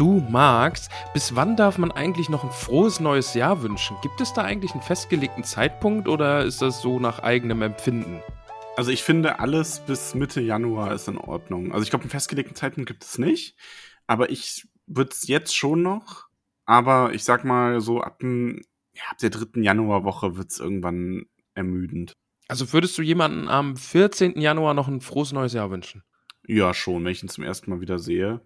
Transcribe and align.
Du 0.00 0.24
magst, 0.30 0.90
bis 1.12 1.36
wann 1.36 1.56
darf 1.56 1.76
man 1.76 1.92
eigentlich 1.92 2.30
noch 2.30 2.42
ein 2.42 2.50
frohes 2.50 3.00
neues 3.00 3.34
Jahr 3.34 3.62
wünschen? 3.62 3.98
Gibt 4.00 4.22
es 4.22 4.32
da 4.32 4.40
eigentlich 4.40 4.72
einen 4.72 4.80
festgelegten 4.80 5.44
Zeitpunkt 5.44 6.08
oder 6.08 6.42
ist 6.42 6.62
das 6.62 6.80
so 6.80 6.98
nach 6.98 7.18
eigenem 7.18 7.60
Empfinden? 7.60 8.22
Also 8.78 8.92
ich 8.92 9.02
finde, 9.02 9.40
alles 9.40 9.80
bis 9.80 10.14
Mitte 10.14 10.40
Januar 10.40 10.94
ist 10.94 11.06
in 11.06 11.18
Ordnung. 11.18 11.72
Also 11.72 11.82
ich 11.82 11.90
glaube, 11.90 12.04
einen 12.04 12.10
festgelegten 12.10 12.56
Zeitpunkt 12.56 12.88
gibt 12.88 13.04
es 13.04 13.18
nicht. 13.18 13.58
Aber 14.06 14.30
ich 14.30 14.66
würde 14.86 15.10
es 15.10 15.28
jetzt 15.28 15.54
schon 15.54 15.82
noch. 15.82 16.28
Aber 16.64 17.12
ich 17.12 17.22
sag 17.22 17.44
mal, 17.44 17.82
so 17.82 18.00
ab, 18.00 18.20
dem, 18.20 18.62
ja, 18.94 19.02
ab 19.10 19.18
der 19.18 19.28
dritten 19.28 19.62
Januarwoche 19.62 20.38
wird 20.38 20.50
es 20.50 20.60
irgendwann 20.60 21.26
ermüdend. 21.52 22.16
Also 22.48 22.72
würdest 22.72 22.96
du 22.96 23.02
jemanden 23.02 23.48
am 23.48 23.76
14. 23.76 24.40
Januar 24.40 24.72
noch 24.72 24.88
ein 24.88 25.02
frohes 25.02 25.32
neues 25.32 25.52
Jahr 25.52 25.70
wünschen? 25.70 26.04
Ja, 26.46 26.72
schon, 26.72 27.04
wenn 27.04 27.12
ich 27.12 27.22
ihn 27.22 27.28
zum 27.28 27.44
ersten 27.44 27.70
Mal 27.70 27.82
wieder 27.82 27.98
sehe. 27.98 28.40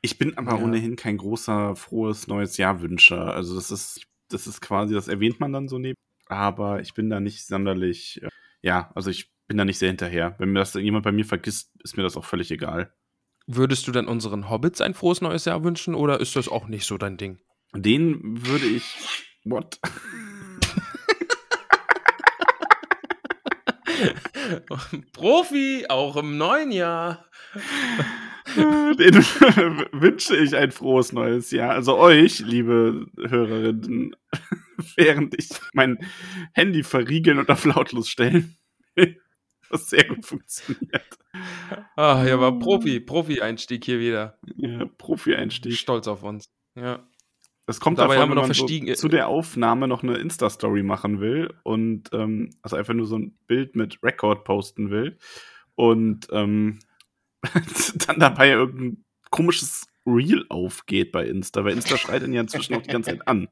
Ich 0.00 0.18
bin 0.18 0.36
aber 0.36 0.56
Ja. 0.58 0.62
ohnehin 0.64 0.96
kein 0.96 1.16
großer 1.18 1.76
frohes 1.76 2.26
neues 2.26 2.56
Jahr 2.56 2.80
Wünscher. 2.80 3.34
Also 3.34 3.54
das 3.54 3.70
ist, 3.70 4.06
das 4.28 4.46
ist 4.46 4.60
quasi, 4.60 4.94
das 4.94 5.08
erwähnt 5.08 5.40
man 5.40 5.52
dann 5.52 5.68
so 5.68 5.78
neben. 5.78 5.94
Aber 6.26 6.80
ich 6.80 6.94
bin 6.94 7.08
da 7.10 7.20
nicht 7.20 7.46
sonderlich, 7.46 8.20
äh, 8.22 8.28
ja, 8.60 8.90
also 8.94 9.10
ich 9.10 9.30
bin 9.46 9.56
da 9.56 9.64
nicht 9.64 9.78
sehr 9.78 9.88
hinterher. 9.88 10.34
Wenn 10.38 10.50
mir 10.52 10.58
das 10.60 10.74
jemand 10.74 11.04
bei 11.04 11.12
mir 11.12 11.24
vergisst, 11.24 11.70
ist 11.82 11.96
mir 11.96 12.02
das 12.02 12.16
auch 12.16 12.24
völlig 12.24 12.50
egal. 12.50 12.92
Würdest 13.46 13.86
du 13.88 13.92
denn 13.92 14.06
unseren 14.06 14.50
Hobbits 14.50 14.80
ein 14.82 14.92
frohes 14.94 15.22
neues 15.22 15.46
Jahr 15.46 15.64
wünschen 15.64 15.94
oder 15.94 16.20
ist 16.20 16.36
das 16.36 16.48
auch 16.48 16.68
nicht 16.68 16.84
so 16.84 16.98
dein 16.98 17.16
Ding? 17.16 17.38
Den 17.74 18.46
würde 18.46 18.66
ich. 18.66 19.26
What? 19.44 19.80
Profi, 25.12 25.86
auch 25.88 26.16
im 26.16 26.36
neuen 26.38 26.72
Jahr. 26.72 27.24
Den 28.98 29.14
wünsche 29.92 30.36
ich 30.36 30.56
ein 30.56 30.70
frohes 30.70 31.12
neues 31.12 31.50
Jahr. 31.50 31.70
Also 31.74 31.96
euch, 31.98 32.40
liebe 32.40 33.06
Hörerinnen, 33.16 34.16
während 34.96 35.34
ich 35.38 35.48
mein 35.72 35.98
Handy 36.52 36.82
verriegeln 36.82 37.38
und 37.38 37.48
auf 37.50 37.64
lautlos 37.64 38.08
stellen. 38.08 38.56
Was 39.70 39.90
sehr 39.90 40.04
gut 40.04 40.24
funktioniert. 40.24 41.18
Ah, 41.94 42.24
ja, 42.26 42.40
war 42.40 42.58
Profi, 42.58 43.00
Profi-Einstieg 43.00 43.84
hier 43.84 44.00
wieder. 44.00 44.38
Ja, 44.56 44.86
Profi-Einstieg. 44.96 45.74
Stolz 45.74 46.08
auf 46.08 46.22
uns. 46.22 46.46
Ja. 46.74 47.06
Das 47.66 47.80
kommt 47.80 47.98
Dabei 47.98 48.14
davon, 48.14 48.22
haben 48.22 48.28
wir 48.30 48.30
wenn 48.30 48.36
noch 48.36 48.48
man 48.48 48.54
verstiegen- 48.54 48.88
so 48.94 49.02
zu 49.02 49.08
der 49.08 49.28
Aufnahme 49.28 49.88
noch 49.88 50.02
eine 50.02 50.16
Insta-Story 50.16 50.82
machen 50.82 51.20
will 51.20 51.52
und 51.64 52.08
ähm, 52.14 52.48
also 52.62 52.76
einfach 52.76 52.94
nur 52.94 53.04
so 53.06 53.18
ein 53.18 53.36
Bild 53.46 53.76
mit 53.76 54.02
Record 54.02 54.44
posten 54.44 54.90
will 54.90 55.18
und 55.74 56.28
ähm, 56.32 56.78
dann 58.06 58.18
dabei 58.18 58.50
irgendein 58.50 59.04
komisches 59.30 59.86
Reel 60.06 60.46
aufgeht 60.48 61.12
bei 61.12 61.26
Insta, 61.26 61.64
weil 61.64 61.72
Insta 61.74 61.96
schreit 61.96 62.22
ihn 62.22 62.32
ja 62.32 62.40
inzwischen 62.40 62.74
auch 62.74 62.82
die 62.82 62.90
ganze 62.90 63.10
Zeit 63.10 63.28
an. 63.28 63.48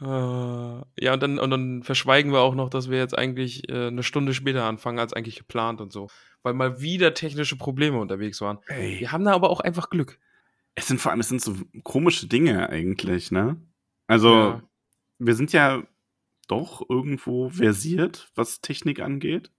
Äh, 0.00 1.04
Ja, 1.04 1.14
und 1.14 1.22
dann, 1.22 1.38
und 1.38 1.50
dann 1.50 1.82
verschweigen 1.82 2.32
wir 2.32 2.40
auch 2.40 2.54
noch, 2.54 2.68
dass 2.70 2.90
wir 2.90 2.98
jetzt 2.98 3.16
eigentlich 3.16 3.68
äh, 3.68 3.88
eine 3.88 4.02
Stunde 4.02 4.34
später 4.34 4.64
anfangen 4.64 4.98
als 4.98 5.12
eigentlich 5.12 5.36
geplant 5.36 5.80
und 5.80 5.92
so. 5.92 6.08
Weil 6.42 6.54
mal 6.54 6.80
wieder 6.80 7.14
technische 7.14 7.56
Probleme 7.56 7.98
unterwegs 7.98 8.40
waren. 8.40 8.58
Ey. 8.68 9.00
Wir 9.00 9.12
haben 9.12 9.24
da 9.24 9.32
aber 9.32 9.50
auch 9.50 9.60
einfach 9.60 9.90
Glück. 9.90 10.18
Es 10.74 10.88
sind 10.88 11.00
vor 11.00 11.10
allem, 11.10 11.20
es 11.20 11.28
sind 11.28 11.40
so 11.40 11.54
komische 11.84 12.26
Dinge 12.26 12.68
eigentlich, 12.68 13.30
ne? 13.30 13.56
Also, 14.06 14.28
Ja. 14.34 14.62
wir 15.18 15.34
sind 15.34 15.52
ja 15.52 15.82
doch 16.48 16.82
irgendwo 16.88 17.48
versiert, 17.48 18.30
was 18.34 18.60
Technik 18.60 19.00
angeht. 19.00 19.50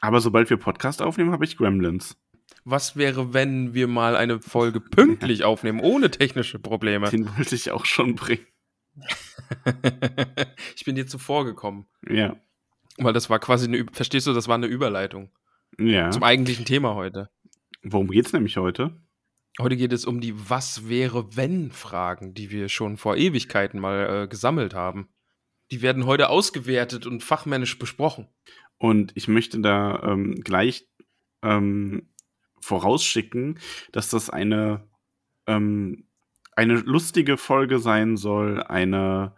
Aber 0.00 0.20
sobald 0.20 0.48
wir 0.50 0.56
Podcast 0.56 1.02
aufnehmen, 1.02 1.32
habe 1.32 1.44
ich 1.44 1.56
Gremlins. 1.56 2.16
Was 2.64 2.96
wäre, 2.96 3.32
wenn 3.32 3.74
wir 3.74 3.88
mal 3.88 4.16
eine 4.16 4.40
Folge 4.40 4.80
pünktlich 4.80 5.44
aufnehmen, 5.44 5.80
ohne 5.80 6.10
technische 6.10 6.58
Probleme? 6.58 7.08
Den 7.10 7.36
wollte 7.36 7.54
ich 7.54 7.70
auch 7.70 7.84
schon 7.84 8.14
bringen. 8.14 8.46
ich 10.76 10.84
bin 10.84 10.94
dir 10.94 11.06
zuvor 11.06 11.44
gekommen. 11.44 11.86
Ja. 12.08 12.36
Weil 12.98 13.12
das 13.12 13.30
war 13.30 13.38
quasi 13.38 13.66
eine, 13.66 13.86
verstehst 13.92 14.26
du, 14.26 14.32
das 14.32 14.48
war 14.48 14.56
eine 14.56 14.66
Überleitung 14.66 15.30
Ja. 15.78 16.10
zum 16.10 16.22
eigentlichen 16.22 16.64
Thema 16.64 16.94
heute. 16.94 17.30
Worum 17.82 18.08
geht's 18.10 18.32
nämlich 18.32 18.56
heute? 18.58 19.00
Heute 19.58 19.76
geht 19.76 19.92
es 19.92 20.04
um 20.04 20.20
die 20.20 20.34
Was 20.50 20.88
wäre 20.88 21.36
wenn 21.36 21.70
Fragen, 21.70 22.34
die 22.34 22.50
wir 22.50 22.68
schon 22.68 22.96
vor 22.96 23.16
Ewigkeiten 23.16 23.80
mal 23.80 24.24
äh, 24.24 24.28
gesammelt 24.28 24.74
haben. 24.74 25.08
Die 25.70 25.82
werden 25.82 26.04
heute 26.06 26.28
ausgewertet 26.28 27.06
und 27.06 27.22
fachmännisch 27.22 27.78
besprochen. 27.78 28.28
Und 28.78 29.12
ich 29.14 29.28
möchte 29.28 29.60
da 29.60 30.02
ähm, 30.02 30.40
gleich 30.42 30.86
ähm, 31.42 32.08
vorausschicken, 32.60 33.58
dass 33.92 34.10
das 34.10 34.30
eine, 34.30 34.86
ähm, 35.46 36.04
eine 36.56 36.74
lustige 36.74 37.36
Folge 37.36 37.78
sein 37.78 38.16
soll, 38.16 38.62
eine 38.62 39.34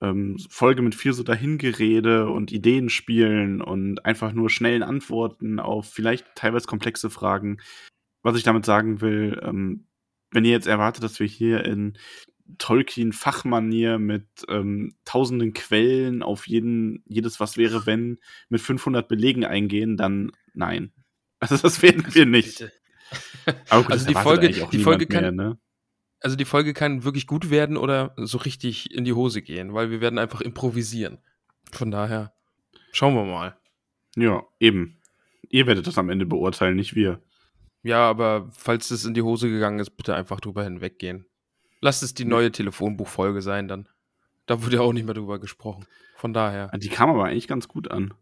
ähm, 0.00 0.38
Folge 0.50 0.82
mit 0.82 0.94
viel 0.94 1.12
so 1.12 1.22
Dahingerede 1.22 2.28
und 2.28 2.52
Ideenspielen 2.52 3.62
und 3.62 4.04
einfach 4.04 4.32
nur 4.32 4.50
schnellen 4.50 4.82
Antworten 4.82 5.58
auf 5.60 5.86
vielleicht 5.90 6.26
teilweise 6.34 6.66
komplexe 6.66 7.10
Fragen. 7.10 7.58
Was 8.22 8.36
ich 8.36 8.42
damit 8.42 8.66
sagen 8.66 9.00
will, 9.00 9.40
ähm, 9.42 9.86
wenn 10.30 10.44
ihr 10.44 10.50
jetzt 10.50 10.66
erwartet, 10.66 11.04
dass 11.04 11.20
wir 11.20 11.26
hier 11.26 11.64
in 11.64 11.96
Tolkien-Fachmanier 12.58 13.98
mit 13.98 14.26
ähm, 14.48 14.94
tausenden 15.04 15.52
Quellen 15.52 16.22
auf 16.22 16.46
jeden, 16.46 17.02
jedes 17.06 17.40
Was 17.40 17.56
wäre, 17.56 17.86
wenn 17.86 18.18
mit 18.48 18.60
500 18.60 19.08
Belegen 19.08 19.44
eingehen, 19.44 19.96
dann 19.96 20.32
nein. 20.54 20.92
Also 21.40 21.56
das 21.58 21.82
werden 21.82 22.04
wir 22.14 22.26
nicht. 22.26 22.58
Bitte. 22.58 22.72
Aber 23.68 23.82
gut, 23.82 23.92
Also 23.92 24.06
die 24.06 24.14
Folge- 24.14 24.48
die 24.48 24.78
Folge 24.78 25.06
kann- 25.06 25.22
mehr, 25.22 25.32
ne? 25.32 25.58
Also 26.20 26.34
die 26.36 26.44
Folge 26.46 26.72
kann 26.72 27.04
wirklich 27.04 27.26
gut 27.26 27.50
werden 27.50 27.76
oder 27.76 28.14
so 28.16 28.38
richtig 28.38 28.90
in 28.92 29.04
die 29.04 29.12
Hose 29.12 29.42
gehen, 29.42 29.74
weil 29.74 29.90
wir 29.90 30.00
werden 30.00 30.18
einfach 30.18 30.40
improvisieren. 30.40 31.18
Von 31.72 31.90
daher 31.90 32.32
schauen 32.92 33.14
wir 33.14 33.24
mal. 33.24 33.56
Ja, 34.16 34.42
eben. 34.58 34.98
Ihr 35.50 35.66
werdet 35.66 35.86
das 35.86 35.98
am 35.98 36.08
Ende 36.10 36.26
beurteilen, 36.26 36.74
nicht 36.76 36.94
wir. 36.96 37.20
Ja, 37.82 37.98
aber 38.08 38.48
falls 38.52 38.90
es 38.90 39.04
in 39.04 39.14
die 39.14 39.22
Hose 39.22 39.48
gegangen 39.50 39.78
ist, 39.78 39.90
bitte 39.90 40.16
einfach 40.16 40.40
drüber 40.40 40.64
hinweggehen. 40.64 41.26
Lasst 41.80 42.02
es 42.02 42.14
die 42.14 42.24
neue 42.24 42.50
Telefonbuchfolge 42.50 43.42
sein 43.42 43.68
dann. 43.68 43.88
Da 44.46 44.64
wurde 44.64 44.76
ja 44.76 44.82
auch 44.82 44.92
nicht 44.94 45.04
mehr 45.04 45.14
drüber 45.14 45.38
gesprochen. 45.38 45.86
Von 46.16 46.32
daher. 46.32 46.70
Die 46.78 46.88
kam 46.88 47.10
aber 47.10 47.26
eigentlich 47.26 47.46
ganz 47.46 47.68
gut 47.68 47.90
an. 47.90 48.14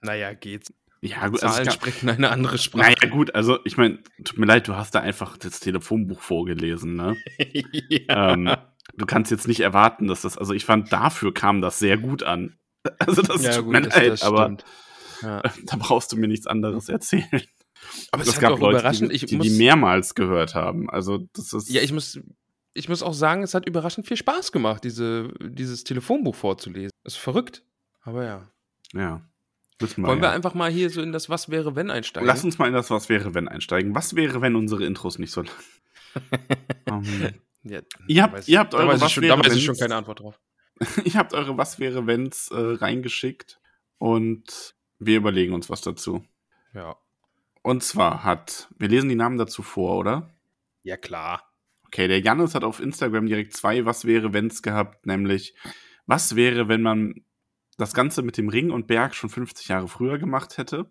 Naja, 0.00 0.32
geht's. 0.32 0.72
Ja, 1.04 1.28
gut, 1.28 1.42
also 1.42 1.54
Zahlen 1.54 1.68
kam, 1.68 1.74
sprechen 1.74 2.08
eine 2.08 2.30
andere 2.30 2.56
Sprache. 2.56 2.94
naja, 2.94 3.10
gut, 3.12 3.34
also 3.34 3.58
ich 3.64 3.76
meine, 3.76 3.98
tut 4.24 4.38
mir 4.38 4.46
leid, 4.46 4.68
du 4.68 4.74
hast 4.74 4.94
da 4.94 5.00
einfach 5.00 5.36
das 5.36 5.60
Telefonbuch 5.60 6.22
vorgelesen, 6.22 6.96
ne? 6.96 7.14
ja. 7.90 8.32
ähm, 8.32 8.56
du 8.96 9.04
kannst 9.04 9.30
jetzt 9.30 9.46
nicht 9.46 9.60
erwarten, 9.60 10.06
dass 10.06 10.22
das, 10.22 10.38
also 10.38 10.54
ich 10.54 10.64
fand, 10.64 10.94
dafür 10.94 11.34
kam 11.34 11.60
das 11.60 11.78
sehr 11.78 11.98
gut 11.98 12.22
an. 12.22 12.58
Also 12.98 13.22
das 13.22 13.42
ja, 13.42 13.54
tut 13.54 13.64
gut, 13.64 13.72
mir 13.72 13.80
das, 13.80 13.96
leid, 13.96 14.12
das 14.12 14.22
aber. 14.22 14.58
Ja. 15.22 15.40
da 15.64 15.76
brauchst 15.78 16.12
du 16.12 16.18
mir 16.18 16.28
nichts 16.28 16.46
anderes 16.46 16.90
erzählen. 16.90 17.42
Aber 18.10 18.22
es 18.22 18.38
gab 18.38 18.58
Leute, 18.60 18.78
überraschend. 18.78 19.10
die, 19.10 19.24
die, 19.24 19.36
muss, 19.36 19.46
die 19.46 19.56
mehrmals 19.56 20.14
gehört 20.14 20.54
haben. 20.54 20.90
Also 20.90 21.26
das 21.32 21.54
ist. 21.54 21.70
ja, 21.70 21.80
ich 21.80 21.94
muss, 21.94 22.20
ich 22.74 22.90
muss 22.90 23.02
auch 23.02 23.14
sagen, 23.14 23.42
es 23.42 23.54
hat 23.54 23.66
überraschend 23.66 24.06
viel 24.06 24.18
Spaß 24.18 24.52
gemacht, 24.52 24.84
diese, 24.84 25.32
dieses 25.40 25.84
Telefonbuch 25.84 26.34
vorzulesen. 26.34 26.90
Ist 27.04 27.16
verrückt. 27.16 27.64
Aber 28.02 28.24
ja. 28.24 28.50
ja. 28.92 29.26
Wir 29.80 29.88
Wollen 30.06 30.20
wir 30.20 30.28
ja. 30.28 30.34
einfach 30.34 30.54
mal 30.54 30.70
hier 30.70 30.88
so 30.90 31.02
in 31.02 31.12
das 31.12 31.28
Was 31.28 31.50
wäre, 31.50 31.74
wenn 31.74 31.90
einsteigen? 31.90 32.26
Lass 32.26 32.44
uns 32.44 32.58
mal 32.58 32.68
in 32.68 32.74
das 32.74 32.90
Was 32.90 33.08
wäre, 33.08 33.34
wenn 33.34 33.48
einsteigen. 33.48 33.94
Was 33.94 34.14
wäre, 34.14 34.40
wenn 34.40 34.54
unsere 34.54 34.84
Intros 34.84 35.18
nicht 35.18 35.32
so 35.32 35.42
lang? 35.42 35.54
um, 36.90 37.04
Ja, 37.64 37.80
Ihr 38.06 38.22
habt- 38.22 38.34
weiß 38.34 38.48
ihr 38.48 38.58
habt 38.58 38.74
eure 38.74 39.00
Was 39.00 39.12
schon, 39.12 39.24
wäre, 39.24 39.36
Da 39.36 39.40
weiß 39.44 39.46
ich 39.46 39.52
wenn's- 39.54 39.64
schon 39.64 39.76
keine 39.76 39.96
Antwort 39.96 40.20
drauf. 40.20 40.38
ihr 41.04 41.14
habt 41.14 41.34
eure 41.34 41.56
Was 41.58 41.78
wäre, 41.78 42.06
wenn's 42.06 42.50
äh, 42.50 42.56
reingeschickt 42.56 43.60
und 43.98 44.74
wir 44.98 45.16
überlegen 45.16 45.54
uns 45.54 45.70
was 45.70 45.80
dazu. 45.80 46.24
Ja. 46.72 46.96
Und 47.62 47.82
zwar 47.82 48.22
hat, 48.24 48.68
wir 48.78 48.88
lesen 48.88 49.08
die 49.08 49.14
Namen 49.14 49.38
dazu 49.38 49.62
vor, 49.62 49.96
oder? 49.98 50.30
Ja, 50.82 50.96
klar. 50.96 51.50
Okay, 51.86 52.08
der 52.08 52.20
Jannis 52.20 52.54
hat 52.54 52.64
auf 52.64 52.80
Instagram 52.80 53.26
direkt 53.26 53.56
zwei 53.56 53.84
Was 53.86 54.04
wäre, 54.04 54.32
wenn's 54.32 54.62
gehabt, 54.62 55.06
nämlich 55.06 55.54
was 56.06 56.36
wäre, 56.36 56.68
wenn 56.68 56.82
man 56.82 57.23
das 57.76 57.94
Ganze 57.94 58.22
mit 58.22 58.36
dem 58.36 58.48
Ring 58.48 58.70
und 58.70 58.86
Berg 58.86 59.14
schon 59.14 59.30
50 59.30 59.68
Jahre 59.68 59.88
früher 59.88 60.18
gemacht 60.18 60.58
hätte? 60.58 60.86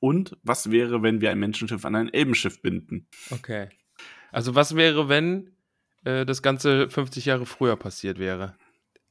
Und 0.00 0.36
was 0.42 0.70
wäre, 0.70 1.02
wenn 1.02 1.20
wir 1.20 1.30
ein 1.30 1.38
Menschenschiff 1.38 1.84
an 1.84 1.96
ein 1.96 2.12
Elbenschiff 2.12 2.62
binden? 2.62 3.08
Okay. 3.30 3.68
Also 4.30 4.54
was 4.54 4.76
wäre, 4.76 5.08
wenn 5.08 5.56
äh, 6.04 6.24
das 6.24 6.42
Ganze 6.42 6.88
50 6.88 7.24
Jahre 7.24 7.46
früher 7.46 7.76
passiert 7.76 8.18
wäre? 8.18 8.56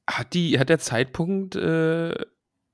Hat, 0.10 0.34
die, 0.34 0.58
hat 0.60 0.70
der 0.70 0.80
Zeitpunkt, 0.80 1.56
äh, 1.56 2.16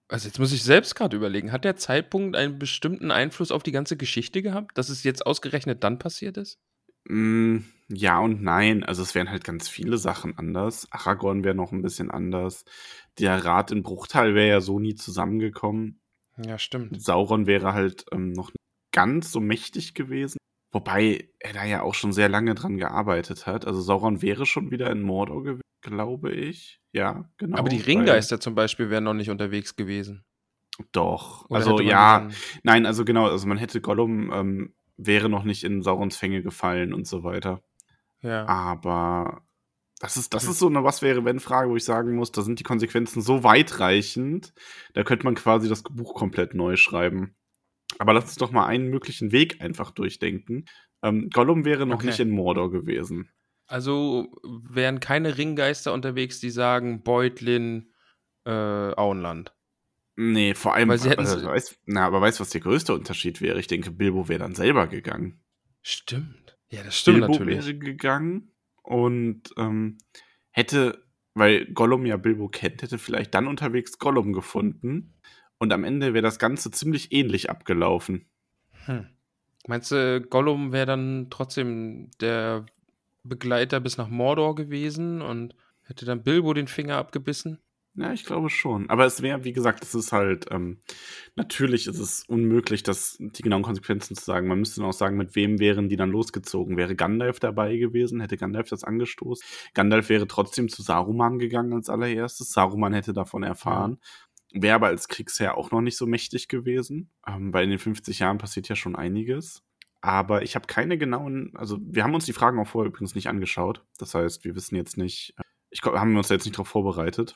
also 0.08 0.28
jetzt 0.28 0.40
muss 0.40 0.54
ich 0.54 0.64
selbst 0.64 0.96
gerade 0.96 1.18
überlegen, 1.18 1.52
hat 1.52 1.66
der 1.66 1.76
Zeitpunkt 1.76 2.36
einen 2.36 2.60
bestimmten 2.60 3.10
Einfluss 3.10 3.52
auf 3.52 3.64
die 3.64 3.72
ganze 3.72 3.98
Geschichte 3.98 4.44
gehabt, 4.44 4.78
dass 4.78 4.90
es 4.90 5.04
jetzt 5.04 5.26
ausgerechnet 5.26 5.84
dann 5.84 5.98
passiert 5.98 6.38
ist? 6.38 6.60
Mm, 7.06 7.60
ja 7.90 8.20
und 8.20 8.42
nein. 8.42 8.84
Also 8.84 9.02
es 9.02 9.16
wären 9.16 9.30
halt 9.30 9.44
ganz 9.44 9.68
viele 9.68 9.98
Sachen 9.98 10.38
anders. 10.38 10.88
Aragorn 10.92 11.44
wäre 11.44 11.56
noch 11.56 11.72
ein 11.72 11.82
bisschen 11.82 12.12
anders. 12.12 12.66
Der 13.20 13.44
Rat 13.44 13.72
in 13.72 13.84
Bruchtal 13.84 14.36
wäre 14.36 14.48
ja 14.50 14.62
so 14.62 14.80
nie 14.80 14.96
zusammengekommen. 14.96 16.00
Ja, 16.38 16.58
stimmt. 16.58 17.02
Sauron 17.02 17.46
wäre 17.46 17.74
halt 17.74 18.06
ähm, 18.12 18.32
noch 18.32 18.48
nicht 18.48 18.58
ganz 18.92 19.32
so 19.32 19.40
mächtig 19.40 19.94
gewesen. 19.94 20.38
Wobei 20.72 21.30
er 21.40 21.54
da 21.54 21.64
ja 21.64 21.84
auch 21.84 21.94
schon 21.94 22.14
sehr 22.14 22.30
lange 22.30 22.56
dran 22.56 22.78
gearbeitet 22.78 23.46
hat. 23.46 23.68
Also 23.68 23.82
Sauron 23.82 24.22
wäre 24.24 24.46
schon 24.46 24.72
wieder 24.72 24.90
in 24.90 25.04
Mordor 25.04 25.44
gewesen, 25.44 25.62
glaube 25.82 26.32
ich. 26.32 26.80
Ja, 26.92 27.30
genau. 27.38 27.58
Aber 27.58 27.70
die 27.70 27.82
Ringgeister 27.82 28.40
zum 28.40 28.56
Beispiel 28.56 28.90
wären 28.90 29.04
noch 29.04 29.14
nicht 29.14 29.30
unterwegs 29.30 29.76
gewesen. 29.76 30.24
Doch. 30.92 31.48
Oder 31.50 31.60
also 31.60 31.80
ja, 31.80 32.30
nein, 32.64 32.88
also 32.88 33.06
genau, 33.06 33.28
also 33.28 33.48
man 33.48 33.60
hätte 33.60 33.82
Gollum 33.82 34.32
ähm, 34.34 34.74
wäre 34.98 35.30
noch 35.30 35.44
nicht 35.44 35.64
in 35.64 35.82
Saurons 35.82 36.16
Fänge 36.18 36.42
gefallen 36.44 36.94
und 36.94 37.08
so 37.08 37.24
weiter. 37.24 37.62
Ja. 38.22 38.46
Aber 38.48 39.44
das 40.00 40.18
ist, 40.18 40.34
das 40.34 40.46
ist 40.46 40.60
so 40.60 40.68
eine 40.68 40.84
Was 40.84 41.02
wäre, 41.02 41.24
wenn 41.26 41.40
Frage, 41.40 41.70
wo 41.70 41.76
ich 41.76 41.86
sagen 41.86 42.16
muss, 42.16 42.32
da 42.32 42.42
sind 42.42 42.60
die 42.60 42.64
Konsequenzen 42.64 43.22
so 43.22 43.44
weitreichend, 43.44 44.54
da 44.94 45.04
könnte 45.04 45.26
man 45.26 45.36
quasi 45.36 45.70
das 45.70 45.84
Buch 45.84 46.14
komplett 46.14 46.54
neu 46.54 46.76
schreiben. 46.76 47.36
Aber 48.00 48.14
lass 48.14 48.26
uns 48.26 48.36
doch 48.36 48.52
mal 48.52 48.66
einen 48.66 48.90
möglichen 48.90 49.32
Weg 49.32 49.62
einfach 49.62 49.92
durchdenken. 49.92 50.66
Ähm, 51.04 51.30
Gollum 51.32 51.64
wäre 51.66 51.86
noch 51.86 51.98
Okay. 51.98 52.08
nicht 52.08 52.20
in 52.20 52.32
Mordor 52.32 52.72
gewesen. 52.72 53.30
Also 53.68 54.28
wären 54.44 55.00
keine 55.00 55.38
Ringgeister 55.38 55.94
unterwegs, 55.94 56.40
die 56.40 56.50
sagen 56.50 57.04
Beutlin, 57.04 57.94
äh, 58.46 58.52
Auenland. 58.52 59.54
Nee, 60.16 60.54
vor 60.54 60.76
allem, 60.76 60.90
Weil 60.90 61.00
sie 61.00 61.10
hätten- 61.10 61.22
also, 61.22 61.44
weißt, 61.44 61.80
na, 61.86 62.06
aber 62.06 62.22
weißt 62.22 62.40
du, 62.40 62.42
was 62.42 62.50
der 62.52 62.62
größte 62.62 62.94
Unterschied 62.94 63.42
wäre? 63.42 63.60
Ich 63.60 63.68
denke, 63.68 63.90
Bilbo 63.92 64.28
wäre 64.30 64.40
dann 64.40 64.54
selber 64.56 64.88
gegangen. 64.88 65.40
Stimmt. 65.82 66.58
Ja, 66.70 66.84
das 66.84 66.98
stimmt 67.00 67.20
Bilbo 67.20 67.34
natürlich. 67.34 67.66
wäre 67.66 67.76
gegangen 67.78 68.52
und 68.84 69.54
ähm, 69.58 69.98
hätte, 70.52 71.04
weil 71.34 71.66
Gollum 71.74 72.06
ja 72.06 72.18
Bilbo 72.18 72.48
kennt, 72.48 72.82
hätte 72.84 72.98
vielleicht 73.00 73.34
dann 73.34 73.48
unterwegs 73.48 73.98
Gollum 73.98 74.34
gefunden. 74.34 75.14
Und 75.58 75.72
am 75.74 75.84
Ende 75.84 76.14
wäre 76.14 76.24
das 76.24 76.40
Ganze 76.40 76.72
ziemlich 76.72 77.12
ähnlich 77.12 77.50
abgelaufen. 77.50 78.26
Hm. 78.86 79.08
Meinst 79.68 79.92
du, 79.92 80.22
Gollum 80.22 80.74
wäre 80.74 80.86
dann 80.86 81.28
trotzdem 81.30 82.12
der 82.20 82.66
Begleiter 83.24 83.80
bis 83.80 83.98
nach 83.98 84.10
Mordor 84.10 84.56
gewesen 84.56 85.22
und 85.22 85.56
hätte 85.84 86.06
dann 86.06 86.24
Bilbo 86.24 86.54
den 86.54 86.68
Finger 86.68 86.98
abgebissen? 86.98 87.60
Ja, 87.96 88.12
ich 88.12 88.26
glaube 88.26 88.50
schon. 88.50 88.90
Aber 88.90 89.06
es 89.06 89.22
wäre, 89.22 89.44
wie 89.44 89.54
gesagt, 89.54 89.84
es 89.84 89.94
ist 89.94 90.12
halt, 90.12 90.48
ähm, 90.50 90.82
natürlich 91.36 91.86
ist 91.86 92.00
es 92.00 92.24
unmöglich, 92.28 92.82
das, 92.82 93.18
die 93.20 93.44
genauen 93.44 93.62
Konsequenzen 93.62 94.16
zu 94.16 94.26
sagen. 94.26 94.48
Man 94.48 94.58
müsste 94.58 94.82
dann 94.82 94.90
auch 94.90 94.94
sagen, 94.94 95.16
mit 95.16 95.36
wem 95.36 95.60
wären 95.60 95.90
die 95.90 95.96
dann 95.96 96.10
losgezogen? 96.10 96.76
Wäre 96.76 96.96
Gandalf 96.96 97.40
dabei 97.40 97.78
gewesen? 97.78 98.20
Hätte 98.20 98.38
Gandalf 98.38 98.70
das 98.70 98.84
angestoßen? 98.84 99.46
Gandalf 99.76 100.10
wäre 100.10 100.28
trotzdem 100.28 100.70
zu 100.70 100.82
Saruman 100.82 101.38
gegangen 101.38 101.74
als 101.74 101.88
allererstes. 101.88 102.52
Saruman 102.52 102.94
hätte 102.94 103.14
davon 103.14 103.44
erfahren. 103.44 104.00
Wäre 104.52 104.76
aber 104.76 104.88
als 104.88 105.08
Kriegsherr 105.08 105.56
auch 105.58 105.70
noch 105.70 105.82
nicht 105.82 105.98
so 105.98 106.08
mächtig 106.08 106.48
gewesen, 106.48 107.12
ähm, 107.28 107.54
weil 107.54 107.66
in 107.66 107.72
den 107.72 107.80
50 107.80 108.20
Jahren 108.20 108.40
passiert 108.40 108.70
ja 108.70 108.76
schon 108.76 108.96
einiges. 108.96 109.64
Aber 110.02 110.42
ich 110.42 110.56
habe 110.56 110.68
keine 110.68 110.98
genauen, 110.98 111.52
also 111.56 111.78
wir 111.82 112.04
haben 112.04 112.14
uns 112.14 112.26
die 112.26 112.34
Fragen 112.34 112.60
auch 112.60 112.68
vorher 112.68 112.90
übrigens 112.90 113.16
nicht 113.16 113.30
angeschaut. 113.30 113.86
Das 114.00 114.16
heißt, 114.16 114.46
wir 114.46 114.56
wissen 114.56 114.76
jetzt 114.76 114.98
nicht, 114.98 115.36
äh, 115.38 115.44
ich 115.70 115.82
haben 115.84 116.12
wir 116.12 116.18
uns 116.18 116.28
da 116.28 116.34
jetzt 116.34 116.46
nicht 116.46 116.56
darauf 116.56 116.68
vorbereitet. 116.68 117.36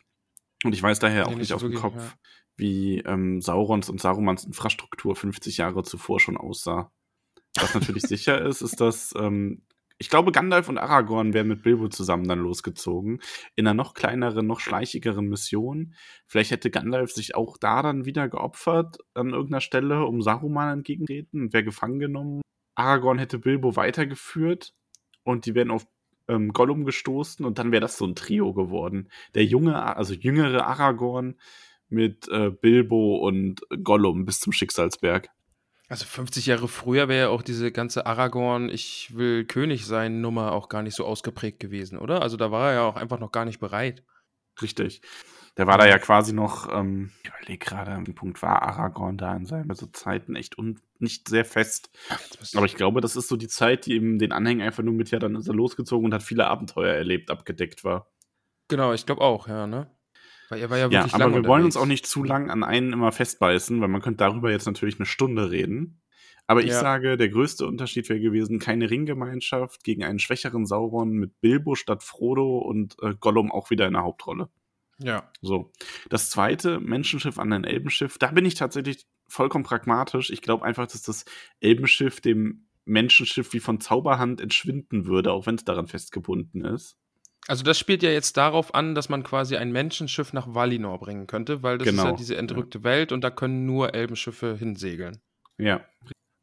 Und 0.64 0.74
ich 0.74 0.82
weiß 0.82 1.00
daher 1.00 1.28
auch 1.28 1.36
nicht 1.36 1.54
auf 1.54 1.62
dem 1.62 1.76
Kopf, 1.76 1.96
ja. 1.96 2.14
wie 2.56 3.00
ähm, 3.00 3.42
Saurons 3.42 3.90
und 3.90 4.02
Sarumans 4.02 4.44
Infrastruktur 4.44 5.16
50 5.16 5.58
Jahre 5.58 5.84
zuvor 5.84 6.20
schon 6.20 6.38
aussah. 6.38 6.92
Was 7.60 7.74
natürlich 7.74 8.04
sicher 8.08 8.44
ist, 8.44 8.62
ist, 8.62 8.82
dass 8.82 9.14
ähm, 9.18 9.62
ich 10.00 10.10
glaube, 10.10 10.32
Gandalf 10.32 10.70
und 10.70 10.78
Aragorn 10.78 11.34
wären 11.34 11.48
mit 11.48 11.64
Bilbo 11.64 11.88
zusammen 11.90 12.28
dann 12.28 12.40
losgezogen. 12.40 13.20
In 13.56 13.66
einer 13.66 13.74
noch 13.74 13.96
kleineren, 13.96 14.46
noch 14.46 14.60
schleichigeren 14.60 15.28
Mission. 15.28 15.96
Vielleicht 16.28 16.52
hätte 16.52 16.70
Gandalf 16.70 17.12
sich 17.12 17.34
auch 17.34 17.58
da 17.58 17.82
dann 17.82 18.06
wieder 18.06 18.30
geopfert 18.30 18.98
an 19.16 19.30
irgendeiner 19.30 19.62
Stelle, 19.62 20.06
um 20.06 20.22
Saruman 20.22 20.80
entgegentreten 20.80 21.42
und 21.42 21.54
wäre 21.54 21.64
gefangen 21.64 22.00
genommen. 22.00 22.42
Aragorn 22.76 23.18
hätte 23.18 23.40
Bilbo 23.40 23.76
weitergeführt 23.76 24.76
und 25.24 25.48
die 25.48 25.56
wären 25.56 25.72
auf 25.72 25.88
ähm, 26.28 26.54
Gollum 26.54 26.86
gestoßen 26.86 27.46
und 27.46 27.60
dann 27.60 27.72
wäre 27.72 27.82
das 27.82 27.98
so 27.98 28.06
ein 28.06 28.16
Trio 28.16 28.54
geworden. 28.54 29.10
Der 29.36 29.46
junge, 29.46 29.96
also 29.96 30.14
jüngere 30.14 30.66
Aragorn 30.66 31.36
mit 31.90 32.28
äh, 32.30 32.52
Bilbo 32.52 33.18
und 33.18 33.62
Gollum 33.84 34.26
bis 34.26 34.40
zum 34.40 34.54
Schicksalsberg. 34.54 35.30
Also 35.90 36.06
50 36.06 36.48
Jahre 36.48 36.68
früher 36.68 37.08
wäre 37.08 37.28
ja 37.28 37.30
auch 37.30 37.42
diese 37.42 37.72
ganze 37.72 38.06
Aragorn, 38.06 38.68
ich 38.70 39.16
will 39.16 39.46
König 39.46 39.86
sein 39.86 40.20
Nummer 40.20 40.52
auch 40.52 40.68
gar 40.68 40.84
nicht 40.84 40.96
so 40.96 41.06
ausgeprägt 41.06 41.62
gewesen, 41.62 41.98
oder? 41.98 42.22
Also 42.22 42.36
da 42.36 42.52
war 42.52 42.70
er 42.70 42.74
ja 42.74 42.82
auch 42.84 42.98
einfach 42.98 43.20
noch 43.20 43.32
gar 43.32 43.46
nicht 43.46 43.60
bereit. 43.60 44.04
Richtig. 44.62 45.02
Der 45.58 45.68
war 45.68 45.78
da 45.78 45.88
ja 45.88 45.98
quasi 45.98 46.34
noch, 46.34 46.72
ähm, 46.74 47.12
ich 47.24 47.30
überlege 47.30 47.58
gerade, 47.66 47.92
an 47.92 48.06
dem 48.06 48.16
Punkt 48.16 48.42
war 48.42 48.62
Aragorn 48.62 49.18
da 49.18 49.36
in 49.36 49.46
seinen 49.46 49.74
so 49.74 49.88
Zeiten 49.88 50.36
echt 50.36 50.58
un 50.58 50.80
nicht 51.00 51.28
sehr 51.30 51.46
fest. 51.46 51.90
Aber 52.54 52.66
ich 52.66 52.76
glaube, 52.76 53.02
das 53.02 53.16
ist 53.16 53.28
so 53.28 53.36
die 53.38 53.48
Zeit, 53.48 53.86
die 53.86 53.94
eben 53.94 54.20
den 54.20 54.32
Anhängen 54.32 54.62
einfach 54.62 54.84
nur 54.84 54.94
mit, 54.94 55.12
ja, 55.12 55.20
dann 55.20 55.36
ist 55.36 55.48
er 55.48 55.54
losgezogen 55.56 56.06
und 56.06 56.14
hat 56.14 56.24
viele 56.24 56.48
Abenteuer 56.48 56.94
erlebt, 56.94 57.30
abgedeckt 57.32 57.84
war. 57.84 58.08
Genau, 58.70 58.94
ich 58.94 59.06
glaube 59.06 59.22
auch, 59.22 59.48
ja, 59.48 59.68
ne? 59.68 59.90
Weil 60.50 60.62
er 60.62 60.70
war 60.70 60.78
ja 60.78 60.92
Ja, 60.92 61.02
wirklich 61.02 61.14
aber 61.14 61.26
lange 61.26 61.36
wir 61.36 61.46
wollen 61.46 61.64
uns 61.66 61.76
unterwegs. 61.76 61.84
auch 61.84 61.86
nicht 61.88 62.06
zu 62.08 62.24
lang 62.24 62.50
an 62.50 62.64
einen 62.64 62.94
immer 62.94 63.12
festbeißen, 63.12 63.80
weil 63.82 63.88
man 63.90 64.02
könnte 64.02 64.18
darüber 64.24 64.52
jetzt 64.52 64.66
natürlich 64.66 64.98
eine 65.00 65.06
Stunde 65.06 65.52
reden. 65.52 66.02
Aber 66.48 66.62
ich 66.64 66.68
Ja. 66.70 66.80
sage, 66.80 67.18
der 67.18 67.30
größte 67.30 67.66
Unterschied 67.68 68.08
wäre 68.10 68.22
gewesen, 68.22 68.60
keine 68.60 68.90
Ringgemeinschaft 68.90 69.84
gegen 69.84 70.04
einen 70.06 70.20
schwächeren 70.20 70.66
Sauron 70.66 71.12
mit 71.12 71.42
Bilbo 71.42 71.76
statt 71.76 72.04
Frodo 72.04 72.60
und 72.60 72.96
äh, 73.02 73.16
Gollum 73.20 73.52
auch 73.52 73.70
wieder 73.70 73.86
in 73.88 73.94
der 73.94 74.04
Hauptrolle. 74.04 74.50
Ja. 75.00 75.32
So. 75.42 75.72
Das 76.10 76.30
zweite, 76.30 76.80
Menschenschiff 76.80 77.40
an 77.40 77.54
ein 77.54 77.64
Elbenschiff, 77.64 78.18
da 78.18 78.32
bin 78.32 78.46
ich 78.46 78.56
tatsächlich 78.56 79.08
vollkommen 79.28 79.64
pragmatisch. 79.64 80.30
Ich 80.30 80.42
glaube 80.42 80.66
einfach, 80.66 80.88
dass 80.88 81.02
das 81.04 81.26
Elbenschiff 81.60 82.22
dem 82.22 82.68
Menschenschiff 82.86 83.54
wie 83.54 83.60
von 83.60 83.82
Zauberhand 83.82 84.42
entschwinden 84.42 85.06
würde, 85.06 85.32
auch 85.32 85.46
wenn 85.46 85.56
es 85.56 85.66
daran 85.66 85.88
festgebunden 85.88 86.66
ist. 86.66 86.98
Also 87.48 87.64
das 87.64 87.80
spielt 87.80 88.04
ja 88.04 88.10
jetzt 88.10 88.36
darauf 88.38 88.76
an, 88.76 88.96
dass 88.96 89.10
man 89.10 89.24
quasi 89.24 89.56
ein 89.56 89.72
Menschenschiff 89.72 90.34
nach 90.34 90.54
Valinor 90.54 91.00
bringen 91.00 91.28
könnte, 91.28 91.64
weil 91.64 91.78
das 91.78 91.88
ist 91.88 91.96
ja 91.96 92.04
Genau, 92.04 92.16
diese 92.16 92.36
entrückte 92.36 92.84
Welt 92.84 93.12
und 93.12 93.22
da 93.22 93.30
können 93.30 93.66
nur 93.66 93.94
Elbenschiffe 93.94 94.58
hinsegeln. 94.58 95.22
Ja. 95.58 95.86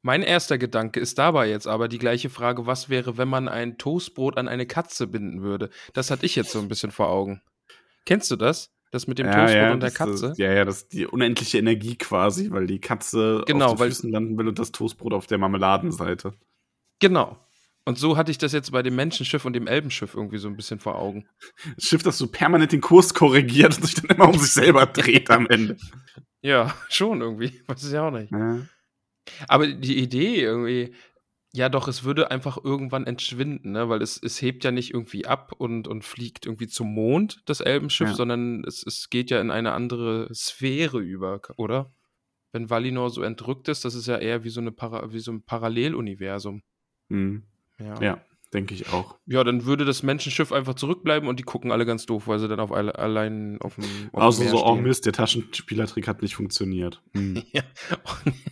Mein 0.03 0.23
erster 0.23 0.59
Gedanke 0.59 1.01
ist 1.01 1.19
dabei 1.19 1.49
jetzt 1.49 1.67
aber 1.67 1.89
die 1.89 1.99
gleiche 1.99 2.31
Frage, 2.31 2.67
was 2.67 2.89
wäre, 2.89 3.17
wenn 3.17 3.29
man 3.29 3.49
ein 3.49 3.79
Toastbrot 3.79 4.37
an 4.37 4.49
eine 4.49 4.67
Katze 4.67 5.07
binden 5.07 5.43
würde? 5.43 5.71
Das 5.93 6.11
hatte 6.11 6.27
ich 6.27 6.37
jetzt 6.37 6.53
so 6.53 6.59
ein 6.59 6.69
bisschen 6.69 6.91
vor 6.91 7.09
Augen. 7.09 7.43
Kennst 8.05 8.31
du 8.31 8.37
das? 8.37 8.71
Das 8.91 9.09
mit 9.09 9.19
dem 9.19 9.27
ja, 9.27 9.33
Toastbrot 9.33 9.63
ja, 9.63 9.73
und 9.73 9.83
der 9.83 9.91
Katze? 9.91 10.27
Ist, 10.29 10.39
ja, 10.39 10.53
ja, 10.53 10.65
das 10.65 10.83
ist 10.83 10.93
die 10.93 11.07
unendliche 11.07 11.59
Energie 11.59 11.97
quasi, 11.97 12.51
weil 12.53 12.67
die 12.67 12.81
Katze 12.81 13.43
Genau, 13.47 13.73
auf 13.73 13.79
den 13.79 13.89
Füßen 13.89 14.11
landen 14.11 14.39
will 14.39 14.47
und 14.47 14.59
das 14.59 14.71
Toastbrot 14.71 15.13
auf 15.13 15.27
der 15.27 15.39
Marmeladenseite. 15.39 16.35
Genau. 17.01 17.45
Und 17.87 17.99
so 17.99 18.17
hatte 18.17 18.31
ich 18.31 18.39
das 18.39 18.53
jetzt 18.53 18.73
bei 18.73 18.83
dem 18.83 18.95
Menschenschiff 18.95 19.45
und 19.45 19.53
dem 19.53 19.67
Elbenschiff 19.67 20.15
irgendwie 20.15 20.39
so 20.39 20.49
ein 20.49 20.57
bisschen 20.57 20.81
vor 20.81 20.95
Augen. 20.97 21.27
Das 21.75 21.85
Schiff, 21.85 22.03
das 22.03 22.17
so 22.17 22.29
permanent 22.29 22.73
den 22.73 22.81
Kurs 22.81 23.13
korrigiert 23.13 23.77
und 23.77 23.85
sich 23.85 23.95
dann 23.97 24.17
immer 24.17 24.29
um 24.29 24.39
sich 24.39 24.53
selber 24.53 24.87
dreht 24.87 25.31
am 25.31 25.47
Ende. 25.49 25.77
Ja, 26.41 26.75
schon 26.89 27.21
irgendwie. 27.21 27.63
Weiß 27.67 27.85
ich 27.85 27.99
auch 27.99 28.11
nicht. 28.11 28.31
Ja. 28.33 28.61
Aber 29.49 29.67
die 29.67 29.99
Idee 29.99 30.41
irgendwie, 30.43 30.95
ja 31.55 31.69
doch, 31.69 31.87
es 31.87 32.03
würde 32.03 32.31
einfach 32.31 32.59
irgendwann 32.63 33.07
entschwinden, 33.07 33.73
ne? 33.73 33.89
weil 33.89 34.03
es, 34.03 34.21
es 34.21 34.43
hebt 34.43 34.65
ja 34.65 34.73
nicht 34.73 34.93
irgendwie 34.93 35.27
ab 35.27 35.53
und, 35.57 35.87
und 35.87 36.05
fliegt 36.05 36.47
irgendwie 36.47 36.67
zum 36.67 36.93
Mond, 36.93 37.43
das 37.47 37.61
Elbenschiff, 37.61 38.09
Ja. 38.09 38.15
sondern 38.15 38.65
es, 38.65 38.85
es 38.85 39.09
geht 39.09 39.31
ja 39.31 39.41
in 39.41 39.51
eine 39.53 39.73
andere 39.73 40.29
Sphäre 40.35 40.99
über, 40.99 41.41
oder? 41.57 41.95
Wenn 42.53 42.71
Valinor 42.71 43.11
so 43.11 43.23
entrückt 43.23 43.69
ist, 43.69 43.85
das 43.85 43.95
ist 43.95 44.07
ja 44.07 44.17
eher 44.17 44.43
wie 44.45 44.51
so, 44.51 44.61
eine 44.61 44.73
Para 44.73 45.13
wie 45.13 45.21
so 45.21 45.33
ein 45.33 45.45
Paralleluniversum. 45.45 46.63
Mhm. 47.09 47.45
Ja. 47.79 48.01
ja, 48.01 48.25
denke 48.55 48.73
ich 48.75 48.89
auch. 48.93 49.19
Ja, 49.27 49.45
dann 49.45 49.65
würde 49.67 49.85
das 49.85 50.03
Menschenschiff 50.03 50.53
einfach 50.53 50.75
zurückbleiben 50.75 51.29
und 51.29 51.39
die 51.39 51.43
gucken 51.43 51.73
alle 51.73 51.85
ganz 51.85 52.07
doof, 52.07 52.27
weil 52.29 52.39
sie 52.39 52.49
dann 52.49 52.61
auf 52.61 52.73
alle, 52.73 52.95
allein 52.99 53.59
auf 53.61 53.75
dem, 53.75 53.85
auf 54.13 54.23
Also 54.23 54.43
dem 54.43 54.45
Meer 54.45 54.59
so, 54.59 54.65
oh 54.65 54.73
stehen. 54.75 54.85
Mist, 54.85 55.07
der 55.07 55.13
Taschenspielertrick 55.13 56.09
hat 56.09 56.23
nicht 56.23 56.37
funktioniert. 56.37 57.03
Hm. 57.15 57.43
Ja. 57.53 57.63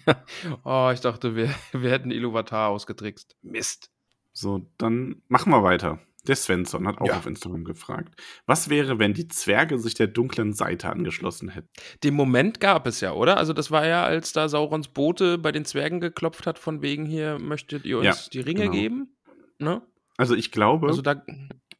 oh, 0.64 0.90
ich 0.92 1.00
dachte, 1.00 1.36
wir, 1.36 1.48
wir 1.72 1.90
hätten 1.90 2.10
Iluvatar 2.10 2.68
ausgetrickst. 2.68 3.36
Mist. 3.42 3.90
So, 4.32 4.66
dann 4.78 5.22
machen 5.28 5.52
wir 5.52 5.62
weiter. 5.62 6.00
Der 6.26 6.36
Svensson 6.36 6.86
hat 6.86 7.00
auch 7.00 7.06
Ja. 7.06 7.16
auf 7.18 7.26
Instagram 7.26 7.64
gefragt. 7.64 8.14
Was 8.46 8.70
wäre, 8.70 8.98
wenn 9.00 9.12
die 9.12 9.26
Zwerge 9.26 9.78
sich 9.78 9.94
der 9.94 10.06
dunklen 10.06 10.52
Seite 10.52 10.88
angeschlossen 10.88 11.48
hätten? 11.48 11.68
Den 12.04 12.14
Moment 12.14 12.60
gab 12.60 12.86
es 12.86 13.00
ja, 13.00 13.12
oder? 13.12 13.38
Also 13.38 13.52
das 13.52 13.70
war 13.72 13.86
ja, 13.86 14.04
als 14.04 14.32
da 14.32 14.48
Saurons 14.48 14.88
Bote 14.88 15.36
bei 15.38 15.50
den 15.50 15.64
Zwergen 15.64 16.00
geklopft 16.00 16.46
hat, 16.46 16.58
von 16.60 16.80
wegen 16.80 17.06
hier, 17.06 17.38
möchtet 17.40 17.84
ihr 17.84 17.98
uns 17.98 18.06
Ja, 18.06 18.14
die 18.32 18.40
Ringe 18.40 18.60
genau. 18.62 18.72
geben? 18.72 19.16
Ne? 19.58 19.82
Also 20.16 20.34
ich 20.34 20.52
glaube, 20.52 20.88
Also 20.88 21.02
da, 21.02 21.22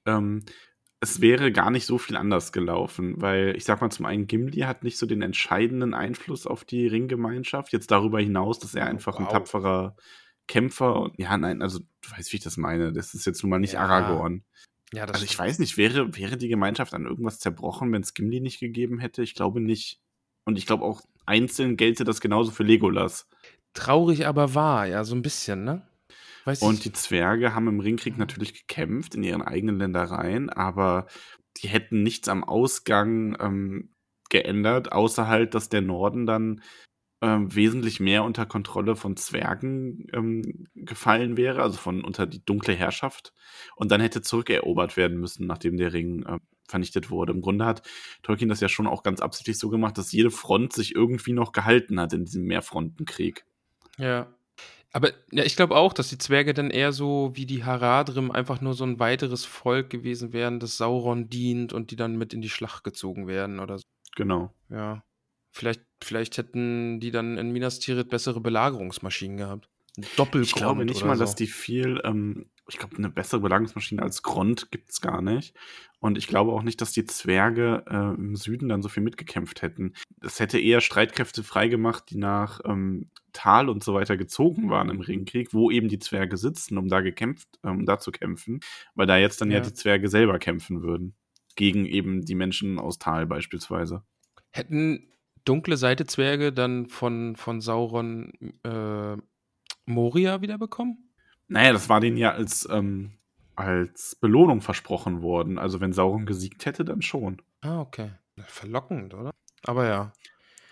ähm, 0.06 0.42
es 1.00 1.20
wäre 1.20 1.50
gar 1.50 1.70
nicht 1.70 1.84
so 1.84 1.98
viel 1.98 2.16
anders 2.16 2.52
gelaufen, 2.52 3.20
weil 3.20 3.56
ich 3.56 3.64
sag 3.64 3.80
mal 3.80 3.90
zum 3.90 4.06
einen, 4.06 4.28
Gimli 4.28 4.60
hat 4.60 4.84
nicht 4.84 4.98
so 4.98 5.06
den 5.06 5.20
entscheidenden 5.20 5.94
Einfluss 5.94 6.46
auf 6.46 6.64
die 6.64 6.86
Ringgemeinschaft. 6.86 7.72
Jetzt 7.72 7.90
darüber 7.90 8.20
hinaus, 8.20 8.60
dass 8.60 8.74
er 8.74 8.86
einfach 8.86 9.18
ein 9.18 9.24
wow. 9.24 9.32
tapferer 9.32 9.96
Kämpfer 10.48 11.00
und 11.00 11.18
ja, 11.18 11.36
nein, 11.38 11.62
also 11.62 11.78
du 11.78 12.10
weißt, 12.10 12.32
wie 12.32 12.36
ich 12.36 12.42
das 12.42 12.56
meine. 12.56 12.92
Das 12.92 13.14
ist 13.14 13.26
jetzt 13.26 13.42
nun 13.42 13.50
mal 13.50 13.58
nicht 13.58 13.74
Ja. 13.74 13.80
Aragorn. 13.80 14.44
ja, 14.92 15.04
Also 15.04 15.24
ich 15.24 15.38
weiß 15.38 15.58
nicht, 15.58 15.76
wäre, 15.76 16.16
wäre 16.16 16.36
die 16.36 16.48
Gemeinschaft 16.48 16.94
an 16.94 17.06
irgendwas 17.06 17.38
zerbrochen, 17.38 17.92
wenn 17.92 18.02
es 18.02 18.14
Gimli 18.14 18.40
nicht 18.40 18.60
gegeben 18.60 18.98
hätte? 18.98 19.22
Ich 19.22 19.34
glaube 19.34 19.60
nicht. 19.60 20.00
Und 20.44 20.58
ich 20.58 20.66
glaube 20.66 20.84
auch 20.84 21.00
einzeln 21.26 21.76
gelte 21.76 22.04
das 22.04 22.20
genauso 22.20 22.50
für 22.50 22.64
Legolas. 22.64 23.28
traurig, 23.74 24.26
aber 24.26 24.54
wahr, 24.54 24.86
ja, 24.86 25.04
so 25.04 25.14
ein 25.14 25.22
bisschen, 25.22 25.64
ne? 25.64 25.82
Weiß 26.44 26.62
Und 26.62 26.84
die 26.84 26.92
Zwerge 26.92 27.54
haben 27.54 27.68
im 27.68 27.80
Ringkrieg 27.80 28.18
natürlich 28.18 28.54
gekämpft 28.54 29.14
in 29.14 29.22
ihren 29.22 29.42
eigenen 29.42 29.78
Ländereien, 29.78 30.50
aber 30.50 31.06
die 31.58 31.68
hätten 31.68 32.02
nichts 32.02 32.28
am 32.28 32.44
Ausgang 32.44 33.36
ähm, 33.40 33.90
geändert, 34.30 34.92
außer 34.92 35.28
halt, 35.28 35.54
dass 35.54 35.68
der 35.68 35.82
Norden 35.82 36.26
dann 36.26 36.62
ähm, 37.20 37.54
wesentlich 37.54 38.00
mehr 38.00 38.24
unter 38.24 38.46
Kontrolle 38.46 38.96
von 38.96 39.16
Zwergen 39.16 40.06
ähm, 40.12 40.66
gefallen 40.74 41.36
wäre, 41.36 41.62
also 41.62 41.78
von 41.78 42.04
unter 42.04 42.26
die 42.26 42.44
dunkle 42.44 42.74
Herrschaft. 42.74 43.32
Und 43.76 43.92
dann 43.92 44.00
hätte 44.00 44.22
zurückerobert 44.22 44.96
werden 44.96 45.18
müssen, 45.18 45.46
nachdem 45.46 45.76
der 45.76 45.92
Ring 45.92 46.24
äh, 46.24 46.38
vernichtet 46.66 47.10
wurde. 47.10 47.32
Im 47.32 47.40
Grunde 47.40 47.64
hat 47.64 47.82
Tolkien 48.22 48.48
das 48.48 48.60
ja 48.60 48.68
schon 48.68 48.88
auch 48.88 49.04
ganz 49.04 49.20
absichtlich 49.20 49.58
so 49.58 49.68
gemacht, 49.68 49.98
dass 49.98 50.10
jede 50.10 50.32
Front 50.32 50.72
sich 50.72 50.96
irgendwie 50.96 51.32
noch 51.32 51.52
gehalten 51.52 52.00
hat 52.00 52.12
in 52.12 52.24
diesem 52.24 52.44
Mehrfrontenkrieg. 52.44 53.44
Ja. 53.98 54.34
Aber 54.92 55.10
ja, 55.30 55.44
ich 55.44 55.56
glaube 55.56 55.74
auch, 55.74 55.94
dass 55.94 56.08
die 56.10 56.18
Zwerge 56.18 56.52
dann 56.52 56.70
eher 56.70 56.92
so 56.92 57.32
wie 57.34 57.46
die 57.46 57.64
Haradrim 57.64 58.30
einfach 58.30 58.60
nur 58.60 58.74
so 58.74 58.84
ein 58.84 58.98
weiteres 58.98 59.44
Volk 59.44 59.88
gewesen 59.88 60.34
wären, 60.34 60.60
das 60.60 60.76
Sauron 60.76 61.30
dient 61.30 61.72
und 61.72 61.90
die 61.90 61.96
dann 61.96 62.16
mit 62.16 62.34
in 62.34 62.42
die 62.42 62.50
Schlacht 62.50 62.84
gezogen 62.84 63.26
werden 63.26 63.58
oder 63.58 63.78
so. 63.78 63.84
Genau. 64.16 64.52
Ja. 64.68 65.02
Vielleicht, 65.50 65.82
vielleicht 66.02 66.36
hätten 66.36 67.00
die 67.00 67.10
dann 67.10 67.38
in 67.38 67.52
Minas 67.52 67.78
Tirith 67.78 68.10
bessere 68.10 68.40
Belagerungsmaschinen 68.40 69.38
gehabt. 69.38 69.68
Ein 69.96 70.04
Doppelgrund 70.16 70.46
Ich 70.46 70.54
glaube 70.54 70.84
nicht 70.84 71.04
mal, 71.04 71.16
so. 71.16 71.24
dass 71.24 71.34
die 71.34 71.46
viel, 71.46 72.00
ähm, 72.04 72.50
ich 72.68 72.78
glaube, 72.78 72.96
eine 72.96 73.10
bessere 73.10 73.40
Belagerungsmaschine 73.40 74.02
als 74.02 74.22
Grond 74.22 74.70
gibt's 74.70 75.00
gar 75.00 75.20
nicht. 75.20 75.54
Und 75.98 76.18
ich 76.18 76.26
glaube 76.26 76.52
auch 76.52 76.62
nicht, 76.62 76.80
dass 76.80 76.92
die 76.92 77.04
Zwerge 77.04 77.84
äh, 77.88 78.14
im 78.14 78.36
Süden 78.36 78.68
dann 78.68 78.82
so 78.82 78.88
viel 78.88 79.02
mitgekämpft 79.02 79.62
hätten. 79.62 79.94
Es 80.20 80.40
hätte 80.40 80.58
eher 80.58 80.80
Streitkräfte 80.80 81.42
freigemacht, 81.42 82.10
die 82.10 82.18
nach 82.18 82.60
ähm, 82.64 83.10
Tal 83.32 83.68
und 83.68 83.82
so 83.82 83.94
weiter 83.94 84.16
gezogen 84.16 84.70
waren 84.70 84.90
im 84.90 85.00
Ringkrieg, 85.00 85.54
wo 85.54 85.70
eben 85.70 85.88
die 85.88 85.98
Zwerge 85.98 86.36
sitzen, 86.36 86.78
um 86.78 86.88
da 86.88 87.00
gekämpft, 87.00 87.48
ähm, 87.64 87.78
um 87.78 87.86
da 87.86 87.98
zu 87.98 88.10
kämpfen, 88.10 88.60
weil 88.94 89.06
da 89.06 89.16
jetzt 89.16 89.40
dann 89.40 89.50
ja. 89.50 89.58
Ja. 89.58 89.64
die 89.64 89.74
Zwerge 89.74 90.08
selber 90.08 90.38
kämpfen 90.38 90.82
würden. 90.82 91.14
Gegen 91.54 91.84
eben 91.84 92.24
die 92.24 92.34
Menschen 92.34 92.78
aus 92.78 92.98
Tal 92.98 93.26
beispielsweise. 93.26 94.02
Hätten 94.52 95.12
dunkle 95.44 95.76
Seite 95.76 96.06
Zwerge 96.06 96.52
dann 96.52 96.88
von, 96.88 97.36
von 97.36 97.60
Sauron 97.60 98.32
äh, 98.64 99.16
Moria 99.86 100.40
wiederbekommen? 100.40 101.11
Naja, 101.52 101.72
das 101.72 101.88
war 101.88 102.00
denen 102.00 102.16
ja 102.16 102.32
als, 102.32 102.68
ähm, 102.70 103.12
als 103.56 104.16
Belohnung 104.16 104.60
versprochen 104.60 105.22
worden. 105.22 105.58
Also 105.58 105.80
wenn 105.80 105.92
Sauron 105.92 106.26
gesiegt 106.26 106.66
hätte, 106.66 106.84
dann 106.84 107.02
schon. 107.02 107.42
Ah, 107.60 107.80
okay. 107.80 108.12
Verlockend, 108.46 109.14
oder? 109.14 109.30
Aber 109.64 109.86
ja. 109.86 110.12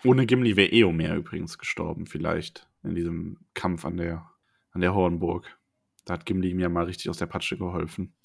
Ohne 0.03 0.25
Gimli 0.25 0.55
wäre 0.55 0.71
Eomer 0.71 1.15
übrigens 1.15 1.57
gestorben, 1.59 2.07
vielleicht, 2.07 2.67
in 2.83 2.95
diesem 2.95 3.37
Kampf 3.53 3.85
an 3.85 3.97
der, 3.97 4.27
an 4.71 4.81
der 4.81 4.95
Hornburg. 4.95 5.57
Da 6.05 6.15
hat 6.15 6.25
Gimli 6.25 6.49
ihm 6.49 6.59
ja 6.59 6.69
mal 6.69 6.85
richtig 6.85 7.09
aus 7.09 7.17
der 7.17 7.27
Patsche 7.27 7.57
geholfen. 7.57 8.15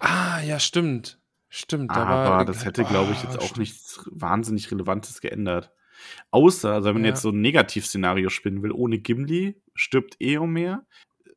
Ah, 0.00 0.40
ja, 0.40 0.58
stimmt. 0.58 1.20
Stimmt. 1.50 1.90
Da 1.90 2.04
Aber 2.06 2.30
war, 2.30 2.44
das 2.44 2.64
hätte, 2.64 2.84
glaube 2.84 3.12
ich, 3.12 3.22
jetzt 3.22 3.36
auch 3.38 3.42
stimmt. 3.42 3.58
nichts 3.58 4.08
wahnsinnig 4.10 4.70
Relevantes 4.70 5.20
geändert. 5.20 5.72
Außer, 6.30 6.72
also 6.72 6.86
wenn 6.88 6.94
man 6.94 7.04
Ja. 7.04 7.10
jetzt 7.10 7.22
so 7.22 7.28
ein 7.30 7.40
Negativszenario 7.42 8.30
spinnen 8.30 8.62
will, 8.62 8.72
ohne 8.72 8.98
Gimli 9.00 9.60
stirbt 9.74 10.16
Eomer, 10.20 10.86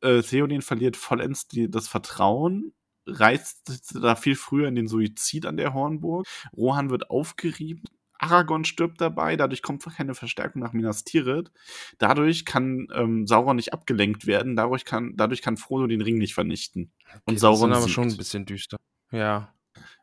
äh, 0.02 0.22
Theoden 0.22 0.62
verliert 0.62 0.96
vollends 0.96 1.48
die, 1.48 1.70
das 1.70 1.88
Vertrauen, 1.88 2.72
reißt 3.06 3.92
da 4.02 4.16
viel 4.16 4.36
früher 4.36 4.68
in 4.68 4.74
den 4.74 4.88
Suizid 4.88 5.46
an 5.46 5.56
der 5.56 5.74
Hornburg, 5.74 6.26
Rohan 6.56 6.90
wird 6.90 7.10
aufgerieben, 7.10 7.84
Aragorn 8.18 8.64
stirbt 8.64 9.00
dabei, 9.00 9.36
dadurch 9.36 9.62
kommt 9.62 9.84
keine 9.84 10.14
Verstärkung 10.14 10.62
nach 10.62 10.72
Minas 10.72 11.04
Tirith. 11.04 11.50
Dadurch 11.98 12.44
kann 12.44 12.88
ähm, 12.94 13.26
Sauron 13.26 13.56
nicht 13.56 13.72
abgelenkt 13.72 14.26
werden, 14.26 14.56
dadurch 14.56 14.84
kann, 14.84 15.14
dadlich 15.16 15.42
kann 15.42 15.56
Frodo 15.56 15.86
den 15.86 16.00
Ring 16.00 16.18
nicht 16.18 16.34
vernichten. 16.34 16.92
Und 17.24 17.34
Okay, 17.34 17.38
Sauron 17.38 17.70
das 17.70 17.80
ist 17.80 17.84
aber 17.84 17.92
schon 17.92 18.08
ein 18.08 18.16
bisschen 18.16 18.46
düster. 18.46 18.78
Ja. 19.10 19.18
Ja 19.18 19.52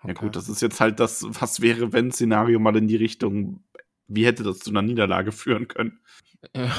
Okay. 0.04 0.14
gut, 0.14 0.36
das 0.36 0.50
ist 0.50 0.62
jetzt 0.62 0.82
halt 0.82 1.00
das, 1.00 1.26
was 1.28 1.62
wäre, 1.62 1.94
wenn 1.94 2.12
Szenario 2.12 2.60
mal 2.60 2.76
in 2.76 2.88
die 2.88 2.96
Richtung, 2.96 3.64
wie 4.08 4.26
hätte 4.26 4.44
das 4.44 4.60
zu 4.60 4.70
einer 4.70 4.82
Niederlage 4.82 5.32
führen 5.32 5.68
können. 5.68 6.02
Ja. 6.56 6.72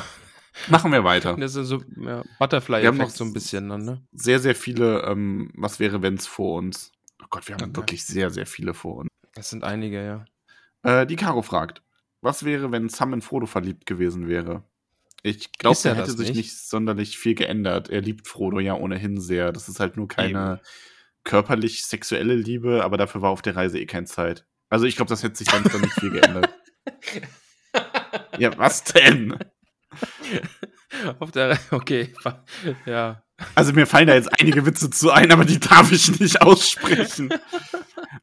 Machen 0.68 0.92
wir 0.92 1.04
weiter. 1.04 1.36
Das 1.36 1.54
ist 1.56 1.68
so 1.68 1.78
ja, 1.78 1.84
Wir 1.96 2.10
haben 2.12 2.18
noch 2.18 2.38
Butterfly-Effekt 2.38 3.12
so 3.12 3.24
ein 3.24 3.32
bisschen 3.32 3.68
dann, 3.68 3.84
ne? 3.84 4.02
Sehr, 4.12 4.38
sehr 4.38 4.54
viele, 4.54 5.02
ähm, 5.02 5.50
was 5.54 5.80
wäre, 5.80 6.02
wenn's 6.02 6.26
vor 6.26 6.58
uns. 6.58 6.92
Oh 7.22 7.26
Gott, 7.30 7.48
wir 7.48 7.54
haben 7.56 7.70
Okay. 7.70 7.76
wirklich 7.76 8.04
sehr, 8.04 8.30
sehr 8.30 8.46
viele 8.46 8.74
vor 8.74 8.96
uns. 8.96 9.08
Das 9.34 9.50
sind 9.50 9.64
einige, 9.64 10.04
ja. 10.04 10.24
Äh, 10.82 11.06
die 11.06 11.16
Caro 11.16 11.42
fragt, 11.42 11.82
was 12.20 12.44
wäre, 12.44 12.70
wenn 12.70 12.88
Sam 12.88 13.14
in 13.14 13.22
Frodo 13.22 13.46
verliebt 13.46 13.86
gewesen 13.86 14.28
wäre? 14.28 14.62
Ich 15.22 15.52
glaube, 15.52 15.78
er 15.84 15.94
da 15.94 16.00
hätte 16.00 16.12
sich 16.12 16.28
nicht? 16.28 16.36
nicht 16.36 16.58
sonderlich 16.58 17.16
viel 17.16 17.34
geändert. 17.34 17.88
Er 17.90 18.00
liebt 18.00 18.26
Frodo 18.26 18.58
ja 18.58 18.74
ohnehin 18.74 19.20
sehr. 19.20 19.52
Das 19.52 19.68
ist 19.68 19.78
halt 19.80 19.96
nur 19.96 20.08
keine 20.08 20.60
körperlich 21.24 21.84
sexuelle 21.84 22.34
Liebe, 22.34 22.84
aber 22.84 22.96
dafür 22.96 23.22
war 23.22 23.30
auf 23.30 23.42
der 23.42 23.54
Reise 23.54 23.78
eh 23.78 23.86
keine 23.86 24.06
Zeit. 24.06 24.44
Also 24.68 24.86
ich 24.86 24.96
glaube, 24.96 25.10
das 25.10 25.22
hätte 25.22 25.36
sich 25.36 25.48
sonst 25.48 25.72
dann 25.72 25.80
nicht 25.82 25.94
viel 25.94 26.10
geändert. 26.10 26.52
Ja, 28.38 28.56
was 28.58 28.84
denn? 28.84 29.34
Auf 31.18 31.30
der, 31.30 31.58
okay, 31.70 32.12
ja. 32.86 33.22
Also 33.54 33.72
mir 33.72 33.86
fallen 33.86 34.06
da 34.06 34.14
jetzt 34.14 34.40
einige 34.40 34.66
Witze 34.66 34.90
zu 34.90 35.10
ein, 35.10 35.32
aber 35.32 35.44
die 35.44 35.58
darf 35.58 35.90
ich 35.90 36.20
nicht 36.20 36.42
aussprechen. 36.42 37.32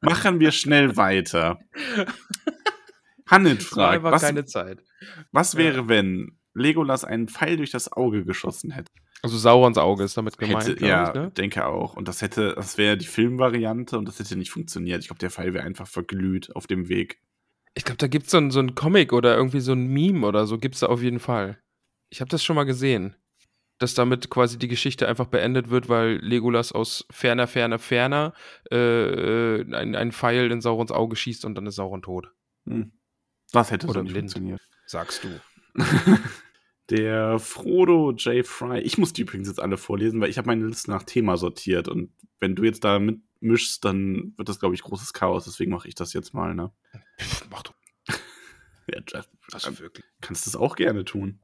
Machen 0.01 0.39
wir 0.39 0.51
schnell 0.51 0.95
weiter. 0.95 1.59
Hannet 3.27 3.63
fragt, 3.63 4.03
was, 4.03 4.21
keine 4.21 4.45
Zeit. 4.45 4.83
was 5.31 5.55
wäre, 5.55 5.89
wenn 5.89 6.37
Legolas 6.53 7.03
einen 7.03 7.27
Pfeil 7.27 7.57
durch 7.57 7.71
das 7.71 7.91
Auge 7.91 8.23
geschossen 8.23 8.71
hätte? 8.71 8.91
Also 9.21 9.37
Saurons 9.37 9.77
Auge 9.77 10.03
ist 10.05 10.15
damit 10.15 10.37
gemeint, 10.37 10.67
hätte 10.67 10.85
ja, 10.85 11.09
ich, 11.09 11.13
ne? 11.13 11.31
denke 11.31 11.65
auch. 11.65 11.95
Und 11.95 12.07
das 12.07 12.21
hätte, 12.21 12.53
das 12.55 12.77
wäre 12.77 12.97
die 12.97 13.05
Filmvariante 13.05 13.97
und 13.97 14.07
das 14.07 14.17
hätte 14.19 14.37
nicht 14.37 14.51
funktioniert. 14.51 15.01
Ich 15.01 15.07
glaube, 15.07 15.19
der 15.19 15.29
Pfeil 15.29 15.53
wäre 15.53 15.65
einfach 15.65 15.87
verglüht 15.87 16.55
auf 16.55 16.67
dem 16.67 16.87
Weg. 16.87 17.19
Ich 17.75 17.85
glaube, 17.85 17.97
da 17.97 18.07
gibt 18.07 18.25
es 18.25 18.31
so 18.31 18.37
ein, 18.37 18.51
so 18.51 18.59
ein 18.59 18.75
Comic 18.75 19.13
oder 19.13 19.35
irgendwie 19.35 19.59
so 19.59 19.71
ein 19.73 19.87
Meme 19.87 20.25
oder 20.25 20.45
so, 20.45 20.57
gibt 20.57 20.75
es 20.75 20.81
da 20.81 20.87
auf 20.87 21.01
jeden 21.01 21.19
Fall. 21.19 21.61
Ich 22.09 22.21
habe 22.21 22.29
das 22.29 22.43
schon 22.43 22.55
mal 22.55 22.65
gesehen. 22.65 23.15
Dass 23.77 23.93
damit 23.93 24.29
quasi 24.29 24.59
die 24.59 24.67
Geschichte 24.67 25.07
einfach 25.07 25.27
beendet 25.27 25.69
wird, 25.69 25.87
weil 25.87 26.17
Legolas 26.17 26.73
aus 26.73 27.05
ferner, 27.11 27.47
ferner, 27.47 27.79
ferner 27.79 28.33
äh, 28.69 28.75
äh, 28.75 29.73
ein, 29.73 29.95
ein 29.95 30.11
Pfeil 30.11 30.51
in 30.51 30.59
Saurons 30.59 30.91
Auge 30.91 31.15
schießt 31.15 31.45
und 31.45 31.55
dann 31.55 31.65
ist 31.65 31.75
Sauron 31.75 32.01
tot. 32.01 32.33
Hm. 32.65 32.91
Das 33.53 33.71
hätte 33.71 33.87
Oder 33.87 33.99
so 33.99 34.03
nicht 34.03 34.11
blind. 34.11 34.31
funktioniert. 34.31 34.61
Sagst 34.85 35.23
du. 35.23 35.39
Der 36.89 37.39
Frodo 37.39 38.11
J. 38.11 38.45
Fry. 38.45 38.79
Ich 38.79 38.97
muss 38.97 39.13
die 39.13 39.21
übrigens 39.21 39.47
jetzt 39.47 39.59
alle 39.59 39.77
vorlesen, 39.77 40.19
weil 40.19 40.29
ich 40.29 40.37
habe 40.37 40.47
meine 40.47 40.65
Liste 40.65 40.89
nach 40.89 41.03
Thema 41.03 41.37
sortiert. 41.37 41.87
Und 41.87 42.11
wenn 42.39 42.55
du 42.55 42.63
jetzt 42.63 42.83
da 42.83 42.99
mitmischst, 42.99 43.83
dann 43.85 44.33
wird 44.37 44.49
das, 44.49 44.59
glaube 44.59 44.75
ich, 44.75 44.81
großes 44.81 45.13
Chaos. 45.13 45.45
Deswegen 45.45 45.71
mache 45.71 45.87
ich 45.87 45.95
das 45.95 46.13
jetzt 46.13 46.33
mal, 46.33 46.53
ne? 46.55 46.71
Mach 47.51 47.63
du 47.63 47.71
Ja, 48.91 49.01
Jeff, 49.07 49.27
das 49.51 49.79
wirklich. 49.79 50.05
kannst 50.21 50.47
das 50.47 50.55
auch 50.55 50.75
gerne 50.75 51.05
tun. 51.05 51.39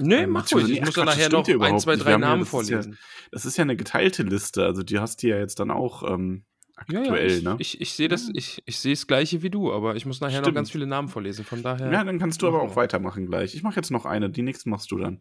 Nee, 0.00 0.22
Ähm, 0.22 0.30
mach 0.30 0.50
ruhig. 0.52 0.68
Ich 0.70 0.80
muss 0.80 0.94
das 0.94 1.04
nachher 1.04 1.28
noch 1.28 1.46
ja 1.46 1.58
ein, 1.60 1.78
zwei, 1.80 1.96
drei 1.96 2.12
haben 2.12 2.22
ja- 2.22 2.28
Namen 2.28 2.40
das 2.44 2.48
ist 2.48 2.70
ja- 2.70 2.76
vorlesen. 2.80 2.98
Das 3.32 3.44
ist 3.44 3.56
ja 3.56 3.62
eine 3.62 3.76
geteilte 3.76 4.22
Liste. 4.22 4.64
Also 4.64 4.82
die 4.82 4.98
hast 4.98 5.22
du 5.22 5.28
ja 5.28 5.38
jetzt 5.38 5.58
dann 5.60 5.70
auch 5.72 6.08
ähm, 6.08 6.44
Ja, 6.88 7.00
aktuell, 7.00 7.30
ja, 7.30 7.36
ich, 7.36 7.42
ne? 7.42 7.56
ich, 7.58 7.80
ich 7.80 7.92
sehe 7.94 8.08
das, 8.08 8.30
ich, 8.32 8.62
ich 8.64 8.78
sehe 8.78 8.94
das 8.94 9.06
gleiche 9.08 9.42
wie 9.42 9.50
du, 9.50 9.72
aber 9.72 9.96
ich 9.96 10.06
muss 10.06 10.20
nachher 10.20 10.38
noch 10.38 10.44
Stimmt. 10.46 10.54
ganz 10.56 10.70
viele 10.70 10.86
Namen 10.86 11.08
vorlesen. 11.08 11.44
Von 11.44 11.62
daher. 11.64 11.90
ja, 11.90 12.04
dann 12.04 12.18
kannst 12.20 12.42
du 12.42 12.46
aber 12.48 12.62
auch 12.62 12.76
weitermachen 12.76 13.26
gleich. 13.26 13.54
Ich 13.56 13.62
mache 13.64 13.76
jetzt 13.76 13.90
noch 13.90 14.06
eine. 14.06 14.30
Die 14.30 14.42
nächsten 14.42 14.70
machst 14.70 14.90
du 14.92 14.98
dann. 14.98 15.20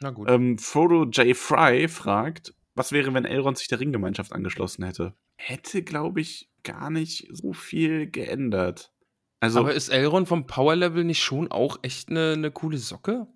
Na 0.00 0.10
gut. 0.10 0.28
Ähm, 0.28 0.58
Frodo 0.58 1.04
J. 1.04 1.36
Fry 1.36 1.86
fragt, 1.88 2.52
was 2.76 2.92
wäre, 2.92 3.12
wenn 3.14 3.24
Elrond 3.24 3.58
sich 3.58 3.68
der 3.68 3.80
Ringgemeinschaft 3.80 4.32
angeschlossen 4.32 4.84
hätte? 4.84 5.14
Hätte, 5.36 5.82
glaube 5.82 6.20
ich, 6.20 6.50
gar 6.62 6.90
nicht 6.90 7.28
so 7.32 7.52
viel 7.52 8.10
geändert. 8.10 8.92
Also, 9.40 9.60
Aber 9.60 9.74
ist 9.74 9.88
Elrond 9.88 10.28
vom 10.28 10.46
Powerlevel 10.46 11.04
nicht 11.04 11.22
schon 11.22 11.50
auch 11.50 11.78
echt 11.82 12.10
eine, 12.10 12.32
eine 12.32 12.50
coole 12.50 12.78
Socke? 12.78 13.26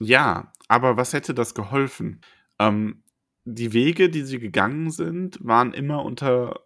ja, 0.00 0.52
aber 0.68 0.96
was 0.96 1.12
hätte 1.12 1.34
das 1.34 1.54
geholfen? 1.54 2.20
Ähm, 2.58 3.02
die 3.44 3.72
Wege, 3.72 4.08
die 4.08 4.22
sie 4.22 4.38
gegangen 4.38 4.90
sind, 4.90 5.38
waren 5.42 5.74
immer 5.74 6.04
unter 6.04 6.60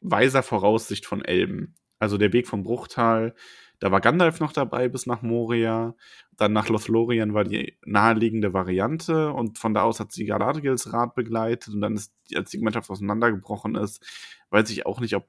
weiser 0.00 0.42
Voraussicht 0.42 1.06
von 1.06 1.24
Elben. 1.24 1.76
Also 1.98 2.18
der 2.18 2.32
Weg 2.32 2.48
vom 2.48 2.62
Bruchtal, 2.62 3.34
da 3.80 3.90
war 3.90 4.00
Gandalf 4.00 4.40
noch 4.40 4.52
dabei 4.52 4.88
bis 4.88 5.06
nach 5.06 5.22
Moria. 5.22 5.94
Dann 6.36 6.52
nach 6.52 6.68
Lothlorien 6.68 7.34
war 7.34 7.44
die 7.44 7.76
naheliegende 7.84 8.52
Variante 8.54 9.32
und 9.32 9.58
von 9.58 9.74
da 9.74 9.82
aus 9.82 10.00
hat 10.00 10.12
sie 10.12 10.26
Galadriels 10.26 10.92
Rat 10.92 11.14
begleitet 11.14 11.74
und 11.74 11.80
dann 11.80 11.94
ist, 11.96 12.12
als 12.34 12.50
die 12.50 12.58
Gemeinschaft 12.58 12.90
auseinandergebrochen 12.90 13.74
ist, 13.76 14.04
weiß 14.50 14.70
ich 14.70 14.86
auch 14.86 15.00
nicht, 15.00 15.16
ob 15.16 15.26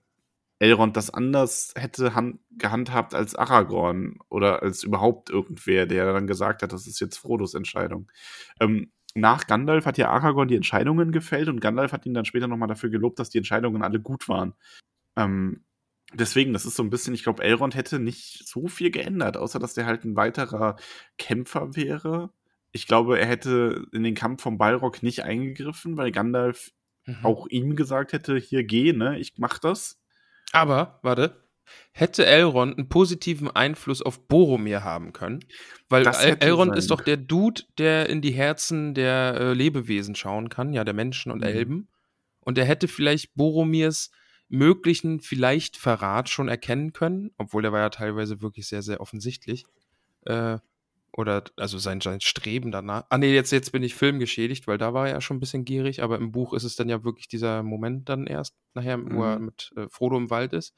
Elrond 0.60 0.96
das 0.96 1.10
anders 1.10 1.74
hätte 1.76 2.14
han- 2.14 2.40
gehandhabt 2.52 3.16
als 3.16 3.36
Aragorn 3.36 4.20
oder 4.30 4.62
als 4.62 4.84
überhaupt 4.84 5.30
irgendwer, 5.32 5.88
der 5.88 6.14
dann 6.14 6.28
gesagt 6.28 6.62
hat, 6.62 6.72
das 6.72 6.86
ist 6.88 7.00
jetzt 7.00 7.18
Frodos 7.18 7.56
Entscheidung. 7.56 8.12
Ähm, 8.60 8.92
nach 9.16 9.48
Gandalf 9.48 9.86
hat 9.86 9.98
ja 9.98 10.10
Aragorn 10.12 10.48
die 10.48 10.56
Entscheidungen 10.56 11.12
gefällt 11.12 11.50
und 11.50 11.62
Gandalf 11.62 11.92
hat 11.94 12.06
ihn 12.06 12.14
dann 12.14 12.26
später 12.26 12.48
nochmal 12.48 12.68
dafür 12.70 12.90
gelobt, 12.92 13.20
dass 13.20 13.30
die 13.30 13.40
Entscheidungen 13.40 13.84
alle 13.84 14.00
gut 14.00 14.30
waren. 14.30 14.54
Ähm, 15.18 15.64
deswegen, 16.14 16.54
das 16.54 16.66
ist 16.66 16.76
so 16.76 16.84
ein 16.84 16.90
bisschen, 16.90 17.14
ich 17.14 17.24
glaube, 17.24 17.44
Elrond 17.44 17.76
hätte 17.76 18.00
nicht 18.00 18.48
so 18.48 18.68
viel 18.68 18.92
geändert, 18.92 19.38
außer 19.38 19.60
dass 19.60 19.74
der 19.74 19.86
halt 19.86 20.04
ein 20.04 20.16
weiterer 20.16 20.76
Kämpfer 21.18 21.76
wäre. 21.76 22.32
Ich 22.72 22.88
glaube, 22.88 23.20
er 23.20 23.26
hätte 23.28 23.86
in 23.92 24.04
den 24.04 24.16
Kampf 24.16 24.42
vom 24.44 24.58
Balrog 24.58 25.04
nicht 25.04 25.24
eingegriffen, 25.24 25.98
weil 25.98 26.12
Gandalf 26.12 26.72
Mhm. 27.08 27.26
auch 27.26 27.48
ihm 27.48 27.76
gesagt 27.76 28.14
hätte, 28.14 28.38
hier 28.38 28.64
geh, 28.64 28.94
ne, 28.94 29.18
ich 29.18 29.34
mach 29.38 29.58
das. 29.58 30.00
Aber, 30.52 31.00
warte, 31.02 31.48
hätte 31.94 32.26
Elrond 32.28 32.78
einen 32.78 32.90
positiven 32.90 33.50
Einfluss 33.50 34.04
auf 34.04 34.28
Boromir 34.28 34.84
haben 34.84 35.12
können? 35.12 35.40
Weil 35.90 36.06
El 36.06 36.38
Elrond 36.40 36.72
sein 36.72 36.78
ist 36.78 36.92
doch 36.92 37.02
der 37.02 37.18
Dude, 37.18 37.64
der 37.80 38.08
in 38.08 38.22
die 38.22 38.32
Herzen 38.34 38.94
der 38.94 39.36
äh, 39.40 39.54
Lebewesen 39.54 40.14
schauen 40.14 40.50
kann, 40.50 40.74
ja, 40.74 40.84
der 40.84 40.94
Menschen 40.94 41.32
und 41.32 41.40
Mhm. 41.40 41.48
Elben. 41.48 41.88
Und 42.42 42.58
er 42.60 42.66
hätte 42.66 42.88
vielleicht 42.88 43.34
Boromirs 43.36 44.12
möglichen 44.52 45.22
vielleicht 45.22 45.78
Verrat 45.78 46.30
schon 46.30 46.48
erkennen 46.50 46.94
können, 46.94 47.32
obwohl 47.38 47.62
der 47.62 47.72
war 47.72 47.80
ja 47.80 47.90
teilweise 47.90 48.42
wirklich 48.42 48.68
sehr, 48.68 48.82
sehr 48.82 49.02
offensichtlich. 49.02 49.66
Äh, 50.26 50.60
oder 51.14 51.44
also 51.58 51.78
sein, 51.78 52.00
sein 52.00 52.22
Streben 52.22 52.72
danach. 52.72 53.04
Ah 53.10 53.18
nee, 53.18 53.34
jetzt, 53.34 53.52
jetzt 53.52 53.72
bin 53.74 53.84
ich 53.84 53.96
filmgeschädigt, 53.96 54.66
weil 54.68 54.78
da 54.78 54.94
war 54.94 55.08
er 55.08 55.16
ja 55.16 55.22
schon 55.22 55.38
ein 55.38 55.40
bisschen 55.42 55.66
gierig, 55.66 56.02
aber 56.04 56.18
im 56.18 56.32
Buch 56.32 56.54
ist 56.54 56.64
es 56.64 56.78
dann 56.78 56.88
ja 56.88 57.04
wirklich 57.04 57.28
dieser 57.28 57.64
Moment 57.64 58.08
dann 58.08 58.28
erst, 58.28 58.56
nachher, 58.74 58.98
wo 59.12 59.24
er 59.24 59.38
Mhm. 59.40 59.46
mit 59.46 59.74
äh, 59.76 59.88
Frodo 59.90 60.16
im 60.16 60.30
Wald 60.30 60.54
ist. 60.54 60.74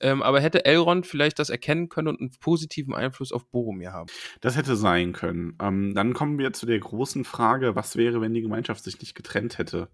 Ähm, 0.00 0.22
aber 0.22 0.40
hätte 0.40 0.64
Elrond 0.64 1.06
vielleicht 1.06 1.38
das 1.38 1.50
erkennen 1.50 1.90
können 1.90 2.08
und 2.08 2.20
einen 2.20 2.30
positiven 2.40 2.94
Einfluss 2.94 3.30
auf 3.30 3.46
Boromir 3.50 3.92
haben? 3.92 4.10
Das 4.40 4.56
hätte 4.56 4.74
sein 4.74 5.12
können. 5.12 5.56
Ähm, 5.60 5.92
dann 5.94 6.14
kommen 6.14 6.38
wir 6.38 6.54
zu 6.54 6.64
der 6.64 6.78
großen 6.78 7.24
Frage, 7.24 7.76
was 7.76 7.96
wäre, 7.96 8.22
wenn 8.22 8.32
die 8.32 8.42
Gemeinschaft 8.42 8.82
sich 8.84 8.98
nicht 9.00 9.14
getrennt 9.14 9.58
hätte? 9.58 9.88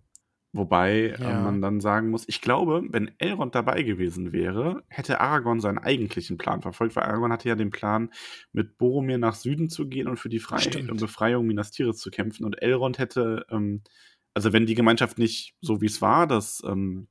Wobei 0.53 1.11
äh, 1.21 1.21
Ja. 1.23 1.33
man 1.33 1.63
dann 1.63 1.81
sagen 1.81 2.11
muss, 2.11 2.25
ich 2.29 2.41
glaube, 2.41 2.83
wenn 2.91 3.13
Elrond 3.19 3.55
dabei 3.55 3.83
gewesen 3.85 4.33
wäre, 4.33 4.83
hätte 4.89 5.21
Aragorn 5.21 5.61
seinen 5.61 5.79
eigentlichen 5.79 6.39
Plan 6.39 6.61
verfolgt, 6.61 6.97
weil 6.97 7.05
Aragorn 7.05 7.33
hatte 7.33 7.49
ja 7.49 7.55
den 7.55 7.71
Plan, 7.71 8.11
mit 8.53 8.77
Boromir 8.77 9.19
nach 9.19 9.35
Süden 9.37 9.69
zu 9.71 9.89
gehen 9.89 10.09
und 10.09 10.19
für 10.19 10.29
die 10.29 10.41
Frei 10.41 10.63
Stimmt. 10.63 10.91
und 10.91 10.99
Befreiung 10.99 11.47
Minas 11.47 11.71
Tirith 11.71 11.99
zu 11.99 12.11
kämpfen. 12.11 12.45
Und 12.45 12.61
Elrond 12.63 12.99
hätte, 12.99 13.47
ähm, 13.51 13.83
also 14.35 14.53
wenn 14.53 14.67
die 14.67 14.75
Gemeinschaft 14.75 15.19
nicht 15.19 15.55
so 15.61 15.81
wie 15.81 15.87
es 15.87 16.03
war, 16.03 16.27
dass 16.27 16.63
ähm, 16.67 17.07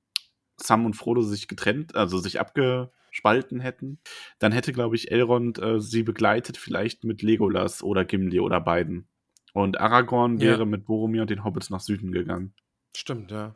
Sam 0.58 0.86
und 0.86 0.96
Frodo 0.96 1.22
sich 1.22 1.48
getrennt, 1.48 1.96
also 1.96 2.18
sich 2.18 2.42
abgespalten 2.42 3.62
hätten, 3.62 4.00
dann 4.40 4.52
hätte, 4.52 4.74
glaube 4.74 4.96
ich, 4.98 5.12
Elrond 5.12 5.60
äh, 5.60 5.80
sie 5.80 6.04
begleitet, 6.04 6.58
vielleicht 6.58 7.06
mit 7.06 7.22
Legolas 7.22 7.84
oder 7.84 8.04
Gimli 8.04 8.42
oder 8.42 8.60
beiden. 8.60 9.08
Und 9.54 9.80
Aragorn 9.80 10.40
Ja. 10.40 10.42
wäre 10.50 10.66
mit 10.66 10.86
Boromir 10.86 11.22
und 11.22 11.30
den 11.30 11.46
Hobbits 11.46 11.70
nach 11.70 11.80
Süden 11.80 12.12
gegangen. 12.12 12.54
Stimmt, 12.96 13.32
ja. 13.32 13.56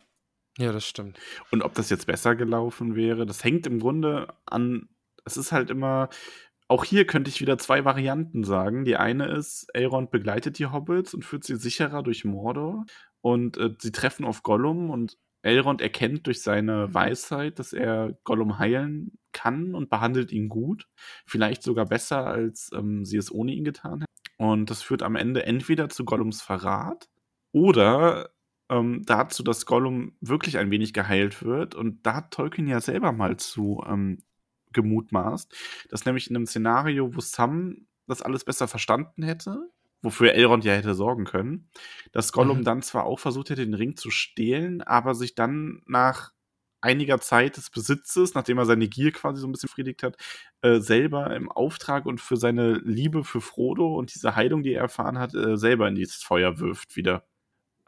Ja, 0.57 0.71
das 0.71 0.85
stimmt. 0.85 1.19
Und 1.51 1.63
ob 1.63 1.73
das 1.73 1.89
jetzt 1.89 2.05
besser 2.05 2.35
gelaufen 2.35 2.95
wäre, 2.95 3.25
das 3.25 3.43
hängt 3.43 3.65
im 3.65 3.79
Grunde 3.79 4.27
an, 4.45 4.87
es 5.25 5.35
ist 5.37 5.51
halt 5.51 5.71
immer, 5.71 6.09
auch 6.67 6.85
hier 6.85 7.05
könnte 7.05 7.29
ich 7.29 7.41
wieder 7.41 7.57
zwei 7.57 7.85
Varianten 7.85 8.43
sagen. 8.43 8.85
Die 8.85 8.95
eine 8.95 9.27
ist, 9.27 9.67
Elrond 9.73 10.11
begleitet 10.11 10.59
die 10.59 10.67
Hobbits 10.67 11.13
und 11.13 11.25
führt 11.25 11.43
sie 11.43 11.55
sicherer 11.55 12.03
durch 12.03 12.23
Mordor 12.23 12.85
und 13.21 13.57
äh, 13.57 13.71
sie 13.79 13.91
treffen 13.91 14.25
auf 14.25 14.43
Gollum 14.43 14.89
und 14.91 15.17
Elrond 15.41 15.81
erkennt 15.81 16.27
durch 16.27 16.41
seine 16.41 16.93
Weisheit, 16.93 17.59
dass 17.59 17.73
er 17.73 18.17
Gollum 18.23 18.59
heilen 18.59 19.17
kann 19.33 19.75
und 19.75 19.89
behandelt 19.89 20.31
ihn 20.31 20.49
gut. 20.49 20.87
Vielleicht 21.25 21.63
sogar 21.63 21.85
besser, 21.85 22.27
als 22.27 22.71
ähm, 22.73 23.05
sie 23.05 23.17
es 23.17 23.31
ohne 23.31 23.51
ihn 23.53 23.65
getan 23.65 24.01
hätte. 24.01 24.11
Und 24.37 24.69
das 24.69 24.81
führt 24.81 25.03
am 25.03 25.15
Ende 25.15 25.45
entweder 25.45 25.89
zu 25.89 26.05
Gollums 26.05 26.41
Verrat 26.41 27.09
oder 27.51 28.32
ähm, 28.69 29.03
dazu, 29.05 29.43
dass 29.43 29.65
Gollum 29.65 30.15
wirklich 30.21 30.57
ein 30.57 30.71
wenig 30.71 30.93
geheilt 30.93 31.43
wird. 31.43 31.75
Und 31.75 32.05
da 32.05 32.15
hat 32.15 32.31
Tolkien 32.31 32.67
ja 32.67 32.79
selber 32.81 33.11
mal 33.11 33.37
zu 33.37 33.83
ähm, 33.87 34.23
gemutmaßt, 34.73 35.53
dass 35.89 36.05
nämlich 36.05 36.29
in 36.29 36.35
einem 36.35 36.47
Szenario, 36.47 37.15
wo 37.15 37.19
Sam 37.21 37.87
das 38.07 38.21
alles 38.21 38.43
besser 38.45 38.67
verstanden 38.67 39.23
hätte, 39.23 39.69
wofür 40.01 40.33
Elrond 40.33 40.65
ja 40.65 40.73
hätte 40.73 40.93
sorgen 40.95 41.25
können, 41.25 41.69
dass 42.11 42.31
Gollum 42.33 42.59
Mhm. 42.59 42.63
dann 42.63 42.81
zwar 42.81 43.05
auch 43.05 43.19
versucht 43.19 43.49
hätte, 43.49 43.65
den 43.65 43.73
Ring 43.75 43.95
zu 43.95 44.11
stehlen, 44.11 44.81
aber 44.81 45.15
sich 45.15 45.35
dann 45.35 45.81
nach 45.85 46.31
einiger 46.81 47.19
Zeit 47.21 47.55
des 47.57 47.69
Besitzes, 47.69 48.33
nachdem 48.33 48.57
er 48.57 48.65
seine 48.65 48.89
Gier 48.89 49.11
quasi 49.13 49.39
so 49.39 49.47
ein 49.47 49.53
bisschen 49.53 49.67
befriedigt 49.67 50.03
hat, 50.03 50.17
äh, 50.61 50.79
selber 50.81 51.33
im 51.35 51.49
Auftrag 51.49 52.05
und 52.05 52.19
für 52.19 52.35
seine 52.35 52.73
Liebe 52.73 53.23
für 53.23 53.39
Frodo 53.41 53.95
und 53.97 54.13
diese 54.13 54.35
Heilung, 54.35 54.63
die 54.63 54.73
er 54.73 54.81
erfahren 54.81 55.17
hat, 55.17 55.33
äh, 55.33 55.55
selber 55.57 55.87
in 55.87 55.95
dieses 55.95 56.17
Feuer 56.23 56.59
wirft 56.59 56.95
wieder. 56.97 57.25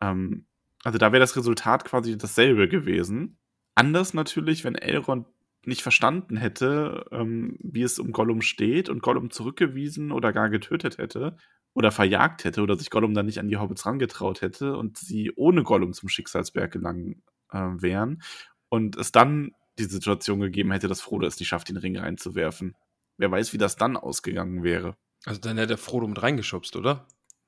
Ähm, 0.01 0.47
also 0.85 0.99
da 0.99 1.11
wäre 1.11 1.19
das 1.19 1.35
Resultat 1.35 1.83
quasi 1.83 2.15
dasselbe 2.15 2.69
gewesen. 2.69 3.39
Anders 3.73 4.13
natürlich, 4.13 4.63
wenn 4.63 4.75
Elrond 4.75 5.25
nicht 5.65 5.81
verstanden 5.81 6.37
hätte, 6.37 7.05
ähm, 7.11 7.57
wie 7.59 7.81
es 7.81 7.97
um 7.97 8.11
Gollum 8.11 8.43
steht 8.43 8.87
und 8.87 9.01
Gollum 9.01 9.31
zurückgewiesen 9.31 10.11
oder 10.11 10.31
gar 10.31 10.47
getötet 10.49 10.99
hätte 10.99 11.37
oder 11.73 11.91
verjagt 11.91 12.43
hätte 12.43 12.61
oder 12.61 12.77
sich 12.77 12.91
Gollum 12.91 13.15
dann 13.15 13.25
nicht 13.25 13.39
an 13.39 13.47
die 13.47 13.57
Hobbits 13.57 13.83
rangetraut 13.87 14.43
hätte 14.43 14.77
und 14.77 14.99
sie 14.99 15.31
ohne 15.35 15.63
Gollum 15.63 15.91
zum 15.91 16.07
Schicksalsberg 16.07 16.71
gelangen 16.71 17.23
äh, 17.51 17.57
wären 17.57 18.21
und 18.69 18.95
es 18.95 19.11
dann 19.11 19.53
die 19.79 19.85
Situation 19.85 20.39
gegeben 20.39 20.71
hätte, 20.71 20.87
dass 20.87 21.01
Frodo 21.01 21.25
es 21.25 21.39
nicht 21.39 21.49
schafft, 21.49 21.67
den 21.67 21.77
Ring 21.77 21.97
reinzuwerfen. 21.97 22.75
Wer 23.17 23.31
weiß, 23.31 23.53
wie 23.53 23.57
das 23.57 23.75
dann 23.75 23.97
ausgegangen 23.97 24.61
wäre. 24.63 24.95
Also 25.25 25.41
dann 25.41 25.57
hätte 25.57 25.73
er 25.73 25.77
Frodo 25.79 26.07
mit 26.07 26.21
reingeschubst, 26.21 26.75
oder? 26.75 27.07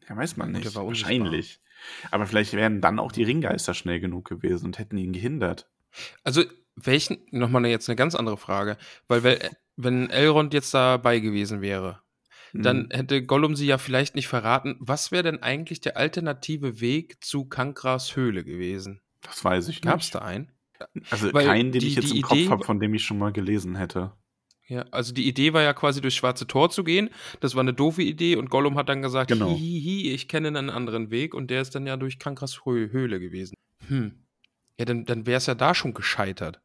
Ja, 0.09 0.17
weiß 0.17 0.37
man 0.37 0.53
nicht. 0.53 0.73
Wahrscheinlich. 0.73 1.61
Aber 2.11 2.25
vielleicht 2.25 2.53
wären 2.53 2.81
dann 2.81 2.99
auch 2.99 3.11
die 3.11 3.23
Ringgeister 3.23 3.73
schnell 3.73 3.99
genug 3.99 4.25
gewesen 4.29 4.65
und 4.65 4.79
hätten 4.79 4.97
ihn 4.97 5.13
gehindert. 5.13 5.69
Also, 6.23 6.43
welchen, 6.75 7.17
nochmal 7.31 7.65
jetzt 7.67 7.89
eine 7.89 7.95
ganz 7.95 8.13
andere 8.15 8.37
Frage, 8.37 8.77
weil 9.07 9.23
wenn, 9.23 10.09
Elrond 10.09 10.53
jetzt 10.53 10.73
dabei 10.73 11.19
gewesen 11.19 11.61
wäre, 11.61 12.01
dann 12.53 12.83
Mhm. 12.83 12.89
hätte 12.91 13.23
Gollum 13.25 13.55
sie 13.55 13.65
ja 13.67 13.77
vielleicht 13.77 14.15
nicht 14.15 14.27
verraten. 14.27 14.75
Was 14.79 15.11
wäre 15.11 15.23
denn 15.23 15.41
eigentlich 15.43 15.81
der 15.81 15.97
alternative 15.97 16.79
Weg 16.79 17.23
zu 17.23 17.45
Kankras 17.45 18.15
Höhle 18.15 18.43
gewesen? 18.43 19.01
Das 19.21 19.43
weiß 19.43 19.67
ich 19.69 19.81
Gab 19.81 19.99
es 19.99 20.05
nicht. 20.07 20.15
da 20.15 20.19
einen? 20.19 20.51
Also 21.09 21.33
Weil 21.33 21.45
keinen, 21.45 21.71
den 21.71 21.81
die- 21.81 21.87
ich 21.87 21.95
jetzt 21.95 22.11
im 22.13 22.21
Kopf 22.21 22.37
Idee- 22.37 22.49
habe, 22.49 22.63
von 22.63 22.79
dem 22.79 22.93
ich 22.93 23.03
schon 23.03 23.17
mal 23.17 23.31
gelesen 23.33 23.75
hätte. 23.75 24.13
Ja, 24.69 24.81
also 24.91 25.13
die 25.13 25.27
Idee 25.27 25.53
war 25.53 25.61
ja 25.61 25.73
quasi 25.73 26.01
durchs 26.01 26.17
Schwarze 26.17 26.45
Tor 26.45 26.69
zu 26.69 26.83
gehen. 26.83 27.09
Das 27.39 27.55
war 27.55 27.61
eine 27.61 27.73
doofe 27.73 28.01
Idee 28.03 28.35
und 28.35 28.49
Gollum 28.49 28.77
hat 28.77 28.89
dann 28.89 29.01
gesagt, 29.01 29.29
Genau. 29.31 29.55
hihihi, 29.55 30.11
ich 30.11 30.27
kenne 30.27 30.49
einen 30.49 30.69
anderen 30.69 31.09
Weg 31.09 31.33
und 31.33 31.49
der 31.49 31.61
ist 31.61 31.73
dann 31.73 31.87
ja 31.87 31.95
durch 31.95 32.19
Kankras 32.19 32.65
Hö 32.65 32.89
Höhle 32.91 33.19
gewesen. 33.21 33.55
Hm. 33.87 34.25
Ja, 34.77 34.85
dann, 34.85 35.05
dann 35.05 35.25
wäre 35.25 35.37
es 35.37 35.45
ja 35.45 35.55
da 35.55 35.73
schon 35.73 35.93
gescheitert. 35.93 36.61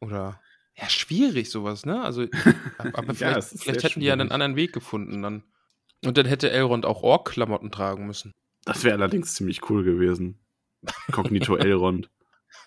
Oder 0.00 0.40
ja, 0.76 0.88
schwierig 0.88 1.50
sowas, 1.50 1.84
ne? 1.84 2.00
Also, 2.02 2.22
aber 2.78 3.08
Ja, 3.08 3.14
vielleicht, 3.14 3.38
ist 3.52 3.62
vielleicht 3.64 3.82
hätten 3.82 4.00
die 4.00 4.06
ja 4.06 4.12
einen 4.12 4.30
anderen 4.30 4.54
Weg 4.56 4.72
gefunden 4.72 5.20
dann. 5.22 5.42
Und 6.04 6.16
dann 6.16 6.26
hätte 6.26 6.50
Elrond 6.50 6.86
auch 6.86 7.02
Ork-Klamotten 7.02 7.70
tragen 7.72 8.06
müssen. 8.06 8.32
Das 8.64 8.84
wäre 8.84 8.94
allerdings 8.94 9.34
ziemlich 9.34 9.68
cool 9.68 9.82
gewesen. 9.82 10.38
Cognito 11.10 11.56
Elrond. 11.56 12.08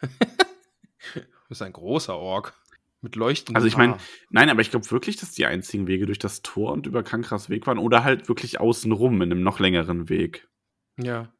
Das 0.02 1.22
ist 1.50 1.62
ein 1.62 1.74
großer 1.74 2.16
Ork. 2.16 2.54
Mit 3.04 3.18
leuchtendem 3.18 3.58
Also 3.58 3.68
ich 3.68 3.76
meine, 3.76 3.98
nein, 4.30 4.50
aber 4.50 4.62
ich 4.62 4.72
glaube 4.72 4.90
wirklich, 4.90 5.18
dass 5.18 5.32
die 5.32 5.46
einzigen 5.46 5.88
Wege 5.88 6.06
durch 6.06 6.20
das 6.20 6.42
Tor 6.42 6.72
und 6.72 6.88
über 6.88 7.04
Kankras 7.04 7.50
Weg 7.50 7.68
waren 7.68 7.78
oder 7.78 8.06
halt 8.06 8.30
wirklich 8.30 8.62
außenrum 8.62 9.22
in 9.22 9.32
einem 9.32 9.44
noch 9.44 9.60
längeren 9.60 10.08
Weg. 10.08 10.48
Ja. 10.98 11.34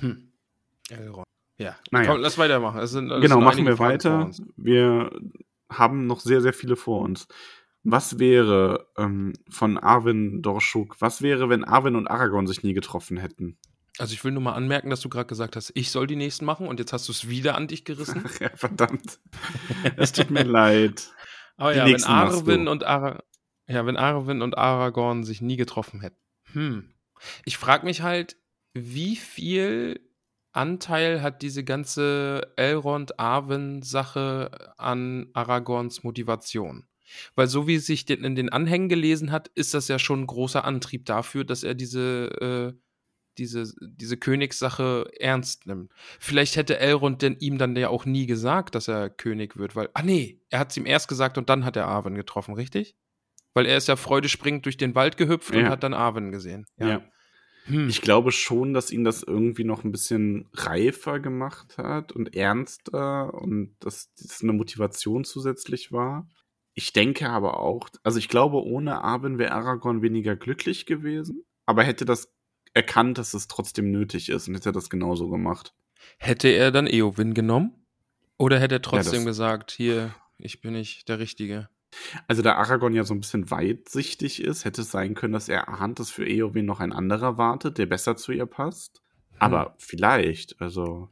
Hm. 0.00 0.32
Elrond. 0.88 1.26
Ja. 1.58 1.76
Naja. 1.90 2.10
Komm, 2.10 2.22
lass 2.22 2.38
weitermachen. 2.38 2.80
Es 2.80 2.92
sind, 2.92 3.10
es 3.10 3.20
genau, 3.20 3.42
machen 3.42 3.66
wir 3.66 3.76
Fragen 3.76 3.92
weiter. 3.92 4.30
Wir 4.56 5.10
haben 5.68 6.06
noch 6.06 6.20
sehr, 6.20 6.40
sehr 6.40 6.54
viele 6.54 6.76
vor 6.76 7.02
uns. 7.02 7.28
Was 7.84 8.18
wäre 8.18 8.86
ähm, 8.96 9.34
von 9.50 9.76
Arwen 9.76 10.40
Dorschuk, 10.40 10.96
was 11.00 11.20
wäre, 11.20 11.50
wenn 11.50 11.62
Arwen 11.62 11.94
und 11.94 12.06
Aragorn 12.08 12.46
sich 12.46 12.62
nie 12.62 12.72
getroffen 12.72 13.18
hätten? 13.18 13.58
Also 14.02 14.14
ich 14.14 14.24
will 14.24 14.32
nur 14.32 14.42
mal 14.42 14.54
anmerken, 14.54 14.90
dass 14.90 15.00
du 15.00 15.08
gerade 15.08 15.28
gesagt 15.28 15.54
hast, 15.54 15.70
ich 15.76 15.92
soll 15.92 16.08
die 16.08 16.16
nächsten 16.16 16.44
machen 16.44 16.66
und 16.66 16.80
jetzt 16.80 16.92
hast 16.92 17.06
du 17.06 17.12
es 17.12 17.28
wieder 17.28 17.54
an 17.54 17.68
dich 17.68 17.84
gerissen. 17.84 18.24
Ach 18.26 18.34
ja, 18.40 18.50
verdammt. 18.52 19.20
Es 19.96 20.10
tut 20.10 20.32
mir 20.32 20.42
leid. 20.42 21.08
Aber 21.56 21.72
Die 21.72 21.78
ja, 21.78 21.86
wenn 21.86 22.02
Arwen 22.02 22.66
und 22.66 22.82
Ara 22.82 23.22
ja, 23.68 23.86
wenn 23.86 23.96
Arwen 23.96 24.42
und 24.42 24.58
Aragorn 24.58 25.22
sich 25.22 25.40
nie 25.40 25.54
getroffen 25.54 26.00
hätten. 26.00 26.16
Hm. 26.50 26.92
Ich 27.44 27.58
frage 27.58 27.84
mich 27.84 28.02
halt, 28.02 28.36
wie 28.74 29.14
viel 29.14 30.00
Anteil 30.50 31.22
hat 31.22 31.42
diese 31.42 31.62
ganze 31.62 32.52
Elrond-Arwen-Sache 32.56 34.74
an 34.78 35.28
Aragorns 35.32 36.02
Motivation? 36.02 36.88
Weil 37.36 37.46
so 37.46 37.68
wie 37.68 37.76
es 37.76 37.86
sich 37.86 38.04
den, 38.04 38.24
in 38.24 38.34
den 38.34 38.48
Anhängen 38.48 38.88
gelesen 38.88 39.30
hat, 39.30 39.46
ist 39.54 39.74
das 39.74 39.86
ja 39.86 40.00
schon 40.00 40.22
ein 40.22 40.26
großer 40.26 40.64
Antrieb 40.64 41.06
dafür, 41.06 41.44
dass 41.44 41.62
er 41.62 41.74
diese, 41.74 42.32
äh, 42.40 42.72
diese, 43.38 43.72
diese 43.80 44.16
Königssache 44.16 45.10
ernst 45.18 45.66
nimmt. 45.66 45.92
Vielleicht 46.18 46.56
hätte 46.56 46.78
Elrond 46.78 47.22
denn 47.22 47.36
ihm 47.38 47.58
dann 47.58 47.76
ja 47.76 47.88
auch 47.88 48.04
nie 48.04 48.26
gesagt, 48.26 48.74
dass 48.74 48.88
er 48.88 49.10
König 49.10 49.56
wird, 49.56 49.74
weil, 49.76 49.88
ah 49.94 50.02
nee, 50.02 50.40
er 50.50 50.58
hat 50.60 50.70
es 50.70 50.76
ihm 50.76 50.86
erst 50.86 51.08
gesagt 51.08 51.38
und 51.38 51.48
dann 51.48 51.64
hat 51.64 51.76
er 51.76 51.86
Arwen 51.86 52.14
getroffen, 52.14 52.54
richtig? 52.54 52.96
Weil 53.54 53.66
er 53.66 53.76
ist 53.76 53.88
ja 53.88 53.96
freudespringend 53.96 54.64
durch 54.64 54.76
den 54.76 54.94
Wald 54.94 55.16
gehüpft 55.16 55.50
und 55.50 55.62
Ja. 55.62 55.68
hat 55.68 55.82
dann 55.82 55.94
Arwen 55.94 56.32
gesehen. 56.32 56.66
Ja. 56.78 57.02
Hm. 57.66 57.88
Ich 57.88 58.02
glaube 58.02 58.32
schon, 58.32 58.74
dass 58.74 58.90
ihn 58.90 59.04
das 59.04 59.22
irgendwie 59.22 59.64
noch 59.64 59.84
ein 59.84 59.92
bisschen 59.92 60.48
reifer 60.52 61.20
gemacht 61.20 61.78
hat 61.78 62.10
und 62.12 62.34
ernster 62.34 63.34
und 63.34 63.76
dass 63.78 64.12
das 64.14 64.42
eine 64.42 64.52
Motivation 64.52 65.24
zusätzlich 65.24 65.92
war. 65.92 66.28
Ich 66.74 66.92
denke 66.92 67.28
aber 67.28 67.60
auch, 67.60 67.88
also 68.02 68.18
ich 68.18 68.28
glaube, 68.28 68.64
ohne 68.64 69.04
Arwen 69.04 69.38
wäre 69.38 69.52
Aragorn 69.52 70.02
weniger 70.02 70.34
glücklich 70.36 70.86
gewesen, 70.86 71.44
aber 71.66 71.84
hätte 71.84 72.04
das 72.04 72.31
erkannt, 72.74 73.18
dass 73.18 73.34
es 73.34 73.48
trotzdem 73.48 73.90
nötig 73.90 74.28
ist 74.28 74.48
und 74.48 74.54
hätte 74.54 74.72
das 74.72 74.90
genauso 74.90 75.28
gemacht. 75.28 75.74
Hätte 76.18 76.48
er 76.48 76.70
dann 76.70 76.86
Eowyn 76.86 77.34
genommen? 77.34 77.72
Oder 78.38 78.58
hätte 78.58 78.76
er 78.76 78.82
trotzdem 78.82 79.20
das- 79.20 79.24
gesagt, 79.24 79.70
hier, 79.70 80.14
ich 80.38 80.60
bin 80.60 80.72
nicht 80.72 81.08
der 81.08 81.18
Richtige? 81.18 81.68
Also 82.26 82.40
da 82.40 82.54
Aragorn 82.54 82.94
ja 82.94 83.04
so 83.04 83.12
ein 83.14 83.20
bisschen 83.20 83.50
weitsichtig 83.50 84.42
ist, 84.42 84.64
hätte 84.64 84.80
es 84.80 84.90
sein 84.90 85.14
können, 85.14 85.34
dass 85.34 85.50
er 85.50 85.68
ahnt, 85.68 85.98
dass 85.98 86.10
für 86.10 86.26
Eowyn 86.26 86.64
noch 86.64 86.80
ein 86.80 86.92
anderer 86.92 87.36
wartet, 87.36 87.76
der 87.76 87.86
besser 87.86 88.16
zu 88.16 88.32
ihr 88.32 88.46
passt. 88.46 89.02
Aber 89.38 89.74
vielleicht, 89.78 90.60
also. 90.60 91.10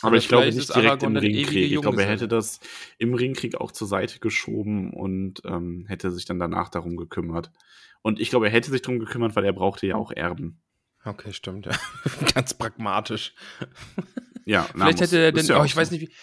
Aber 0.00 0.12
Oder 0.12 0.16
ich 0.16 0.28
glaube 0.28 0.46
nicht 0.46 0.74
direkt 0.74 0.90
Aragorn 0.90 1.16
im 1.16 1.22
Ringkrieg. 1.22 1.72
Ich 1.72 1.80
glaube, 1.80 2.02
er 2.02 2.08
hätte 2.08 2.28
das 2.28 2.60
im 2.98 3.14
Ringkrieg 3.14 3.56
auch 3.60 3.70
zur 3.72 3.86
Seite 3.86 4.18
geschoben 4.20 4.92
und 4.92 5.42
ähm, 5.44 5.84
hätte 5.86 6.10
sich 6.10 6.24
dann 6.24 6.38
danach 6.38 6.70
darum 6.70 6.96
gekümmert. 6.96 7.52
Und 8.00 8.18
ich 8.18 8.30
glaube, 8.30 8.46
er 8.46 8.52
hätte 8.52 8.70
sich 8.70 8.82
darum 8.82 8.98
gekümmert, 8.98 9.36
weil 9.36 9.44
er 9.44 9.52
brauchte 9.52 9.86
ja 9.86 9.94
auch 9.96 10.10
Erben. 10.10 10.60
Okay, 11.04 11.32
stimmt, 11.32 11.66
ja. 11.66 11.72
Ganz 12.34 12.54
pragmatisch. 12.54 13.34
Ja, 14.44 14.68
na, 14.74 14.84
Vielleicht 14.86 15.00
muss- 15.00 15.12
hätte 15.12 15.18
er 15.22 15.32
denn, 15.32 15.46
ja 15.46 15.56
oh, 15.56 15.60
auch 15.60 15.64
ich 15.64 15.76
weiß 15.76 15.88
so. 15.88 15.94
nicht, 15.96 16.08
wie, 16.08 16.14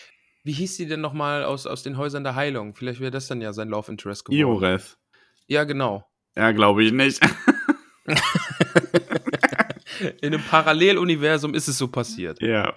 wie 0.43 0.51
hieß 0.53 0.77
die 0.77 0.87
denn 0.87 1.01
nochmal 1.01 1.43
aus, 1.43 1.67
aus 1.67 1.83
den 1.83 1.97
Häusern 1.97 2.23
der 2.23 2.35
Heilung? 2.35 2.75
Vielleicht 2.75 2.99
wäre 3.01 3.11
das 3.11 3.27
dann 3.27 3.41
ja 3.41 3.51
sein 3.53 3.67
Love 3.69 3.91
Interest 3.91 4.23
geworden. 4.25 4.39
Ioreth. 4.39 4.97
Ja, 5.47 5.63
genau. 5.65 6.05
Ja, 6.35 6.51
glaube 6.51 6.83
ich 6.83 6.91
nicht. 6.91 7.19
In 10.21 10.33
einem 10.33 10.41
Paralleluniversum 10.43 11.53
ist 11.53 11.67
es 11.67 11.77
so 11.77 11.87
passiert. 11.89 12.41
Ja. 12.41 12.73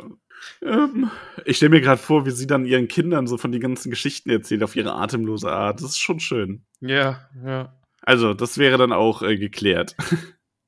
Ähm, 0.61 1.11
ich 1.45 1.57
stelle 1.59 1.71
mir 1.71 1.81
gerade 1.81 2.01
vor, 2.01 2.27
wie 2.27 2.31
sie 2.33 2.49
dann 2.49 2.65
ihren 2.65 2.89
Kindern 2.89 3.29
so 3.29 3.39
von 3.39 3.53
den 3.53 3.61
ganzen 3.61 3.91
Geschichten 3.91 4.31
erzählt 4.31 4.65
auf 4.65 4.75
ihre 4.75 4.95
atemlose 4.95 5.51
Art. 5.53 5.81
Das 5.81 5.91
ist 5.91 6.01
schon 6.01 6.19
schön. 6.19 6.65
Ja, 6.81 7.29
ja. 7.45 7.79
Also, 8.01 8.35
das 8.35 8.59
wäre 8.59 8.79
dann 8.79 8.93
auch 8.93 9.23
äh, 9.23 9.37
geklärt. 9.37 9.95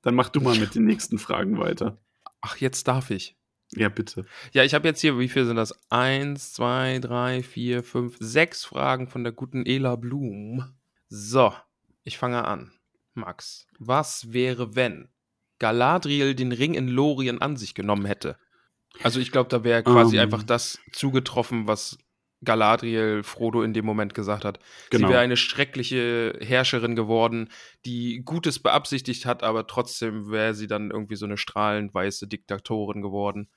Dann 0.04 0.14
mach 0.14 0.28
du 0.28 0.40
mal 0.40 0.56
mit 0.56 0.74
den 0.74 0.84
nächsten 0.84 1.18
Fragen 1.18 1.58
weiter. 1.58 1.98
Ach, 2.40 2.56
jetzt 2.58 2.86
darf 2.86 3.10
ich. 3.10 3.36
Ja, 3.72 3.88
bitte. 3.88 4.26
Ja, 4.52 4.62
ich 4.62 4.74
habe 4.74 4.86
jetzt 4.86 5.00
hier, 5.00 5.18
wie 5.18 5.28
viel 5.28 5.46
sind 5.46 5.56
das? 5.56 5.74
Eins, 5.90 6.52
zwei, 6.52 6.98
drei, 7.00 7.42
vier, 7.42 7.82
fünf, 7.82 8.16
sechs 8.20 8.64
Fragen 8.64 9.08
von 9.08 9.24
der 9.24 9.32
guten 9.32 9.66
Ela 9.66 9.96
Blum. 9.96 10.64
So, 11.08 11.52
ich 12.04 12.18
fange 12.18 12.44
an. 12.44 12.72
Max, 13.14 13.66
was 13.78 14.32
wäre, 14.32 14.76
wenn 14.76 15.08
Galadriel 15.58 16.34
den 16.34 16.52
Ring 16.52 16.74
in 16.74 16.88
Lorien 16.88 17.40
an 17.40 17.56
sich 17.56 17.74
genommen 17.74 18.04
hätte? 18.04 18.36
Also 19.02 19.18
ich 19.20 19.32
glaube, 19.32 19.48
da 19.48 19.64
wäre 19.64 19.82
quasi 19.82 20.16
Ähm. 20.16 20.22
einfach 20.22 20.42
das 20.42 20.78
zugetroffen, 20.92 21.66
was 21.66 21.98
Galadriel 22.44 23.22
Frodo 23.22 23.62
in 23.62 23.72
dem 23.72 23.85
Moment 23.85 24.14
gesagt 24.14 24.44
hat. 24.44 24.59
Genau. 24.90 25.07
Sie 25.07 25.12
wäre 25.12 25.22
eine 25.22 25.37
schreckliche 25.37 26.38
Herrscherin 26.40 26.96
geworden, 26.96 27.48
die 27.85 28.22
Gutes 28.24 28.59
beabsichtigt 28.59 29.26
hat, 29.26 29.42
aber 29.42 29.66
trotzdem 29.66 30.30
wäre 30.30 30.54
sie 30.54 30.66
dann 30.66 30.90
irgendwie 30.90 31.16
so 31.16 31.26
eine 31.26 31.37
strahlend 31.37 31.94
weiße 31.94 32.28
Diktatorin 32.28 33.02
geworden. 33.02 33.48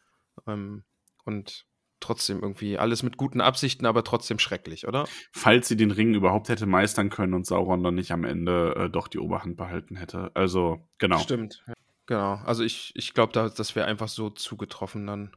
Ähm, 0.48 0.84
und 1.26 1.66
trotzdem 2.00 2.42
irgendwie 2.42 2.78
alles 2.78 3.04
mit 3.04 3.18
guten 3.18 3.42
Absichten, 3.42 3.86
aber 3.86 4.04
trotzdem 4.04 4.40
schrecklich, 4.40 4.88
oder? 4.88 5.06
Falls 5.32 5.68
sie 5.68 5.76
den 5.76 5.92
Ring 5.92 6.14
überhaupt 6.14 6.50
hätte 6.50 6.66
meistern 6.66 7.10
können 7.10 7.34
und 7.34 7.46
Sauron 7.46 7.84
dann 7.84 7.96
nicht 7.96 8.12
am 8.12 8.24
Ende 8.24 8.76
äh, 8.76 8.90
doch 8.90 9.08
die 9.08 9.20
Oberhand 9.20 9.58
behalten 9.58 9.96
hätte. 9.96 10.32
Also, 10.36 10.88
genau. 11.00 11.18
Stimmt. 11.18 11.64
Genau. 12.06 12.36
Also 12.46 12.64
ich, 12.64 12.94
ich 12.96 13.14
glaube, 13.14 13.34
da, 13.34 13.50
das 13.50 13.76
wäre 13.76 13.88
einfach 13.88 14.08
so 14.08 14.30
zugetroffen 14.30 15.08
dann. 15.08 15.32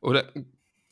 Oder 0.00 0.32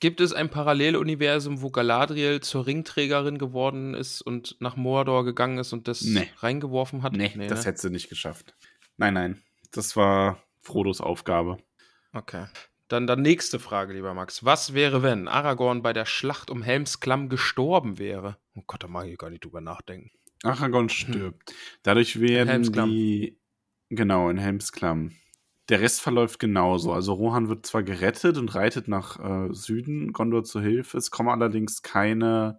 gibt 0.02 0.20
es 0.20 0.32
ein 0.32 0.50
Paralleluniversum, 0.50 1.62
wo 1.62 1.70
Galadriel 1.70 2.40
zur 2.40 2.66
Ringträgerin 2.66 3.38
geworden 3.38 3.94
ist 3.94 4.20
und 4.20 4.56
nach 4.58 4.74
Mordor 4.74 5.24
gegangen 5.24 5.58
ist 5.58 5.72
und 5.72 5.86
das 5.86 6.02
Nee. 6.02 6.28
reingeworfen 6.38 7.04
hat? 7.04 7.12
Nee, 7.12 7.32
das 7.46 7.60
ne? 7.60 7.66
hätte 7.66 7.80
sie 7.80 7.90
nicht 7.90 8.08
geschafft. 8.08 8.52
Nein, 8.96 9.14
nein. 9.14 9.42
Das 9.70 9.96
war 9.96 10.42
Frodos 10.60 11.00
Aufgabe. 11.00 11.58
Okay. 12.12 12.46
Dann 12.88 13.06
dann 13.06 13.22
nächste 13.22 13.60
Frage, 13.60 13.92
lieber 13.92 14.12
Max. 14.12 14.44
Was 14.44 14.74
wäre, 14.74 15.04
wenn 15.04 15.28
Aragorn 15.28 15.82
bei 15.82 15.92
der 15.92 16.04
Schlacht 16.04 16.50
um 16.50 16.62
Helmsklamm 16.62 17.28
gestorben 17.28 18.00
wäre? 18.00 18.38
Oh 18.56 18.62
Gott, 18.66 18.82
da 18.82 18.88
mag 18.88 19.06
ich 19.06 19.16
gar 19.16 19.30
nicht 19.30 19.44
drüber 19.44 19.60
nachdenken. 19.60 20.10
Aragorn 20.42 20.88
stirbt. 20.88 21.54
Dadurch 21.84 22.18
werden 22.20 22.72
die. 22.72 23.38
Genau, 23.88 24.28
in 24.30 24.38
Helmsklamm. 24.38 25.12
Der 25.68 25.81
Rest 25.81 26.01
verläuft 26.01 26.38
genauso. 26.38 26.92
Also 26.92 27.12
Rohan 27.12 27.48
wird 27.48 27.66
zwar 27.66 27.83
gerettet 27.83 28.37
und 28.37 28.55
reitet 28.55 28.88
nach 28.88 29.18
äh, 29.20 29.55
Süden, 29.55 30.12
Gondor 30.12 30.44
zur 30.44 30.61
Hilfe. 30.62 30.98
Es 30.98 31.11
kommen 31.11 31.29
allerdings 31.29 31.83
keine 31.83 32.59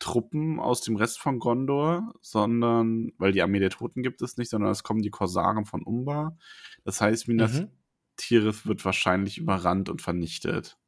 Truppen 0.00 0.58
aus 0.58 0.80
dem 0.80 0.96
Rest 0.96 1.20
von 1.20 1.38
Gondor, 1.38 2.12
sondern, 2.22 3.12
weil 3.18 3.32
die 3.32 3.42
Armee 3.42 3.60
der 3.60 3.70
Toten 3.70 4.02
gibt 4.02 4.22
es 4.22 4.36
nicht, 4.36 4.48
sondern 4.50 4.70
es 4.70 4.82
kommen 4.82 5.02
die 5.02 5.10
Korsaren 5.10 5.64
von 5.66 5.82
Umbar. 5.82 6.36
Das 6.84 7.00
heißt, 7.00 7.28
Minas 7.28 7.60
Mhm. 7.60 7.68
Tirith 8.16 8.66
wird 8.66 8.84
wahrscheinlich 8.84 9.38
überrannt 9.38 9.88
und 9.88 10.02
vernichtet. 10.02 10.78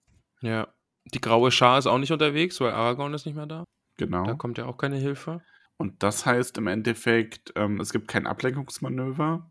Ja. 0.40 0.68
Die 1.12 1.20
graue 1.20 1.51
Schar 1.51 1.79
ist 1.79 1.87
auch 1.87 1.98
nicht 1.98 2.12
unterwegs, 2.12 2.61
weil 2.61 2.72
Aragorn 2.72 3.14
ist 3.14 3.27
nicht 3.27 3.35
mehr 3.35 3.46
da. 3.46 3.64
Genau. 3.96 4.25
Da 4.25 4.35
kommt 4.35 4.59
ja 4.59 4.66
auch 4.66 4.77
keine 4.79 4.96
Hilfe. 4.96 5.42
Und 5.77 6.03
das 6.03 6.27
heißt 6.27 6.59
im 6.59 6.66
Endeffekt, 6.66 7.53
ähm, 7.57 7.81
es 7.81 7.92
gibt 7.92 8.09
kein 8.09 8.27
Ablenkungsmanöver. 8.27 9.51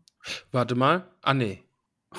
Warte 0.50 0.74
mal. 0.74 1.08
Ah, 1.22 1.34
nee. 1.34 1.62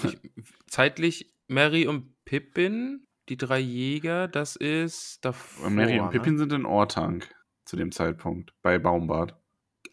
Ich, 0.03 0.17
zeitlich 0.67 1.34
Mary 1.47 1.88
und 1.88 2.13
Pippin, 2.25 3.06
die 3.29 3.38
drei 3.38 3.60
Jäger, 3.60 4.27
das 4.27 4.56
ist 4.56 5.23
davor. 5.23 5.69
Mary 5.69 5.99
und 5.99 6.06
ne? 6.06 6.12
Pippin 6.12 6.38
sind 6.38 6.53
in 6.53 6.65
Ortank 6.65 7.34
zu 7.65 7.75
dem 7.75 7.91
Zeitpunkt 7.91 8.53
bei 8.62 8.79
Baumbart. 8.79 9.36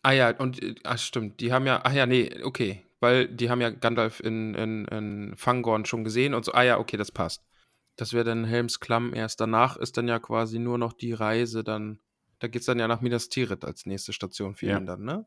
Ah 0.03 0.13
ja, 0.13 0.31
und 0.37 0.61
ach 0.85 0.99
stimmt, 0.99 1.41
die 1.41 1.53
haben 1.53 1.67
ja, 1.67 1.81
ach 1.85 1.93
ja, 1.93 2.07
nee, 2.07 2.43
okay. 2.43 2.85
Weil 3.01 3.29
die 3.29 3.49
haben 3.51 3.61
ja 3.61 3.71
Gandalf 3.71 4.21
in, 4.21 4.55
in, 4.55 4.85
in 4.87 5.35
Fangorn 5.37 5.85
schon 5.87 6.05
gesehen 6.05 6.35
und 6.35 6.45
so. 6.45 6.53
Ah 6.53 6.63
ja, 6.63 6.79
okay, 6.79 6.97
das 6.97 7.11
passt. 7.13 7.43
Das 7.97 8.13
wäre 8.13 8.25
dann 8.25 8.45
Helmsklamm 8.45 9.15
erst. 9.15 9.41
Danach 9.41 9.77
ist 9.77 9.97
dann 9.97 10.09
ja 10.09 10.19
quasi 10.19 10.59
nur 10.59 10.79
noch 10.79 10.93
die 10.93 11.13
Reise 11.13 11.65
dann. 11.65 12.01
Da 12.41 12.49
geht's 12.49 12.67
dann 12.67 12.79
ja 12.79 12.89
nach 12.89 13.01
Minas 13.01 13.29
Tirith 13.29 13.65
als 13.65 13.87
nächste 13.87 14.13
Station 14.13 14.55
für 14.55 14.67
Ja. 14.67 14.79
ihn 14.79 14.87
dann, 14.87 15.03
ne? 15.05 15.27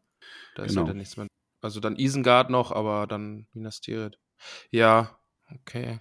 Da 0.56 0.64
ist 0.64 0.70
Genau. 0.70 0.82
ja 0.82 0.88
dann 0.88 0.98
nichts 0.98 1.18
mehr. 1.18 1.28
Also 1.62 1.80
dann 1.80 1.96
Isengard 1.96 2.50
noch, 2.50 2.72
aber 2.72 3.08
dann 3.08 3.48
Minas 3.54 3.80
Tirith. 3.82 4.18
Ja, 4.72 5.18
okay. 5.52 6.00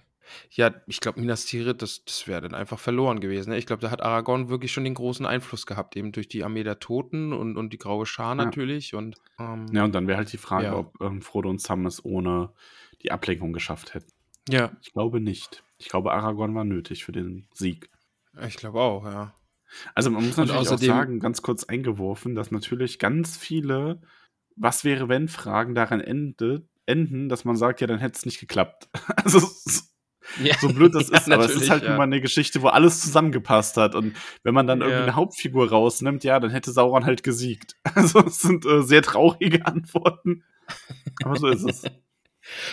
Ja, 0.51 0.73
ich 0.87 0.99
glaube, 1.01 1.19
Minas 1.19 1.45
Tirith, 1.45 1.81
das, 1.81 2.05
das 2.05 2.27
wäre 2.27 2.41
dann 2.41 2.53
einfach 2.55 2.79
verloren 2.79 3.19
gewesen. 3.19 3.49
Ne? 3.51 3.57
Ich 3.57 3.65
glaube, 3.65 3.81
da 3.81 3.91
hat 3.91 4.01
Aragorn 4.01 4.47
wirklich 4.49 4.71
schon 4.71 4.85
den 4.85 4.93
großen 4.93 5.25
Einfluss 5.25 5.65
gehabt, 5.65 5.95
eben 5.97 6.11
durch 6.13 6.27
die 6.29 6.43
Armee 6.43 6.63
der 6.63 6.79
Toten 6.79 7.33
und, 7.33 7.57
und 7.57 7.71
die 7.73 7.77
Graue 7.77 8.05
Schar 8.05 8.33
natürlich. 8.33 8.93
Und, 8.95 9.17
ähm, 9.37 9.65
Ja, 9.73 9.83
und 9.83 9.93
dann 9.93 10.07
wäre 10.07 10.17
halt 10.17 10.31
die 10.31 10.37
Frage, 10.37 10.67
Ja. 10.67 10.77
ob 10.77 10.99
ähm, 11.01 11.21
Frodo 11.21 11.49
und 11.49 11.61
Sam 11.61 11.85
es 11.85 12.03
ohne 12.05 12.51
die 13.01 13.11
Ablenkung 13.11 13.51
geschafft 13.53 13.93
hätten. 13.93 14.11
ja, 14.49 14.71
Ich 14.81 14.93
glaube 14.93 15.19
nicht. 15.19 15.61
Ich 15.77 15.89
glaube, 15.89 16.13
Aragorn 16.13 16.55
war 16.55 16.63
nötig 16.63 17.03
für 17.03 17.11
den 17.11 17.47
Sieg. 17.53 17.89
ich 18.47 18.55
glaube 18.55 18.79
auch, 18.79 19.03
ja. 19.05 19.35
Also 19.93 20.09
man 20.09 20.25
muss 20.25 20.37
Und 20.37 20.47
natürlich 20.47 20.69
außerdem- 20.69 20.91
auch 20.91 20.95
sagen, 20.95 21.19
ganz 21.19 21.41
kurz 21.41 21.65
eingeworfen, 21.65 22.33
dass 22.35 22.49
natürlich 22.51 22.97
ganz 22.97 23.37
viele 23.37 24.01
Was 24.55 24.83
wäre 24.85 25.09
wenn 25.09 25.27
Fragen 25.27 25.73
daran 25.75 25.99
endet, 25.99 26.67
enden, 26.85 27.29
dass 27.29 27.45
man 27.45 27.55
sagt, 27.55 27.81
ja, 27.81 27.87
dann 27.87 27.99
hätte 27.99 28.17
es 28.17 28.25
nicht 28.25 28.39
geklappt. 28.39 28.89
Also 29.23 29.39
ja. 30.41 30.55
so 30.59 30.69
blöd 30.69 30.95
das 30.95 31.09
Ja, 31.11 31.17
ist, 31.17 31.31
aber 31.31 31.45
es 31.45 31.55
ist 31.55 31.69
halt 31.69 31.83
ja. 31.83 31.97
mal 31.97 32.03
eine 32.03 32.21
Geschichte, 32.21 32.61
wo 32.61 32.67
alles 32.67 33.01
zusammengepasst 33.01 33.77
hat. 33.77 33.95
Und 33.95 34.15
wenn 34.43 34.53
man 34.53 34.67
dann 34.67 34.79
irgendwie 34.81 34.97
Ja. 34.97 35.03
eine 35.03 35.15
Hauptfigur 35.15 35.69
rausnimmt, 35.69 36.23
ja, 36.23 36.39
dann 36.39 36.51
hätte 36.51 36.71
Sauron 36.71 37.05
halt 37.05 37.23
gesiegt. 37.23 37.75
Also 37.95 38.19
es 38.25 38.41
sind 38.41 38.65
äh, 38.65 38.81
sehr 38.81 39.01
traurige 39.01 39.65
Antworten. 39.65 40.43
Aber 41.23 41.37
so 41.37 41.47
ist 41.47 41.63
es. 41.63 41.83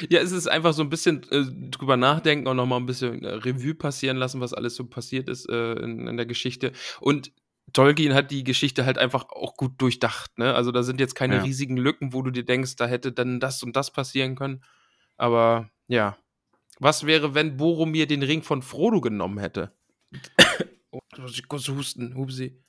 Ja, 0.09 0.20
es 0.20 0.33
ist 0.33 0.49
einfach 0.49 0.73
so 0.73 0.83
ein 0.83 0.90
bisschen 0.90 1.23
äh, 1.31 1.44
drüber 1.70 1.96
nachdenken 1.96 2.49
und 2.49 2.57
nochmal 2.57 2.81
ein 2.81 2.87
bisschen 2.87 3.23
äh, 3.25 3.35
Revue 3.35 3.75
passieren 3.75 4.16
lassen, 4.16 4.40
was 4.40 4.55
alles 4.55 4.75
so 4.75 4.85
passiert 4.85 5.29
ist 5.29 5.49
äh, 5.49 5.75
in, 5.75 6.09
in, 6.09 6.16
der 6.16 6.27
Geschichte. 6.27 6.73
Und 7.01 7.33
Tolkien 7.73 8.14
hat 8.14 8.31
die 8.31 8.44
Geschichte 8.44 8.85
halt 8.85 8.99
einfach 8.99 9.29
auch 9.31 9.57
gut 9.57 9.81
durchdacht. 9.81 10.38
Ne? 10.38 10.55
Also 10.55 10.73
da 10.73 10.83
sind 10.83 11.01
jetzt 11.01 11.14
keine 11.14 11.37
ja. 11.37 11.42
riesigen 11.42 11.77
Lücken, 11.77 12.12
wo 12.12 12.23
du 12.23 12.31
dir 12.31 12.44
denkst, 12.44 12.77
da 12.77 12.87
hätte 12.87 13.12
dann 13.12 13.40
das 13.40 13.62
und 13.62 13.77
das 13.77 13.92
passieren 13.92 14.35
können. 14.35 14.64
Aber 15.16 15.70
ja, 15.87 16.16
was 16.79 17.07
wäre, 17.07 17.35
wenn 17.35 17.57
Boromir 17.57 18.07
den 18.07 18.23
Ring 18.23 18.42
von 18.42 18.62
Frodo 18.62 19.01
genommen 19.01 19.38
hätte? 19.38 19.73
oh, 20.90 21.01
kurz 21.49 21.68
husten, 21.68 22.16
hupsi. 22.16 22.62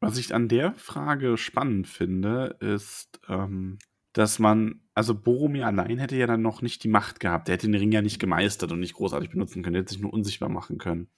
Was 0.00 0.18
ich 0.18 0.34
an 0.34 0.48
der 0.48 0.74
Frage 0.74 1.36
spannend 1.36 1.86
finde, 1.86 2.56
ist, 2.60 3.20
ähm, 3.28 3.78
dass 4.14 4.38
man, 4.38 4.80
also 4.94 5.14
Boromir 5.14 5.66
allein 5.66 5.98
hätte 5.98 6.16
ja 6.16 6.26
dann 6.26 6.40
noch 6.40 6.62
nicht 6.62 6.84
die 6.84 6.88
Macht 6.88 7.18
gehabt. 7.18 7.48
Der 7.48 7.54
hätte 7.54 7.66
den 7.66 7.74
Ring 7.74 7.90
ja 7.92 8.00
nicht 8.00 8.20
gemeistert 8.20 8.70
und 8.70 8.80
nicht 8.80 8.94
großartig 8.94 9.30
benutzen 9.30 9.62
können. 9.62 9.74
Er 9.74 9.80
hätte 9.82 9.92
sich 9.92 10.00
nur 10.00 10.12
unsichtbar 10.12 10.48
machen 10.48 10.78
können. 10.78 11.08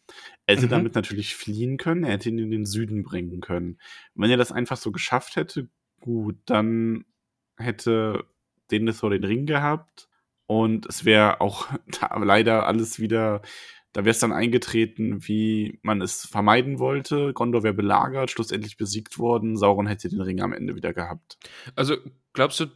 Er 0.46 0.56
hätte 0.56 0.66
mhm. 0.66 0.70
damit 0.70 0.94
natürlich 0.94 1.36
fliehen 1.36 1.76
können, 1.76 2.04
er 2.04 2.12
hätte 2.12 2.30
ihn 2.30 2.38
in 2.38 2.50
den 2.50 2.64
Süden 2.64 3.02
bringen 3.04 3.40
können. 3.40 3.78
Und 4.14 4.22
wenn 4.22 4.30
er 4.30 4.38
das 4.38 4.50
einfach 4.50 4.78
so 4.78 4.92
geschafft 4.92 5.36
hätte, 5.36 5.68
gut, 6.00 6.36
dann 6.46 7.04
hätte 7.58 8.24
Denethor 8.70 9.10
den 9.10 9.24
Ring 9.24 9.44
gehabt 9.44 10.08
und 10.46 10.86
es 10.86 11.04
wäre 11.04 11.42
auch 11.42 11.68
leider 12.18 12.66
alles 12.66 12.98
wieder 12.98 13.42
da 13.96 14.04
wäre 14.04 14.10
es 14.10 14.18
dann 14.18 14.32
eingetreten, 14.32 15.26
wie 15.26 15.78
man 15.80 16.02
es 16.02 16.26
vermeiden 16.26 16.78
wollte. 16.78 17.32
Gondor 17.32 17.62
wäre 17.62 17.72
belagert, 17.72 18.30
schlussendlich 18.30 18.76
besiegt 18.76 19.18
worden. 19.18 19.56
Sauron 19.56 19.86
hätte 19.86 20.10
den 20.10 20.20
Ring 20.20 20.42
am 20.42 20.52
Ende 20.52 20.76
wieder 20.76 20.92
gehabt. 20.92 21.38
Also 21.76 21.96
glaubst 22.34 22.60
du, 22.60 22.66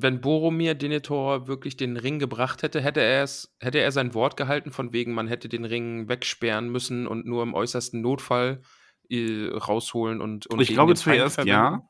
wenn 0.00 0.20
Boromir 0.20 0.76
Denethor 0.76 1.48
wirklich 1.48 1.76
den 1.76 1.96
Ring 1.96 2.20
gebracht 2.20 2.62
hätte, 2.62 2.80
hätte 2.80 3.00
er 3.00 3.24
es, 3.24 3.52
hätte 3.58 3.80
er 3.80 3.90
sein 3.90 4.14
Wort 4.14 4.36
gehalten, 4.36 4.70
von 4.70 4.92
wegen, 4.92 5.12
man 5.12 5.26
hätte 5.26 5.48
den 5.48 5.64
Ring 5.64 6.08
wegsperren 6.08 6.68
müssen 6.68 7.08
und 7.08 7.26
nur 7.26 7.42
im 7.42 7.52
äußersten 7.52 8.00
Notfall 8.00 8.62
äh, 9.10 9.48
rausholen 9.48 10.20
und, 10.20 10.46
und 10.46 10.60
Ich 10.60 10.68
glaube 10.68 10.94
zuerst 10.94 11.44
ja. 11.44 11.82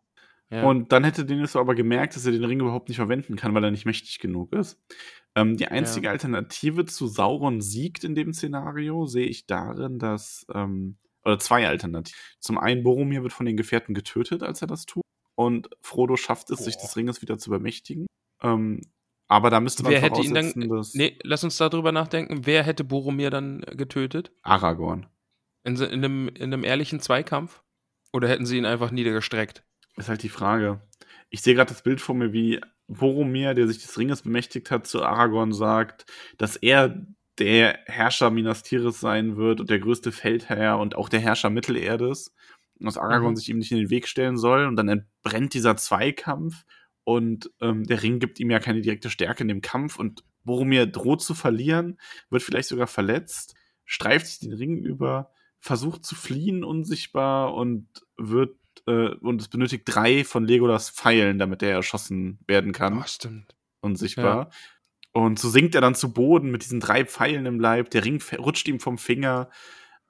ja. 0.51 0.63
Und 0.63 0.91
dann 0.91 1.05
hätte 1.05 1.27
Denethor 1.27 1.61
aber 1.61 1.75
gemerkt, 1.75 2.17
dass 2.17 2.25
er 2.25 2.33
den 2.33 2.45
Ring 2.45 2.61
überhaupt 2.61 2.89
nicht 2.89 2.97
verwenden 2.97 3.37
kann, 3.37 3.55
weil 3.55 3.63
er 3.63 3.71
nicht 3.71 3.85
mächtig 3.85 4.21
genug 4.21 4.55
ist. 4.55 4.81
Ähm, 5.35 5.59
die 5.59 5.69
einzige 5.69 6.07
ja. 6.07 6.13
Alternative 6.13 6.87
zu 6.87 7.09
Sauron 7.09 7.61
siegt 7.61 8.05
in 8.05 8.15
dem 8.15 8.33
Szenario 8.33 9.05
sehe 9.05 9.27
ich 9.27 9.47
darin, 9.47 9.99
dass 9.99 10.47
ähm, 10.55 10.97
oder 11.27 11.39
zwei 11.39 11.69
Alternativen. 11.69 12.19
Zum 12.41 12.57
einen 12.57 12.83
Boromir 12.83 13.23
wird 13.23 13.35
von 13.35 13.45
den 13.45 13.59
Gefährten 13.59 13.93
getötet, 13.93 14.43
als 14.43 14.63
er 14.63 14.67
das 14.67 14.87
tut 14.87 15.05
und 15.39 15.71
Frodo 15.81 16.17
schafft 16.17 16.51
es, 16.51 16.59
Boah. 16.59 16.65
sich 16.65 16.77
des 16.79 16.97
Ringes 16.97 17.23
wieder 17.23 17.39
zu 17.39 17.51
bemächtigen. 17.51 18.09
Ähm, 18.43 18.81
aber 19.29 19.51
da 19.51 19.61
müsste 19.61 19.85
man 19.85 19.93
wer 19.93 20.01
hätte 20.01 20.21
ihn 20.21 20.35
dann, 20.35 20.53
Nee, 20.95 21.17
lass 21.23 21.45
uns 21.45 21.57
darüber 21.59 21.93
nachdenken. 21.93 22.45
Wer 22.45 22.65
hätte 22.65 22.83
Boromir 22.83 23.31
dann 23.31 23.61
getötet? 23.61 24.33
Aragorn. 24.43 25.07
In, 25.63 25.77
in, 25.77 26.05
einem, 26.05 26.29
in 26.29 26.53
einem 26.53 26.65
ehrlichen 26.65 26.99
Zweikampf? 26.99 27.63
Oder 28.13 28.29
hätten 28.29 28.47
sie 28.47 28.59
ihn 28.59 28.65
einfach 28.65 28.91
niedergestreckt? 28.91 29.63
Ist 29.97 30.09
halt 30.09 30.25
die 30.25 30.29
Frage. 30.29 30.83
Ich 31.31 31.43
sehe 31.43 31.55
gerade 31.55 31.69
das 31.69 31.83
Bild 31.83 32.01
vor 32.01 32.17
mir, 32.17 32.33
wie 32.33 32.61
Boromir, 32.89 33.55
der 33.55 33.69
sich 33.69 33.79
des 33.79 33.97
Ringes 33.97 34.23
bemächtigt 34.23 34.73
hat, 34.73 34.89
zu 34.89 35.05
Aragorn 35.05 35.53
sagt, 35.53 36.07
dass 36.39 36.57
er 36.57 37.07
der 37.39 37.79
Herrscher 37.87 38.31
Minas 38.31 38.65
Tirith 38.65 38.97
sein 38.97 39.37
wird 39.37 39.61
und 39.61 39.71
der 39.71 39.79
größte 39.79 40.11
Feldherr 40.11 40.79
und 40.79 40.97
auch 40.97 41.09
der 41.09 41.21
Herrscher 41.21 41.51
Mittelerdes 41.51 42.35
dass 42.87 42.99
Aragorn 42.99 43.33
mhm. 43.33 43.37
sich 43.37 43.49
ihm 43.49 43.59
nicht 43.59 43.73
in 43.73 43.79
den 43.79 43.91
Weg 43.91 44.09
stellen 44.09 44.37
soll 44.37 44.67
und 44.67 44.77
dann 44.77 44.89
entbrennt 44.89 45.55
dieser 45.55 45.77
Zweikampf 45.77 46.65
und 47.05 47.51
ähm, 47.61 47.85
der 47.85 48.03
Ring 48.03 48.19
gibt 48.19 48.39
ihm 48.41 48.51
ja 48.51 48.59
keine 48.59 48.81
direkte 48.81 49.11
Stärke 49.11 49.43
in 49.43 49.49
dem 49.49 49.63
Kampf 49.63 49.99
und 49.99 50.25
Boromir 50.45 50.87
droht 50.87 51.23
zu 51.23 51.35
verlieren, 51.35 51.99
wird 52.31 52.43
vielleicht 52.43 52.69
sogar 52.69 52.87
verletzt, 52.87 53.55
streift 53.85 54.27
sich 54.27 54.41
den 54.41 54.53
Ring 54.53 54.79
über, 54.79 55.31
versucht 55.61 56.05
zu 56.05 56.15
fliehen 56.15 56.65
unsichtbar 56.65 57.55
und 57.55 57.89
wird 58.17 58.57
äh, 58.87 59.15
und 59.21 59.41
es 59.41 59.49
benötigt 59.49 59.85
drei 59.87 60.25
von 60.25 60.45
Legolas 60.45 60.91
Pfeilen, 60.91 61.39
damit 61.39 61.63
er 61.63 61.71
erschossen 61.71 62.39
werden 62.47 62.73
kann. 62.73 62.99
Oh, 62.99 63.07
stimmt. 63.07 63.57
Unsichtbar. 63.81 64.51
Ja. 64.51 64.51
Und 65.13 65.39
so 65.39 65.49
sinkt 65.49 65.75
er 65.75 65.81
dann 65.81 65.95
zu 65.95 66.13
Boden 66.13 66.51
mit 66.51 66.65
diesen 66.65 66.81
drei 66.81 67.05
Pfeilen 67.05 67.47
im 67.47 67.61
Leib. 67.61 67.91
Der 67.91 68.05
Ring 68.05 68.23
rutscht 68.39 68.69
ihm 68.69 68.81
vom 68.81 68.99
Finger. 68.99 69.51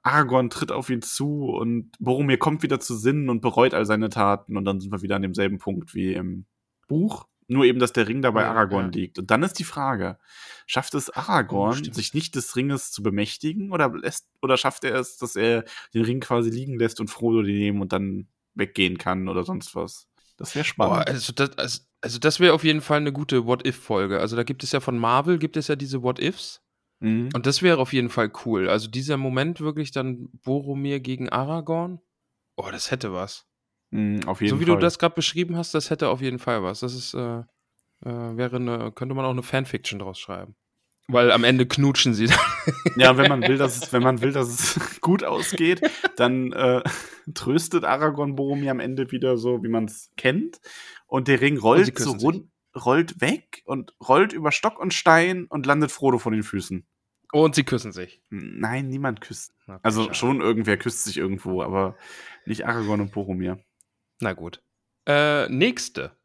Aragorn 0.01 0.49
tritt 0.49 0.71
auf 0.71 0.89
ihn 0.89 1.01
zu 1.01 1.45
und 1.45 1.91
Boromir 1.99 2.37
kommt 2.37 2.63
wieder 2.63 2.79
zu 2.79 2.95
Sinnen 2.95 3.29
und 3.29 3.41
bereut 3.41 3.73
all 3.73 3.85
seine 3.85 4.09
Taten 4.09 4.57
und 4.57 4.65
dann 4.65 4.79
sind 4.79 4.91
wir 4.91 5.01
wieder 5.01 5.15
an 5.15 5.21
demselben 5.21 5.57
Punkt 5.57 5.93
wie 5.93 6.13
im 6.13 6.45
Buch. 6.87 7.27
Nur 7.51 7.65
eben, 7.65 7.79
dass 7.79 7.93
der 7.93 8.07
Ring 8.07 8.21
dabei 8.21 8.43
ja, 8.43 8.51
Aragorn 8.51 8.91
ja. 8.93 8.99
liegt. 8.99 9.17
Und 9.17 9.31
dann 9.31 9.41
ist 9.41 9.53
die 9.53 9.63
Frage, 9.63 10.19
schafft 10.67 10.93
es 10.93 11.09
Aragorn, 11.09 11.81
oh, 11.89 11.93
sich 11.93 12.13
nicht 12.13 12.35
des 12.35 12.55
Ringes 12.55 12.91
zu 12.91 13.01
bemächtigen 13.01 13.71
oder, 13.71 13.89
lässt, 13.89 14.29
oder 14.43 14.55
schafft 14.55 14.83
er 14.83 14.93
es, 14.95 15.17
dass 15.17 15.35
er 15.35 15.65
den 15.95 16.05
Ring 16.05 16.19
quasi 16.19 16.51
liegen 16.51 16.77
lässt 16.77 16.99
und 16.99 17.09
Frodo 17.09 17.41
den 17.41 17.57
nehmen 17.57 17.81
und 17.81 17.91
dann 17.91 18.27
weggehen 18.53 18.99
kann 18.99 19.27
oder 19.27 19.43
sonst 19.43 19.75
was? 19.75 20.07
Das 20.37 20.53
wäre 20.53 20.63
spannend. 20.63 21.05
Boah, 21.05 21.07
also 21.07 21.33
das, 21.33 21.57
also, 21.57 21.81
also 22.01 22.19
das 22.19 22.39
wäre 22.39 22.53
auf 22.53 22.63
jeden 22.63 22.81
Fall 22.81 22.97
eine 22.97 23.11
gute 23.11 23.45
What-If-Folge. 23.47 24.19
Also 24.19 24.35
da 24.35 24.43
gibt 24.43 24.63
es 24.63 24.71
ja 24.71 24.79
von 24.79 24.99
Marvel, 24.99 25.39
gibt 25.39 25.57
es 25.57 25.67
ja 25.67 25.75
diese 25.75 26.03
What-Ifs. 26.03 26.61
Mhm. 26.99 27.29
Und 27.33 27.45
das 27.45 27.61
wäre 27.61 27.77
auf 27.79 27.93
jeden 27.93 28.09
Fall 28.09 28.31
cool. 28.45 28.69
Also 28.69 28.89
dieser 28.89 29.17
Moment 29.17 29.61
wirklich 29.61 29.91
dann 29.91 30.29
Boromir 30.43 30.99
gegen 30.99 31.29
Aragorn. 31.29 31.99
Oh, 32.55 32.69
das 32.71 32.91
hätte 32.91 33.13
was. 33.13 33.45
Mhm, 33.91 34.21
auf 34.25 34.41
jeden 34.41 34.51
so 34.51 34.59
wie 34.59 34.65
Fall. 34.65 34.75
du 34.75 34.81
das 34.81 34.99
gerade 34.99 35.15
beschrieben 35.15 35.57
hast, 35.57 35.73
das 35.73 35.89
hätte 35.89 36.09
auf 36.09 36.21
jeden 36.21 36.39
Fall 36.39 36.61
was. 36.61 36.81
Das 36.81 36.93
ist, 36.93 37.13
äh, 37.13 37.39
äh, 38.05 38.37
wäre 38.37 38.57
eine, 38.57 38.91
könnte 38.91 39.15
man 39.15 39.25
auch 39.25 39.31
eine 39.31 39.43
Fanfiction 39.43 39.99
draus 39.99 40.19
schreiben. 40.19 40.55
Weil 41.07 41.31
am 41.31 41.43
Ende 41.43 41.65
knutschen 41.65 42.13
sie 42.13 42.27
dann. 42.27 42.37
Ja, 42.97 43.17
wenn 43.17 43.29
man 43.29 43.41
will, 43.41 43.57
dass 43.57 43.81
es, 43.81 43.93
wenn 43.93 44.03
man 44.03 44.21
will, 44.21 44.31
dass 44.31 44.47
es 44.47 45.01
gut 45.01 45.23
ausgeht, 45.23 45.81
dann 46.17 46.51
äh, 46.51 46.83
tröstet 47.33 47.83
Aragorn 47.83 48.35
Boromir 48.35 48.71
am 48.71 48.79
Ende 48.79 49.11
wieder 49.11 49.37
so, 49.37 49.63
wie 49.63 49.69
man 49.69 49.85
es 49.85 50.11
kennt. 50.17 50.59
Und 51.07 51.27
der 51.27 51.41
Ring 51.41 51.57
rollt 51.57 51.97
so 51.97 52.11
rund, 52.11 52.47
rollt 52.75 53.21
weg 53.21 53.61
und 53.65 53.93
rollt 54.07 54.33
über 54.33 54.51
Stock 54.51 54.79
und 54.79 54.93
Stein 54.93 55.45
und 55.45 55.65
landet 55.65 55.91
Frodo 55.91 56.17
vor 56.19 56.31
den 56.31 56.43
Füßen. 56.43 56.85
Und 57.31 57.55
sie 57.55 57.63
küssen 57.63 57.91
sich. 57.91 58.21
Nein, 58.29 58.87
niemand 58.87 59.21
küsst. 59.21 59.53
Okay, 59.67 59.79
also 59.83 60.03
schade. 60.03 60.15
schon 60.15 60.41
irgendwer 60.41 60.77
küsst 60.77 61.03
sich 61.03 61.17
irgendwo, 61.17 61.61
aber 61.61 61.95
nicht 62.45 62.65
Aragorn 62.65 63.01
und 63.01 63.11
Boromir. 63.11 63.63
Na 64.19 64.33
gut. 64.33 64.63
Äh, 65.05 65.47
nächste. 65.49 66.17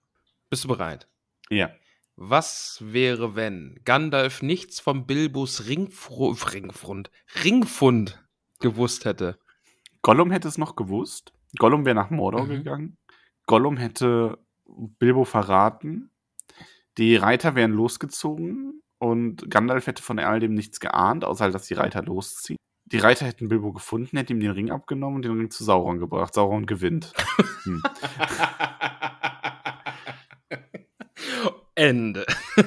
Bist 0.49 0.65
du 0.65 0.69
bereit? 0.69 1.09
Ja. 1.51 1.71
Was 2.17 2.79
wäre, 2.81 3.35
wenn 3.35 3.81
Gandalf 3.85 4.41
nichts 4.41 4.81
vom 4.81 5.07
Bilbos 5.07 5.67
Ringfru 5.67 6.29
Ringfrund, 6.31 7.11
Ringfund 7.43 8.25
gewusst 8.61 9.05
hätte? 9.05 9.39
Gollum 10.01 10.31
hätte 10.31 10.49
es 10.49 10.59
noch 10.59 10.77
gewusst. 10.77 11.33
Gollum 11.59 11.85
wäre 11.85 11.97
nach 11.97 12.11
Mordor 12.11 12.45
mhm. 12.45 12.51
gegangen. 12.51 12.99
Gollum 13.47 13.77
hätte 13.77 14.39
Bilbo 14.67 15.25
verraten. 15.25 16.11
Die 16.99 17.17
Reiter 17.17 17.55
wären 17.55 17.73
losgezogen 17.73 18.83
und 18.99 19.51
Gandalf 19.51 19.87
hätte 19.87 20.03
von 20.03 20.19
all 20.19 20.41
dem 20.41 20.55
nichts 20.55 20.81
geahnt, 20.81 21.25
außer 21.25 21.45
halt, 21.45 21.55
dass 21.55 21.67
die 21.67 21.75
Reiter 21.75 22.03
losziehen. 22.03 22.57
Die 22.87 22.99
Reiter 22.99 23.27
hätten 23.27 23.49
Bilbo 23.49 23.73
gefunden, 23.73 24.17
hätten 24.17 24.33
ihm 24.33 24.41
den 24.41 24.51
Ring 24.51 24.71
abgenommen 24.71 25.17
und 25.17 25.25
den 25.25 25.33
Ring 25.33 25.51
zu 25.51 25.65
Sauron 25.65 25.99
gebracht. 25.99 26.35
Sauron 26.35 26.67
gewinnt. 26.67 27.13
Hm. 27.65 27.83
Ende. 31.75 32.27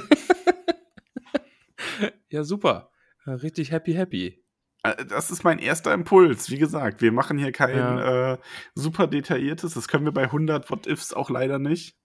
ja, 2.29 2.43
super. 2.43 2.89
Richtig 3.27 3.71
happy, 3.71 3.93
happy. 3.93 4.43
Äh, 4.81 5.05
das 5.05 5.29
ist 5.29 5.43
mein 5.43 5.59
erster 5.59 5.93
Impuls. 5.93 6.49
Wie 6.49 6.57
gesagt, 6.57 7.01
wir 7.01 7.11
machen 7.11 7.37
hier 7.37 7.51
kein 7.51 7.77
ja. 7.77 8.33
äh, 8.33 8.37
super 8.73 9.05
detailliertes. 9.05 9.75
Das 9.75 9.87
können 9.87 10.05
wir 10.05 10.11
bei 10.11 10.23
100 10.23 10.69
What-Ifs 10.71 11.13
auch 11.13 11.29
leider 11.29 11.59
nicht. 11.59 11.95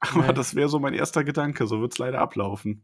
Aber 0.12 0.28
nee. 0.28 0.32
das 0.32 0.54
wäre 0.54 0.68
so 0.68 0.78
mein 0.78 0.94
erster 0.94 1.24
Gedanke. 1.24 1.66
So 1.66 1.80
wird 1.80 1.92
es 1.92 1.98
leider 1.98 2.20
ablaufen. 2.20 2.82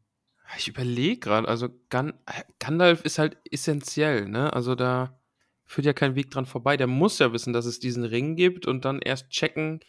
Ich 0.59 0.69
überlege 0.69 1.19
gerade, 1.19 1.49
also 1.49 1.69
Gan 1.89 2.13
Gandalf 2.61 3.05
ist 3.05 3.19
halt 3.19 3.37
essentiell, 3.51 4.29
ne? 4.29 4.53
Also 4.53 4.75
da 4.75 5.19
führt 5.65 5.87
ja 5.87 5.93
kein 5.93 6.15
Weg 6.15 6.31
dran 6.31 6.47
vorbei. 6.47 6.77
Der 6.77 6.87
muss 6.87 7.19
ja 7.19 7.33
wissen, 7.33 7.53
dass 7.53 7.67
es 7.67 7.81
diesen 7.81 8.05
Ring 8.05 8.37
gibt 8.37 8.67
und 8.67 8.85
dann 8.85 9.01
erst 9.01 9.31
checken 9.31 9.81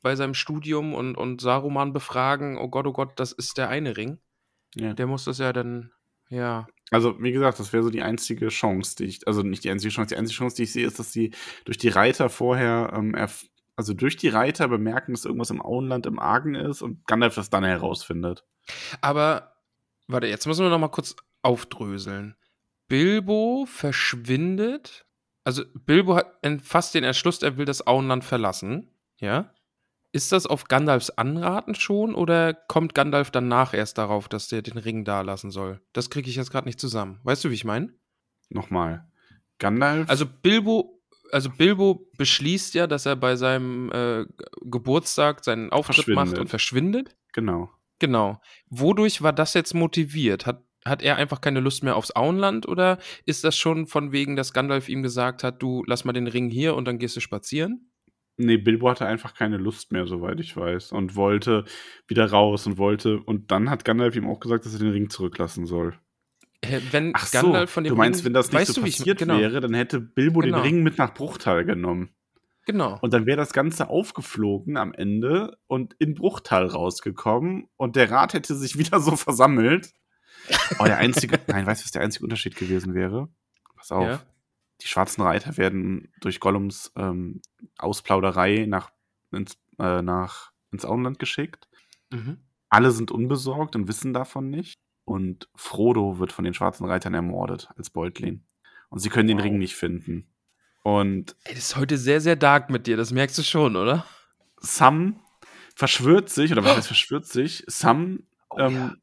bei 0.00 0.16
seinem 0.16 0.34
Studium 0.34 0.94
und, 0.94 1.16
und 1.16 1.40
Saruman 1.40 1.92
befragen, 1.92 2.56
oh 2.56 2.68
Gott, 2.68 2.86
oh 2.86 2.92
Gott, 2.92 3.12
das 3.16 3.32
ist 3.32 3.58
der 3.58 3.68
eine 3.68 3.96
Ring. 3.96 4.18
Ja. 4.74 4.94
Der 4.94 5.06
muss 5.06 5.24
das 5.24 5.38
ja 5.38 5.52
dann, 5.52 5.90
ja. 6.30 6.66
Also, 6.90 7.20
wie 7.22 7.32
gesagt, 7.32 7.58
das 7.58 7.72
wäre 7.72 7.82
so 7.82 7.90
die 7.90 8.02
einzige 8.02 8.48
Chance, 8.48 8.96
die 8.96 9.04
ich, 9.04 9.26
also 9.26 9.42
nicht 9.42 9.64
die 9.64 9.70
einzige 9.70 9.92
Chance, 9.92 10.14
die 10.14 10.18
einzige 10.18 10.38
Chance, 10.38 10.56
die 10.56 10.62
ich 10.62 10.72
sehe, 10.72 10.86
ist, 10.86 10.98
dass 10.98 11.12
sie 11.12 11.32
durch 11.64 11.76
die 11.76 11.88
Reiter 11.88 12.30
vorher 12.30 12.92
ähm, 12.94 13.14
also 13.78 13.94
durch 13.94 14.16
die 14.16 14.28
Reiter 14.28 14.66
bemerken, 14.66 15.12
dass 15.12 15.24
irgendwas 15.24 15.50
im 15.50 15.62
Auenland 15.62 16.04
im 16.06 16.18
Argen 16.18 16.56
ist 16.56 16.82
und 16.82 17.06
Gandalf 17.06 17.36
das 17.36 17.48
dann 17.48 17.62
herausfindet. 17.62 18.44
Aber, 19.00 19.52
warte, 20.08 20.26
jetzt 20.26 20.46
müssen 20.48 20.64
wir 20.64 20.70
noch 20.70 20.80
mal 20.80 20.88
kurz 20.88 21.14
aufdröseln. 21.42 22.34
Bilbo 22.88 23.66
verschwindet, 23.66 25.06
also 25.44 25.62
Bilbo 25.74 26.16
hat 26.16 26.40
fast 26.62 26.94
den 26.94 27.04
Entschluss, 27.04 27.40
er 27.42 27.56
will 27.56 27.66
das 27.66 27.86
Auenland 27.86 28.24
verlassen, 28.24 28.90
ja? 29.18 29.54
ist 30.10 30.32
das 30.32 30.46
auf 30.46 30.64
Gandalfs 30.64 31.10
Anraten 31.10 31.76
schon 31.76 32.16
oder 32.16 32.52
kommt 32.52 32.96
Gandalf 32.96 33.30
danach 33.30 33.74
erst 33.74 33.98
darauf, 33.98 34.28
dass 34.28 34.48
der 34.48 34.62
den 34.62 34.78
Ring 34.78 35.04
da 35.04 35.20
lassen 35.20 35.52
soll? 35.52 35.80
Das 35.92 36.10
kriege 36.10 36.28
ich 36.28 36.34
jetzt 36.34 36.50
gerade 36.50 36.66
nicht 36.66 36.80
zusammen. 36.80 37.20
Weißt 37.22 37.44
du, 37.44 37.50
wie 37.50 37.54
ich 37.54 37.64
meine? 37.64 37.92
Nochmal. 38.48 39.06
Gandalf? 39.58 40.10
Also 40.10 40.26
Bilbo, 40.26 40.97
also 41.32 41.50
Bilbo 41.50 42.08
beschließt 42.16 42.74
ja, 42.74 42.86
dass 42.86 43.06
er 43.06 43.16
bei 43.16 43.36
seinem 43.36 43.90
äh, 43.92 44.26
Geburtstag 44.62 45.44
seinen 45.44 45.70
Auftritt 45.70 46.08
macht 46.08 46.38
und 46.38 46.48
verschwindet. 46.48 47.16
genau. 47.32 47.70
Genau. 48.00 48.40
Wodurch 48.68 49.22
war 49.22 49.32
das 49.32 49.54
jetzt 49.54 49.74
motiviert? 49.74 50.46
Hat, 50.46 50.62
hat 50.84 51.02
er 51.02 51.16
einfach 51.16 51.40
keine 51.40 51.58
Lust 51.58 51.82
mehr 51.82 51.96
aufs 51.96 52.14
Auenland 52.14 52.68
oder 52.68 52.98
ist 53.26 53.42
das 53.42 53.56
schon 53.56 53.88
von 53.88 54.12
wegen, 54.12 54.36
dass 54.36 54.52
Gandalf 54.52 54.88
ihm 54.88 55.02
gesagt 55.02 55.42
hat, 55.42 55.60
du 55.60 55.82
lass 55.86 56.04
mal 56.04 56.12
den 56.12 56.28
Ring 56.28 56.48
hier 56.48 56.76
und 56.76 56.84
dann 56.84 56.98
gehst 56.98 57.16
du 57.16 57.20
spazieren? 57.20 57.90
Nee, 58.36 58.56
Bilbo 58.56 58.88
hatte 58.88 59.04
einfach 59.04 59.34
keine 59.34 59.56
Lust 59.56 59.90
mehr, 59.90 60.06
soweit 60.06 60.38
ich 60.38 60.56
weiß. 60.56 60.92
Und 60.92 61.16
wollte 61.16 61.64
wieder 62.06 62.30
raus 62.30 62.68
und 62.68 62.78
wollte. 62.78 63.18
Und 63.18 63.50
dann 63.50 63.68
hat 63.68 63.84
Gandalf 63.84 64.14
ihm 64.14 64.28
auch 64.28 64.38
gesagt, 64.38 64.64
dass 64.64 64.74
er 64.74 64.78
den 64.78 64.92
Ring 64.92 65.10
zurücklassen 65.10 65.66
soll. 65.66 65.98
Wenn 66.90 67.12
Ach 67.14 67.26
so, 67.26 67.40
Gandalf 67.42 67.70
von 67.70 67.84
dem 67.84 67.90
du 67.92 67.96
meinst, 67.96 68.20
Ring, 68.20 68.26
wenn 68.26 68.32
das 68.34 68.50
nicht 68.52 68.66
so 68.66 68.74
du, 68.74 68.84
wie 68.84 68.88
ich- 68.90 68.98
passiert 68.98 69.18
genau, 69.18 69.38
wäre, 69.38 69.60
dann 69.60 69.74
hätte 69.74 70.00
Bilbo 70.00 70.40
Genau. 70.40 70.56
den 70.58 70.62
Ring 70.62 70.82
mit 70.82 70.98
nach 70.98 71.14
Bruchtal 71.14 71.64
genommen. 71.64 72.10
Genau. 72.66 72.98
Und 73.00 73.14
dann 73.14 73.24
wäre 73.26 73.36
das 73.38 73.52
Ganze 73.52 73.88
aufgeflogen 73.88 74.76
am 74.76 74.92
Ende 74.92 75.56
und 75.68 75.94
in 75.98 76.14
Bruchtal 76.14 76.66
rausgekommen 76.66 77.68
und 77.76 77.96
der 77.96 78.10
Rat 78.10 78.34
hätte 78.34 78.54
sich 78.54 78.76
wieder 78.78 79.00
so 79.00 79.16
versammelt. 79.16 79.92
Oh, 80.78 80.84
der 80.84 80.98
einzige, 80.98 81.38
nein, 81.46 81.64
weißt 81.66 81.82
du, 81.82 81.84
was 81.86 81.92
der 81.92 82.02
einzige 82.02 82.24
Unterschied 82.24 82.56
gewesen 82.56 82.94
wäre? 82.94 83.28
Pass 83.76 83.92
auf. 83.92 84.04
Ja. 84.04 84.20
Die 84.82 84.86
schwarzen 84.86 85.22
Reiter 85.22 85.56
werden 85.56 86.12
durch 86.20 86.40
Gollums 86.40 86.92
ähm, 86.96 87.40
Ausplauderei 87.78 88.66
nach, 88.68 88.90
ins, 89.32 89.56
äh, 89.78 90.02
nach, 90.02 90.52
ins 90.70 90.84
Auenland 90.84 91.18
geschickt. 91.18 91.68
Mhm. 92.12 92.38
Alle 92.68 92.90
sind 92.90 93.10
unbesorgt 93.10 93.74
und 93.76 93.88
wissen 93.88 94.12
davon 94.12 94.50
nicht. 94.50 94.78
Und 95.08 95.48
Frodo 95.54 96.18
wird 96.18 96.32
von 96.32 96.44
den 96.44 96.54
schwarzen 96.54 96.86
Reitern 96.86 97.14
ermordet 97.14 97.68
als 97.76 97.90
Beutlin. 97.90 98.44
Und 98.90 99.00
sie 99.00 99.08
können 99.10 99.28
den 99.28 99.38
Wow. 99.38 99.44
Ring 99.44 99.58
nicht 99.58 99.76
finden. 99.76 100.28
Und 100.82 101.36
Ey, 101.44 101.54
das 101.54 101.64
ist 101.70 101.76
heute 101.76 101.98
sehr, 101.98 102.20
sehr 102.20 102.36
dark 102.36 102.70
mit 102.70 102.86
dir, 102.86 102.96
das 102.96 103.10
merkst 103.12 103.36
du 103.38 103.42
schon, 103.42 103.76
oder? 103.76 104.06
Sam 104.60 105.20
verschwört 105.74 106.30
sich, 106.30 106.52
oder 106.52 106.64
was 106.64 106.76
heißt 106.76 106.86
verschwört 106.88 107.26
sich? 107.26 107.64
Sam 107.66 108.24
Oh, 108.50 108.58
ähm, 108.60 108.74
ja. 108.74 108.94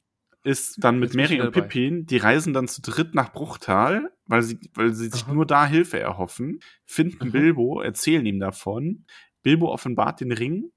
ist 0.43 0.83
dann 0.83 0.99
mit 0.99 1.13
Mary 1.13 1.39
und. 1.39 1.51
Pippin, 1.51 2.05
die 2.07 2.17
reisen 2.17 2.53
dann 2.53 2.67
zu 2.67 2.81
dritt 2.81 3.13
nach 3.13 3.31
Bruchtal, 3.31 4.11
weil 4.25 4.41
sie, 4.41 4.59
weil 4.73 4.93
sie 4.93 5.09
sich 5.09 5.23
Aha. 5.25 5.33
nur 5.33 5.45
da 5.45 5.67
Hilfe 5.67 5.99
erhoffen, 5.99 6.59
finden 6.85 7.27
Mhm. 7.27 7.31
Bilbo, 7.31 7.81
erzählen 7.81 8.25
ihm 8.25 8.39
davon. 8.39 9.05
Bilbo 9.43 9.71
offenbart 9.71 10.21
den 10.21 10.31
Ring 10.31 10.71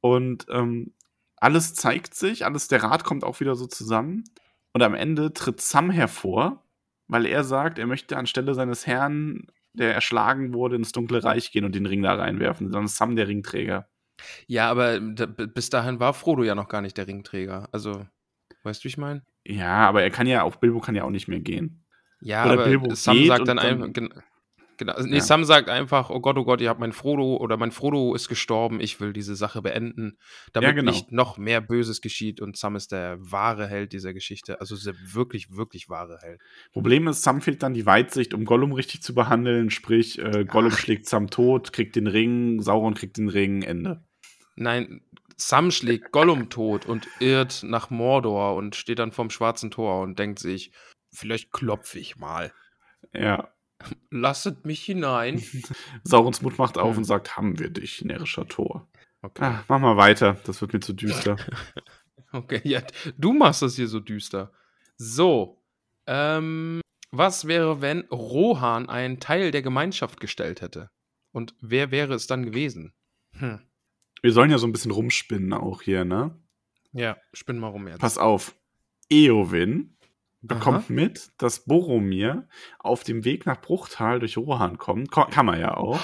und 0.00 0.46
ähm, 0.50 0.94
alles 1.36 1.74
zeigt 1.74 2.14
sich, 2.14 2.44
alles, 2.44 2.68
der 2.68 2.84
Rat 2.84 3.02
kommt 3.02 3.24
auch 3.24 3.40
wieder 3.40 3.56
so 3.56 3.66
zusammen. 3.66 4.22
Und 4.72 4.82
am 4.82 4.94
Ende 4.94 5.32
tritt 5.32 5.60
Sam 5.60 5.90
hervor, 5.90 6.64
weil 7.08 7.26
er 7.26 7.44
sagt, 7.44 7.78
er 7.78 7.86
möchte 7.86 8.16
anstelle 8.16 8.54
seines 8.54 8.86
Herrn, 8.86 9.46
der 9.74 9.94
erschlagen 9.94 10.54
wurde, 10.54 10.76
ins 10.76 10.92
dunkle 10.92 11.22
Reich 11.24 11.50
gehen 11.52 11.64
und 11.64 11.74
den 11.74 11.86
Ring 11.86 12.02
da 12.02 12.14
reinwerfen. 12.14 12.70
Dann 12.70 12.84
ist 12.84 12.96
Sam 12.96 13.16
der 13.16 13.28
Ringträger. 13.28 13.88
Ja, 14.46 14.70
aber 14.70 15.00
bis 15.00 15.70
dahin 15.70 15.98
war 16.00 16.14
Frodo 16.14 16.42
ja 16.44 16.54
noch 16.54 16.68
gar 16.68 16.80
nicht 16.80 16.96
der 16.96 17.06
Ringträger. 17.06 17.68
Also, 17.72 18.06
weißt 18.62 18.80
du, 18.80 18.84
wie 18.84 18.88
ich 18.88 18.98
meine? 18.98 19.22
Ja, 19.44 19.88
aber 19.88 20.02
er 20.02 20.10
kann 20.10 20.26
ja 20.26 20.42
auch, 20.42 20.56
Bilbo 20.56 20.80
kann 20.80 20.94
ja 20.94 21.04
auch 21.04 21.10
nicht 21.10 21.28
mehr 21.28 21.40
gehen. 21.40 21.84
Ja, 22.20 22.44
Oder 22.44 22.52
aber 22.54 22.64
Bilbo 22.66 22.94
Sam 22.94 23.24
sagt 23.26 23.48
dann 23.48 23.56
dann- 23.56 23.82
einfach. 23.82 24.22
Gen- 24.84 24.94
Genau, 24.94 25.06
nee, 25.08 25.16
Ja. 25.16 25.22
Sam 25.22 25.44
sagt 25.44 25.68
einfach, 25.68 26.10
oh 26.10 26.20
Gott, 26.20 26.36
oh 26.38 26.44
Gott, 26.44 26.60
ihr 26.60 26.68
habt 26.68 26.80
mein 26.80 26.92
Frodo 26.92 27.36
oder 27.36 27.56
mein 27.56 27.70
Frodo 27.72 28.14
ist 28.14 28.28
gestorben, 28.28 28.80
ich 28.80 29.00
will 29.00 29.12
diese 29.12 29.36
Sache 29.36 29.62
beenden, 29.62 30.18
damit 30.52 30.68
Ja, 30.68 30.72
genau. 30.74 30.90
nicht 30.90 31.12
noch 31.12 31.38
mehr 31.38 31.60
Böses 31.60 32.00
geschieht 32.00 32.40
und 32.40 32.56
Sam 32.56 32.76
ist 32.76 32.92
der 32.92 33.16
wahre 33.20 33.66
Held 33.66 33.92
dieser 33.92 34.12
Geschichte, 34.12 34.60
also 34.60 34.76
der 34.76 34.94
wirklich, 35.14 35.54
wirklich 35.56 35.88
wahre 35.88 36.18
Held. 36.22 36.40
Problem 36.72 37.08
ist, 37.08 37.22
Sam 37.22 37.40
fehlt 37.40 37.62
dann 37.62 37.74
die 37.74 37.86
Weitsicht, 37.86 38.34
um 38.34 38.44
Gollum 38.44 38.72
richtig 38.72 39.02
zu 39.02 39.14
behandeln. 39.14 39.70
Sprich, 39.70 40.18
äh, 40.18 40.44
Gollum 40.44 40.70
schlägt 40.72 41.08
Sam 41.08 41.28
tot, 41.30 41.72
kriegt 41.72 41.96
den 41.96 42.06
Ring, 42.06 42.60
Sauron 42.60 42.94
kriegt 42.94 43.16
den 43.18 43.28
Ring, 43.28 43.62
Ende. 43.62 44.02
Nein, 44.56 45.00
Sam 45.36 45.70
schlägt 45.70 46.12
Gollum 46.12 46.50
tot 46.50 46.86
und 46.86 47.08
irrt 47.18 47.62
nach 47.64 47.90
Mordor 47.90 48.54
und 48.54 48.76
steht 48.76 48.98
dann 48.98 49.12
vorm 49.12 49.30
schwarzen 49.30 49.70
Tor 49.70 50.02
und 50.02 50.18
denkt 50.18 50.38
sich, 50.38 50.72
vielleicht 51.10 51.52
klopfe 51.52 51.98
ich 51.98 52.16
mal. 52.16 52.52
Ja. 53.14 53.48
Lasset 54.10 54.64
mich 54.64 54.82
hinein. 54.84 55.42
Saurons 56.04 56.42
Mut 56.42 56.58
macht 56.58 56.78
auf 56.78 56.96
und 56.96 57.04
sagt, 57.04 57.36
haben 57.36 57.58
wir 57.58 57.70
dich, 57.70 58.04
närrischer 58.04 58.46
Tor. 58.46 58.88
Okay. 59.22 59.44
Ah, 59.44 59.64
mach 59.68 59.78
mal 59.78 59.96
weiter, 59.96 60.36
das 60.44 60.60
wird 60.60 60.72
mir 60.72 60.80
zu 60.80 60.92
düster. 60.92 61.36
Okay, 62.34 62.62
ja, 62.64 62.80
du 63.18 63.34
machst 63.34 63.60
das 63.60 63.76
hier 63.76 63.88
so 63.88 64.00
düster. 64.00 64.52
So, 64.96 65.62
ähm, 66.06 66.80
was 67.10 67.46
wäre, 67.46 67.82
wenn 67.82 68.06
Rohan 68.10 68.88
einen 68.88 69.20
Teil 69.20 69.50
der 69.50 69.60
Gemeinschaft 69.60 70.18
gestellt 70.18 70.62
hätte? 70.62 70.88
Und 71.32 71.54
wer 71.60 71.90
wäre 71.90 72.14
es 72.14 72.26
dann 72.26 72.46
gewesen? 72.46 72.94
Hm. 73.32 73.60
wir 74.22 74.32
sollen 74.32 74.50
ja 74.50 74.56
so 74.56 74.66
ein 74.66 74.72
bisschen 74.72 74.90
rumspinnen 74.90 75.52
auch 75.52 75.82
hier, 75.82 76.06
ne? 76.06 76.38
Ja, 76.92 77.16
spinn 77.32 77.58
mal 77.58 77.68
rum 77.68 77.88
jetzt. 77.88 78.00
Pass 78.00 78.16
auf. 78.16 78.54
Eowyn 79.10 79.94
bekommt 80.42 80.84
Aha. 80.86 80.92
mit, 80.92 81.30
dass 81.38 81.64
Boromir 81.64 82.46
auf 82.78 83.04
dem 83.04 83.24
Weg 83.24 83.46
nach 83.46 83.60
Bruchtal 83.60 84.18
durch 84.20 84.36
Rohan 84.36 84.76
kommt. 84.76 85.10
Ko- 85.10 85.26
Kann 85.26 85.46
man 85.46 85.60
ja 85.60 85.76
auch. 85.76 86.00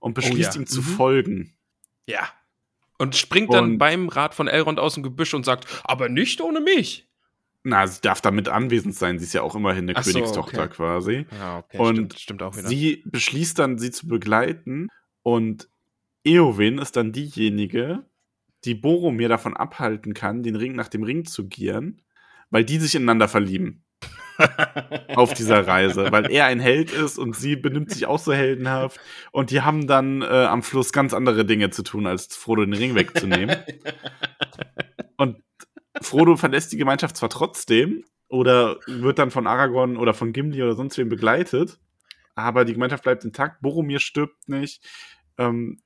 Und 0.00 0.14
beschließt 0.14 0.54
ja. 0.54 0.60
ihm 0.60 0.66
zu 0.66 0.80
Mhm. 0.80 0.84
folgen. 0.84 1.56
Ja. 2.06 2.28
Und 2.98 3.14
springt 3.14 3.52
dann 3.52 3.64
Und- 3.72 3.78
beim 3.78 4.08
Rat 4.08 4.34
von 4.34 4.48
Elrond 4.48 4.78
aus 4.80 4.94
dem 4.94 5.02
Gebüsch 5.02 5.34
und 5.34 5.44
sagt, 5.44 5.66
aber 5.84 6.08
nicht 6.08 6.40
ohne 6.40 6.60
mich. 6.60 7.08
Na, 7.62 7.86
sie 7.86 8.00
darf 8.00 8.20
damit 8.20 8.48
anwesend 8.48 8.94
sein. 8.94 9.18
Sie 9.18 9.24
ist 9.24 9.32
ja 9.32 9.42
auch 9.42 9.54
immerhin 9.56 9.88
eine 9.88 9.96
Ach 9.98 10.04
so, 10.04 10.12
Königstochter 10.12 10.62
okay. 10.64 10.72
quasi. 10.74 11.26
Ja, 11.38 11.58
okay, 11.58 11.78
Und 11.78 11.94
stimmt, 11.96 12.18
stimmt 12.20 12.42
auch 12.42 12.56
wieder. 12.56 12.68
Sie 12.68 13.02
beschließt 13.06 13.58
dann, 13.58 13.78
sie 13.78 13.90
zu 13.90 14.06
begleiten. 14.08 14.88
Und 15.22 15.68
Eowyn 16.24 16.78
ist 16.78 16.96
dann 16.96 17.12
diejenige, 17.12 18.04
die 18.64 18.74
Boromir 18.74 19.28
davon 19.28 19.56
abhalten 19.56 20.14
kann, 20.14 20.42
den 20.42 20.56
Ring 20.56 20.74
nach 20.74 20.88
dem 20.88 21.02
Ring 21.02 21.24
zu 21.24 21.48
gieren, 21.48 22.02
weil 22.50 22.64
die 22.64 22.78
sich 22.78 22.94
ineinander 22.94 23.28
verlieben. 23.28 23.82
auf 25.14 25.32
dieser 25.32 25.66
Reise, 25.66 26.12
weil 26.12 26.30
er 26.30 26.46
ein 26.46 26.60
Held 26.60 26.90
ist 26.90 27.18
und 27.18 27.34
sie 27.34 27.56
benimmt 27.56 27.90
sich 27.90 28.06
auch 28.06 28.18
so 28.18 28.32
heldenhaft 28.32 29.00
und 29.32 29.50
die 29.50 29.62
haben 29.62 29.86
dann 29.86 30.22
äh, 30.22 30.26
am 30.26 30.62
Fluss 30.62 30.92
ganz 30.92 31.14
andere 31.14 31.44
Dinge 31.44 31.70
zu 31.70 31.82
tun, 31.82 32.06
als 32.06 32.36
Frodo 32.36 32.64
den 32.64 32.74
Ring 32.74 32.94
wegzunehmen. 32.94 33.56
und 35.16 35.42
Frodo 36.02 36.36
verlässt 36.36 36.72
die 36.72 36.76
Gemeinschaft 36.76 37.16
zwar 37.16 37.30
trotzdem 37.30 38.04
oder 38.28 38.76
wird 38.86 39.18
dann 39.18 39.30
von 39.30 39.46
Aragorn 39.46 39.96
oder 39.96 40.12
von 40.12 40.32
Gimli 40.32 40.62
oder 40.62 40.74
sonst 40.74 40.98
wem 40.98 41.08
begleitet, 41.08 41.78
aber 42.34 42.64
die 42.64 42.74
Gemeinschaft 42.74 43.04
bleibt 43.04 43.24
intakt, 43.24 43.62
Boromir 43.62 44.00
stirbt 44.00 44.48
nicht 44.48 44.84
ähm, 45.38 45.80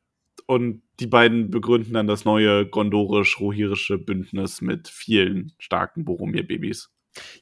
und 0.51 0.83
die 0.99 1.07
beiden 1.07 1.51
begründen 1.51 1.95
dann 1.95 2.09
das 2.09 2.25
neue 2.25 2.67
gondorisch-rohirische 2.67 3.99
Bündnis 3.99 4.61
mit 4.61 4.89
vielen 4.89 5.53
starken 5.61 6.05
Boromir-Babys. 6.05 6.91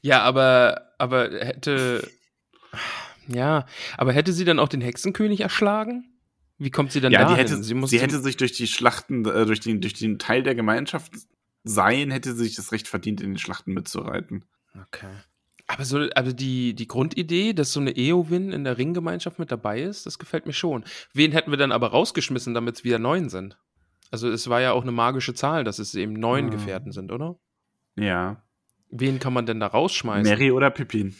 Ja, 0.01 0.21
aber, 0.21 0.93
aber 0.99 1.31
hätte. 1.31 2.07
Ja, 3.27 3.65
aber 3.97 4.13
hätte 4.13 4.31
sie 4.31 4.45
dann 4.45 4.59
auch 4.59 4.67
den 4.67 4.81
Hexenkönig 4.81 5.41
erschlagen? 5.41 6.05
Wie 6.59 6.69
kommt 6.69 6.91
sie 6.91 7.01
dann 7.01 7.11
Ja, 7.11 7.21
dahin? 7.23 7.35
die 7.35 7.41
hätte, 7.41 7.63
sie, 7.63 7.73
muss 7.73 7.91
hätte 7.91 8.19
sich 8.19 8.37
durch 8.37 8.51
die 8.51 8.67
Schlachten, 8.67 9.25
äh, 9.25 9.45
durch, 9.45 9.59
den, 9.59 9.81
durch 9.81 9.93
den 9.93 10.19
Teil 10.19 10.43
der 10.43 10.53
Gemeinschaft 10.53 11.13
sein, 11.63 12.11
hätte 12.11 12.33
sie 12.33 12.43
sich 12.43 12.55
das 12.55 12.71
Recht 12.71 12.87
verdient, 12.87 13.21
in 13.21 13.31
den 13.31 13.37
Schlachten 13.37 13.73
mitzureiten. 13.73 14.45
Okay. 14.75 15.07
Aber 15.71 15.85
so, 15.85 15.99
also 16.15 16.33
die, 16.33 16.73
die 16.73 16.87
Grundidee, 16.87 17.53
dass 17.53 17.71
so 17.71 17.79
eine 17.79 17.95
Eowyn 17.95 18.51
in 18.51 18.63
der 18.63 18.79
Ringgemeinschaft 18.79 19.37
mit 19.37 19.51
dabei 19.51 19.83
ist, 19.83 20.07
das 20.07 20.17
gefällt 20.17 20.47
mir 20.47 20.53
schon. 20.53 20.83
Wen 21.13 21.31
hätten 21.31 21.51
wir 21.51 21.59
dann 21.59 21.71
aber 21.71 21.89
rausgeschmissen, 21.89 22.55
damit 22.55 22.77
es 22.77 22.83
wieder 22.83 22.97
neun 22.97 23.29
sind? 23.29 23.59
Also 24.09 24.31
es 24.31 24.49
war 24.49 24.61
ja 24.61 24.71
auch 24.71 24.81
eine 24.81 24.91
magische 24.91 25.35
Zahl, 25.35 25.63
dass 25.63 25.77
es 25.77 25.93
eben 25.93 26.13
neun 26.13 26.47
Ah. 26.47 26.49
Gefährten 26.49 26.91
sind, 26.91 27.11
oder? 27.11 27.39
Ja. 27.95 28.41
Wen 28.89 29.19
kann 29.19 29.31
man 29.31 29.45
denn 29.45 29.59
da 29.59 29.67
rausschmeißen? 29.67 30.33
Mary 30.33 30.49
oder 30.49 30.71
Pippin. 30.71 31.15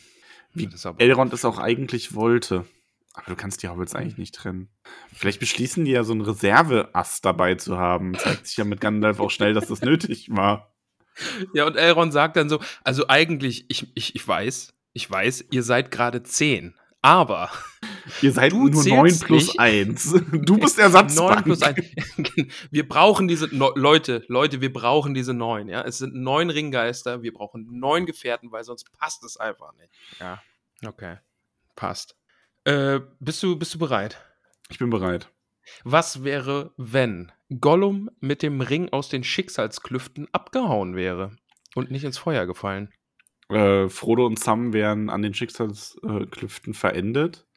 Wie 0.55 0.65
Das 0.65 0.83
ist 0.83 0.93
Elrond 0.97 1.31
es 1.31 1.45
auch 1.45 1.59
eigentlich 1.59 2.15
wollte. 2.15 2.65
Aber 3.13 3.27
du 3.27 3.35
kannst 3.35 3.61
die 3.61 3.67
Hobbits 3.67 3.93
eigentlich 3.93 4.17
nicht 4.17 4.33
trennen. 4.33 4.69
Vielleicht 5.13 5.39
beschließen 5.39 5.85
die 5.85 5.91
ja 5.91 6.03
so 6.03 6.13
einen 6.13 6.21
Reserveass 6.21 7.21
dabei 7.21 7.53
zu 7.53 7.77
haben. 7.77 8.15
Zeigt 8.15 8.47
sich 8.47 8.57
ja 8.57 8.63
mit 8.63 8.81
Gandalf 8.81 9.19
auch 9.19 9.29
schnell, 9.29 9.53
dass 9.53 9.67
das 9.67 9.81
nötig 9.81 10.29
war. 10.31 10.73
Ja, 11.53 11.65
und 11.65 11.75
Elrond 11.75 12.13
sagt 12.13 12.35
dann 12.35 12.49
so, 12.49 12.59
also 12.83 13.07
eigentlich, 13.07 13.65
ich, 13.69 13.87
ich, 13.95 14.15
ich 14.15 14.27
weiß, 14.27 14.73
ich 14.93 15.09
weiß, 15.09 15.45
ihr 15.51 15.63
seid 15.63 15.91
gerade 15.91 16.23
zehn, 16.23 16.75
aber 17.01 17.49
Ihr 18.21 18.31
seid 18.31 18.51
Du 18.51 18.67
nur 18.67 18.81
zählst 18.81 19.21
9 19.21 19.27
plus 19.27 19.47
nicht. 19.47 19.59
1. 19.59 20.15
Du 20.31 20.57
bist 20.57 20.79
Ersatzbank. 20.79 21.35
9 21.35 21.43
plus 21.43 21.61
1. 21.61 21.77
Wir 22.71 22.87
brauchen 22.87 23.27
diese 23.27 23.53
no 23.55 23.71
Leute, 23.75 24.23
Leute, 24.27 24.61
wir 24.61 24.73
brauchen 24.73 25.13
diese 25.13 25.33
neun, 25.33 25.69
ja. 25.69 25.81
Es 25.83 25.99
sind 25.99 26.15
neun 26.15 26.49
Ringgeister, 26.49 27.21
wir 27.21 27.33
brauchen 27.33 27.67
neun 27.71 28.05
Gefährten, 28.05 28.51
weil 28.51 28.63
sonst 28.63 28.91
passt 28.93 29.23
es 29.23 29.37
einfach 29.37 29.73
nicht. 29.73 29.89
Ja. 30.19 30.41
Okay. 30.85 31.17
Passt. 31.75 32.15
Äh, 32.63 32.99
bist 33.19 33.41
du, 33.43 33.57
bist 33.57 33.73
du 33.73 33.79
bereit? 33.79 34.19
Ich 34.69 34.79
bin 34.79 34.89
bereit. 34.89 35.29
Was 35.83 36.23
wäre, 36.23 36.73
wenn 36.77 37.31
Gollum 37.59 38.09
mit 38.19 38.41
dem 38.43 38.61
Ring 38.61 38.89
aus 38.89 39.09
den 39.09 39.23
Schicksalsklüften 39.23 40.27
abgehauen 40.31 40.95
wäre 40.95 41.31
und 41.75 41.91
nicht 41.91 42.03
ins 42.03 42.17
Feuer 42.17 42.45
gefallen. 42.45 42.91
Äh, 43.49 43.89
Frodo 43.89 44.25
und 44.25 44.37
Sam 44.39 44.73
wären 44.73 45.09
an 45.09 45.21
den 45.23 45.33
Schicksalsklüften 45.33 46.73
verendet. 46.73 47.47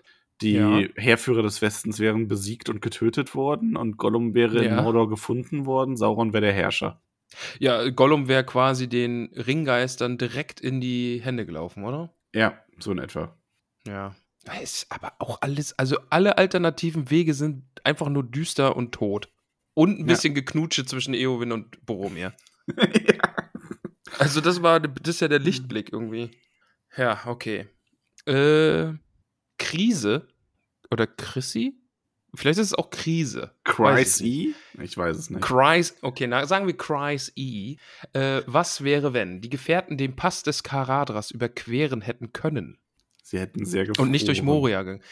Die 0.41 0.55
Ja. 0.55 0.79
Heerführer 0.97 1.43
des 1.43 1.61
Westens 1.63 2.01
wären 2.01 2.27
besiegt 2.27 2.69
und 2.69 2.81
getötet 2.81 3.35
worden 3.35 3.77
und 3.77 3.97
Gollum 3.99 4.35
wäre 4.35 4.59
in 4.65 4.75
Ja. 4.77 4.83
Mordor 4.83 5.09
gefunden 5.09 5.67
worden. 5.67 5.97
Sauron 5.97 6.33
wäre 6.33 6.45
der 6.47 6.53
Herrscher. 6.55 7.03
Ja, 7.59 7.89
Gollum 7.91 8.29
wäre 8.29 8.45
quasi 8.45 8.89
den 8.89 9.31
Ringgeistern 9.35 10.19
direkt 10.19 10.61
in 10.61 10.81
die 10.81 11.21
Hände 11.23 11.47
gelaufen, 11.47 11.85
oder? 11.85 12.15
Ja, 12.35 12.59
so 12.79 12.93
in 12.93 12.99
etwa. 12.99 13.37
Ja. 13.87 14.15
Ist 14.61 14.87
aber 14.91 15.13
auch 15.19 15.41
alles, 15.41 15.79
also 15.79 15.99
alle 16.11 16.37
alternativen 16.39 17.11
Wege 17.11 17.33
sind 17.35 17.65
einfach 17.85 18.09
nur 18.09 18.25
düster 18.25 18.77
und 18.77 18.93
tot. 18.93 19.29
Und 19.75 19.97
ein 19.99 20.01
Ja. 20.01 20.07
bisschen 20.15 20.35
Geknutsche 20.35 20.85
zwischen 20.85 21.15
Eowyn 21.15 21.53
und 21.53 21.85
Boromir. 21.87 22.35
ja. 22.77 23.37
Also 24.19 24.41
das 24.41 24.63
war, 24.63 24.81
das 24.81 25.17
ist 25.17 25.21
ja 25.21 25.29
der 25.29 25.39
Lichtblick 25.39 25.93
irgendwie. 25.93 26.31
Ja, 26.97 27.23
okay. 27.27 27.69
Äh, 28.27 28.93
Krise 29.59 30.29
oder 30.91 31.07
Chrissy? 31.07 31.75
Vielleicht 32.35 32.59
ist 32.59 32.69
es 32.69 32.75
auch 32.75 32.89
Krise. 32.91 33.55
Cries 33.65 34.21
E? 34.23 34.55
Ich 34.81 34.97
weiß 34.97 35.17
es 35.19 35.29
nicht. 35.31 35.43
Cries, 35.43 35.97
okay, 36.03 36.27
na, 36.27 36.47
sagen 36.47 36.67
wir 36.67 36.77
Cries 36.77 37.31
E. 37.37 37.77
Äh, 38.15 38.43
was 38.47 38.83
wäre, 38.85 39.13
wenn 39.13 39.41
die 39.43 39.51
Gefährten 39.51 39.99
den 39.99 40.17
Pass 40.17 40.43
des 40.43 40.63
Karadras 40.63 41.31
überqueren 41.31 42.01
hätten 42.01 42.33
können 42.33 42.79
Sie 43.23 43.39
hätten 43.39 43.65
sehr 43.67 43.87
gefroren. 43.87 44.07
und 44.07 44.11
nicht 44.13 44.29
durch 44.29 44.43
Moria 44.43 44.83
gegangen? 44.83 45.03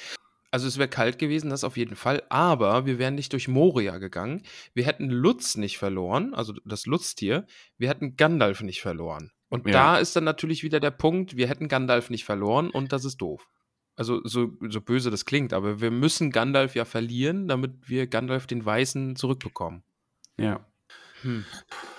Also 0.51 0.67
es 0.67 0.79
wäre 0.79 0.89
kalt 0.89 1.19
gewesen, 1.19 1.51
das 1.51 1.63
auf 1.63 1.77
jeden 1.77 1.95
Fall, 1.95 2.23
aber 2.29 2.85
wir 2.85 2.99
wären 2.99 3.15
nicht 3.15 3.33
durch 3.33 3.47
Moria 3.47 3.99
gegangen. 3.99 4.43
Wir 4.75 4.85
hätten 4.85 5.09
Lutz 5.09 5.57
nicht 5.57 5.79
verloren, 5.79 6.35
also 6.35 6.53
das 6.65 6.87
Lutztier. 6.87 7.47
Wir 7.79 7.89
hätten 7.89 8.17
Gandalf 8.17 8.63
nicht 8.63 8.81
verloren. 8.81 9.31
Und 9.49 9.67
Ja. 9.67 9.73
da 9.73 9.99
ist 9.99 10.17
dann 10.17 10.25
natürlich 10.25 10.63
wieder 10.63 10.81
der 10.81 10.91
Punkt, 10.91 11.37
wir 11.37 11.49
hätten 11.49 11.69
Gandalf 11.69 12.11
nicht 12.11 12.25
verloren 12.25 12.71
und 12.71 12.93
das 12.93 13.05
ist 13.05 13.19
doof. 13.19 13.49
Also 13.97 14.21
so, 14.25 14.53
so 14.69 14.81
böse 14.81 15.11
das 15.11 15.25
klingt, 15.25 15.53
aber 15.53 15.81
wir 15.81 15.91
müssen 15.91 16.31
Gandalf 16.31 16.75
ja 16.75 16.85
verlieren, 16.85 17.49
damit 17.49 17.89
wir 17.89 18.07
Gandalf 18.07 18.47
den 18.47 18.65
Weißen 18.65 19.15
zurückbekommen. 19.17 19.83
Ja. 20.39 20.67
Hm. 21.23 21.45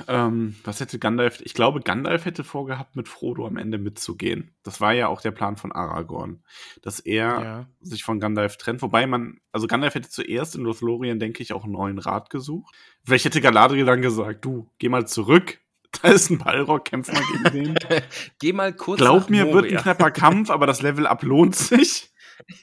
Ähm, 0.07 0.55
was 0.63 0.79
hätte 0.79 0.99
Gandalf? 0.99 1.41
Ich 1.41 1.53
glaube, 1.53 1.81
Gandalf 1.81 2.25
hätte 2.25 2.43
vorgehabt, 2.43 2.95
mit 2.95 3.07
Frodo 3.07 3.45
am 3.45 3.57
Ende 3.57 3.77
mitzugehen. 3.77 4.51
Das 4.63 4.81
war 4.81 4.93
ja 4.93 5.07
auch 5.07 5.21
der 5.21 5.31
Plan 5.31 5.57
von 5.57 5.71
Aragorn, 5.71 6.43
dass 6.81 6.99
er 6.99 7.41
Ja. 7.41 7.65
sich 7.81 8.03
von 8.03 8.19
Gandalf 8.19 8.57
trennt. 8.57 8.81
Wobei 8.81 9.05
man, 9.07 9.39
also 9.51 9.67
Gandalf 9.67 9.95
hätte 9.95 10.09
zuerst 10.09 10.55
in 10.55 10.63
Lothlorien, 10.63 11.19
denke 11.19 11.43
ich, 11.43 11.53
auch 11.53 11.63
einen 11.63 11.73
neuen 11.73 11.99
Rat 11.99 12.29
gesucht. 12.29 12.75
Vielleicht 13.03 13.25
hätte 13.25 13.41
Galadriel 13.41 13.85
dann 13.85 14.01
gesagt, 14.01 14.43
du, 14.45 14.69
geh 14.79 14.89
mal 14.89 15.07
zurück. 15.07 15.59
Da 16.01 16.07
ist 16.07 16.29
ein 16.29 16.37
Balrog, 16.37 16.85
kämpf 16.85 17.11
mal 17.11 17.21
gegen 17.51 17.75
den. 17.75 17.77
Geh 18.39 18.53
mal 18.53 18.71
kurz 18.73 18.99
Glaub 19.01 19.29
mir, 19.29 19.43
wird 19.47 19.65
ein 19.65 19.73
Moria. 19.73 19.81
knapper 19.81 20.09
Kampf, 20.09 20.49
aber 20.49 20.65
das 20.65 20.81
Level-Up 20.81 21.21
lohnt 21.23 21.53
sich. 21.53 22.09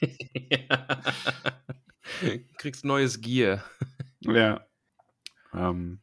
Kriegst 2.57 2.85
neues 2.85 3.21
Gear. 3.21 3.63
Ja. 4.21 4.65
Ähm, 5.53 5.99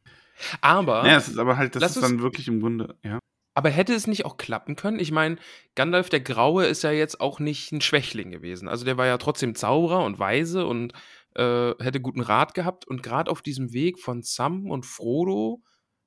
Aber, 0.61 1.05
ja, 1.07 1.17
es 1.17 1.27
ist 1.27 1.37
aber 1.37 1.57
halt, 1.57 1.75
das 1.75 1.95
ist 1.95 2.03
dann 2.03 2.21
wirklich 2.21 2.47
im 2.47 2.59
Grunde, 2.59 2.97
ja. 3.03 3.19
aber 3.53 3.69
hätte 3.69 3.93
es 3.93 4.07
nicht 4.07 4.25
auch 4.25 4.37
klappen 4.37 4.75
können? 4.75 4.99
Ich 4.99 5.11
meine, 5.11 5.37
Gandalf 5.75 6.09
der 6.09 6.21
Graue 6.21 6.65
ist 6.65 6.83
ja 6.83 6.91
jetzt 6.91 7.19
auch 7.21 7.39
nicht 7.39 7.71
ein 7.71 7.81
Schwächling 7.81 8.31
gewesen. 8.31 8.67
Also 8.67 8.85
der 8.85 8.97
war 8.97 9.05
ja 9.05 9.17
trotzdem 9.17 9.55
Zauberer 9.55 10.03
und 10.05 10.19
Weise 10.19 10.65
und 10.65 10.93
äh, 11.35 11.73
hätte 11.79 12.01
guten 12.01 12.21
Rat 12.21 12.53
gehabt. 12.53 12.87
Und 12.87 13.03
gerade 13.03 13.31
auf 13.31 13.41
diesem 13.41 13.73
Weg 13.73 13.99
von 13.99 14.21
Sam 14.23 14.69
und 14.69 14.85
Frodo 14.85 15.61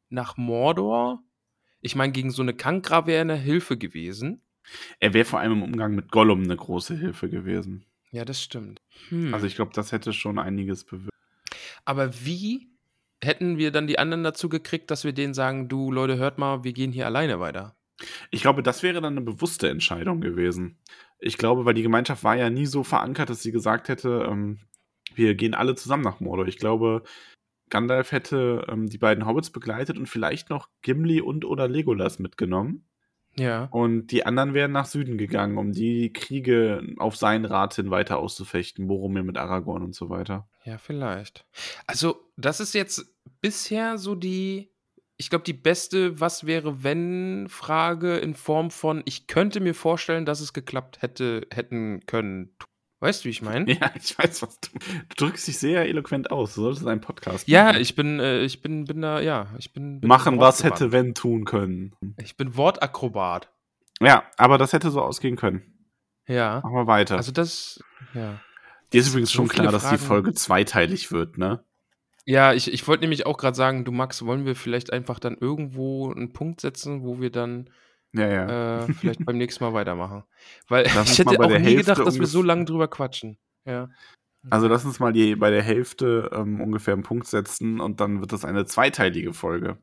nach 0.08 0.36
Mordor, 0.36 1.22
ich 1.80 1.96
meine, 1.96 2.12
gegen 2.12 2.30
so 2.30 2.42
eine 2.42 2.54
Kankra 2.54 3.06
wäre 3.06 3.22
eine 3.22 3.36
Hilfe 3.36 3.78
gewesen. 3.78 4.42
Er 4.98 5.14
wäre 5.14 5.24
vor 5.24 5.40
allem 5.40 5.52
im 5.52 5.62
Umgang 5.62 5.94
mit 5.94 6.10
Gollum 6.10 6.42
eine 6.42 6.56
große 6.56 6.94
Hilfe 6.96 7.30
gewesen. 7.30 7.86
Ja, 8.10 8.24
das 8.24 8.42
stimmt. 8.42 8.80
Hm. 9.08 9.32
Also 9.32 9.46
ich 9.46 9.54
glaube, 9.54 9.72
das 9.74 9.92
hätte 9.92 10.12
schon 10.12 10.38
einiges 10.38 10.84
bewirkt. 10.84 11.10
Aber 11.84 12.24
wie 12.24 12.68
hätten 13.22 13.58
wir 13.58 13.70
dann 13.70 13.86
die 13.86 13.98
anderen 13.98 14.24
dazu 14.24 14.48
gekriegt, 14.48 14.90
dass 14.90 15.04
wir 15.04 15.12
denen 15.12 15.34
sagen, 15.34 15.68
du 15.68 15.92
Leute, 15.92 16.18
hört 16.18 16.38
mal, 16.38 16.64
wir 16.64 16.72
gehen 16.72 16.92
hier 16.92 17.06
alleine 17.06 17.40
weiter? 17.40 17.76
Ich 18.30 18.40
glaube, 18.40 18.62
das 18.62 18.82
wäre 18.82 19.00
dann 19.00 19.16
eine 19.16 19.20
bewusste 19.20 19.68
Entscheidung 19.68 20.20
gewesen. 20.20 20.78
Ich 21.18 21.36
glaube, 21.36 21.64
weil 21.64 21.74
die 21.74 21.82
Gemeinschaft 21.82 22.24
war 22.24 22.36
ja 22.36 22.48
nie 22.48 22.66
so 22.66 22.82
verankert, 22.82 23.28
dass 23.28 23.42
sie 23.42 23.52
gesagt 23.52 23.88
hätte, 23.88 24.26
ähm, 24.28 24.60
wir 25.14 25.34
gehen 25.34 25.54
alle 25.54 25.74
zusammen 25.74 26.02
nach 26.02 26.20
Mordor. 26.20 26.46
Ich 26.46 26.58
glaube, 26.58 27.02
Gandalf 27.68 28.12
hätte 28.12 28.66
ähm, 28.68 28.88
die 28.88 28.98
beiden 28.98 29.26
Hobbits 29.26 29.50
begleitet 29.50 29.98
und 29.98 30.08
vielleicht 30.08 30.50
noch 30.50 30.68
Gimli 30.82 31.20
und 31.20 31.44
oder 31.44 31.68
Legolas 31.68 32.18
mitgenommen. 32.18 32.89
Ja. 33.36 33.68
Und 33.70 34.08
die 34.08 34.26
anderen 34.26 34.54
wären 34.54 34.72
nach 34.72 34.86
Süden 34.86 35.16
gegangen, 35.16 35.56
um 35.56 35.72
die 35.72 36.12
Kriege 36.12 36.82
auf 36.98 37.16
seinen 37.16 37.44
Rat 37.44 37.74
hin 37.74 37.90
weiter 37.90 38.18
auszufechten. 38.18 38.88
Boromir 38.88 39.22
mit 39.22 39.38
Aragorn 39.38 39.82
und 39.82 39.94
so 39.94 40.10
weiter. 40.10 40.48
Ja, 40.64 40.78
vielleicht. 40.78 41.46
Also, 41.86 42.32
das 42.36 42.60
ist 42.60 42.74
jetzt 42.74 43.14
bisher 43.40 43.98
so 43.98 44.14
die, 44.14 44.70
ich 45.16 45.30
glaube, 45.30 45.44
die 45.44 45.52
beste 45.52 46.20
Was 46.20 46.44
wäre, 46.44 46.82
wenn 46.82 47.46
Frage 47.48 48.18
in 48.18 48.34
Form 48.34 48.70
von, 48.70 49.02
ich 49.04 49.26
könnte 49.26 49.60
mir 49.60 49.74
vorstellen, 49.74 50.26
dass 50.26 50.40
es 50.40 50.52
geklappt 50.52 51.02
hätte, 51.02 51.46
hätten 51.52 52.04
können. 52.06 52.56
Weißt 53.00 53.22
du, 53.22 53.24
wie 53.26 53.30
ich 53.30 53.42
meine? 53.42 53.64
Ja, 53.72 53.90
ich 53.94 54.16
weiß, 54.18 54.42
was 54.42 54.60
du. 54.60 54.70
Du 55.08 55.14
drückst 55.16 55.48
dich 55.48 55.58
sehr 55.58 55.86
eloquent 55.88 56.30
aus. 56.30 56.54
Du 56.54 56.62
solltest 56.62 56.86
einen 56.86 57.00
Podcast 57.00 57.48
Ja, 57.48 57.64
machen. 57.64 57.80
ich 57.80 57.94
bin, 57.94 58.20
äh, 58.20 58.42
ich 58.42 58.60
bin, 58.62 58.84
bin 58.84 59.00
da, 59.00 59.20
ja, 59.20 59.48
ich 59.58 59.72
bin. 59.72 60.00
bin 60.00 60.08
machen, 60.08 60.38
was 60.38 60.62
hätte 60.62 60.92
wenn 60.92 61.14
tun 61.14 61.44
können. 61.44 61.94
Ich 62.18 62.36
bin 62.36 62.56
Wortakrobat. 62.56 63.50
Ja, 64.02 64.24
aber 64.36 64.58
das 64.58 64.72
hätte 64.72 64.90
so 64.90 65.00
ausgehen 65.02 65.36
können. 65.36 65.62
Ja. 66.26 66.60
Machen 66.62 66.74
wir 66.74 66.86
weiter. 66.86 67.16
Also 67.16 67.32
das, 67.32 67.82
ja. 68.14 68.40
Dir 68.92 69.00
ist 69.00 69.08
übrigens 69.10 69.30
so 69.30 69.36
schon 69.36 69.48
klar, 69.48 69.72
dass 69.72 69.82
die 69.82 69.96
Fragen. 69.96 69.98
Folge 69.98 70.34
zweiteilig 70.34 71.10
wird, 71.12 71.38
ne? 71.38 71.64
Ja, 72.26 72.52
ich, 72.52 72.72
ich 72.72 72.86
wollte 72.86 73.02
nämlich 73.02 73.24
auch 73.26 73.38
gerade 73.38 73.56
sagen, 73.56 73.84
du 73.84 73.92
Max, 73.92 74.24
wollen 74.24 74.44
wir 74.46 74.54
vielleicht 74.54 74.92
einfach 74.92 75.18
dann 75.18 75.36
irgendwo 75.38 76.12
einen 76.12 76.32
Punkt 76.32 76.60
setzen, 76.60 77.02
wo 77.02 77.20
wir 77.20 77.30
dann 77.30 77.70
Ja, 78.12 78.26
ja. 78.28 78.84
äh, 78.84 78.92
vielleicht 78.92 79.24
beim 79.24 79.36
nächsten 79.38 79.62
Mal 79.64 79.72
weitermachen. 79.72 80.24
Weil 80.68 80.84
Lass 80.94 81.12
ich 81.12 81.18
hätte 81.20 81.38
auch 81.40 81.46
nie 81.48 81.54
Hälfte 81.54 81.76
gedacht, 81.76 82.06
dass 82.06 82.18
wir 82.18 82.26
so 82.26 82.42
lange 82.42 82.64
drüber 82.64 82.88
quatschen. 82.88 83.38
Ja. 83.64 83.88
Also 84.48 84.68
lass 84.68 84.84
uns 84.86 84.98
mal 85.00 85.12
die, 85.12 85.36
bei 85.36 85.50
der 85.50 85.62
Hälfte 85.62 86.30
ähm, 86.32 86.60
ungefähr 86.62 86.94
einen 86.94 87.02
Punkt 87.02 87.26
setzen 87.26 87.78
und 87.80 88.00
dann 88.00 88.20
wird 88.20 88.32
das 88.32 88.44
eine 88.46 88.64
zweiteilige 88.64 89.34
Folge. 89.34 89.76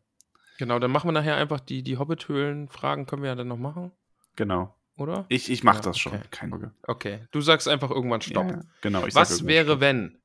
Genau, 0.58 0.80
dann 0.80 0.90
machen 0.90 1.08
wir 1.08 1.12
nachher 1.12 1.36
einfach 1.36 1.60
die, 1.60 1.84
die 1.84 1.98
Hobbit-Höhlen-Fragen, 1.98 3.06
können 3.06 3.22
wir 3.22 3.30
ja 3.30 3.36
dann 3.36 3.48
noch 3.48 3.60
machen, 3.60 3.92
Genau. 4.36 4.76
oder? 4.98 5.26
Ich, 5.30 5.52
ich 5.52 5.64
mach 5.64 5.76
Ja, 5.76 5.82
das 5.82 6.00
schon. 6.00 6.14
okay. 6.14 6.24
Keine 6.32 6.50
Sorge. 6.50 6.72
Okay, 6.88 7.20
du 7.30 7.42
sagst 7.42 7.68
einfach 7.68 7.92
irgendwann 7.92 8.22
Stopp. 8.22 8.50
Ja, 8.50 8.62
genau. 8.82 9.06
Ich 9.06 9.14
Was 9.14 9.46
wäre, 9.46 9.66
Stopp. 9.68 9.82
wenn? 9.82 10.18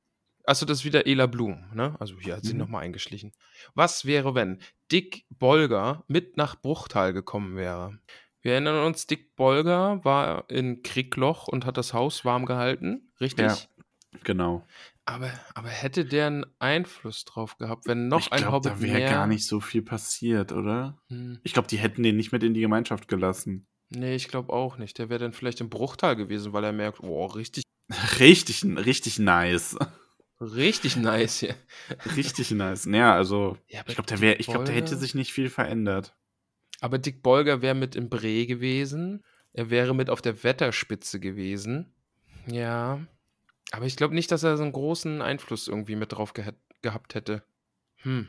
Achso, 0.45 0.67
das 0.67 0.79
ist 0.81 0.85
wieder 0.85 1.07
Ela 1.07 1.27
Blum, 1.27 1.65
ne? 1.73 1.95
Also 2.01 2.19
hier 2.21 2.37
hat 2.37 2.45
sie 2.45 2.53
Mhm. 2.55 2.59
nochmal 2.61 2.83
eingeschlichen. 2.85 3.33
Was 3.75 4.05
wäre, 4.05 4.35
wenn 4.35 4.61
Dick 4.91 5.25
Bolger 5.31 6.05
mit 6.09 6.37
nach 6.37 6.61
Bruchtal 6.61 7.13
gekommen 7.13 7.57
wäre? 7.57 7.99
Wir 8.41 8.53
erinnern 8.55 8.85
uns, 8.85 9.07
Dick 9.07 9.37
Bolger 9.37 10.05
war 10.05 10.51
in 10.51 10.83
Kriegloch 10.83 11.47
und 11.47 11.65
hat 11.65 11.77
das 11.77 11.95
Haus 11.95 12.25
warm 12.25 12.45
gehalten, 12.47 13.13
richtig? 13.21 13.47
Ja. 13.47 13.57
Genau. 14.25 14.67
Aber, 15.05 15.31
aber 15.55 15.69
hätte 15.69 16.05
der 16.05 16.27
einen 16.27 16.47
Einfluss 16.59 17.25
drauf 17.25 17.57
gehabt, 17.57 17.87
wenn 17.87 18.09
noch 18.09 18.19
ich 18.21 18.33
ein 18.33 18.41
glaube, 18.41 18.53
Hobbit 18.57 18.73
da 18.73 18.81
wäre 18.83 18.99
mehr... 18.99 19.11
gar 19.11 19.27
nicht 19.27 19.47
so 19.47 19.61
viel 19.61 19.83
passiert, 19.83 20.53
oder? 20.53 20.99
Hm, 21.09 21.39
Ich 21.45 21.53
glaube, 21.55 21.69
die 21.69 21.79
hätten 21.79 22.03
den 22.03 22.17
nicht 22.17 22.31
mit 22.33 22.43
in 22.43 22.53
die 22.55 22.61
Gemeinschaft 22.61 23.09
gelassen. 23.09 23.67
nee, 23.91 24.15
ich 24.15 24.29
glaube 24.29 24.53
auch 24.53 24.77
nicht. 24.77 24.99
Der 24.99 25.09
wäre 25.09 25.21
dann 25.21 25.33
vielleicht 25.33 25.61
im 25.61 25.71
Bruchtal 25.71 26.15
gewesen, 26.17 26.53
weil 26.53 26.65
er 26.65 26.73
merkt, 26.73 27.01
oh, 27.01 27.27
richtig, 27.27 27.63
Richtig, 28.19 28.65
richtig 28.65 29.19
nice. 29.19 29.77
Richtig 30.43 30.97
nice 30.97 31.39
hier. 31.41 31.55
Richtig 32.17 32.51
nice. 32.51 32.85
Ja, 32.91 33.15
also, 33.15 33.57
Ja, 33.69 33.83
ich 33.87 33.95
glaube, 33.95 34.09
der, 34.09 34.17
Dick 34.17 34.23
wär- 34.23 34.41
ich 34.41 34.47
glaub, 34.47 34.65
der 34.65 34.75
hätte 34.75 34.97
sich 34.97 35.15
nicht 35.15 35.33
viel 35.33 35.49
verändert. 35.51 36.15
Aber 36.81 36.99
Dick 36.99 37.23
Bolger 37.23 37.63
wäre 37.63 37.75
mit 37.75 37.95
im 37.97 38.09
Bre 38.09 38.47
gewesen. 38.47 39.23
Er 39.53 39.71
wäre 39.71 39.95
mit 39.95 40.11
auf 40.11 40.21
der 40.23 40.43
Wetterspitze 40.43 41.21
gewesen. 41.21 41.93
Ja. 42.47 43.01
Aber 43.71 43.87
ich 43.87 43.97
glaube 43.97 44.15
nicht, 44.15 44.31
dass 44.33 44.43
er 44.43 44.57
so 44.57 44.63
einen 44.65 44.73
großen 44.73 45.23
Einfluss 45.23 45.69
irgendwie 45.69 45.97
mit 45.97 46.13
drauf 46.13 46.33
geha 46.35 46.53
gehabt 46.83 47.15
hätte. 47.15 47.45
Hm. 47.99 48.27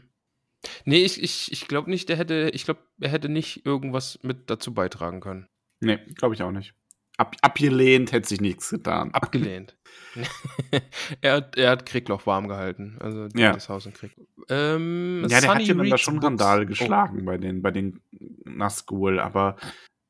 Nee, 0.86 1.03
ich, 1.03 1.22
ich, 1.22 1.51
ich 1.51 1.68
glaube 1.68 1.89
nicht, 1.89 2.07
der 2.07 2.18
hätte, 2.18 2.51
ich 2.53 2.66
glaube, 2.66 2.82
er 2.99 3.09
hätte 3.09 3.28
nicht 3.28 3.66
irgendwas 3.66 4.20
mit 4.22 4.49
dazu 4.49 4.74
beitragen 4.74 5.20
können. 5.22 5.47
Nee, 5.80 5.97
glaube 6.16 6.36
ich 6.36 6.43
auch 6.43 6.51
nicht. 6.51 6.74
Ab, 7.18 7.36
abgelehnt 7.41 8.11
hätte 8.11 8.28
sich 8.28 8.41
nichts 8.41 8.70
getan. 8.72 9.14
Abgelehnt. 9.14 9.76
er, 11.22 11.34
hat, 11.34 11.57
er 11.57 11.70
hat 11.72 11.86
Kriegloch 11.86 12.26
warm 12.26 12.47
gehalten. 12.47 12.97
Also 12.99 13.28
Ja. 13.36 13.51
das 13.53 13.70
Haus 13.70 13.86
in 13.86 13.93
Krieg. 13.93 14.16
Ähm, 14.49 15.26
Ja, 15.30 15.41
der 15.41 15.53
hat 15.53 15.61
ja 15.61 15.74
dann 15.74 15.89
da 15.89 15.97
schon 15.97 16.16
Books. 16.16 16.26
Randal 16.26 16.64
Oh. 16.64 16.66
geschlagen 16.66 17.26
bei 17.26 17.38
den, 17.38 17.61
bei 17.61 17.72
den 17.72 18.01
Nazgul, 18.45 19.20
aber 19.20 19.55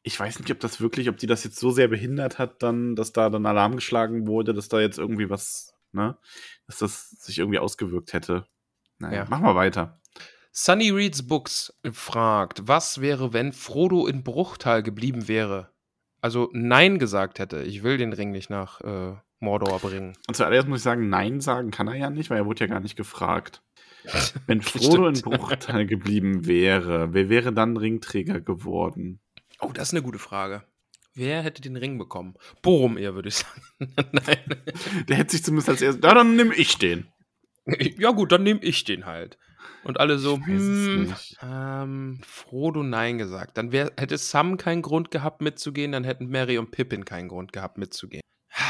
ich 0.04 0.20
weiß 0.20 0.40
nicht, 0.40 0.52
ob 0.52 0.60
das 0.60 0.82
wirklich, 0.82 1.08
ob 1.10 1.18
die 1.18 1.28
das 1.28 1.44
jetzt 1.44 1.60
so 1.60 1.72
sehr 1.72 1.88
behindert 1.88 2.40
hat, 2.40 2.62
dann, 2.64 2.96
dass 2.96 3.14
da 3.14 3.30
dann 3.30 3.46
Alarm 3.46 3.76
geschlagen 3.76 4.28
wurde, 4.28 4.54
dass 4.54 4.68
da 4.70 4.80
jetzt 4.82 4.98
irgendwie 4.98 5.30
was, 5.30 5.74
ne, 5.94 6.18
dass 6.68 6.80
das 6.80 7.10
sich 7.12 7.40
irgendwie 7.40 7.60
ausgewirkt 7.60 8.14
hätte. 8.14 8.46
Naja, 9.00 9.20
Ja. 9.24 9.28
mach 9.30 9.40
mal 9.40 9.56
weiter. 9.56 10.00
Sunny 10.52 10.90
Reads 10.92 11.28
Books 11.28 11.74
fragt, 11.92 12.68
was 12.68 13.02
wäre, 13.02 13.34
wenn 13.34 13.54
Frodo 13.54 14.06
in 14.08 14.24
Bruchtal 14.24 14.84
geblieben 14.84 15.28
wäre? 15.28 15.73
Also 16.24 16.50
Nein 16.54 17.00
gesagt 17.00 17.40
hätte, 17.40 17.64
ich 17.64 17.84
will 17.84 17.98
den 17.98 18.14
Ring 18.14 18.32
nicht 18.32 18.50
nach 18.50 18.80
äh, 18.80 19.14
Mordor 19.42 19.80
bringen. 19.80 20.14
Und 20.26 20.36
zuallererst 20.36 20.70
muss 20.70 20.80
ich 20.80 20.84
sagen, 20.84 21.10
Nein 21.10 21.42
sagen 21.42 21.70
kann 21.70 21.90
er 21.90 21.96
ja 21.96 22.10
nicht, 22.10 22.30
weil 22.30 22.38
er 22.38 22.46
wurde 22.46 22.62
ja 22.62 22.68
gar 22.68 22.80
nicht 22.80 22.96
gefragt. 22.96 23.62
Wenn 24.48 24.62
Frodo 24.62 25.10
in. 25.10 25.22
Bruchteil 25.22 25.86
geblieben 25.86 26.46
wäre, 26.46 27.14
wer 27.14 27.28
wäre 27.28 27.52
dann 27.52 27.76
Ringträger 27.76 28.40
geworden? 28.40 29.20
Oh, 29.60 29.72
das 29.74 29.90
ist 29.90 29.96
eine 29.96 30.02
gute 30.02 30.18
Frage. 30.18 30.64
Wer 31.14 31.42
hätte 31.42 31.62
den 31.62 31.76
Ring 31.76 31.98
bekommen? 31.98 32.36
Boromir, 32.62 33.16
würde 33.16 33.28
ich 33.28 33.36
sagen. 33.36 33.62
Nein. 34.14 34.64
Der 35.10 35.18
hätte 35.18 35.34
sich 35.34 35.44
zumindest 35.44 35.70
als 35.70 35.82
erstes. 35.82 36.06
Ja, 36.06 36.16
dann 36.16 36.38
nehme 36.38 36.56
ich 36.56 36.78
den. 36.78 37.12
Ja 37.98 38.12
gut, 38.12 38.32
dann 38.32 38.44
nehme 38.44 38.62
ich 38.62 38.86
den 38.86 39.06
halt. 39.06 39.38
Und 39.84 40.00
alle 40.00 40.18
so, 40.18 40.36
es 40.36 40.46
hm, 40.46 41.04
nicht. 41.04 41.38
ähm, 41.42 42.20
Frodo 42.26 42.84
Nein 42.84 43.18
gesagt. 43.18 43.58
Dann 43.58 43.72
wär, 43.72 43.92
hätte 43.98 44.18
Sam 44.18 44.58
keinen 44.58 44.82
Grund 44.82 45.12
gehabt 45.12 45.42
mitzugehen, 45.42 45.92
dann 45.92 46.04
hätten 46.04 46.28
Mary 46.30 46.58
und 46.58 46.72
Pippin 46.72 47.06
keinen 47.06 47.28
Grund 47.28 47.54
gehabt 47.54 47.78
mitzugehen. 47.78 48.22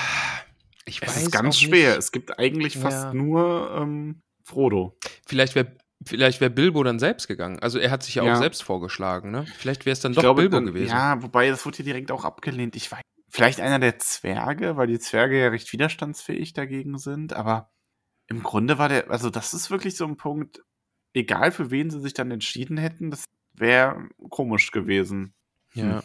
Ich 0.85 1.01
Es 1.01 1.15
weiß 1.15 1.23
ist 1.23 1.31
ganz 1.31 1.59
schwer. 1.59 1.97
Es 1.97 2.11
gibt 2.11 2.37
eigentlich 2.37 2.77
fast 2.77 3.05
Ja. 3.05 3.13
nur 3.13 3.71
ähm, 3.79 4.21
Frodo. 4.43 4.97
Vielleicht 5.25 5.55
wäre 5.55 5.77
vielleicht 6.05 6.41
wär 6.41 6.49
Bilbo 6.49 6.83
dann 6.83 6.99
selbst 6.99 7.29
gegangen. 7.29 7.59
Also 7.59 7.79
er 7.79 7.89
hat 7.89 8.03
sich 8.03 8.15
ja, 8.15 8.25
Ja. 8.25 8.33
auch 8.33 8.37
selbst 8.37 8.63
vorgeschlagen, 8.63 9.31
ne? 9.31 9.45
Vielleicht 9.57 9.85
wäre 9.85 9.93
es 9.93 10.01
dann 10.01 10.13
doch 10.13 10.21
glaube, 10.21 10.41
Bilbo 10.41 10.57
dann, 10.57 10.65
gewesen. 10.65 10.89
Ja, 10.89 11.23
wobei 11.23 11.49
das 11.49 11.65
wurde 11.65 11.77
hier 11.77 11.85
direkt 11.85 12.11
auch 12.11 12.25
abgelehnt. 12.25 12.75
Ich 12.75 12.91
weiß. 12.91 12.99
Vielleicht 13.29 13.61
einer 13.61 13.79
der 13.79 13.97
Zwerge, 13.97 14.75
weil 14.75 14.87
die 14.87 14.99
Zwerge 14.99 15.39
ja 15.39 15.47
recht 15.47 15.71
widerstandsfähig 15.71 16.51
dagegen 16.53 16.97
sind. 16.97 17.31
Aber 17.33 17.71
im 18.27 18.43
Grunde 18.43 18.77
war 18.77 18.89
der, 18.89 19.09
also 19.09 19.29
das 19.29 19.53
ist 19.53 19.71
wirklich 19.71 19.95
so 19.95 20.05
ein 20.05 20.17
Punkt. 20.17 20.61
Egal 21.13 21.51
für 21.51 21.71
wen 21.71 21.89
sie 21.89 21.99
sich 22.01 22.13
dann 22.13 22.31
entschieden 22.31 22.77
hätten, 22.77 23.11
das 23.11 23.25
wäre 23.53 24.07
komisch 24.29 24.71
gewesen. 24.71 25.33
Ja. 25.73 26.03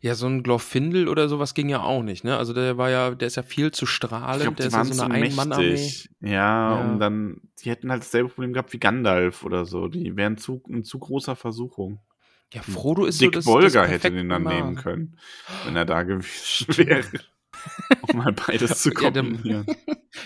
Ja, 0.00 0.14
so 0.14 0.26
ein 0.26 0.44
Glorfindel 0.44 1.08
oder 1.08 1.28
sowas 1.28 1.52
ging 1.52 1.68
ja 1.68 1.82
auch 1.82 2.02
nicht, 2.04 2.22
ne? 2.22 2.36
Also 2.38 2.52
der 2.52 2.78
war 2.78 2.90
ja, 2.90 3.10
der 3.10 3.26
ist 3.26 3.34
ja 3.34 3.42
viel 3.42 3.72
zu 3.72 3.86
strahlend, 3.86 4.42
glaube, 4.42 4.56
der 4.56 4.66
ist 4.66 4.72
ja 4.72 4.84
so 4.84 5.02
eine 5.02 5.12
Ein-Mann-Armee. 5.14 5.90
Ja, 6.20 6.30
Ja. 6.30 6.80
und 6.80 7.00
dann, 7.00 7.40
die 7.60 7.70
hätten 7.70 7.90
halt 7.90 8.02
dasselbe 8.02 8.28
Problem 8.28 8.52
gehabt 8.52 8.72
wie 8.72 8.78
Gandalf 8.78 9.42
oder 9.44 9.64
so. 9.64 9.88
Die 9.88 10.16
wären 10.16 10.38
zu, 10.38 10.62
in 10.68 10.84
zu 10.84 11.00
großer 11.00 11.34
Versuchung. 11.34 11.98
Ja, 12.52 12.62
Frodo 12.62 13.04
ist 13.04 13.18
so 13.18 13.24
Dick 13.24 13.32
das, 13.32 13.44
Bolger 13.46 13.82
das 13.82 13.90
hätte 13.90 14.12
den 14.12 14.28
dann 14.28 14.44
nehmen 14.44 14.76
können, 14.76 15.18
wenn 15.64 15.74
er 15.74 15.84
da 15.84 16.04
gewesen 16.04 16.66
wäre. 16.78 17.02
Um 18.12 18.18
mal 18.18 18.32
beides 18.32 18.82
zu 18.82 18.90
Ja, 19.00 19.10
dann- 19.10 19.32
kombinieren. 19.34 19.66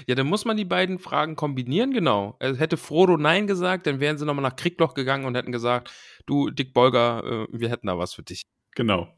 Ja, 0.07 0.15
dann 0.15 0.27
muss 0.27 0.45
man 0.45 0.57
die 0.59 0.67
beiden 0.67 0.99
Fragen 0.99 1.35
kombinieren, 1.35 1.93
genau. 1.93 2.37
Also 2.41 2.61
hätte 2.61 2.77
Frodo 2.77 3.17
Nein 3.17 3.47
gesagt, 3.47 3.87
dann 3.87 4.01
wären 4.01 4.19
sie 4.19 4.27
nochmal 4.27 4.43
nach 4.43 4.55
Kriegloch 4.55 4.93
gegangen 4.93 5.25
und 5.25 5.35
hätten 5.35 5.51
gesagt, 5.51 5.91
du, 6.27 6.51
Dick 6.51 6.75
Bolger, 6.75 7.25
äh, 7.25 7.47
wir 7.59 7.71
hätten 7.71 7.87
da 7.87 7.99
was 7.99 8.13
für 8.13 8.23
dich. 8.23 8.43
Genau. 8.75 9.09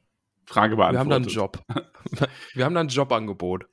Frage 0.46 0.76
Wir 0.78 0.84
haben 0.86 0.94
da 1.10 1.16
einen 1.16 1.24
beantwortet. 1.26 1.34
Job. 1.34 2.28
wir 2.54 2.64
haben 2.64 2.74
da 2.74 2.80
ein 2.80 2.88
Jobangebot. 2.88 3.66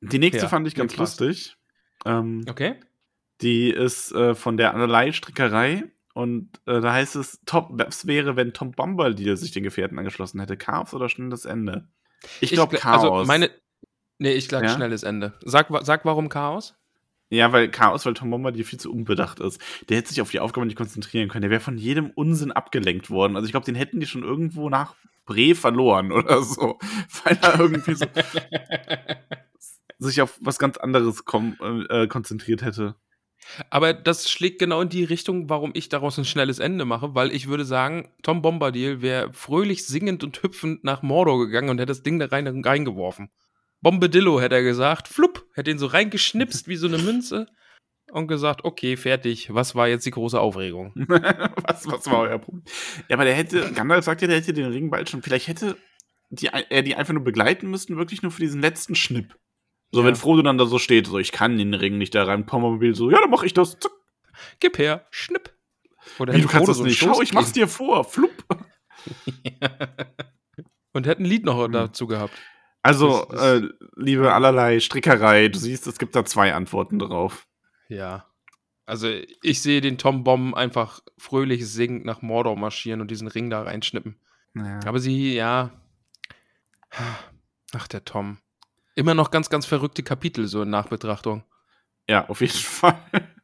Die 0.00 0.18
nächste 0.18 0.42
Ja, 0.42 0.48
fand 0.48 0.66
ich 0.66 0.74
ganz 0.74 0.96
lustig. 0.96 1.56
Ähm, 2.04 2.44
Okay? 2.48 2.74
Die 3.42 3.70
ist 3.70 4.12
äh, 4.12 4.34
von 4.34 4.56
der 4.56 4.74
Allerlei-Strickerei. 4.74 5.84
Und 6.14 6.60
äh, 6.66 6.80
da 6.80 6.92
heißt 6.92 7.14
es, 7.16 7.40
Top, 7.46 7.68
was 7.72 8.06
wäre, 8.08 8.34
wenn 8.36 8.52
Tom 8.52 8.72
Bombadil 8.72 9.36
sich 9.36 9.52
den 9.52 9.62
Gefährten 9.62 9.98
angeschlossen 9.98 10.40
hätte? 10.40 10.56
Chaos 10.56 10.92
oder 10.94 11.08
schnelles 11.08 11.44
Ende? 11.44 11.88
Ich 12.40 12.50
glaube 12.50 12.76
gl- 12.76 12.80
Chaos. 12.80 13.04
Also 13.04 13.24
meine. 13.26 13.50
Nee, 14.20 14.32
ich 14.34 14.48
sag 14.48 14.62
Ja? 14.62 14.68
schnelles 14.68 15.02
Ende. 15.02 15.32
Sag, 15.44 15.68
sag 15.82 16.04
warum 16.04 16.28
Chaos? 16.28 16.74
Ja, 17.30 17.52
weil 17.52 17.70
Chaos, 17.70 18.04
weil 18.04 18.12
Tom 18.12 18.28
Bombadil 18.30 18.64
viel 18.64 18.78
zu 18.78 18.92
unbedacht 18.92 19.40
ist. 19.40 19.58
Der 19.88 19.96
hätte 19.96 20.10
sich 20.10 20.20
auf 20.20 20.30
die 20.30 20.40
Aufgabe 20.40 20.66
nicht 20.66 20.76
konzentrieren 20.76 21.28
können. 21.28 21.40
Der 21.40 21.50
wäre 21.50 21.60
von 21.60 21.78
jedem 21.78 22.10
Unsinn 22.10 22.52
abgelenkt 22.52 23.08
worden. 23.08 23.34
Also 23.34 23.46
ich 23.46 23.52
glaube, 23.52 23.64
den 23.64 23.76
hätten 23.76 23.98
die 23.98 24.06
schon 24.06 24.22
irgendwo 24.22 24.68
nach 24.68 24.94
Bre 25.24 25.54
verloren 25.54 26.12
oder 26.12 26.42
so. 26.42 26.78
Weil 27.24 27.38
er 27.40 27.60
irgendwie 27.60 27.94
so 27.94 28.04
sich 29.98 30.20
auf 30.20 30.38
was 30.42 30.58
ganz 30.58 30.76
anderes 30.76 31.24
kom 31.24 31.56
äh, 31.88 32.06
konzentriert 32.06 32.60
hätte. 32.60 32.96
Aber 33.70 33.94
das 33.94 34.30
schlägt 34.30 34.58
genau 34.58 34.82
in 34.82 34.90
die 34.90 35.04
Richtung, 35.04 35.48
warum 35.48 35.70
ich 35.72 35.88
daraus 35.88 36.18
ein 36.18 36.26
schnelles 36.26 36.58
Ende 36.58 36.84
mache, 36.84 37.14
weil 37.14 37.32
ich 37.32 37.48
würde 37.48 37.64
sagen, 37.64 38.10
Tom 38.22 38.42
Bombadil 38.42 39.00
wäre 39.00 39.32
fröhlich 39.32 39.86
singend 39.86 40.22
und 40.22 40.42
hüpfend 40.42 40.84
nach 40.84 41.00
Mordor 41.00 41.38
gegangen 41.38 41.70
und 41.70 41.78
hätte 41.78 41.86
das 41.86 42.02
Ding 42.02 42.18
da 42.18 42.26
rein, 42.26 42.46
reingeworfen. 42.46 43.30
Bombadillo 43.82 44.40
hätte 44.40 44.56
er 44.56 44.62
gesagt, 44.62 45.08
flupp, 45.08 45.46
hätte 45.54 45.70
ihn 45.70 45.78
so 45.78 45.86
reingeschnipst 45.86 46.68
wie 46.68 46.76
so 46.76 46.86
eine 46.86 46.98
Münze 46.98 47.46
und 48.12 48.26
gesagt, 48.28 48.64
okay, 48.64 48.96
fertig, 48.96 49.52
was 49.54 49.74
war 49.74 49.88
jetzt 49.88 50.04
die 50.06 50.10
große 50.10 50.38
Aufregung? 50.40 50.92
was, 51.08 51.86
was 51.86 52.06
war 52.06 52.20
euer 52.20 52.38
Problem? 52.38 52.64
Ja, 53.08 53.16
aber 53.16 53.24
der 53.24 53.34
hätte, 53.34 53.72
Gandalf 53.72 54.04
sagt 54.04 54.22
ja, 54.22 54.28
der 54.28 54.36
hätte 54.38 54.52
den 54.52 54.66
Ring 54.72 54.90
bald 54.90 55.08
schon, 55.08 55.22
vielleicht 55.22 55.48
hätte 55.48 55.76
die, 56.30 56.46
er 56.48 56.82
die 56.82 56.94
einfach 56.94 57.14
nur 57.14 57.24
begleiten 57.24 57.68
müssen, 57.70 57.96
wirklich 57.96 58.22
nur 58.22 58.30
für 58.32 58.40
diesen 58.42 58.60
letzten 58.60 58.94
Schnipp. 58.94 59.36
So, 59.92 60.00
Ja. 60.00 60.06
wenn 60.06 60.16
Frodo 60.16 60.42
dann 60.42 60.58
da 60.58 60.66
so 60.66 60.78
steht, 60.78 61.06
so, 61.06 61.18
ich 61.18 61.32
kann 61.32 61.56
den 61.58 61.74
Ring 61.74 61.98
nicht 61.98 62.14
da 62.14 62.24
rein, 62.24 62.46
Pommermobil 62.46 62.94
so, 62.94 63.10
ja, 63.10 63.20
dann 63.20 63.30
mach 63.30 63.42
ich 63.42 63.54
das. 63.54 63.78
Zack. 63.80 63.92
Gib 64.60 64.78
her, 64.78 65.06
schnipp. 65.10 65.52
Oder 66.18 66.32
Wie, 66.32 66.38
hätte 66.38 66.46
du 66.46 66.52
kannst 66.52 66.66
Frodo 66.66 66.70
das 66.70 66.76
so 66.78 66.84
nicht. 66.84 66.98
Schau, 66.98 67.20
ich 67.22 67.32
mach's 67.32 67.52
dir 67.52 67.66
vor. 67.68 68.04
Flupp. 68.04 68.44
Und 70.92 71.06
hätte 71.06 71.22
ein 71.22 71.26
Lied 71.26 71.44
noch 71.44 71.62
Hm. 71.64 71.72
dazu 71.72 72.06
gehabt. 72.06 72.34
Also, 72.82 73.26
Das- 73.30 73.40
das- 73.40 73.62
äh, 73.62 73.68
liebe 73.96 74.32
allerlei 74.32 74.80
Strickerei, 74.80 75.48
du 75.48 75.58
siehst, 75.58 75.86
es 75.86 75.98
gibt 75.98 76.14
da 76.16 76.24
zwei 76.24 76.54
Antworten 76.54 76.98
drauf. 76.98 77.46
Ja. 77.88 78.26
Also 78.86 79.08
ich 79.42 79.62
sehe 79.62 79.80
den 79.80 79.98
Tom 79.98 80.24
Bomb 80.24 80.54
einfach 80.56 81.00
fröhlich 81.18 81.68
singend 81.68 82.04
nach 82.04 82.22
Mordor 82.22 82.56
marschieren 82.56 83.00
und 83.00 83.10
diesen 83.10 83.28
Ring 83.28 83.48
da 83.50 83.62
reinschnippen. 83.62 84.16
Ja. 84.54 84.80
Aber 84.86 84.98
sie, 84.98 85.34
ja. 85.34 85.70
Ach, 87.72 87.86
der 87.88 88.04
Tom. 88.04 88.38
Immer 88.96 89.14
noch 89.14 89.30
ganz, 89.30 89.48
ganz 89.50 89.66
verrückte 89.66 90.02
Kapitel 90.02 90.48
so 90.48 90.62
in 90.62 90.70
Nachbetrachtung. 90.70 91.44
Ja, 92.08 92.28
auf 92.28 92.40
jeden 92.40 92.52
Fall. 92.54 92.98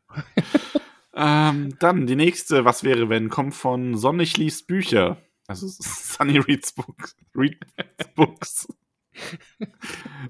ähm, 1.14 1.76
dann 1.78 2.06
die 2.06 2.16
nächste, 2.16 2.64
was 2.64 2.82
wäre, 2.82 3.08
wenn, 3.08 3.28
kommt 3.28 3.54
von 3.54 3.96
Sonnig 3.96 4.36
liest 4.36 4.66
Bücher. 4.66 5.18
Also 5.46 5.66
Sunny 5.70 6.38
reads 6.38 6.72
Books. 6.72 7.14
Reads 7.34 7.58
Books. 8.14 8.68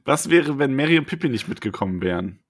Was 0.05 0.31
wäre, 0.31 0.59
wenn 0.59 0.75
Mary 0.75 0.99
und 0.99 1.07
Pippi 1.07 1.29
nicht 1.29 1.49
mitgekommen 1.49 2.03
wären? 2.03 2.41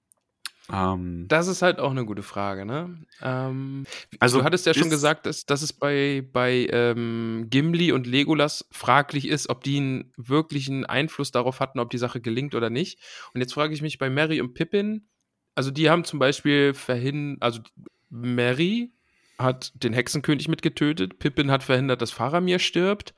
Ähm, 0.71 1.25
Das 1.27 1.47
ist 1.47 1.61
halt 1.61 1.79
auch 1.79 1.91
eine 1.91 2.05
gute 2.05 2.23
Frage, 2.23 2.65
ne? 2.65 3.05
Ähm, 3.21 3.85
Also 4.19 4.39
du 4.39 4.43
hattest 4.43 4.65
ja 4.65 4.73
schon 4.73 4.89
gesagt, 4.89 5.25
dass, 5.25 5.45
dass 5.45 5.61
es 5.61 5.71
bei, 5.71 6.27
bei 6.33 6.67
ähm, 6.71 7.47
Gimli 7.49 7.91
und 7.91 8.05
Legolas 8.05 8.67
fraglich 8.71 9.27
ist, 9.27 9.49
ob 9.49 9.63
die 9.63 9.77
einen 9.77 10.13
wirklichen 10.17 10.85
Einfluss 10.85 11.31
darauf 11.31 11.59
hatten, 11.59 11.79
ob 11.79 11.89
die 11.89 11.97
Sache 11.97 12.19
gelingt 12.19 12.53
oder 12.53 12.69
nicht. 12.69 12.99
Und 13.33 13.41
jetzt 13.41 13.53
frage 13.53 13.73
ich 13.73 13.81
mich 13.81 13.97
bei 13.97 14.09
Mary 14.09 14.41
und 14.41 14.53
Pippin, 14.55 15.07
also 15.55 15.71
die 15.71 15.89
haben 15.89 16.03
zum 16.03 16.19
Beispiel 16.19 16.73
verhindert, 16.73 17.41
also 17.41 17.61
Mary 18.09 18.91
hat 19.39 19.71
den 19.83 19.93
Hexenkönig 19.93 20.47
mitgetötet, 20.47 21.19
Pippin 21.19 21.49
hat 21.49 21.63
verhindert, 21.63 22.01
dass 22.01 22.11
Faramir 22.11 22.59
stirbt. 22.59 23.13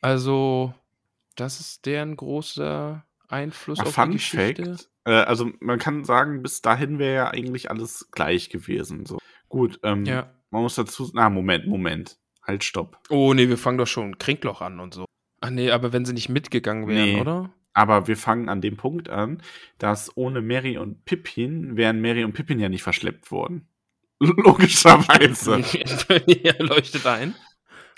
Also, 0.00 0.74
das 1.36 1.60
ist 1.60 1.86
deren 1.86 2.16
großer 2.16 3.04
Einfluss 3.28 3.80
Ah, 3.80 3.84
auf 3.84 3.94
Fun 3.94 4.10
die 4.10 4.16
Geschichte. 4.18 4.64
Fact. 4.64 4.88
Äh, 5.04 5.10
also 5.12 5.50
man 5.60 5.78
kann 5.78 6.04
sagen, 6.04 6.42
bis 6.42 6.62
dahin 6.62 6.98
wäre 6.98 7.14
ja 7.14 7.30
eigentlich 7.30 7.70
alles 7.70 8.08
gleich 8.12 8.50
gewesen. 8.50 9.06
So. 9.06 9.18
Gut, 9.48 9.78
ähm, 9.82 10.04
Ja. 10.04 10.30
man 10.50 10.62
muss 10.62 10.74
dazu. 10.74 11.10
Na, 11.14 11.30
Moment, 11.30 11.66
Moment. 11.66 12.18
Halt, 12.42 12.62
stopp. 12.64 13.00
Oh, 13.10 13.34
nee, 13.34 13.48
wir 13.48 13.58
fangen 13.58 13.78
doch 13.78 13.86
schon 13.88 14.18
Kriegloch 14.18 14.60
an 14.60 14.78
und 14.80 14.94
so. 14.94 15.04
Ach 15.40 15.50
nee, 15.50 15.70
aber 15.70 15.92
wenn 15.92 16.04
sie 16.04 16.12
nicht 16.12 16.28
mitgegangen 16.28 16.86
wären, 16.86 17.04
Nee. 17.14 17.20
oder? 17.20 17.50
Aber 17.72 18.06
wir 18.08 18.16
fangen 18.16 18.48
an 18.48 18.60
dem 18.62 18.76
Punkt 18.76 19.10
an, 19.10 19.42
dass 19.78 20.16
ohne 20.16 20.40
Mary 20.40 20.78
und 20.78 21.04
Pippin 21.04 21.76
wären 21.76 22.00
Mary 22.00 22.24
und 22.24 22.32
Pippin 22.32 22.58
ja 22.58 22.68
nicht 22.70 22.82
verschleppt 22.82 23.30
worden. 23.30 23.68
Logischerweise. 24.20 25.58
ja, 26.26 26.54
leuchtet 26.58 27.04
ein. 27.06 27.34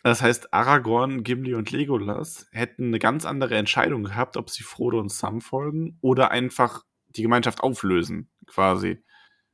Das 0.08 0.22
heißt, 0.22 0.54
Aragorn, 0.54 1.22
Gimli 1.22 1.52
und 1.52 1.70
Legolas 1.70 2.48
hätten 2.52 2.86
eine 2.86 2.98
ganz 2.98 3.26
andere 3.26 3.56
Entscheidung 3.56 4.04
gehabt, 4.04 4.38
ob 4.38 4.48
sie 4.48 4.62
Frodo 4.62 4.98
und 4.98 5.12
Sam 5.12 5.42
folgen 5.42 5.98
oder 6.00 6.30
einfach 6.30 6.82
die 7.08 7.20
Gemeinschaft 7.20 7.60
auflösen, 7.60 8.30
quasi. 8.46 9.04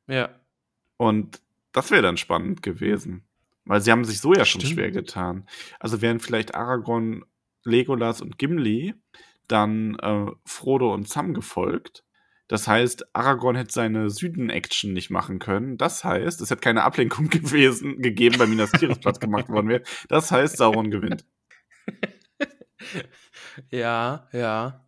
Ja. 0.06 0.28
Und 0.96 1.40
das 1.72 1.90
wäre 1.90 2.02
dann 2.02 2.16
spannend 2.16 2.62
gewesen. 2.62 3.24
Weil 3.64 3.80
sie 3.80 3.90
haben 3.90 4.04
sich 4.04 4.20
so 4.20 4.32
ja 4.32 4.44
schon 4.44 4.60
Stimmt. 4.60 4.74
schwer 4.74 4.92
getan. 4.92 5.48
Also 5.80 6.00
wären 6.00 6.20
vielleicht 6.20 6.54
Aragorn, 6.54 7.24
Legolas 7.64 8.20
und 8.20 8.38
Gimli 8.38 8.94
dann 9.48 9.96
äh, 9.96 10.26
Frodo 10.44 10.94
und 10.94 11.08
Sam 11.08 11.34
gefolgt. 11.34 12.03
Das 12.48 12.68
heißt, 12.68 13.14
Aragorn 13.14 13.56
hätte 13.56 13.72
seine 13.72 14.10
Süden-Action 14.10 14.92
nicht 14.92 15.10
machen 15.10 15.38
können. 15.38 15.78
Das 15.78 16.04
heißt, 16.04 16.40
es 16.40 16.50
hätte 16.50 16.60
keine 16.60 16.82
Ablenkung 16.84 17.28
gewesen, 17.30 18.02
gegeben, 18.02 18.36
bei 18.38 18.46
Minas 18.46 18.72
Tirith 18.72 19.00
Platz 19.00 19.18
gemacht 19.18 19.48
worden 19.48 19.68
wäre. 19.68 19.82
Das 20.08 20.30
heißt, 20.30 20.56
Sauron 20.56 20.90
gewinnt. 20.90 21.24
Ja, 23.70 24.28
ja. 24.32 24.84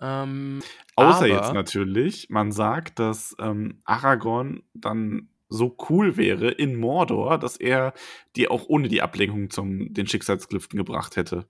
Ähm, 0.00 0.62
Außer 0.94 1.26
jetzt 1.26 1.52
natürlich, 1.52 2.28
man 2.28 2.52
sagt, 2.52 2.98
dass 2.98 3.36
ähm, 3.38 3.80
Aragorn 3.84 4.62
dann 4.74 5.28
so 5.48 5.76
cool 5.88 6.16
wäre 6.16 6.50
in 6.50 6.76
Mordor, 6.76 7.38
dass 7.38 7.56
er 7.56 7.94
die 8.34 8.48
auch 8.48 8.64
ohne 8.68 8.88
die 8.88 9.02
Ablenkung 9.02 9.50
zum 9.50 9.94
den 9.94 10.06
Schicksalsklüften 10.06 10.76
gebracht 10.76 11.16
hätte. 11.16 11.46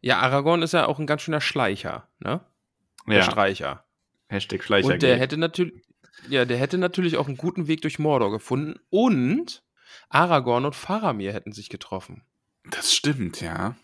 Ja, 0.00 0.18
Aragorn 0.18 0.62
ist 0.62 0.72
ja 0.72 0.86
auch 0.86 0.98
ein 0.98 1.06
ganz 1.06 1.22
schöner 1.22 1.40
Schleicher, 1.40 2.08
ne? 2.18 2.40
Der 3.08 3.22
Streicher. 3.22 3.84
Hashtag 4.30 4.62
Schleicher. 4.62 4.88
Und 4.88 5.02
der 5.02 5.18
hätte 5.18 5.36
natürlich, 5.36 5.74
ja, 6.28 6.44
der 6.44 6.56
hätte 6.56 6.78
natürlich 6.78 7.16
auch 7.16 7.26
einen 7.26 7.36
guten 7.36 7.66
Weg 7.66 7.82
durch 7.82 7.98
Mordor 7.98 8.30
gefunden 8.30 8.78
und 8.90 9.64
Aragorn 10.08 10.64
und 10.64 10.76
Faramir 10.76 11.32
hätten 11.32 11.52
sich 11.52 11.68
getroffen. 11.68 12.22
Das 12.70 12.94
stimmt, 12.94 13.40
ja. 13.40 13.76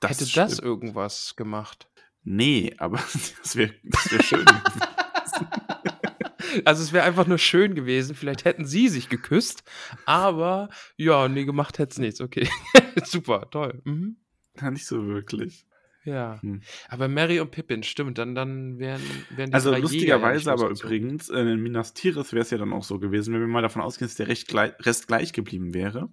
Das 0.00 0.12
hätte 0.12 0.26
stimmt. 0.26 0.50
das 0.50 0.58
irgendwas 0.58 1.36
gemacht? 1.36 1.88
Nee, 2.24 2.74
aber 2.78 2.98
das 3.42 3.56
wäre 3.56 3.74
das 3.84 4.10
wär 4.10 4.22
schön. 4.22 4.46
also 6.64 6.82
es 6.82 6.92
wäre 6.92 7.04
einfach 7.04 7.26
nur 7.26 7.38
schön 7.38 7.74
gewesen. 7.74 8.14
Vielleicht 8.14 8.46
hätten 8.46 8.64
sie 8.64 8.88
sich 8.88 9.10
geküsst, 9.10 9.62
aber 10.06 10.70
ja, 10.96 11.28
nee, 11.28 11.44
gemacht 11.44 11.78
hätte 11.78 11.92
es 11.92 11.98
nichts. 11.98 12.20
Okay, 12.20 12.48
super, 13.04 13.50
toll. 13.50 13.82
Mhm. 13.84 14.16
Ja, 14.58 14.70
nicht 14.70 14.86
so 14.86 15.06
wirklich. 15.06 15.66
Ja, 16.04 16.40
hm. 16.42 16.62
aber 16.88 17.06
Mary 17.08 17.38
und 17.38 17.52
Pippin, 17.52 17.82
stimmt, 17.84 18.18
dann, 18.18 18.34
dann 18.34 18.78
wären, 18.78 19.02
wären 19.30 19.50
die 19.50 19.54
Also 19.54 19.72
lustigerweise 19.74 20.50
aber 20.50 20.70
übrigens, 20.70 21.28
in 21.28 21.62
Minas 21.62 21.94
Tirith 21.94 22.32
wäre 22.32 22.42
es 22.42 22.50
ja 22.50 22.58
dann 22.58 22.72
auch 22.72 22.82
so 22.82 22.98
gewesen, 22.98 23.32
wenn 23.32 23.40
wir 23.40 23.46
mal 23.46 23.62
davon 23.62 23.82
ausgehen, 23.82 24.08
dass 24.08 24.16
der 24.16 24.28
Rest 24.28 25.06
gleich 25.06 25.32
geblieben 25.32 25.74
wäre, 25.74 26.08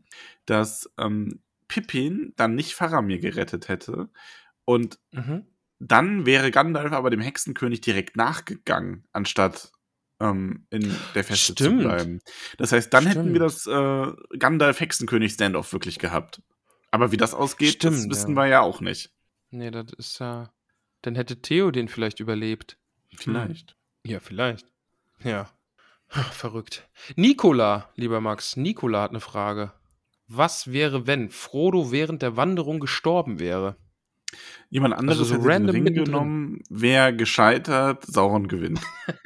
dass 0.46 0.92
ähm, 1.00 1.40
Pippin 1.68 2.34
dann 2.36 2.56
nicht 2.56 2.76
Faramir 2.76 3.20
gerettet 3.20 3.68
hätte 3.68 4.10
und 4.66 5.00
mhm. 5.12 5.46
dann 5.80 6.26
wäre 6.28 6.52
Gandalf 6.52 6.92
aber 6.92 7.10
dem 7.10 7.22
Hexenkönig 7.22 7.82
direkt 7.82 8.16
nachgegangen, 8.16 9.08
anstatt 9.12 9.72
ähm, 10.20 10.68
in 10.70 10.96
der 11.16 11.24
Feste 11.24 11.54
Stimmt. 11.54 11.82
zu 11.82 11.88
bleiben. 11.88 12.20
Das 12.58 12.72
heißt, 12.72 12.94
dann 12.94 13.04
Stimmt. 13.04 13.16
hätten 13.16 13.34
wir 13.34 13.40
das 13.40 13.66
äh, 13.66 14.38
Gandalf-Hexenkönig-Standoff 14.38 15.74
wirklich 15.74 15.98
gehabt. 15.98 16.42
Aber 16.92 17.12
wie 17.12 17.18
das 17.18 17.34
ausgeht, 17.34 17.76
Stimmt, 17.76 17.96
das 17.96 18.10
wissen 18.10 18.32
ja. 18.32 18.36
wir 18.36 18.48
ja 18.48 18.62
auch 18.62 18.82
nicht. 18.82 19.12
Nee, 19.52 19.72
das 19.72 19.92
ist 19.94 20.20
ja. 20.20 20.52
Dann 21.02 21.16
hätte 21.16 21.42
Theo 21.42 21.72
den 21.72 21.88
vielleicht 21.88 22.20
überlebt. 22.20 22.78
Vielleicht. 23.16 23.72
Hm. 24.06 24.12
Ja, 24.12 24.20
vielleicht. 24.20 24.68
Ja. 25.24 25.50
Ach, 26.10 26.34
verrückt. 26.34 26.90
Nikola, 27.16 27.90
lieber 27.96 28.20
Max, 28.22 28.58
Nikola 28.58 29.02
hat 29.02 29.12
eine 29.12 29.20
Frage. 29.20 29.74
Was 30.28 30.72
wäre, 30.72 31.08
wenn 31.08 31.30
Frodo 31.30 31.92
während 31.92 32.22
der 32.22 32.36
Wanderung 32.36 32.80
gestorben 32.80 33.40
wäre? 33.40 33.76
Jemand 34.70 34.94
anderes 34.94 35.20
also 35.20 35.36
so 35.36 35.40
hätte 35.40 35.48
random 35.48 35.76
den 35.76 35.88
Ring 35.88 36.06
genommen, 36.06 36.64
wer 36.70 37.14
gescheitert, 37.14 38.06
Sauron 38.06 38.48
gewinnt. 38.48 38.80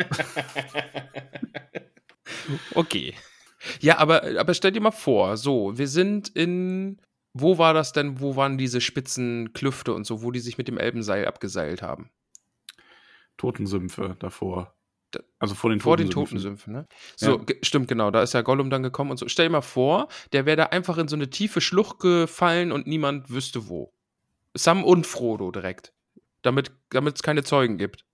okay. 2.76 3.14
Ja, 3.80 3.98
aber, 3.98 4.24
aber 4.40 4.54
stell 4.54 4.72
dir 4.72 4.82
mal 4.82 4.92
vor, 4.92 5.38
so, 5.38 5.78
wir 5.78 5.88
sind 5.88 6.30
in 6.30 7.00
wo 7.34 7.58
war 7.58 7.74
das 7.74 7.94
denn, 7.94 8.20
wo 8.20 8.36
waren 8.36 8.58
diese 8.58 8.82
spitzen 8.82 9.54
Klüfte 9.54 9.94
und 9.94 10.06
so, 10.06 10.22
wo 10.22 10.32
die 10.32 10.40
sich 10.40 10.58
mit 10.58 10.68
dem 10.68 10.78
Elbenseil 10.78 11.26
abgeseilt 11.28 11.82
haben? 11.82 12.10
Totensümpfe 13.38 14.16
davor. 14.20 14.76
Also 15.40 15.54
vor 15.54 15.70
den 15.70 15.80
Vor 15.80 15.98
den 15.98 16.10
Totensümpfen, 16.10 16.74
ne? 16.74 16.88
So, 17.16 17.40
ja. 17.40 17.56
stimmt, 17.62 17.88
genau. 17.88 18.10
Da 18.10 18.24
ist 18.24 18.34
ja 18.34 18.42
Gollum 18.42 18.70
dann 18.70 18.82
gekommen 18.82 19.12
und 19.12 19.18
so. 19.18 19.28
Stell 19.28 19.48
dir 19.48 19.52
mal 19.52 19.62
vor, 19.62 20.08
der 20.32 20.46
wäre 20.46 20.58
da 20.58 20.64
einfach 20.66 20.98
in 20.98 21.08
so 21.08 21.16
eine 21.16 21.30
tiefe 21.30 21.62
Schlucht 21.62 22.00
gefallen 22.00 22.72
und 22.72 22.88
niemand 22.88 23.30
wüsste 23.30 23.68
wo. 23.68 23.94
Sam 24.56 24.84
und 24.84 25.06
Frodo 25.06 25.52
direkt. 25.52 25.94
Damit 26.42 26.72
es 26.92 27.24
keine 27.24 27.44
Zeugen 27.44 27.78
gibt. 27.78 28.06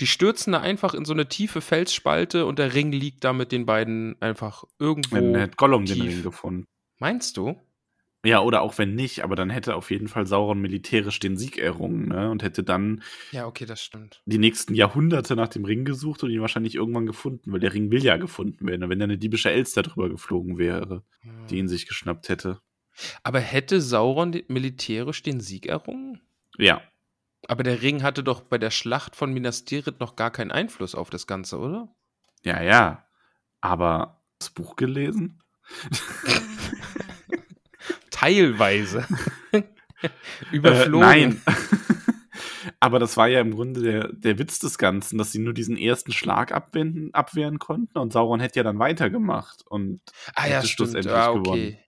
Die 0.00 0.06
stürzen 0.06 0.52
da 0.52 0.60
einfach 0.60 0.94
in 0.94 1.04
so 1.04 1.12
eine 1.12 1.28
tiefe 1.28 1.60
Felsspalte 1.60 2.46
und 2.46 2.58
der 2.58 2.74
Ring 2.74 2.90
liegt 2.92 3.24
da 3.24 3.32
mit 3.32 3.52
den 3.52 3.66
beiden 3.66 4.20
einfach 4.20 4.64
irgendwo. 4.78 5.16
Dann 5.16 5.34
hätte 5.36 5.56
Gollum 5.56 5.86
tief. 5.86 5.96
den 5.96 6.06
Ring 6.06 6.22
gefunden. 6.22 6.66
Meinst 6.98 7.36
du? 7.36 7.60
Ja, 8.24 8.40
oder 8.40 8.62
auch 8.62 8.78
wenn 8.78 8.94
nicht, 8.94 9.22
aber 9.22 9.36
dann 9.36 9.50
hätte 9.50 9.76
auf 9.76 9.90
jeden 9.90 10.08
Fall 10.08 10.26
Sauron 10.26 10.58
militärisch 10.58 11.18
den 11.18 11.36
Sieg 11.36 11.58
errungen, 11.58 12.08
ne? 12.08 12.30
Und 12.30 12.42
hätte 12.42 12.64
dann 12.64 13.02
ja, 13.32 13.46
okay, 13.46 13.66
das 13.66 13.82
stimmt. 13.82 14.22
die 14.24 14.38
nächsten 14.38 14.74
Jahrhunderte 14.74 15.36
nach 15.36 15.48
dem 15.48 15.66
Ring 15.66 15.84
gesucht 15.84 16.22
und 16.24 16.30
ihn 16.30 16.40
wahrscheinlich 16.40 16.74
irgendwann 16.74 17.04
gefunden, 17.04 17.52
weil 17.52 17.60
der 17.60 17.74
Ring 17.74 17.90
will 17.90 18.02
ja 18.02 18.16
gefunden 18.16 18.66
werden, 18.66 18.88
wenn 18.88 18.98
da 18.98 19.04
eine 19.04 19.18
diebische 19.18 19.50
Elster 19.50 19.82
drüber 19.82 20.08
geflogen 20.08 20.56
wäre, 20.56 21.02
hm. 21.20 21.46
die 21.50 21.58
ihn 21.58 21.68
sich 21.68 21.86
geschnappt 21.86 22.30
hätte. 22.30 22.60
Aber 23.22 23.40
hätte 23.40 23.82
Sauron 23.82 24.40
militärisch 24.48 25.22
den 25.22 25.40
Sieg 25.40 25.66
errungen? 25.66 26.22
Ja. 26.56 26.80
Aber 27.46 27.62
der 27.62 27.82
Ring 27.82 28.02
hatte 28.02 28.24
doch 28.24 28.40
bei 28.40 28.56
der 28.56 28.70
Schlacht 28.70 29.16
von 29.16 29.34
Minas 29.34 29.66
Tirith 29.66 30.00
noch 30.00 30.16
gar 30.16 30.30
keinen 30.30 30.50
Einfluss 30.50 30.94
auf 30.94 31.10
das 31.10 31.26
Ganze, 31.26 31.58
oder? 31.58 31.94
Ja, 32.42 32.62
ja. 32.62 33.04
Aber 33.60 34.22
das 34.38 34.48
Buch 34.48 34.76
gelesen? 34.76 35.42
teilweise 38.24 39.06
überflogen. 40.52 41.02
Äh, 41.02 41.06
nein. 41.06 41.42
Aber 42.80 42.98
das 42.98 43.16
war 43.16 43.28
ja 43.28 43.40
im 43.40 43.52
Grunde 43.52 43.82
der, 43.82 44.12
der 44.12 44.38
Witz 44.38 44.58
des 44.58 44.78
Ganzen, 44.78 45.18
dass 45.18 45.32
sie 45.32 45.38
nur 45.38 45.52
diesen 45.52 45.76
ersten 45.76 46.12
Schlag 46.12 46.52
abwenden, 46.52 47.12
abwehren 47.12 47.58
konnten 47.58 47.98
und 47.98 48.12
Sauron 48.12 48.40
hätte 48.40 48.60
ja 48.60 48.62
dann 48.62 48.78
weitergemacht 48.78 49.66
und 49.66 50.00
ah, 50.34 50.46
ja, 50.46 50.62
schlussendlich 50.62 51.12
ah, 51.12 51.30
okay. 51.30 51.42
gewonnen. 51.42 51.78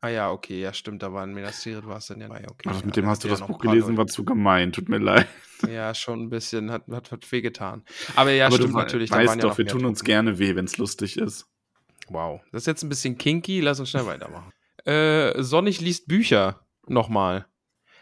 Ah 0.00 0.08
ja, 0.08 0.30
okay, 0.30 0.60
ja 0.60 0.72
stimmt, 0.72 1.02
da 1.02 1.12
war 1.12 1.22
ein 1.22 1.32
Minas 1.32 1.62
Tirith 1.62 1.86
war 1.86 1.98
es 1.98 2.06
dann 2.06 2.20
ja. 2.20 2.28
Okay, 2.28 2.68
Ach, 2.68 2.84
mit 2.84 2.96
dem 2.96 3.06
hast 3.06 3.24
du 3.24 3.28
das 3.28 3.44
Buch 3.44 3.58
gelesen, 3.58 3.96
war 3.96 4.06
zu 4.06 4.24
gemein, 4.24 4.72
tut 4.72 4.88
mir 4.88 4.98
leid. 4.98 5.26
Ja, 5.66 5.94
schon 5.94 6.24
ein 6.24 6.28
bisschen, 6.28 6.70
hat, 6.70 6.86
hat, 6.88 7.10
hat 7.10 7.32
wehgetan. 7.32 7.82
Aber 8.14 8.30
ja, 8.30 8.48
Aber 8.48 8.56
stimmt 8.56 8.74
du 8.74 8.76
natürlich. 8.76 9.10
Weißt 9.10 9.26
waren 9.26 9.38
doch, 9.38 9.52
ja 9.52 9.58
wir 9.58 9.66
tun 9.66 9.86
uns 9.86 10.04
gerne 10.04 10.38
weh, 10.38 10.54
wenn 10.54 10.66
es 10.66 10.76
lustig 10.76 11.16
ist. 11.16 11.46
Wow, 12.08 12.42
das 12.52 12.64
ist 12.64 12.66
jetzt 12.66 12.82
ein 12.82 12.90
bisschen 12.90 13.16
kinky, 13.16 13.62
lass 13.62 13.80
uns 13.80 13.88
schnell 13.88 14.04
weitermachen 14.04 14.52
äh, 14.86 15.42
Sonnig 15.42 15.80
liest 15.80 16.08
Bücher 16.08 16.66
nochmal. 16.86 17.46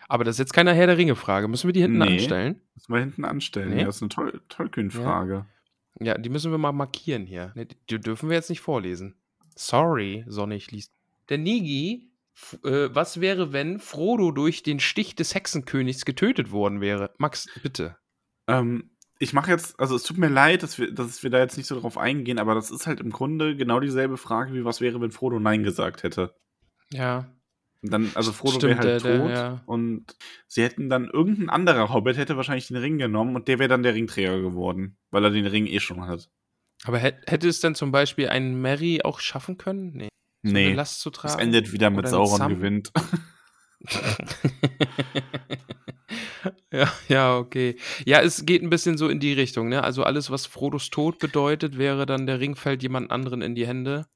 Aber 0.09 0.25
das 0.25 0.35
ist 0.35 0.41
jetzt 0.41 0.53
keine 0.53 0.75
Herr 0.75 0.87
der 0.87 0.99
Ringe-Frage. 0.99 1.49
Müssen 1.49 1.69
wir 1.69 1.73
die 1.73 1.81
hinten 1.81 1.99
nee, 1.99 2.15
anstellen? 2.15 2.61
Müssen 2.75 2.93
wir 2.93 3.01
hinten 3.01 3.25
anstellen. 3.25 3.71
Nee? 3.71 3.81
Ja, 3.81 3.87
das 3.87 3.97
ist 3.97 4.03
eine 4.03 4.11
Tol 4.11 4.43
Tolkien-Frage. 4.49 5.47
Ja. 6.01 6.07
ja. 6.07 6.19
die 6.19 6.29
müssen 6.29 6.51
wir 6.51 6.59
mal 6.59 6.73
markieren 6.73 7.27
hier. 7.27 7.53
Nee, 7.55 7.69
die 7.89 7.99
dürfen 7.99 8.29
wir 8.29 8.37
jetzt 8.37 8.51
nicht 8.51 8.61
vorlesen. 8.61 9.17
Sorry, 9.57 10.25
Sonnig 10.29 10.71
liest. 10.71 10.93
Der 11.31 11.39
Nigi, 11.39 12.13
äh, 12.65 12.89
was 12.93 13.21
wäre, 13.21 13.53
wenn 13.53 13.79
Frodo 13.79 14.31
durch 14.31 14.63
den 14.63 14.81
Stich 14.81 15.15
des 15.15 15.35
Hexenkönigs 15.35 16.05
getötet 16.05 16.51
worden 16.51 16.81
wäre? 16.81 17.15
Max, 17.19 17.49
bitte. 17.63 17.97
Ähm, 18.47 18.91
ich 19.19 19.33
mache 19.33 19.51
jetzt, 19.51 19.81
also 19.81 19.97
es 19.97 20.03
tut 20.03 20.19
mir 20.19 20.29
leid, 20.29 20.63
dass 20.63 20.79
wir, 20.79 20.93
dass 20.93 21.23
wir 21.23 21.31
da 21.31 21.39
jetzt 21.39 21.57
nicht 21.57 21.67
so 21.67 21.81
drauf 21.81 21.97
eingehen, 21.97 22.39
aber 22.39 22.55
das 22.55 22.71
ist 22.71 22.87
halt 22.87 23.01
im 23.01 23.11
Grunde 23.11 23.57
genau 23.57 23.81
dieselbe 23.81 24.17
Frage, 24.17 24.53
wie 24.53 24.65
was 24.65 24.81
wäre, 24.81 25.01
wenn 25.01 25.13
Frodo 25.13 25.39
Nein 25.39 25.63
gesagt 25.63 26.03
hätte. 26.03 26.35
Ja. 26.95 27.27
Dann, 27.83 28.11
also 28.15 28.33
Frodo 28.33 28.63
wäre 28.63 28.79
halt 28.79 28.87
der, 28.87 28.99
tot 28.99 29.29
der, 29.29 29.31
ja. 29.31 29.63
und 29.67 30.07
sie 30.47 30.63
hätten 30.63 30.89
dann 30.89 31.11
irgendein 31.11 31.51
anderer 31.51 31.93
Hobbit 31.93 32.17
hätte 32.17 32.37
wahrscheinlich 32.37 32.69
den 32.69 32.79
Ring 32.79 32.97
genommen 32.97 33.37
und 33.37 33.47
der 33.47 33.59
wäre 33.59 33.69
dann 33.69 33.83
der 33.83 33.95
Ringträger 33.95 34.41
geworden, 34.41 34.97
weil 35.11 35.25
er 35.25 35.31
den 35.31 35.45
Ring 35.45 35.67
eh 35.67 35.81
schon 35.81 36.07
hat. 36.07 36.31
Aber 36.85 36.99
hätte 36.99 37.47
es 37.47 37.61
dann 37.61 37.75
zum 37.75 37.93
Beispiel 37.93 38.31
ein 38.31 38.61
Mary 38.61 39.03
auch 39.05 39.21
schaffen 39.21 39.59
können? 39.59 39.93
Nee. 39.93 40.09
So 40.43 40.53
nee. 40.53 40.73
Last 40.73 41.01
zu 41.01 41.11
tragen? 41.11 41.35
Es 41.35 41.41
endet 41.41 41.73
wieder 41.73 41.91
mit 41.91 42.09
Sauron 42.09 42.39
Sam 42.39 42.55
gewinnt. 42.55 42.91
ja, 46.73 46.93
ja, 47.09 47.37
okay. 47.37 47.77
Ja, 48.05 48.21
es 48.21 48.47
geht 48.47 48.63
ein 48.63 48.71
bisschen 48.71 48.97
so 48.99 49.09
in 49.09 49.19
die 49.21 49.33
Richtung, 49.33 49.69
ne? 49.69 49.83
Also 49.83 50.05
alles, 50.05 50.31
was 50.31 50.47
Frodos 50.47 50.91
Tod 50.91 51.19
bedeutet, 51.19 51.79
wäre 51.79 52.07
dann 52.07 52.27
der 52.27 52.41
Ring 52.41 52.57
fällt 52.57 52.83
jemand 52.83 53.11
anderen 53.11 53.43
in 53.43 53.55
die 53.55 53.67
Hände. 53.67 54.07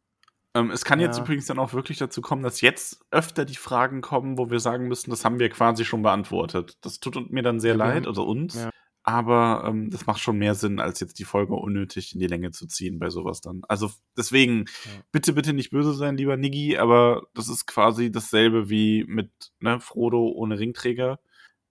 Ähm, 0.58 0.70
es 0.70 0.84
kann 0.84 1.00
ja. 1.00 1.06
jetzt 1.06 1.18
übrigens 1.18 1.46
dann 1.46 1.58
auch 1.58 1.72
wirklich 1.72 1.98
dazu 1.98 2.20
kommen, 2.20 2.42
dass 2.42 2.60
jetzt 2.60 3.04
öfter 3.10 3.44
die 3.44 3.56
Fragen 3.56 4.00
kommen, 4.00 4.38
wo 4.38 4.50
wir 4.50 4.60
sagen 4.60 4.88
müssen, 4.88 5.10
das 5.10 5.24
haben 5.24 5.38
wir 5.38 5.48
quasi 5.50 5.84
schon 5.84 6.02
beantwortet. 6.02 6.78
Das 6.80 7.00
tut 7.00 7.30
mir 7.30 7.42
dann 7.42 7.60
sehr 7.60 7.72
ja, 7.72 7.78
leid, 7.78 8.06
also 8.06 8.24
uns. 8.24 8.54
Ja. 8.54 8.70
Aber 9.04 9.64
ähm, 9.66 9.88
das 9.90 10.06
macht 10.06 10.20
schon 10.20 10.36
mehr 10.36 10.54
Sinn, 10.54 10.80
als 10.80 11.00
jetzt 11.00 11.18
die 11.18 11.24
Folge 11.24 11.54
unnötig 11.54 12.12
in 12.12 12.20
die 12.20 12.26
Länge 12.26 12.50
zu 12.50 12.66
ziehen 12.66 12.98
bei 12.98 13.08
sowas 13.08 13.40
dann. 13.40 13.62
Also 13.66 13.90
deswegen, 14.16 14.66
bitte, 15.12 15.32
bitte 15.32 15.54
nicht 15.54 15.70
böse 15.70 15.94
sein, 15.94 16.18
lieber 16.18 16.36
Niggi, 16.36 16.76
aber 16.76 17.22
das 17.32 17.48
ist 17.48 17.66
quasi 17.66 18.10
dasselbe 18.10 18.68
wie 18.68 19.04
mit 19.08 19.30
ne, 19.60 19.80
Frodo 19.80 20.28
ohne 20.28 20.58
Ringträger. 20.58 21.20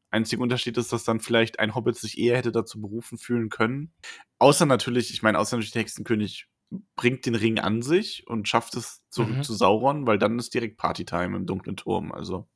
Einziger 0.10 0.42
Unterschied 0.42 0.78
ist, 0.78 0.94
dass 0.94 1.04
dann 1.04 1.20
vielleicht 1.20 1.60
ein 1.60 1.76
Hobbit 1.76 1.98
sich 1.98 2.18
eher 2.18 2.38
hätte 2.38 2.52
dazu 2.52 2.82
berufen 2.82 3.18
fühlen 3.18 3.50
können. 3.50 3.94
Außer 4.40 4.66
natürlich, 4.66 5.12
ich 5.12 5.22
meine, 5.22 5.38
außer 5.38 5.58
natürlich 5.58 5.74
der 5.74 5.82
Hexenkönig 5.82 6.48
bringt 6.96 7.26
den 7.26 7.36
Ring 7.36 7.60
an 7.60 7.82
sich 7.82 8.26
und 8.28 8.48
schafft 8.48 8.76
es 8.76 9.02
zurück 9.10 9.38
mhm. 9.38 9.44
zu 9.44 9.54
Sauron, 9.54 10.06
weil 10.06 10.18
dann 10.18 10.40
ist 10.40 10.54
direkt 10.54 10.78
Partytime 10.78 11.36
im 11.36 11.46
dunklen 11.46 11.78
Turm. 11.78 12.12
Also. 12.12 12.48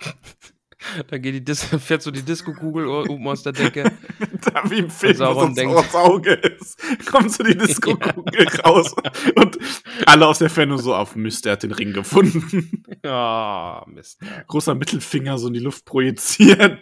da 1.08 1.18
geht 1.18 1.34
die 1.34 1.44
Dis 1.44 1.64
fährt 1.80 2.02
so 2.02 2.10
die 2.10 2.22
Disco-Kugel 2.22 2.86
oben 2.86 3.28
aus 3.28 3.42
der 3.42 3.52
Decke. 3.52 3.92
da 4.52 4.70
wie 4.70 4.78
im 4.78 4.90
Film, 4.90 5.16
Sauron 5.16 5.54
denkt, 5.54 5.74
aufs 5.76 5.94
Auge 5.94 6.32
ist, 6.32 6.80
kommt 7.06 7.32
so 7.32 7.42
die 7.42 7.56
Disco-Kugel 7.56 8.44
ja. 8.44 8.60
raus 8.62 8.94
und 9.34 9.58
alle 10.06 10.26
aus 10.26 10.38
der 10.38 10.50
Ferne 10.50 10.78
so 10.78 10.94
auf 10.94 11.16
Mist, 11.16 11.44
der 11.44 11.52
hat 11.52 11.62
den 11.62 11.72
Ring 11.72 11.92
gefunden. 11.92 12.84
Ja, 13.04 13.84
Mist. 13.88 14.20
Großer 14.46 14.74
Mittelfinger 14.74 15.38
so 15.38 15.48
in 15.48 15.54
die 15.54 15.60
Luft 15.60 15.84
projiziert. 15.84 16.80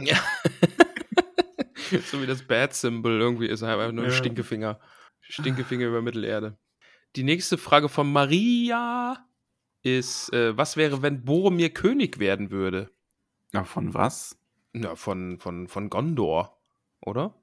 ja. 0.00 0.16
so 2.06 2.22
wie 2.22 2.26
das 2.26 2.42
Bad-Symbol 2.42 3.20
irgendwie 3.20 3.46
ist, 3.46 3.62
einfach 3.62 3.92
nur 3.92 4.04
ein 4.04 4.10
ja. 4.10 4.16
Stinkefinger. 4.16 4.78
Stinkefinger 5.28 5.86
über 5.86 6.02
Mittelerde. 6.02 6.58
Die 7.16 7.22
nächste 7.22 7.58
Frage 7.58 7.88
von 7.88 8.10
Maria 8.12 9.24
ist, 9.82 10.32
äh, 10.32 10.56
was 10.56 10.76
wäre, 10.76 11.02
wenn 11.02 11.24
Boromir 11.24 11.70
König 11.70 12.18
werden 12.18 12.50
würde? 12.50 12.90
Na, 13.52 13.64
von 13.64 13.94
was? 13.94 14.36
Ja, 14.74 14.94
von, 14.96 15.38
von, 15.38 15.68
von 15.68 15.88
Gondor, 15.90 16.58
oder? 17.00 17.34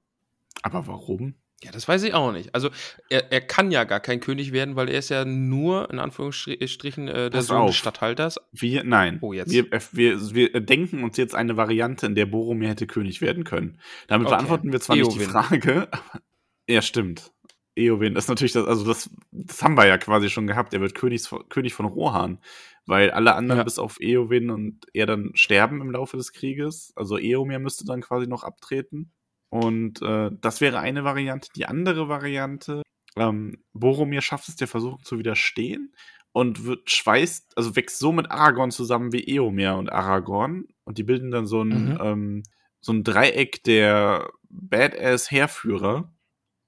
Aber 0.61 0.87
warum? 0.87 1.35
Ja, 1.63 1.71
das 1.71 1.87
weiß 1.87 2.03
ich 2.03 2.13
auch 2.13 2.31
nicht. 2.31 2.53
Also, 2.53 2.69
er, 3.09 3.31
er 3.31 3.41
kann 3.41 3.71
ja 3.71 3.85
gar 3.85 3.99
kein 4.01 4.19
König 4.19 4.51
werden, 4.51 4.75
weil 4.75 4.89
er 4.89 4.99
ist 4.99 5.09
ja 5.09 5.25
nur, 5.25 5.89
in 5.89 5.99
Anführungsstrichen, 5.99 7.07
äh, 7.07 7.29
der 7.29 7.39
Pass 7.39 7.47
Sohn 7.47 7.57
auf. 7.57 7.67
des 7.69 7.77
Statthalters. 7.77 8.37
Wir, 8.51 8.83
nein. 8.83 9.17
Oh, 9.21 9.33
jetzt. 9.33 9.51
Wir, 9.51 9.71
äh, 9.71 9.79
wir, 9.93 10.35
wir 10.35 10.59
denken 10.59 11.03
uns 11.03 11.17
jetzt 11.17 11.33
eine 11.33 11.57
Variante, 11.57 12.05
in 12.05 12.15
der 12.15 12.25
Boromir 12.25 12.69
hätte 12.69 12.87
König 12.87 13.21
werden 13.21 13.45
können. 13.45 13.79
Damit 14.07 14.27
Okay. 14.27 14.35
beantworten 14.35 14.71
wir 14.71 14.81
zwar 14.81 14.97
nicht 14.97 15.11
die 15.13 15.15
Eowyn. 15.21 15.29
Frage, 15.29 15.87
aber, 15.91 16.21
ja, 16.67 16.81
stimmt. 16.81 17.31
Eowyn, 17.75 18.15
ist 18.15 18.29
natürlich 18.29 18.53
das, 18.53 18.65
also 18.67 18.85
das, 18.85 19.09
das 19.31 19.61
haben 19.61 19.75
wir 19.77 19.85
ja 19.87 19.97
quasi 19.97 20.29
schon 20.29 20.47
gehabt. 20.47 20.73
Er 20.73 20.81
wird 20.81 20.95
König, 20.95 21.23
König 21.49 21.73
von 21.73 21.85
Rohan, 21.85 22.39
weil 22.85 23.11
alle 23.11 23.35
anderen 23.35 23.59
Ja. 23.59 23.63
bis 23.63 23.79
auf 23.79 23.99
Eowyn 23.99 24.49
und 24.49 24.85
er 24.93 25.05
dann 25.05 25.31
sterben 25.35 25.81
im 25.81 25.91
Laufe 25.91 26.17
des 26.17 26.31
Krieges. 26.33 26.93
Also 26.95 27.17
Eomer 27.17 27.59
müsste 27.59 27.85
dann 27.85 28.01
quasi 28.01 28.27
noch 28.27 28.43
abtreten. 28.43 29.11
Und 29.49 30.01
äh, 30.01 30.31
das 30.41 30.61
wäre 30.61 30.79
eine 30.79 31.03
Variante. 31.03 31.49
Die 31.55 31.65
andere 31.65 32.07
Variante, 32.09 32.81
ähm, 33.17 33.63
Boromir 33.73 34.21
schafft 34.21 34.49
es 34.49 34.55
der 34.55 34.67
Versuchung 34.67 35.03
zu 35.03 35.17
widerstehen 35.19 35.93
und 36.33 36.65
wird 36.65 36.89
schweißt, 36.91 37.57
also 37.57 37.75
wächst 37.77 37.99
so 37.99 38.11
mit 38.11 38.29
Aragorn 38.31 38.71
zusammen 38.71 39.13
wie 39.13 39.23
Eomer 39.35 39.77
und 39.77 39.89
Aragorn. 39.91 40.65
Und 40.83 40.97
die 40.97 41.03
bilden 41.03 41.31
dann 41.31 41.45
so 41.45 41.61
ein, 41.63 41.85
Mhm. 41.91 41.97
ähm, 42.01 42.43
so 42.81 42.91
ein 42.93 43.03
Dreieck 43.03 43.63
der 43.63 44.29
Badass-Heerführer. 44.49 46.11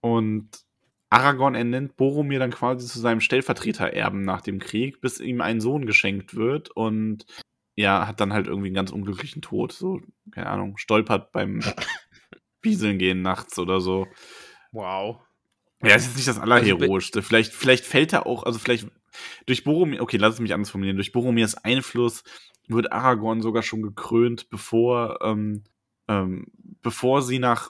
Und 0.02 0.50
Aragorn 1.10 1.56
ernennt 1.56 1.96
Boromir 1.96 2.40
dann 2.40 2.52
quasi 2.52 2.86
zu 2.86 3.00
seinem 3.00 3.22
Stellvertretererben 3.22 4.22
nach 4.24 4.42
dem 4.42 4.60
Krieg, 4.60 5.00
bis 5.02 5.20
ihm 5.20 5.42
ein 5.42 5.62
Sohn 5.62 5.86
geschenkt 5.86 6.36
wird 6.36 6.70
und 6.72 7.26
ja, 7.76 8.08
hat 8.08 8.20
dann 8.20 8.34
halt 8.34 8.48
irgendwie 8.48 8.68
einen 8.68 8.76
ganz 8.76 8.92
unglücklichen 8.92 9.42
Tod. 9.42 9.72
So, 9.72 10.02
keine 10.32 10.50
Ahnung, 10.50 10.78
stolpert 10.78 11.32
beim 11.32 11.62
Bieseln 12.62 12.98
gehen 12.98 13.22
nachts 13.22 13.58
oder 13.60 13.80
so. 13.80 14.08
Wow. 14.72 15.22
Ja, 15.84 15.96
es 15.96 16.08
ist 16.08 16.16
nicht 16.16 16.28
das 16.28 16.40
Also 16.40 16.52
Allerheroischste. 16.52 17.22
vielleicht, 17.22 17.54
vielleicht 17.54 17.86
fällt 17.86 18.12
er 18.14 18.26
auch, 18.26 18.44
also 18.44 18.58
vielleicht 18.58 18.88
durch 19.46 19.64
Boromir, 19.64 20.02
okay, 20.02 20.18
lass 20.18 20.36
es 20.36 20.40
mich 20.40 20.54
anders 20.54 20.72
formulieren, 20.72 20.98
durch 20.98 21.12
Boromirs 21.12 21.56
Einfluss 21.56 22.24
wird 22.68 22.92
Aragorn 22.92 23.42
sogar 23.42 23.64
schon 23.64 23.82
gekrönt, 23.82 24.50
bevor, 24.50 25.20
ähm, 25.22 25.64
ähm, 26.08 26.48
bevor 26.82 27.22
sie 27.22 27.40
nach 27.40 27.70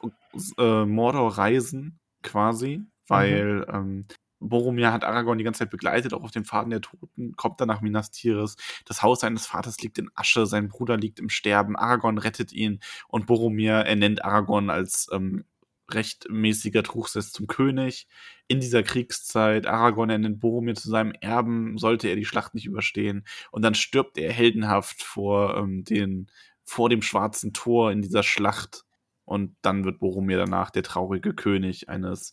äh, 0.58 0.86
Mordor 0.86 1.38
reisen, 1.38 2.00
quasi, 2.24 2.82
weil 3.08 3.66
ähm, 3.72 4.06
Boromir 4.40 4.92
hat 4.92 5.04
Aragorn 5.04 5.38
die 5.38 5.44
ganze 5.44 5.60
Zeit 5.60 5.70
begleitet, 5.70 6.14
auch 6.14 6.24
auf 6.24 6.32
dem 6.32 6.46
Faden 6.46 6.70
der 6.70 6.82
Toten, 6.82 7.36
kommt 7.36 7.60
dann 7.60 7.68
nach 7.68 7.82
Minas 7.82 8.12
Tirith. 8.12 8.56
Das 8.86 9.02
Haus 9.02 9.22
seines 9.22 9.48
Vaters 9.48 9.82
liegt 9.82 9.98
in 9.98 10.10
Asche, 10.16 10.46
sein 10.46 10.70
Bruder 10.70 10.98
liegt 10.98 11.20
im 11.20 11.30
Sterben, 11.30 11.76
Aragorn 11.76 12.18
rettet 12.18 12.52
ihn 12.52 12.80
und 13.08 13.26
Boromir 13.26 13.74
ernennt 13.74 14.24
Aragorn 14.24 14.70
als 14.70 15.10
ähm, 15.12 15.46
rechtmäßiger 15.92 16.84
Truchsess 16.84 17.32
zum 17.32 17.48
König. 17.48 18.08
In 18.48 18.60
dieser 18.60 18.84
Kriegszeit, 18.84 19.68
Aragorn 19.68 20.10
ernennt 20.10 20.40
Boromir 20.40 20.76
zu 20.76 20.90
seinem 20.90 21.14
Erben, 21.22 21.78
sollte 21.78 22.08
er 22.10 22.16
die 22.16 22.26
Schlacht 22.26 22.54
nicht 22.54 22.66
überstehen. 22.66 23.26
Und 23.52 23.64
dann 23.64 23.76
stirbt 23.76 24.18
er 24.18 24.32
heldenhaft 24.32 25.02
vor, 25.02 25.58
ähm, 25.58 25.84
den, 25.84 26.28
vor 26.64 26.90
dem 26.90 27.02
schwarzen 27.02 27.54
Tor 27.54 27.92
in 27.92 28.02
dieser 28.02 28.24
Schlacht. 28.24 28.84
Und 29.26 29.56
dann 29.62 29.84
wird 29.84 30.00
Boromir 30.00 30.38
danach 30.38 30.72
der 30.72 30.84
traurige 30.84 31.34
König 31.34 31.90
eines 31.90 32.32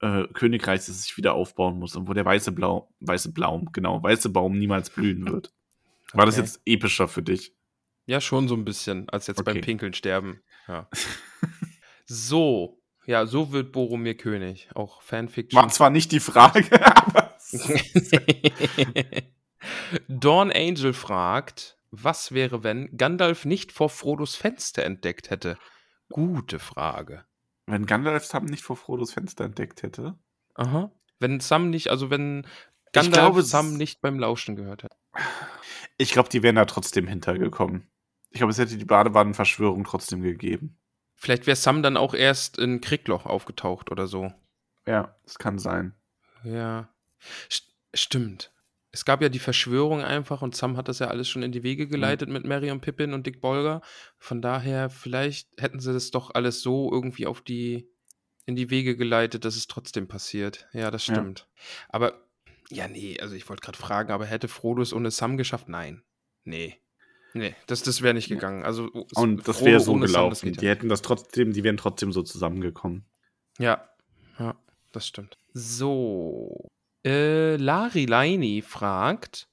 äh, 0.00 0.24
Königreichs, 0.34 0.86
das 0.86 1.02
sich 1.02 1.16
wieder 1.16 1.34
aufbauen 1.34 1.78
muss 1.78 1.96
und 1.96 2.08
wo 2.08 2.12
der 2.12 2.24
weiße 2.24 2.52
Blau, 2.52 2.92
weiße 3.00 3.32
Blaum, 3.32 3.70
genau, 3.72 4.02
weiße 4.02 4.28
Baum 4.30 4.58
niemals 4.58 4.90
blühen 4.90 5.26
wird. 5.26 5.52
War 6.12 6.26
das 6.26 6.36
Okay. 6.36 6.44
jetzt 6.44 6.60
epischer 6.66 7.08
für 7.08 7.22
dich? 7.22 7.54
Ja, 8.06 8.20
schon 8.20 8.46
so 8.48 8.54
ein 8.54 8.64
bisschen, 8.64 9.08
als 9.08 9.26
jetzt 9.26 9.44
beim 9.44 9.56
Okay. 9.56 9.64
Pinkeln 9.64 9.92
sterben. 9.94 10.40
Ja. 10.68 10.88
so. 12.06 12.80
Ja, 13.06 13.26
so 13.26 13.52
wird 13.52 13.72
Boromir 13.72 14.16
König. 14.16 14.68
Auch 14.74 15.00
Fanfiction. 15.02 15.60
War 15.60 15.68
zwar 15.68 15.90
nicht 15.90 16.12
die 16.12 16.20
Frage, 16.20 16.64
aber 16.96 17.36
Dawn 20.08 20.50
Angel 20.52 20.92
fragt, 20.92 21.78
was 21.90 22.32
wäre, 22.32 22.62
wenn 22.64 22.96
Gandalf 22.96 23.44
nicht 23.44 23.72
vor 23.72 23.88
Frodos 23.90 24.34
Fenster 24.36 24.84
entdeckt 24.84 25.30
hätte? 25.30 25.56
Gute 26.10 26.58
Frage. 26.58 27.24
Wenn 27.66 27.86
Gandalf 27.86 28.24
Sam 28.24 28.44
nicht 28.44 28.62
vor 28.62 28.76
Frodos 28.76 29.12
Fenster 29.12 29.44
entdeckt 29.44 29.82
hätte. 29.82 30.18
Aha. 30.54 30.90
Wenn 31.18 31.40
Sam 31.40 31.70
nicht, 31.70 31.88
also 31.88 32.10
wenn 32.10 32.46
Gandalf 32.92 33.26
glaube, 33.26 33.42
Sam 33.42 33.76
nicht 33.76 34.00
beim 34.00 34.18
Lauschen 34.18 34.56
gehört 34.56 34.84
hätte. 34.84 34.96
Ich 35.98 36.12
glaube, 36.12 36.28
die 36.28 36.42
wären 36.42 36.56
da 36.56 36.64
trotzdem 36.64 37.06
hintergekommen. 37.06 37.90
Ich 38.30 38.38
glaube, 38.38 38.50
es 38.50 38.58
hätte 38.58 38.76
die 38.76 38.84
Badewannenverschwörung 38.84 39.84
trotzdem 39.84 40.22
gegeben. 40.22 40.78
Vielleicht 41.14 41.46
wäre 41.46 41.56
Sam 41.56 41.82
dann 41.82 41.96
auch 41.96 42.14
erst 42.14 42.58
in 42.58 42.80
Kriegloch 42.80 43.24
aufgetaucht 43.24 43.90
oder 43.90 44.06
so. 44.06 44.32
Ja, 44.86 45.16
das 45.24 45.38
kann 45.38 45.58
sein. 45.58 45.94
Ja. 46.44 46.88
St 47.50 47.64
stimmt. 47.94 48.52
Es 48.96 49.04
gab 49.04 49.20
ja 49.20 49.28
die 49.28 49.38
Verschwörung 49.38 50.00
einfach 50.02 50.40
und 50.40 50.56
Sam 50.56 50.78
hat 50.78 50.88
das 50.88 51.00
ja 51.00 51.08
alles 51.08 51.28
schon 51.28 51.42
in 51.42 51.52
die 51.52 51.62
Wege 51.62 51.86
geleitet 51.86 52.30
mit 52.30 52.46
Mary 52.46 52.70
und 52.70 52.80
Pippin 52.80 53.12
und 53.12 53.26
Dick 53.26 53.42
Bolger. 53.42 53.82
Von 54.18 54.40
daher, 54.40 54.88
vielleicht 54.88 55.50
hätten 55.60 55.80
sie 55.80 55.92
das 55.92 56.10
doch 56.10 56.30
alles 56.34 56.62
so 56.62 56.90
irgendwie 56.90 57.26
auf 57.26 57.42
die, 57.42 57.90
in 58.46 58.56
die 58.56 58.70
Wege 58.70 58.96
geleitet, 58.96 59.44
dass 59.44 59.54
es 59.54 59.66
trotzdem 59.66 60.08
passiert. 60.08 60.66
Ja, 60.72 60.90
das 60.90 61.06
Ja. 61.08 61.14
stimmt. 61.14 61.46
Aber, 61.90 62.22
ja, 62.70 62.88
nee, 62.88 63.20
also 63.20 63.34
ich 63.34 63.46
wollte 63.50 63.60
gerade 63.60 63.76
fragen, 63.76 64.10
aber 64.12 64.24
hätte 64.24 64.48
Frodo 64.48 64.80
es 64.80 64.94
ohne 64.94 65.10
Sam 65.10 65.36
geschafft? 65.36 65.68
Nein. 65.68 66.02
Nee. 66.44 66.76
Nee, 67.34 67.54
das, 67.66 67.82
das 67.82 68.00
wäre 68.00 68.14
nicht 68.14 68.30
gegangen. 68.30 68.64
Also, 68.64 68.86
es- 69.10 69.18
Und 69.18 69.46
das 69.46 69.62
wäre 69.62 69.78
so 69.80 69.92
Sam, 69.92 70.00
gelaufen. 70.00 70.46
geht 70.52 70.62
Die 70.62 70.64
ja. 70.64 70.70
hätten 70.70 70.88
das 70.88 71.02
trotzdem, 71.02 71.52
die 71.52 71.64
wären 71.64 71.76
trotzdem 71.76 72.12
so 72.12 72.22
zusammengekommen. 72.22 73.04
Ja, 73.58 73.90
ja, 74.38 74.56
das 74.92 75.06
stimmt. 75.06 75.36
So. 75.52 76.70
Äh, 77.06 77.54
Lari 77.56 78.04
Laini 78.06 78.62
fragt, 78.62 79.48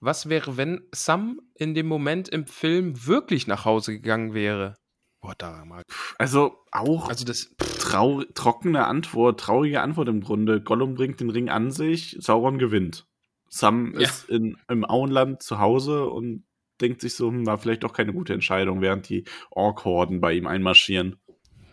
was 0.00 0.30
wäre, 0.30 0.56
wenn 0.56 0.80
Sam 0.92 1.40
in 1.54 1.74
dem 1.74 1.86
Moment 1.86 2.30
im 2.30 2.46
Film 2.46 3.06
wirklich 3.06 3.46
nach 3.46 3.66
Hause 3.66 3.92
gegangen 3.92 4.32
wäre? 4.32 4.74
Boah, 5.20 5.34
da 5.36 5.64
mal. 5.66 5.82
Also 6.18 6.56
auch 6.72 7.10
Also 7.10 7.26
das. 7.26 7.54
trau 7.78 8.22
trockene 8.34 8.86
Antwort, 8.86 9.38
traurige 9.38 9.82
Antwort 9.82 10.08
im 10.08 10.22
Grunde. 10.22 10.62
Gollum 10.62 10.94
bringt 10.94 11.20
den 11.20 11.28
Ring 11.30 11.50
an 11.50 11.70
sich, 11.70 12.16
Sauron 12.18 12.58
gewinnt. 12.58 13.06
Sam 13.50 13.92
Ja. 13.94 14.00
ist 14.00 14.30
in, 14.30 14.56
im 14.68 14.84
Auenland 14.88 15.42
zu 15.42 15.58
Hause 15.58 16.06
und 16.08 16.44
denkt 16.80 17.02
sich 17.02 17.14
so, 17.14 17.28
hm, 17.28 17.44
war 17.46 17.58
vielleicht 17.58 17.84
doch 17.84 17.92
keine 17.92 18.14
gute 18.14 18.32
Entscheidung, 18.32 18.80
während 18.80 19.10
die 19.10 19.24
Ork-Horden 19.50 20.22
bei 20.22 20.32
ihm 20.32 20.46
einmarschieren. 20.46 21.20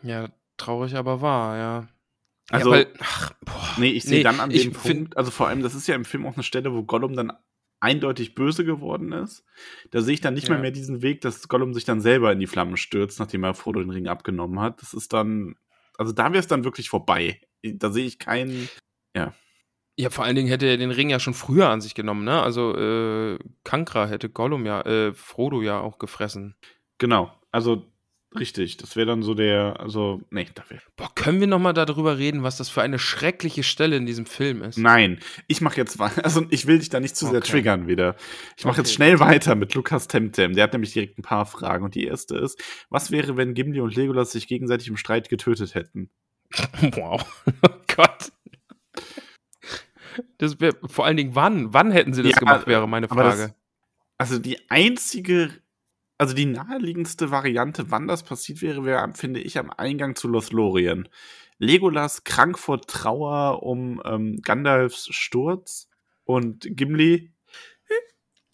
Ja, 0.03 0.27
traurig, 0.57 0.95
aber 0.95 1.21
wahr, 1.21 1.57
ja. 1.57 1.87
Also, 2.51 2.71
ja, 2.71 2.77
weil, 2.77 2.93
ach, 2.99 3.31
boah, 3.45 3.73
nee, 3.77 3.89
ich 3.91 4.03
sehe 4.03 4.23
dann 4.23 4.39
an 4.39 4.49
dem 4.49 4.73
find- 4.73 4.97
Punkt, 4.97 5.17
also 5.17 5.31
vor 5.31 5.47
allem, 5.47 5.61
das 5.61 5.75
ist 5.75 5.87
ja 5.87 5.95
im 5.95 6.05
Film 6.05 6.25
auch 6.25 6.33
eine 6.33 6.43
Stelle, 6.43 6.73
wo 6.73 6.83
Gollum 6.83 7.15
dann 7.15 7.31
eindeutig 7.79 8.35
böse 8.35 8.65
geworden 8.65 9.11
ist. 9.13 9.45
Da 9.91 10.01
sehe 10.01 10.13
ich 10.13 10.21
dann 10.21 10.33
nicht 10.33 10.47
Ja. 10.49 10.55
mal 10.55 10.61
mehr 10.61 10.71
diesen 10.71 11.01
Weg, 11.01 11.21
dass 11.21 11.47
Gollum 11.47 11.73
sich 11.73 11.85
dann 11.85 12.01
selber 12.01 12.31
in 12.31 12.39
die 12.39 12.47
Flammen 12.47 12.75
stürzt, 12.77 13.19
nachdem 13.19 13.43
er 13.43 13.53
Frodo 13.53 13.79
den 13.79 13.89
Ring 13.89 14.07
abgenommen 14.07 14.59
hat. 14.59 14.81
Das 14.81 14.93
ist 14.93 15.13
dann, 15.13 15.55
also 15.97 16.11
da 16.11 16.25
wäre 16.25 16.39
es 16.39 16.47
dann 16.47 16.63
wirklich 16.65 16.89
vorbei. 16.89 17.39
Da 17.63 17.91
sehe 17.91 18.05
ich 18.05 18.19
keinen, 18.19 18.67
Ja, 19.97 20.09
vor 20.09 20.23
allen 20.23 20.35
Dingen 20.37 20.47
hätte 20.47 20.65
er 20.65 20.77
den 20.77 20.91
Ring 20.91 21.09
ja 21.09 21.19
schon 21.19 21.33
früher 21.33 21.67
an 21.69 21.81
sich 21.81 21.93
genommen, 21.93 22.23
ne? 22.23 22.41
Also, 22.41 22.73
äh, 22.77 23.37
Kankra 23.65 24.07
hätte 24.07 24.29
Gollum 24.29 24.65
ja, 24.65 24.81
äh, 24.83 25.13
Frodo 25.13 25.61
ja 25.61 25.81
auch 25.81 25.99
gefressen. 25.99 26.55
genau, 26.99 27.33
also 27.51 27.85
richtig, 28.37 28.77
das 28.77 28.95
wäre 28.95 29.07
dann 29.07 29.23
so 29.23 29.33
der, 29.33 29.79
also, 29.79 30.21
nee, 30.29 30.47
da 30.53 30.63
wäre. 30.69 30.81
Boah, 30.95 31.11
können 31.15 31.39
wir 31.39 31.47
nochmal 31.47 31.73
darüber 31.73 32.17
reden, 32.17 32.43
was 32.43 32.57
das 32.57 32.69
für 32.69 32.81
eine 32.81 32.99
schreckliche 32.99 33.63
Stelle 33.63 33.95
in 33.97 34.05
diesem 34.05 34.25
Film 34.25 34.61
ist? 34.61 34.77
Nein, 34.77 35.19
ich 35.47 35.61
mache 35.61 35.77
jetzt 35.77 35.97
weiter. 35.99 36.23
Also 36.23 36.45
ich 36.49 36.67
will 36.67 36.79
dich 36.79 36.89
da 36.89 36.99
nicht 36.99 37.15
zu 37.15 37.25
sehr 37.25 37.39
Okay. 37.39 37.51
triggern 37.51 37.87
wieder. 37.87 38.15
Ich 38.57 38.65
mache 38.65 38.77
jetzt 38.77 38.87
Okay. 38.89 38.95
schnell 38.95 39.19
weiter 39.19 39.55
mit 39.55 39.73
Lukas 39.73 40.07
Temtem. 40.07 40.53
Der 40.53 40.63
hat 40.65 40.73
nämlich 40.73 40.93
direkt 40.93 41.17
ein 41.17 41.23
paar 41.23 41.45
Fragen. 41.45 41.83
Und 41.85 41.95
die 41.95 42.05
erste 42.05 42.37
ist: 42.37 42.61
Was 42.89 43.09
wäre, 43.11 43.35
wenn 43.37 43.53
Gimli 43.53 43.79
und 43.81 43.95
Legolas 43.95 44.31
sich 44.31 44.47
gegenseitig 44.47 44.87
im 44.89 44.97
Streit 44.97 45.29
getötet 45.29 45.75
hätten? 45.75 46.09
Wow. 46.93 47.23
Oh 47.63 47.95
Gott. 47.95 48.31
Das 50.37 50.59
wäre 50.59 50.75
vor 50.87 51.05
allen 51.05 51.17
Dingen, 51.17 51.35
wann? 51.35 51.73
Wann 51.73 51.91
hätten 51.91 52.13
sie 52.13 52.23
das 52.23 52.33
Ja, 52.33 52.39
gemacht, 52.39 52.67
wäre 52.67 52.87
meine 52.87 53.09
aber 53.09 53.23
das- 53.23 53.35
Frage. 53.39 53.55
Also 54.17 54.37
die 54.37 54.69
einzige, 54.69 55.49
also 56.19 56.35
die 56.35 56.45
naheliegendste 56.45 57.31
Variante, 57.31 57.89
wann 57.89 58.07
das 58.07 58.23
passiert 58.23 58.61
wäre, 58.61 58.83
wäre, 58.83 59.11
finde 59.15 59.39
ich, 59.39 59.57
am 59.57 59.71
Eingang 59.71 60.15
zu 60.15 60.27
Lothlorien. 60.27 61.09
Legolas 61.57 62.23
krank 62.23 62.59
vor 62.59 62.81
Trauer 62.81 63.63
um 63.63 64.01
ähm, 64.05 64.41
Gandalfs 64.43 65.07
Sturz 65.11 65.89
und 66.25 66.67
Gimli. 66.69 67.31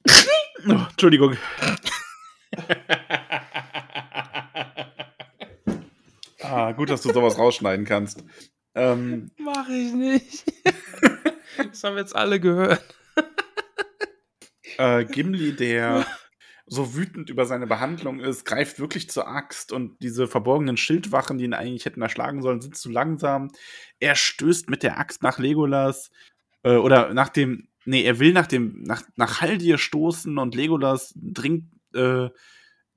Oh, 0.67 0.85
Entschuldigung. 0.89 1.37
Ah, 6.41 6.71
gut, 6.71 6.89
dass 6.89 7.01
du 7.01 7.13
sowas 7.13 7.37
rausschneiden 7.37 7.85
kannst. 7.85 8.23
Ähm, 8.73 9.29
Mach 9.37 9.67
ich 9.69 9.93
nicht. 9.93 10.43
Das 11.57 11.83
haben 11.83 11.95
wir 11.95 12.01
jetzt 12.01 12.15
alle 12.15 12.39
gehört. 12.39 12.83
Äh, 14.77 15.05
Gimli, 15.05 15.55
der 15.55 16.05
so 16.67 16.95
wütend 16.95 17.29
über 17.29 17.45
seine 17.45 17.67
Behandlung 17.67 18.19
ist, 18.19 18.43
greift 18.43 18.79
wirklich 18.79 19.09
zur 19.09 19.27
Axt 19.27 19.71
und 19.71 20.01
diese 20.01 20.27
verborgenen 20.27 20.77
Schildwachen, 20.77 21.37
die 21.37 21.45
ihn 21.45 21.53
eigentlich 21.53 21.85
hätten 21.85 22.01
erschlagen 22.01 22.41
sollen, 22.41 22.61
sind 22.61 22.75
zu 22.75 22.89
langsam. 22.89 23.51
Er 23.99 24.15
stößt 24.15 24.69
mit 24.69 24.81
der 24.81 24.97
Axt 24.97 25.21
nach 25.21 25.37
Legolas 25.37 26.09
äh, 26.63 26.75
oder 26.75 27.13
nach 27.13 27.29
dem, 27.29 27.67
nee, 27.85 28.03
er 28.03 28.19
will 28.19 28.33
nach 28.33 28.47
dem, 28.47 28.81
nach, 28.81 29.03
nach 29.15 29.41
Haldir 29.41 29.77
stoßen 29.77 30.37
und 30.39 30.55
Legolas 30.55 31.13
dringt, 31.15 31.65
äh, 31.93 32.29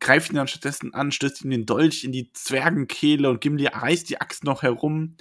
greift 0.01 0.31
ihn 0.31 0.37
dann 0.37 0.49
stattdessen 0.49 0.95
an, 0.95 1.13
stößt 1.13 1.45
ihm 1.45 1.51
den 1.51 1.67
Dolch 1.67 2.05
in 2.05 2.13
die 2.13 2.33
Zwergenkehle 2.33 3.29
und 3.29 3.41
Gimli 3.41 3.67
reißt 3.67 4.09
die 4.09 4.21
Axt 4.21 4.45
noch 4.45 4.63
herum 4.63 5.17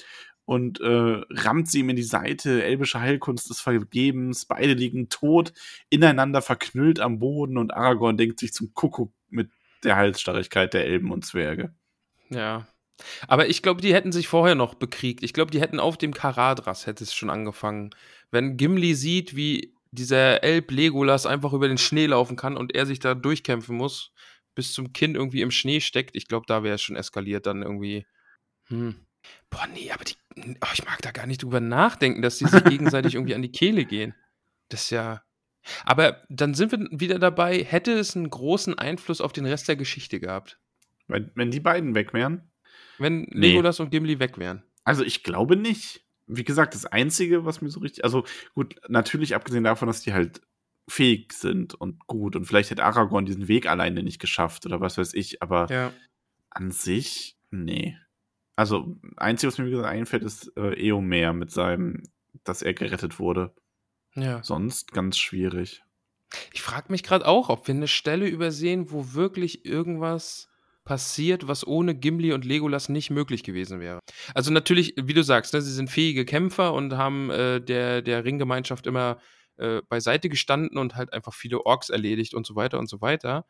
und 0.48 0.80
äh, 0.80 1.22
rammt 1.30 1.70
sie 1.70 1.80
ihm 1.80 1.90
in 1.90 1.98
die 1.98 2.04
Seite. 2.04 2.64
Elbische 2.64 3.02
Heilkunst 3.02 3.50
des 3.50 3.60
Vergebens. 3.60 4.46
Beide 4.46 4.74
liegen 4.76 5.10
tot, 5.10 5.52
ineinander 5.90 6.42
verknüllt 6.42 7.02
am 7.02 7.20
Boden 7.20 7.58
und 7.58 7.74
Aragorn 7.74 8.16
denkt 8.16 8.40
sich 8.40 8.54
zum 8.54 8.74
Kuckuck 8.74 9.12
mit 9.30 9.52
der 9.84 9.98
Halsstarrigkeit 9.98 10.74
der 10.74 10.86
Elben 10.86 11.12
und 11.12 11.26
Zwerge. 11.26 11.76
Ja. 12.30 12.66
Aber 13.28 13.50
ich 13.50 13.62
glaube, 13.62 13.82
die 13.82 13.94
hätten 13.94 14.14
sich 14.14 14.30
vorher 14.30 14.56
noch 14.56 14.74
bekriegt. 14.74 15.22
Ich 15.22 15.34
glaube, 15.34 15.52
die 15.52 15.60
hätten 15.60 15.82
auf 15.82 15.98
dem 15.98 16.14
Karadras 16.14 16.88
hätte 16.88 17.04
es 17.04 17.14
schon 17.14 17.30
angefangen. 17.30 17.90
Wenn 18.32 18.56
Gimli 18.56 18.96
sieht, 18.96 19.36
wie 19.36 19.76
dieser 19.92 20.46
Elb 20.46 20.72
Legolas 20.72 21.26
einfach 21.26 21.52
über 21.52 21.68
den 21.68 21.78
Schnee 21.78 22.06
laufen 22.06 22.38
kann 22.38 22.56
und 22.56 22.74
er 22.74 22.86
sich 22.86 23.00
da 23.00 23.16
durchkämpfen 23.16 23.76
muss, 23.76 24.14
bis 24.56 24.72
zum 24.72 24.94
Kinn 24.94 25.16
irgendwie 25.16 25.42
im 25.42 25.52
Schnee 25.52 25.82
steckt, 25.82 26.16
ich 26.16 26.30
glaube, 26.30 26.46
da 26.48 26.64
wäre 26.64 26.76
es 26.76 26.82
schon 26.82 26.96
eskaliert 26.96 27.46
dann 27.46 27.64
irgendwie. 27.64 28.06
Hm. 28.68 29.07
Boah, 29.50 29.68
nee, 29.74 29.92
aber 29.92 30.04
die, 30.04 30.16
oh, 30.38 30.68
ich 30.74 30.86
mag 30.86 31.02
da 31.02 31.12
gar 31.12 31.26
nicht 31.26 31.42
drüber 31.44 31.60
nachdenken, 31.60 32.22
dass 32.22 32.38
die 32.38 32.46
sich 32.46 32.64
gegenseitig 32.66 33.16
irgendwie 33.16 33.36
an 33.36 33.42
die 33.42 33.52
Kehle 33.52 33.86
gehen. 33.86 34.14
Das 34.70 34.84
ist 34.84 34.90
ja. 34.90 35.24
Aber 35.86 36.22
dann 36.30 36.54
sind 36.54 36.72
wir 36.72 36.80
wieder 36.92 37.20
dabei, 37.20 37.64
hätte 37.64 37.92
es 37.94 38.16
einen 38.16 38.30
großen 38.30 38.78
Einfluss 38.78 39.22
auf 39.22 39.34
den 39.34 39.46
Rest 39.46 39.68
der 39.68 39.76
Geschichte 39.76 40.20
gehabt. 40.20 40.60
Wenn, 41.08 41.32
wenn 41.36 41.52
die 41.52 41.60
beiden 41.60 41.96
weg 41.96 42.14
wären? 42.14 42.52
Wenn 42.98 43.22
Nee. 43.32 43.48
Legolas 43.50 43.80
und 43.80 43.90
Gimli 43.92 44.20
weg 44.20 44.38
wären. 44.38 44.64
Also 44.84 45.04
ich 45.04 45.24
glaube 45.24 45.56
nicht. 45.56 46.04
Wie 46.26 46.44
gesagt, 46.44 46.74
das 46.74 46.86
Einzige, 46.86 47.46
was 47.46 47.62
mir 47.62 47.70
so 47.70 47.80
richtig, 47.80 48.04
also 48.04 48.26
gut, 48.54 48.76
natürlich 48.90 49.34
abgesehen 49.36 49.64
davon, 49.64 49.88
dass 49.88 50.02
die 50.02 50.12
halt 50.14 50.42
fähig 50.90 51.32
sind 51.34 51.74
und 51.74 52.06
gut 52.08 52.36
und 52.36 52.46
vielleicht 52.46 52.70
hätte 52.70 52.84
Aragorn 52.84 53.26
diesen 53.26 53.48
Weg 53.48 53.66
alleine 53.68 54.04
nicht 54.04 54.20
geschafft 54.20 54.66
oder 54.66 54.82
was 54.82 54.98
weiß 54.98 55.14
ich, 55.14 55.42
aber 55.42 55.68
Ja. 55.70 55.94
an 56.50 56.72
sich, 56.72 57.38
nee. 57.52 57.98
Also, 58.58 58.98
einzige, 59.16 59.52
was 59.52 59.58
mir 59.60 59.70
gesagt 59.70 59.88
einfällt, 59.88 60.24
ist 60.24 60.52
äh, 60.58 60.74
Eomer 60.74 61.32
mit 61.32 61.52
seinem, 61.52 62.04
dass 62.44 62.62
er 62.62 62.74
gerettet 62.74 63.20
wurde. 63.20 63.54
Ja. 64.16 64.44
Sonst 64.44 64.92
ganz 64.92 65.18
schwierig. 65.18 65.84
Ich 66.52 66.62
frage 66.62 66.92
mich 66.92 67.04
gerade 67.04 67.26
auch, 67.26 67.50
ob 67.50 67.68
wir 67.68 67.76
eine 67.76 67.88
Stelle 67.88 68.28
übersehen, 68.28 68.92
wo 68.92 69.14
wirklich 69.14 69.64
irgendwas 69.66 70.50
passiert, 70.84 71.48
was 71.48 71.68
ohne 71.68 71.96
Gimli 71.96 72.34
und 72.34 72.46
Legolas 72.46 72.90
nicht 72.90 73.10
möglich 73.10 73.44
gewesen 73.44 73.80
wäre. 73.80 74.00
Also 74.34 74.52
natürlich, 74.52 74.96
wie 74.98 75.14
du 75.14 75.24
sagst, 75.24 75.54
ne, 75.54 75.62
sie 75.62 75.74
sind 75.74 75.90
fähige 75.90 76.26
Kämpfer 76.26 76.74
und 76.74 76.98
haben 76.98 77.30
äh, 77.30 77.62
der, 77.62 78.02
der 78.02 78.24
Ringgemeinschaft 78.24 78.88
immer 78.88 79.20
äh, 79.58 79.82
beiseite 79.90 80.30
gestanden 80.30 80.78
und 80.78 80.96
halt 80.96 81.14
einfach 81.14 81.34
viele 81.34 81.66
Orks 81.66 81.90
erledigt 81.90 82.34
und 82.34 82.48
so 82.48 82.56
weiter 82.56 82.80
und 82.80 82.90
so 82.90 83.02
weiter. 83.02 83.46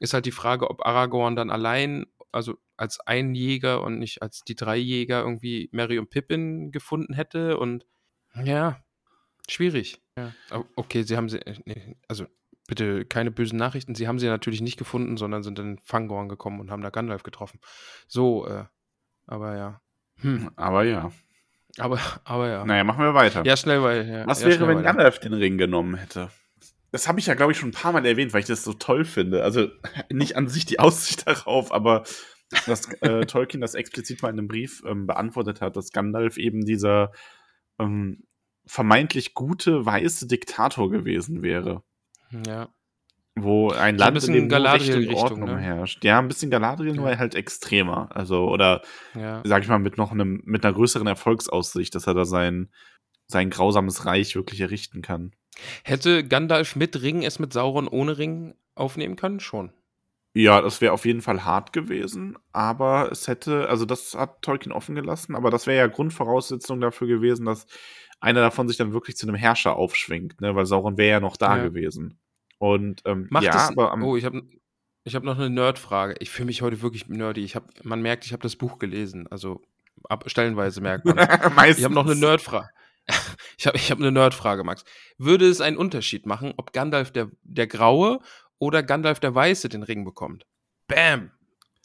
Ist 0.00 0.14
halt 0.14 0.26
die 0.26 0.32
Frage, 0.32 0.68
ob 0.68 0.84
Aragorn 0.84 1.36
dann 1.36 1.50
allein, 1.50 2.06
also 2.32 2.56
als 2.76 3.00
ein 3.00 3.34
Jäger 3.34 3.82
und 3.82 3.98
nicht 3.98 4.22
als 4.22 4.42
die 4.42 4.54
drei 4.54 4.76
Jäger 4.76 5.20
irgendwie 5.20 5.68
Merry 5.72 5.98
und 5.98 6.10
Pippin 6.10 6.72
gefunden 6.72 7.14
hätte 7.14 7.58
und 7.58 7.86
ja, 8.34 8.80
schwierig. 9.48 10.00
Ja. 10.16 10.32
Okay, 10.76 11.02
sie 11.02 11.16
haben 11.16 11.28
sie, 11.28 11.38
äh, 11.44 11.56
nee, 11.64 11.96
also 12.08 12.26
bitte 12.68 13.04
keine 13.04 13.30
bösen 13.30 13.58
Nachrichten. 13.58 13.94
Sie 13.94 14.06
haben 14.06 14.18
sie 14.18 14.28
natürlich 14.28 14.60
nicht 14.60 14.78
gefunden, 14.78 15.16
sondern 15.16 15.42
sind 15.42 15.58
in 15.58 15.78
Fangorn 15.82 16.28
gekommen 16.28 16.60
und 16.60 16.70
haben 16.70 16.82
da 16.82 16.90
Gandalf 16.90 17.24
getroffen. 17.24 17.60
So, 18.06 18.46
äh, 18.46 18.64
aber 19.26 19.56
ja. 19.56 19.80
Hm, 20.20 20.50
Aber 20.56 20.84
ja. 20.84 21.10
aber, 21.78 21.98
aber 22.24 22.48
ja. 22.48 22.64
Naja, 22.64 22.84
machen 22.84 23.04
wir 23.04 23.14
weiter. 23.14 23.42
Ja, 23.44 23.56
schnell, 23.56 23.82
weil. 23.82 24.08
Ja, 24.08 24.26
Was 24.26 24.42
ja, 24.42 24.48
wäre, 24.48 24.68
wenn 24.68 24.78
weiter. 24.78 24.82
Gandalf 24.82 25.18
den 25.18 25.32
Ring 25.32 25.58
genommen 25.58 25.94
hätte? 25.96 26.30
Das 26.92 27.06
habe 27.08 27.20
ich 27.20 27.26
ja, 27.26 27.34
glaube 27.34 27.52
ich, 27.52 27.58
schon 27.58 27.68
ein 27.70 27.72
paar 27.74 27.92
Mal 27.92 28.04
erwähnt, 28.04 28.32
weil 28.32 28.40
ich 28.40 28.46
das 28.46 28.64
so 28.64 28.72
toll 28.72 29.04
finde. 29.04 29.42
Also 29.44 29.68
nicht 30.10 30.36
an 30.36 30.48
sich 30.48 30.64
die 30.66 30.78
Aussicht 30.80 31.26
darauf, 31.26 31.72
aber 31.72 32.04
dass 32.66 32.92
äh, 33.02 33.26
Tolkien 33.26 33.60
das 33.60 33.74
explizit 33.74 34.22
mal 34.22 34.30
in 34.30 34.38
einem 34.38 34.48
Brief 34.48 34.82
ähm, 34.84 35.06
beantwortet 35.06 35.60
hat, 35.60 35.76
dass 35.76 35.92
Gandalf 35.92 36.36
eben 36.36 36.64
dieser 36.64 37.12
ähm, 37.78 38.24
vermeintlich 38.66 39.34
gute 39.34 39.86
weiße 39.86 40.26
Diktator 40.26 40.90
gewesen 40.90 41.42
wäre, 41.42 41.82
Ja. 42.46 42.68
wo 43.36 43.70
ein 43.70 43.78
ein 43.78 43.96
Land, 43.98 44.10
in 44.10 44.14
bisschen 44.14 44.34
dem 44.34 44.48
nur 44.48 45.08
Recht 45.08 45.16
Ordnung 45.16 45.48
ne? 45.48 45.58
herrscht. 45.58 46.04
Ja, 46.04 46.18
ein 46.18 46.26
bisschen 46.28 46.50
Galadriel, 46.50 46.94
nur 46.94 47.08
Ja. 47.10 47.18
halt 47.18 47.34
extremer. 47.36 48.08
Also, 48.14 48.48
oder 48.48 48.82
Ja. 49.14 49.42
sag 49.44 49.62
ich 49.62 49.68
mal, 49.68 49.78
mit 49.78 49.96
noch 49.96 50.10
einem, 50.10 50.42
mit 50.44 50.64
einer 50.64 50.74
größeren 50.74 51.06
Erfolgsaussicht, 51.06 51.94
dass 51.94 52.06
er 52.08 52.14
da 52.14 52.24
sein, 52.24 52.70
sein 53.30 53.50
grausames 53.50 54.04
Reich 54.06 54.34
wirklich 54.34 54.60
errichten 54.60 55.02
kann. 55.02 55.32
Hätte 55.84 56.26
Gandalf 56.26 56.76
mit 56.76 57.00
Ring 57.02 57.22
es 57.22 57.38
mit 57.38 57.52
Sauron 57.52 57.88
ohne 57.88 58.18
Ring 58.18 58.54
aufnehmen 58.74 59.16
können? 59.16 59.40
Schon. 59.40 59.72
Ja, 60.32 60.60
das 60.60 60.80
wäre 60.80 60.92
auf 60.92 61.04
jeden 61.06 61.22
Fall 61.22 61.44
hart 61.44 61.72
gewesen, 61.72 62.38
aber 62.52 63.10
es 63.10 63.26
hätte, 63.26 63.68
also 63.68 63.84
das 63.84 64.14
hat 64.14 64.42
Tolkien 64.42 64.70
offen 64.72 64.94
gelassen, 64.94 65.34
aber 65.34 65.50
das 65.50 65.66
wäre 65.66 65.78
ja 65.78 65.86
Grundvoraussetzung 65.88 66.80
dafür 66.80 67.08
gewesen, 67.08 67.46
dass 67.46 67.66
einer 68.20 68.40
davon 68.40 68.68
sich 68.68 68.76
dann 68.76 68.92
wirklich 68.92 69.16
zu 69.16 69.26
einem 69.26 69.34
Herrscher 69.34 69.74
aufschwingt, 69.74 70.40
ne, 70.40 70.54
weil 70.54 70.66
Sauron 70.66 70.96
wäre 70.98 71.10
ja 71.10 71.20
noch 71.20 71.36
da 71.36 71.56
Ja. 71.56 71.64
gewesen. 71.64 72.20
Und 72.58 73.02
ähm, 73.06 73.26
Macht 73.30 73.42
ja, 73.44 73.56
es. 73.56 73.70
aber 73.70 73.90
am, 73.90 74.04
oh, 74.04 74.16
ich 74.16 74.24
habe 74.24 74.42
ich 75.02 75.14
hab 75.16 75.24
noch 75.24 75.36
eine 75.38 75.48
Nerd-Frage. 75.50 76.14
Ich 76.20 76.30
fühle 76.30 76.46
mich 76.46 76.60
heute 76.62 76.82
wirklich 76.82 77.08
nerdy. 77.08 77.42
Ich 77.42 77.56
hab, 77.56 77.84
man 77.84 78.02
merkt, 78.02 78.26
ich 78.26 78.32
habe 78.32 78.42
das 78.42 78.54
Buch 78.54 78.78
gelesen. 78.78 79.26
Also 79.28 79.62
ab, 80.08 80.24
stellenweise 80.26 80.80
merkt 80.82 81.06
man. 81.06 81.16
Ich 81.76 81.82
habe 81.84 81.94
noch 81.94 82.04
eine 82.04 82.16
Nerdfrage. 82.16 82.68
Ich 83.60 83.66
habe 83.66 83.76
ich 83.76 83.90
hab 83.90 83.98
eine 83.98 84.10
Nerdfrage, 84.10 84.64
Max. 84.64 84.86
Würde 85.18 85.46
es 85.46 85.60
einen 85.60 85.76
Unterschied 85.76 86.24
machen, 86.24 86.54
ob 86.56 86.72
Gandalf 86.72 87.10
der, 87.10 87.30
der 87.42 87.66
Graue 87.66 88.20
oder 88.58 88.82
Gandalf 88.82 89.20
der 89.20 89.34
Weiße 89.34 89.68
den 89.68 89.82
Ring 89.82 90.02
bekommt? 90.02 90.46
Bam! 90.88 91.30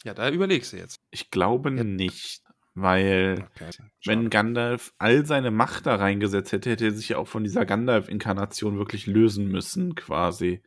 Ja, 0.06 0.14
da 0.14 0.30
überlegst 0.30 0.72
du 0.72 0.78
jetzt. 0.78 1.02
Ich 1.12 1.32
glaube 1.32 1.72
Ja. 1.76 1.84
nicht, 1.84 2.44
weil 2.76 3.46
Okay. 3.56 3.72
wenn. 4.06 4.30
Gandalf 4.30 4.94
all 5.00 5.26
seine 5.26 5.52
Macht 5.52 5.86
da 5.86 5.96
reingesetzt 5.96 6.54
hätte, 6.54 6.70
hätte 6.70 6.86
er 6.86 6.92
sich 6.94 7.10
ja 7.10 7.18
auch 7.18 7.28
von 7.28 7.44
dieser 7.44 7.66
Gandalf-Inkarnation 7.66 8.78
wirklich 8.78 9.06
lösen 9.06 9.50
müssen, 9.50 9.96
quasi. 9.96 10.64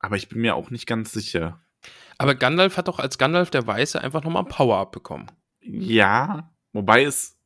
Aber 0.00 0.16
ich 0.16 0.28
bin 0.28 0.42
mir 0.42 0.54
auch 0.54 0.68
nicht 0.68 0.86
ganz 0.86 1.12
sicher. 1.12 1.64
Aber 2.18 2.34
Gandalf 2.34 2.76
hat 2.76 2.88
doch 2.88 2.98
als 2.98 3.16
Gandalf 3.16 3.48
der 3.48 3.66
Weiße 3.66 3.98
einfach 4.02 4.22
nochmal 4.22 4.42
ein 4.42 4.48
Power-Up 4.50 4.92
bekommen. 4.92 5.28
Ja, 5.62 6.52
wobei 6.74 7.04
es 7.04 7.38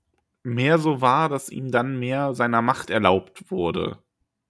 mehr 0.46 0.78
so 0.78 1.00
war, 1.00 1.28
dass 1.28 1.48
ihm 1.50 1.70
dann 1.70 1.98
mehr 1.98 2.34
seiner 2.34 2.62
Macht 2.62 2.90
erlaubt 2.90 3.50
wurde. 3.50 3.98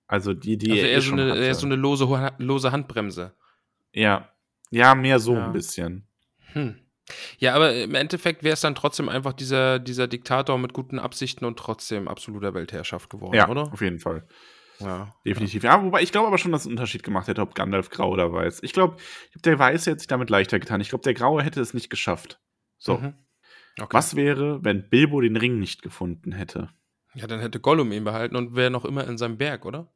Also 0.06 0.32
die, 0.34 0.56
die 0.56 0.70
also 0.70 0.82
er, 0.82 0.88
eh 0.88 0.92
eher 0.92 1.00
so 1.02 1.12
eine, 1.12 1.30
hatte. 1.32 1.40
eher 1.42 1.54
so 1.54 1.66
eine 1.66 1.74
lose, 1.76 2.32
lose 2.38 2.70
Handbremse. 2.72 3.34
ja. 3.92 4.30
ja, 4.70 4.94
mehr 4.94 5.18
so 5.18 5.34
Ja. 5.34 5.46
ein 5.46 5.52
bisschen. 5.52 6.06
Hm. 6.52 6.78
Ja, 7.38 7.54
aber 7.54 7.74
im 7.74 7.94
Endeffekt 7.94 8.42
wäre 8.42 8.54
es 8.54 8.60
dann 8.60 8.74
trotzdem 8.74 9.08
einfach 9.08 9.32
dieser, 9.32 9.78
dieser 9.78 10.08
Diktator 10.08 10.58
mit 10.58 10.72
guten 10.72 10.98
Absichten 10.98 11.44
und 11.44 11.56
trotzdem 11.58 12.08
absoluter 12.08 12.52
Weltherrschaft 12.54 13.10
geworden, 13.10 13.34
ja, 13.34 13.48
oder? 13.48 13.72
auf 13.72 13.80
jeden 13.80 14.00
Fall. 14.00 14.26
Ja. 14.80 15.14
Definitiv. 15.24 15.62
Ja, 15.62 15.82
wobei 15.82 16.02
ich 16.02 16.12
glaube 16.12 16.26
aber 16.28 16.36
schon, 16.38 16.52
dass 16.52 16.62
es 16.62 16.66
einen 16.66 16.74
Unterschied 16.74 17.02
gemacht 17.02 17.28
hätte, 17.28 17.40
ob 17.42 17.54
Gandalf 17.54 17.90
grau 17.90 18.10
oder 18.10 18.32
weiß. 18.32 18.58
Ich 18.62 18.72
glaube, 18.72 18.96
der 19.44 19.58
Weiße 19.58 19.90
hätte 19.90 20.00
sich 20.00 20.08
damit 20.08 20.28
leichter 20.30 20.58
getan. 20.58 20.80
Ich 20.80 20.88
glaube, 20.90 21.02
der 21.02 21.14
Graue 21.14 21.42
hätte 21.42 21.60
es 21.60 21.72
nicht 21.74 21.88
geschafft. 21.90 22.40
So, 22.76 22.98
Mhm. 22.98 23.14
Okay. 23.80 23.94
was 23.96 24.16
wäre, 24.16 24.64
wenn 24.64 24.88
Bilbo 24.88 25.20
den 25.20 25.36
Ring 25.36 25.58
nicht 25.58 25.82
gefunden 25.82 26.32
hätte? 26.32 26.70
Ja, 27.14 27.26
dann 27.26 27.40
hätte 27.40 27.60
Gollum 27.60 27.92
ihn 27.92 28.04
behalten 28.04 28.36
und 28.36 28.54
wäre 28.54 28.70
noch 28.70 28.84
immer 28.84 29.06
in 29.08 29.18
seinem 29.18 29.38
Berg, 29.38 29.64
oder? 29.64 29.92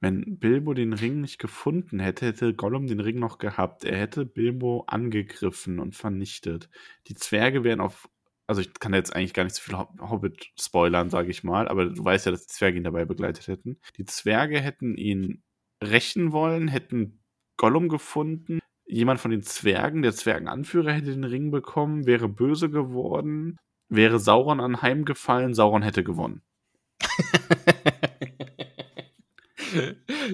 Wenn 0.00 0.38
Bilbo 0.38 0.72
den 0.72 0.94
Ring 0.94 1.20
nicht 1.20 1.38
gefunden 1.38 2.00
hätte, 2.00 2.26
hätte 2.26 2.54
Gollum 2.54 2.86
den 2.86 3.00
Ring 3.00 3.18
noch 3.18 3.36
gehabt. 3.38 3.84
Er 3.84 3.98
hätte 3.98 4.24
Bilbo 4.24 4.84
angegriffen 4.86 5.78
und 5.78 5.94
vernichtet. 5.94 6.70
Die 7.08 7.14
Zwerge 7.14 7.64
wären 7.64 7.80
auf. 7.80 8.08
Also, 8.46 8.62
ich 8.62 8.72
kann 8.74 8.94
jetzt 8.94 9.14
eigentlich 9.14 9.34
gar 9.34 9.44
nicht 9.44 9.54
so 9.56 9.62
viel 9.62 9.76
Hob- 9.76 10.00
Hobbit 10.00 10.52
spoilern, 10.58 11.10
sage 11.10 11.30
ich 11.30 11.44
mal, 11.44 11.68
aber 11.68 11.86
du 11.86 12.04
weißt 12.04 12.26
ja, 12.26 12.32
dass 12.32 12.46
die 12.46 12.52
Zwerge 12.54 12.78
ihn 12.78 12.84
dabei 12.84 13.04
begleitet 13.04 13.46
hätten. 13.46 13.78
Die 13.96 14.06
Zwerge 14.06 14.58
hätten 14.60 14.96
ihn 14.96 15.42
rächen 15.84 16.32
wollen, 16.32 16.68
hätten 16.68 17.20
Gollum 17.58 17.88
gefunden. 17.88 18.59
Jemand 18.90 19.20
von 19.20 19.30
den 19.30 19.42
Zwergen, 19.42 20.02
der 20.02 20.12
Zwergenanführer, 20.12 20.92
hätte 20.92 21.12
den 21.12 21.24
Ring 21.24 21.50
bekommen, 21.50 22.06
wäre 22.06 22.28
böse 22.28 22.70
geworden, 22.70 23.56
wäre 23.88 24.18
Sauron 24.18 24.60
anheimgefallen, 24.60 25.54
Sauron 25.54 25.82
hätte 25.82 26.02
gewonnen. 26.02 26.42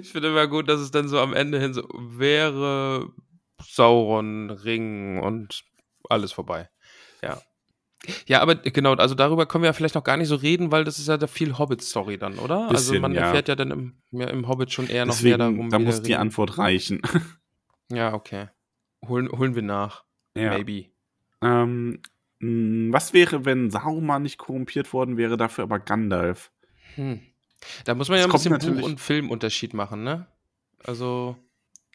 ich 0.00 0.10
finde 0.10 0.28
immer 0.28 0.46
gut, 0.46 0.68
dass 0.68 0.80
es 0.80 0.90
dann 0.90 1.08
so 1.08 1.18
am 1.20 1.34
Ende 1.34 1.60
hin 1.60 1.74
so 1.74 1.86
wäre 1.96 3.10
Sauron, 3.62 4.50
Ring 4.50 5.18
und 5.20 5.64
alles 6.08 6.32
vorbei. 6.32 6.68
Ja. 7.22 7.40
Ja, 8.26 8.40
aber 8.40 8.54
genau, 8.54 8.94
also 8.94 9.14
darüber 9.14 9.46
können 9.46 9.62
wir 9.62 9.68
ja 9.68 9.72
vielleicht 9.72 9.94
noch 9.96 10.04
gar 10.04 10.16
nicht 10.16 10.28
so 10.28 10.36
reden, 10.36 10.70
weil 10.70 10.84
das 10.84 10.98
ist 10.98 11.08
ja 11.08 11.16
da 11.16 11.26
viel 11.26 11.58
Hobbit-Story 11.58 12.18
dann, 12.18 12.38
oder? 12.38 12.68
also 12.68 12.92
Bisschen, 12.92 13.02
man 13.02 13.14
ja. 13.14 13.22
erfährt 13.22 13.48
ja 13.48 13.56
dann 13.56 13.70
im, 13.70 13.94
ja, 14.12 14.28
im 14.28 14.46
Hobbit 14.48 14.70
schon 14.72 14.86
eher 14.88 15.06
noch 15.06 15.20
mehr 15.22 15.38
darum. 15.38 15.70
da 15.70 15.78
muss 15.78 15.96
der 15.96 16.04
die 16.04 16.12
Ring- 16.12 16.20
Antwort 16.20 16.58
reichen. 16.58 17.00
Ja, 17.92 18.14
okay. 18.14 18.48
Holen, 19.06 19.30
holen 19.30 19.54
wir 19.54 19.62
nach. 19.62 20.04
ja. 20.36 20.50
Maybe. 20.50 20.86
Ähm, 21.42 22.00
was 22.40 23.12
wäre, 23.12 23.44
wenn 23.44 23.70
Saruman 23.70 24.22
nicht 24.22 24.38
korrumpiert 24.38 24.92
worden 24.92 25.16
wäre, 25.16 25.36
dafür 25.36 25.64
aber 25.64 25.78
Gandalf? 25.78 26.50
Hm. 26.94 27.20
Da 27.84 27.94
muss 27.94 28.08
man 28.08 28.18
ja 28.18 28.24
Es 28.24 28.30
ein 28.30 28.32
bisschen 28.32 28.52
natürlich- 28.52 28.80
Buch- 28.80 28.86
und 28.88 29.00
Filmunterschied 29.00 29.74
machen, 29.74 30.02
ne? 30.04 30.26
Also 30.84 31.36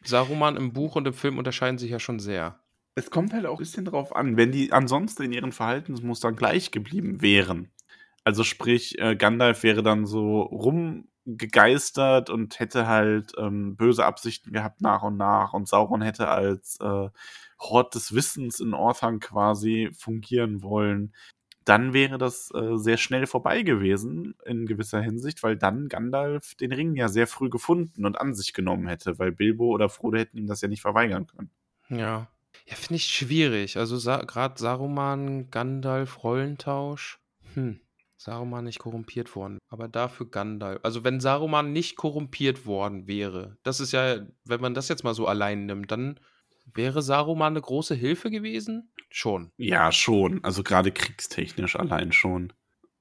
Saruman 0.03 0.57
im 0.57 0.73
Buch 0.73 0.95
und 0.95 1.07
im 1.07 1.13
Film 1.13 1.37
unterscheiden 1.37 1.77
sich 1.77 1.91
ja 1.91 1.99
schon 1.99 2.19
sehr. 2.19 2.59
Es 2.95 3.09
kommt 3.09 3.33
halt 3.33 3.45
auch 3.45 3.53
ein 3.57 3.59
bisschen 3.59 3.85
drauf 3.85 4.15
an, 4.15 4.35
wenn 4.37 4.51
die 4.51 4.71
ansonsten 4.73 5.23
in 5.23 5.31
ihren 5.33 5.51
Verhaltensmustern 5.51 6.35
gleich 6.35 6.71
geblieben 6.71 7.21
wären. 7.21 7.71
Also 8.23 8.43
sprich, 8.43 8.99
äh, 8.99 9.15
Gandalf 9.15 9.63
wäre 9.63 9.81
dann 9.83 10.05
so 10.05 10.41
rumgegeistert 11.25 12.29
und 12.29 12.59
hätte 12.59 12.87
halt 12.87 13.33
ähm, 13.37 13.75
böse 13.75 14.05
Absichten 14.05 14.51
gehabt 14.51 14.81
nach 14.81 15.03
und 15.03 15.17
nach 15.17 15.53
und 15.53 15.67
Sauron 15.67 16.01
hätte 16.01 16.27
als 16.27 16.79
äh, 16.81 17.09
Hort 17.59 17.95
des 17.95 18.13
Wissens 18.13 18.59
in 18.59 18.73
Orthanc 18.73 19.23
quasi 19.23 19.89
fungieren 19.93 20.63
wollen. 20.63 21.13
Dann 21.63 21.93
wäre 21.93 22.17
das 22.17 22.49
äh, 22.55 22.77
sehr 22.77 22.97
schnell 22.97 23.27
vorbei 23.27 23.61
gewesen 23.61 24.35
in 24.45 24.65
gewisser 24.65 24.99
Hinsicht, 24.99 25.43
weil 25.43 25.57
dann 25.57 25.89
Gandalf 25.89 26.55
den 26.55 26.71
Ring 26.71 26.95
ja 26.95 27.07
sehr 27.07 27.27
früh 27.27 27.49
gefunden 27.49 28.05
und 28.05 28.19
an 28.19 28.33
sich 28.33 28.53
genommen 28.53 28.87
hätte, 28.87 29.19
weil 29.19 29.31
Bilbo 29.31 29.65
oder 29.65 29.87
Frodo 29.89 30.17
hätten 30.17 30.37
ihm 30.37 30.47
das 30.47 30.61
ja 30.61 30.67
nicht 30.67 30.81
verweigern 30.81 31.27
können. 31.27 31.51
Ja. 31.89 32.27
Ja, 32.65 32.75
finde 32.75 32.95
ich 32.95 33.05
schwierig. 33.05 33.77
Also 33.77 33.97
Sa 33.97 34.17
gerade 34.17 34.59
Saruman, 34.59 35.49
Gandalf, 35.51 36.23
Rollentausch. 36.23 37.19
Hm. 37.53 37.79
Saruman 38.21 38.65
nicht 38.65 38.77
korrumpiert 38.77 39.35
worden, 39.35 39.57
aber 39.67 39.87
dafür 39.87 40.29
Gandalf. 40.29 40.79
Also 40.83 41.03
wenn 41.03 41.19
Saruman 41.19 41.73
nicht 41.73 41.95
korrumpiert 41.95 42.67
worden 42.67 43.07
wäre, 43.07 43.57
das 43.63 43.79
ist 43.79 43.93
ja, 43.93 44.19
wenn 44.45 44.61
man 44.61 44.75
das 44.75 44.89
jetzt 44.89 45.03
mal 45.03 45.15
so 45.15 45.25
allein 45.25 45.65
nimmt, 45.65 45.89
dann 45.89 46.19
wäre 46.71 47.01
Saruman 47.01 47.53
eine 47.53 47.61
große 47.61 47.95
Hilfe 47.95 48.29
gewesen? 48.29 48.93
Schon. 49.09 49.51
Ja, 49.57 49.91
schon. 49.91 50.43
Also 50.43 50.61
gerade 50.61 50.91
kriegstechnisch 50.91 51.75
allein 51.75 52.11
schon. 52.11 52.53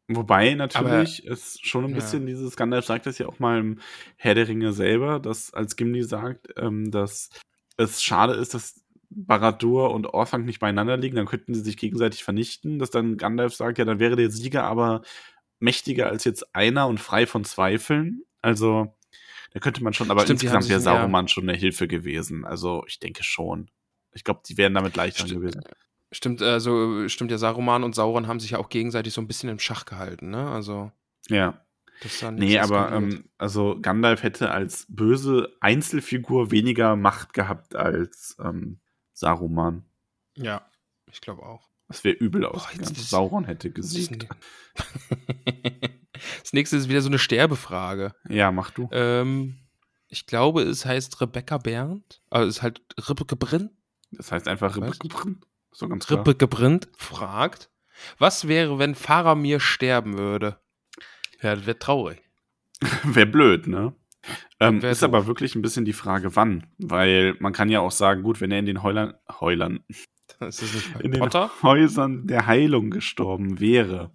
Wobei 0.09 0.55
natürlich 0.55 1.27
es 1.27 1.59
schon 1.61 1.85
ein 1.85 1.91
ja. 1.91 1.97
bisschen 1.97 2.25
dieses, 2.25 2.57
Gandalf 2.57 2.87
sagt 2.87 3.05
das 3.05 3.19
ja 3.19 3.27
auch 3.27 3.39
mal 3.39 3.61
im 3.61 3.79
Herr 4.17 4.35
der 4.35 4.49
Ringe 4.49 4.73
selber, 4.73 5.21
dass 5.21 5.53
als 5.53 5.77
Gimli 5.77 6.03
sagt, 6.03 6.49
ähm, 6.57 6.91
dass 6.91 7.29
es 7.77 8.03
schade 8.03 8.33
ist, 8.33 8.55
dass 8.55 8.83
Baradur 9.11 9.93
und 9.93 10.07
Orthanc 10.07 10.47
nicht 10.47 10.61
beieinander 10.61 10.97
liegen, 10.97 11.17
dann 11.17 11.27
könnten 11.27 11.53
sie 11.55 11.61
sich 11.63 11.77
gegenseitig 11.77 12.23
vernichten, 12.25 12.79
dass 12.79 12.91
dann 12.91 13.17
Gandalf 13.17 13.55
sagt, 13.55 13.79
ja, 13.79 13.85
dann 13.85 13.99
wäre 13.99 14.17
der 14.17 14.31
Sieger 14.31 14.65
aber 14.65 15.03
mächtiger 15.59 16.09
als 16.09 16.25
jetzt 16.25 16.55
einer 16.55 16.87
und 16.87 16.99
frei 17.01 17.27
von 17.27 17.45
Zweifeln. 17.45 18.23
Also 18.41 18.95
da 19.53 19.61
könnte 19.61 19.83
man 19.83 19.93
schon, 19.93 20.11
aber 20.11 20.23
Stimmt, 20.23 20.43
insgesamt 20.43 20.69
wäre 20.69 20.81
sich- 20.81 20.87
ja. 20.87 21.29
Schon 21.29 21.49
eine 21.49 21.59
Hilfe 21.59 21.89
gewesen. 21.89 22.45
Also 22.45 22.85
ich 22.87 23.01
denke 23.01 23.25
schon. 23.25 23.71
Ich 24.13 24.25
glaube, 24.25 24.41
die 24.49 24.57
wären 24.57 24.75
damit 24.75 24.97
leichter 24.97 25.27
Stimmt. 25.27 25.41
gewesen. 25.43 25.63
Stimmt, 26.13 26.43
also 26.43 27.09
stimmt 27.09 27.31
ja, 27.31 27.39
Saruman 27.39 27.85
und 27.85 27.95
Sauron 27.95 28.27
haben 28.27 28.41
sich 28.41 28.51
ja 28.53 28.59
auch 28.59 28.69
gegenseitig 28.69 29.13
so 29.13 29.21
ein 29.21 29.29
bisschen 29.29 29.49
im 29.49 29.59
Schach 29.61 29.85
gehalten, 29.85 30.31
ne? 30.31 30.49
Also, 30.51 30.91
Ja. 31.29 31.65
das 32.03 32.25
Nee, 32.33 32.59
aber 32.59 32.91
ähm, 32.93 33.25
also 33.39 33.79
Gandalf 33.81 34.23
hätte 34.25 34.51
als 34.51 34.87
böse 34.89 35.53
Einzelfigur 35.61 36.51
weniger 36.51 36.97
Macht 36.97 37.33
gehabt 37.33 37.77
als 37.77 38.37
ähm, 38.45 38.81
Saruman. 39.21 39.85
ja, 40.37 40.67
ich 41.13 41.21
glaube 41.21 41.43
auch. 41.43 41.69
Das 41.89 42.05
wäre 42.05 42.15
übel 42.17 42.43
Boah, 42.43 42.55
ausgegangen. 42.55 42.93
ist- 42.93 43.11
Sauron 43.11 43.45
hätte 43.45 43.71
gesiegt. 43.71 44.27
Das 46.43 46.53
nächste 46.53 46.77
ist 46.77 46.89
wieder 46.91 47.01
so 47.01 47.09
eine 47.09 47.19
Sterbefrage. 47.19 48.15
Ja, 48.29 48.53
mach 48.53 48.71
du. 48.73 48.89
Ähm, 48.93 49.57
ich 50.09 50.27
glaube, 50.27 50.63
es 50.63 50.85
heißt 50.85 51.19
Rebecca 51.23 51.57
Berndt. 51.57 52.21
Also 52.29 52.47
es 52.49 52.57
ist 52.59 52.63
halt 52.63 52.83
Rebecca 53.09 53.37
Brindt. 53.37 53.71
Das 54.11 54.31
heißt 54.31 54.47
einfach? 54.47 54.77
Rebecca 54.77 55.09
So 55.73 55.89
ganz 55.89 56.07
klar. 56.07 56.21
Rebecca 56.21 56.45
Brindt 56.47 56.89
fragt, 56.97 57.71
was 58.19 58.49
wäre, 58.49 58.79
wenn 58.79 58.95
Faramir 58.95 59.61
sterben 59.61 60.19
würde? 60.19 60.61
Ja, 61.41 61.57
das 61.57 61.65
wäre 61.65 61.79
traurig. 61.79 62.23
Wäre 63.05 63.27
blöd, 63.27 63.67
ne? 63.67 63.95
Ähm, 64.61 64.79
ist 64.85 65.03
doof. 65.03 65.09
aber 65.09 65.27
wirklich 65.27 65.55
ein 65.55 65.63
bisschen 65.63 65.85
die 65.85 65.93
Frage, 65.93 66.37
wann. 66.37 66.67
Weil 66.79 67.35
man 67.41 67.53
kann 67.53 67.69
ja 67.71 67.81
auch 67.81 67.91
sagen, 67.91 68.23
gut, 68.23 68.41
wenn 68.41 68.51
er 68.51 68.59
in 68.59 68.67
den 68.67 68.83
Heulern, 68.83 69.15
Heulern, 69.41 69.85
in 71.01 71.13
den 71.13 71.21
Potter? 71.21 71.51
Häusern 71.63 72.27
der 72.27 72.47
Heilung 72.47 72.91
gestorben 72.91 73.61
wäre, 73.61 74.13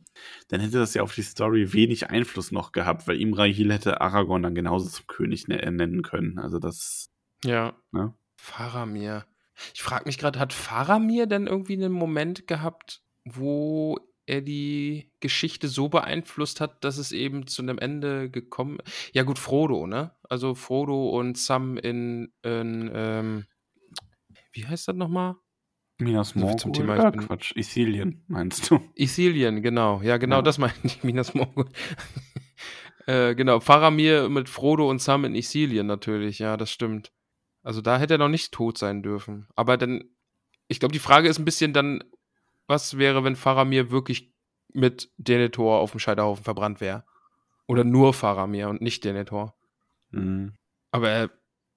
dann 0.47 0.61
hätte 0.61 0.77
das 0.79 0.93
ja 0.93 1.03
auf 1.03 1.13
die 1.13 1.23
Story 1.23 1.73
wenig 1.73 2.09
Einfluss 2.09 2.51
noch 2.51 2.71
gehabt, 2.71 3.07
weil 3.07 3.19
Imrahil 3.19 3.71
hätte 3.73 4.01
Aragorn 4.01 4.43
dann 4.43 4.55
genauso 4.55 4.87
zum 4.89 5.07
König 5.07 5.47
ne- 5.47 5.69
nennen 5.71 6.01
können. 6.03 6.39
Also 6.39 6.59
das, 6.59 7.09
Ja. 7.43 7.73
ne? 7.91 8.13
Faramir. 8.37 9.25
Ich 9.73 9.83
frage 9.83 10.05
mich 10.05 10.17
gerade, 10.17 10.39
hat 10.39 10.53
Faramir 10.53 11.27
denn 11.27 11.47
irgendwie 11.47 11.73
einen 11.73 11.93
Moment 11.93 12.47
gehabt, 12.47 13.01
wo 13.23 13.99
er 14.27 14.41
die 14.41 15.11
Geschichte 15.19 15.67
so 15.67 15.87
beeinflusst 15.89 16.59
hat, 16.61 16.83
dass 16.83 16.97
es 16.97 17.11
eben 17.11 17.47
zu 17.47 17.61
einem 17.61 17.77
Ende 17.77 18.29
gekommen 18.29 18.79
Ja, 19.13 19.23
gut, 19.23 19.37
Frodo, 19.39 19.85
ne? 19.87 20.11
Also 20.23 20.55
Frodo 20.55 21.09
und 21.09 21.37
Sam 21.37 21.77
in, 21.77 22.33
in 22.43 22.91
ähm, 22.93 23.45
wie 24.53 24.65
heißt 24.65 24.87
das 24.87 24.95
nochmal? 24.95 25.35
Minas 25.97 26.35
Morgul, 26.35 26.57
zum 26.59 26.73
Thema, 26.73 26.95
äh, 26.97 27.05
ich 27.05 27.11
bin- 27.11 27.21
Quatsch, 27.27 27.55
Ithilien, 27.55 28.23
meinst 28.27 28.69
du? 28.69 28.79
Ithilien, 28.95 29.61
genau. 29.61 30.01
Ja, 30.01 30.17
genau, 30.17 30.37
Ja. 30.37 30.41
das 30.41 30.57
meine 30.57 30.73
ich, 30.83 31.03
Minas 31.03 31.33
Morgul. 31.33 31.69
äh, 33.07 33.35
genau, 33.35 33.59
Faramir 33.59 34.27
mit 34.29 34.49
Frodo 34.49 34.89
und 34.89 35.01
Sam 35.01 35.25
in 35.25 35.35
Ithilien 35.35 35.87
natürlich, 35.87 36.39
ja, 36.39 36.57
das 36.57 36.71
stimmt. 36.71 37.11
Also 37.63 37.81
da 37.81 37.97
hätte 37.97 38.15
er 38.15 38.17
noch 38.17 38.29
nicht 38.29 38.51
tot 38.53 38.77
sein 38.77 39.03
dürfen. 39.03 39.47
Aber 39.55 39.77
dann, 39.77 40.03
ich 40.67 40.79
glaube, 40.79 40.93
die 40.93 40.99
Frage 40.99 41.29
ist 41.29 41.39
ein 41.39 41.45
bisschen 41.45 41.73
dann, 41.73 42.03
was 42.67 42.97
wäre, 42.97 43.23
wenn 43.23 43.35
Faramir 43.35 43.91
wirklich 43.91 44.33
mit 44.73 45.11
Denethor 45.17 45.79
auf 45.79 45.91
dem 45.91 45.99
Scheiterhaufen 45.99 46.43
verbrannt 46.43 46.81
wäre? 46.81 47.05
Oder 47.67 47.83
nur 47.83 48.13
Faramir 48.13 48.69
und 48.69 48.81
nicht 48.81 49.03
Denethor? 49.03 49.55
Mhm. 50.11 50.53
Aber 50.91 51.09
er, 51.09 51.29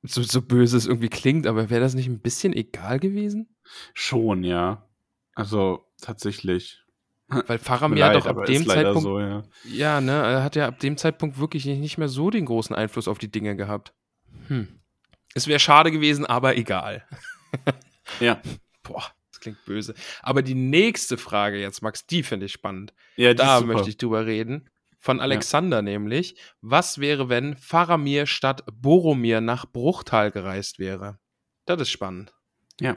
so, 0.02 0.22
so 0.22 0.42
böse 0.42 0.76
es 0.76 0.86
irgendwie 0.86 1.08
klingt, 1.08 1.46
aber 1.46 1.70
wäre 1.70 1.80
das 1.80 1.94
nicht 1.94 2.08
ein 2.08 2.20
bisschen 2.20 2.52
egal 2.52 2.98
gewesen? 2.98 3.56
Schon, 3.94 4.44
ja. 4.44 4.86
Also 5.34 5.84
tatsächlich. 6.00 6.82
Weil 7.28 7.58
Faramir 7.58 8.06
hat 8.06 8.14
doch 8.14 8.26
ab 8.26 8.46
dem 8.46 8.66
Zeitpunkt 8.66 9.02
so, 9.02 9.20
ja. 9.20 9.44
Ja, 9.64 10.00
ne, 10.00 10.12
er 10.12 10.42
hat 10.42 10.56
ja 10.56 10.68
ab 10.68 10.78
dem 10.80 10.96
Zeitpunkt 10.96 11.38
wirklich 11.38 11.66
nicht 11.66 11.98
mehr 11.98 12.08
so 12.08 12.30
den 12.30 12.46
großen 12.46 12.74
Einfluss 12.74 13.08
auf 13.08 13.18
die 13.18 13.30
Dinge 13.30 13.56
gehabt. 13.56 13.94
Hm. 14.48 14.80
Es 15.34 15.46
wäre 15.46 15.58
schade 15.58 15.90
gewesen, 15.90 16.26
aber 16.26 16.56
egal. 16.56 17.06
Ja, 18.20 18.40
Boah, 18.88 19.04
das 19.38 19.40
klingt 19.40 19.64
böse. 19.64 19.94
Aber 20.22 20.42
die 20.42 20.54
nächste 20.54 21.16
Frage 21.16 21.58
jetzt, 21.58 21.82
Max, 21.82 22.06
die 22.06 22.22
finde 22.22 22.46
ich 22.46 22.52
spannend. 22.52 22.92
ja 23.16 23.34
Da 23.34 23.60
möchte 23.60 23.88
ich 23.88 23.96
drüber 23.96 24.26
reden. 24.26 24.68
Von 24.98 25.20
Alexander 25.20 25.80
nämlich. 25.80 26.36
Was 26.60 26.98
wäre, 26.98 27.28
wenn 27.28 27.56
Faramir 27.56 28.26
statt 28.26 28.64
Boromir 28.72 29.40
nach 29.40 29.70
Bruchtal 29.70 30.32
gereist 30.32 30.80
wäre? 30.80 31.18
Das 31.66 31.80
ist 31.80 31.90
spannend. 31.90 32.34
Ja. 32.80 32.96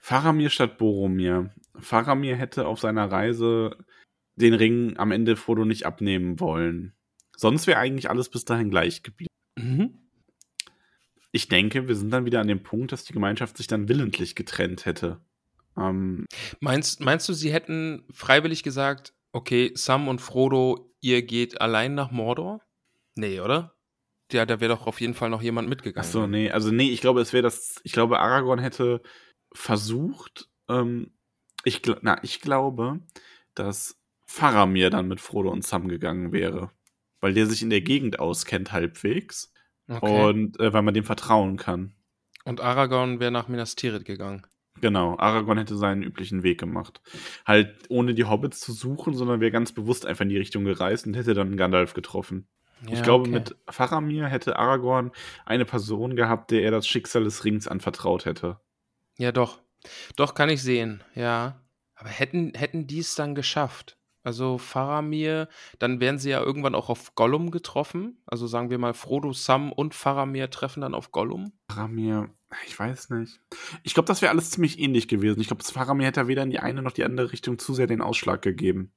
Faramir 0.00 0.48
statt 0.48 0.78
Boromir. 0.78 1.54
Faramir 1.78 2.36
hätte 2.36 2.66
auf 2.66 2.80
seiner 2.80 3.10
Reise 3.10 3.76
den 4.36 4.54
Ring 4.54 4.96
am 4.96 5.12
Ende 5.12 5.36
Frodo 5.36 5.64
nicht 5.64 5.84
abnehmen 5.84 6.40
wollen. 6.40 6.94
Sonst 7.36 7.66
wäre 7.66 7.78
eigentlich 7.78 8.08
alles 8.08 8.30
bis 8.30 8.44
dahin 8.44 8.70
gleich 8.70 9.02
geblieben. 9.02 9.30
Mhm. 9.56 10.08
Ich 11.30 11.48
denke, 11.48 11.88
wir 11.88 11.96
sind 11.96 12.10
dann 12.10 12.26
wieder 12.26 12.40
an 12.40 12.46
dem 12.46 12.62
Punkt, 12.62 12.92
dass 12.92 13.04
die 13.04 13.12
Gemeinschaft 13.12 13.56
sich 13.56 13.66
dann 13.66 13.88
willentlich 13.88 14.34
getrennt 14.34 14.86
hätte. 14.86 15.20
Ähm, 15.76 16.26
Meinst, 16.60 17.00
meinst 17.00 17.28
du, 17.28 17.32
sie 17.32 17.52
hätten 17.52 18.04
freiwillig 18.10 18.62
gesagt, 18.62 19.14
okay, 19.32 19.72
Sam 19.74 20.08
und 20.08 20.20
Frodo, 20.20 20.94
ihr 21.00 21.22
geht 21.22 21.60
allein 21.60 21.94
nach 21.94 22.10
Mordor? 22.10 22.60
Nee, 23.16 23.40
oder? 23.40 23.74
Ja, 24.32 24.46
da 24.46 24.60
wäre 24.60 24.74
doch 24.74 24.86
auf 24.86 25.00
jeden 25.00 25.14
Fall 25.14 25.30
noch 25.30 25.42
jemand 25.42 25.68
mitgegangen. 25.68 26.06
ach 26.06 26.10
so, 26.10 26.26
nee, 26.26 26.50
also 26.50 26.70
nee, 26.70 26.90
ich 26.90 27.00
glaube, 27.00 27.20
es 27.20 27.32
wäre 27.32 27.42
das, 27.42 27.80
ich 27.84 27.92
glaube, 27.92 28.20
Aragorn 28.20 28.58
hätte 28.58 29.02
versucht, 29.52 30.48
ähm, 30.68 31.12
ich, 31.64 31.82
na, 32.02 32.22
ich 32.22 32.40
glaube, 32.40 33.00
dass 33.54 33.96
Faramir 34.26 34.90
dann 34.90 35.08
mit 35.08 35.20
Frodo 35.20 35.50
und 35.50 35.64
Sam 35.64 35.88
gegangen 35.88 36.32
wäre. 36.32 36.70
Weil 37.20 37.34
der 37.34 37.46
sich 37.46 37.62
in 37.62 37.70
der 37.70 37.80
Gegend 37.80 38.18
auskennt 38.18 38.72
halbwegs. 38.72 39.52
Okay. 39.88 40.24
Und, 40.26 40.58
Und 40.58 40.60
äh, 40.60 40.72
weil 40.72 40.82
man 40.82 40.94
dem 40.94 41.04
vertrauen 41.04 41.56
kann. 41.56 41.94
Aragorn 42.44 43.20
wäre 43.20 43.30
nach 43.30 43.48
Minas 43.48 43.76
Tirith 43.76 44.04
gegangen. 44.04 44.46
Genau, 44.80 45.16
Aragorn 45.18 45.58
hätte 45.58 45.76
seinen 45.76 46.02
üblichen 46.02 46.42
Weg 46.42 46.58
gemacht. 46.58 47.00
Halt 47.46 47.84
ohne 47.88 48.14
die 48.14 48.24
Hobbits 48.24 48.60
zu 48.60 48.72
suchen, 48.72 49.14
sondern 49.14 49.40
wäre 49.40 49.52
ganz 49.52 49.72
bewusst 49.72 50.04
einfach 50.04 50.22
in 50.22 50.28
die 50.28 50.38
Richtung 50.38 50.64
gereist 50.64 51.06
und 51.06 51.14
hätte 51.14 51.34
dann 51.34 51.56
Gandalf 51.56 51.94
getroffen. 51.94 52.48
ich 52.86 52.98
Ja, 52.98 53.02
glaube, 53.02 53.22
okay. 53.22 53.30
mit 53.30 53.56
Faramir 53.68 54.26
hätte 54.26 54.56
Aragorn 54.58 55.12
eine 55.46 55.64
Person 55.64 56.16
gehabt, 56.16 56.50
der 56.50 56.62
er 56.62 56.70
das 56.70 56.86
Schicksal 56.86 57.24
des 57.24 57.44
Rings 57.44 57.68
anvertraut 57.68 58.24
hätte. 58.24 58.60
Ja, 59.16 59.32
doch. 59.32 59.60
Doch, 60.16 60.34
kann 60.34 60.48
ich 60.48 60.62
sehen, 60.62 61.02
ja. 61.14 61.60
Aber 61.94 62.08
hätten, 62.08 62.52
hätten 62.54 62.86
die 62.86 62.98
es 62.98 63.14
dann 63.14 63.34
geschafft? 63.34 63.96
Also 64.24 64.56
Faramir, 64.56 65.48
dann 65.78 66.00
wären 66.00 66.18
sie 66.18 66.30
ja 66.30 66.42
irgendwann 66.42 66.74
auch 66.74 66.88
auf 66.88 67.14
Gollum 67.14 67.50
getroffen. 67.50 68.22
Also 68.24 68.46
sagen 68.46 68.70
wir 68.70 68.78
mal, 68.78 68.94
Frodo, 68.94 69.34
Sam 69.34 69.70
und 69.70 69.94
Faramir 69.94 70.48
treffen 70.50 70.80
dann 70.80 70.94
auf 70.94 71.12
Gollum. 71.12 71.52
Faramir, 71.70 72.30
ich 72.66 72.78
weiß 72.78 73.10
nicht. 73.10 73.40
Ich 73.82 73.92
glaube, 73.92 74.06
das 74.06 74.22
wäre 74.22 74.32
alles 74.32 74.50
ziemlich 74.50 74.78
ähnlich 74.78 75.08
gewesen. 75.08 75.40
Ich 75.40 75.48
glaube, 75.48 75.62
Faramir 75.62 76.06
hätte 76.06 76.26
weder 76.26 76.42
in 76.42 76.50
die 76.50 76.58
eine 76.58 76.80
noch 76.80 76.92
die 76.92 77.04
andere 77.04 77.32
Richtung 77.32 77.58
zu 77.58 77.74
sehr 77.74 77.86
den 77.86 78.00
Ausschlag 78.00 78.40
gegeben. 78.40 78.92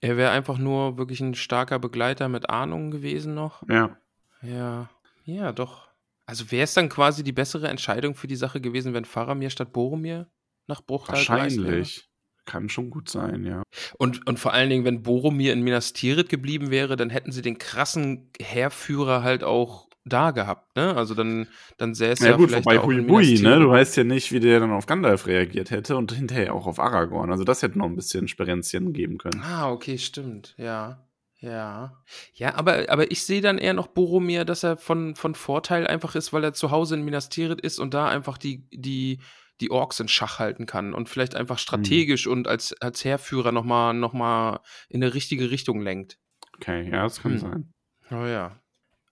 Er 0.00 0.16
wäre 0.16 0.32
einfach 0.32 0.58
nur 0.58 0.98
wirklich 0.98 1.20
ein 1.20 1.36
starker 1.36 1.78
Begleiter 1.78 2.28
mit 2.28 2.50
Ahnung 2.50 2.90
gewesen 2.90 3.34
noch. 3.34 3.62
Ja. 3.68 3.96
Ja, 4.42 4.90
ja, 5.24 5.52
doch. 5.52 5.90
Also 6.26 6.50
wäre 6.50 6.64
es 6.64 6.74
dann 6.74 6.88
quasi 6.88 7.22
die 7.22 7.30
bessere 7.30 7.68
Entscheidung 7.68 8.16
für 8.16 8.26
die 8.26 8.34
Sache 8.34 8.60
gewesen, 8.60 8.94
wenn 8.94 9.04
Faramir 9.04 9.50
statt 9.50 9.72
Boromir 9.72 10.28
nach 10.66 10.82
Bruchtal? 10.82 11.14
Wahrscheinlich. 11.14 12.11
Kann 12.44 12.68
schon 12.68 12.90
gut 12.90 13.08
sein, 13.08 13.44
ja. 13.44 13.62
Und, 13.98 14.26
und 14.26 14.38
vor 14.38 14.52
allen 14.52 14.68
Dingen, 14.68 14.84
wenn 14.84 15.02
Boromir 15.02 15.52
in 15.52 15.62
Minas 15.62 15.92
Tirith 15.92 16.28
geblieben 16.28 16.70
wäre, 16.70 16.96
dann 16.96 17.10
hätten 17.10 17.30
sie 17.30 17.42
den 17.42 17.58
krassen 17.58 18.30
Heerführer 18.40 19.22
halt 19.22 19.44
auch 19.44 19.88
da 20.04 20.32
gehabt, 20.32 20.74
ne? 20.76 20.96
Also 20.96 21.14
dann, 21.14 21.46
dann 21.78 21.94
säße 21.94 22.24
Ja, 22.24 22.32
er 22.32 22.36
gut, 22.36 22.48
vielleicht 22.48 22.66
wobei 22.66 22.80
auch 22.80 22.86
Hui 22.86 23.00
Bui, 23.02 23.38
ne? 23.40 23.60
Du 23.60 23.68
weißt 23.68 23.96
ja 23.96 24.04
nicht, 24.04 24.32
wie 24.32 24.40
der 24.40 24.58
dann 24.58 24.72
auf 24.72 24.86
Gandalf 24.86 25.26
reagiert 25.26 25.70
hätte 25.70 25.96
und 25.96 26.12
hinterher 26.12 26.54
auch 26.54 26.66
auf 26.66 26.80
Aragorn. 26.80 27.30
Also 27.30 27.44
das 27.44 27.62
hätte 27.62 27.78
noch 27.78 27.86
ein 27.86 27.94
bisschen 27.94 28.26
Sperenzchen 28.26 28.92
geben 28.92 29.18
können. 29.18 29.40
Ah, 29.42 29.70
okay, 29.70 29.98
stimmt, 29.98 30.54
ja. 30.58 31.06
Ja. 31.42 32.00
Ja, 32.34 32.54
aber, 32.54 32.84
aber 32.88 33.10
ich 33.10 33.24
sehe 33.24 33.40
dann 33.40 33.58
eher 33.58 33.74
noch 33.74 33.88
Boromir, 33.88 34.44
dass 34.44 34.62
er 34.62 34.76
von, 34.76 35.16
von 35.16 35.34
Vorteil 35.34 35.86
einfach 35.86 36.14
ist, 36.14 36.32
weil 36.32 36.44
er 36.44 36.52
zu 36.52 36.70
Hause 36.70 36.94
in 36.94 37.04
Minas 37.04 37.28
Tirith 37.28 37.60
ist 37.60 37.80
und 37.80 37.94
da 37.94 38.08
einfach 38.08 38.38
die, 38.38 38.64
die, 38.72 39.18
die 39.60 39.70
Orks 39.70 40.00
in 40.00 40.08
Schach 40.08 40.38
halten 40.38 40.66
kann 40.66 40.94
und 40.94 41.08
vielleicht 41.08 41.34
einfach 41.36 41.58
strategisch 41.58 42.26
und 42.26 42.48
als, 42.48 42.74
als 42.80 43.04
Heerführer 43.04 43.52
nochmal 43.52 43.94
noch 43.94 44.12
mal 44.12 44.60
in 44.88 45.02
eine 45.02 45.14
richtige 45.14 45.50
Richtung 45.50 45.80
lenkt. 45.80 46.18
Okay, 46.56 46.90
ja, 46.90 47.02
das 47.04 47.20
kann 47.20 47.32
Hm. 47.32 47.38
sein. 47.38 47.72
Oh 48.10 48.26
ja. 48.26 48.58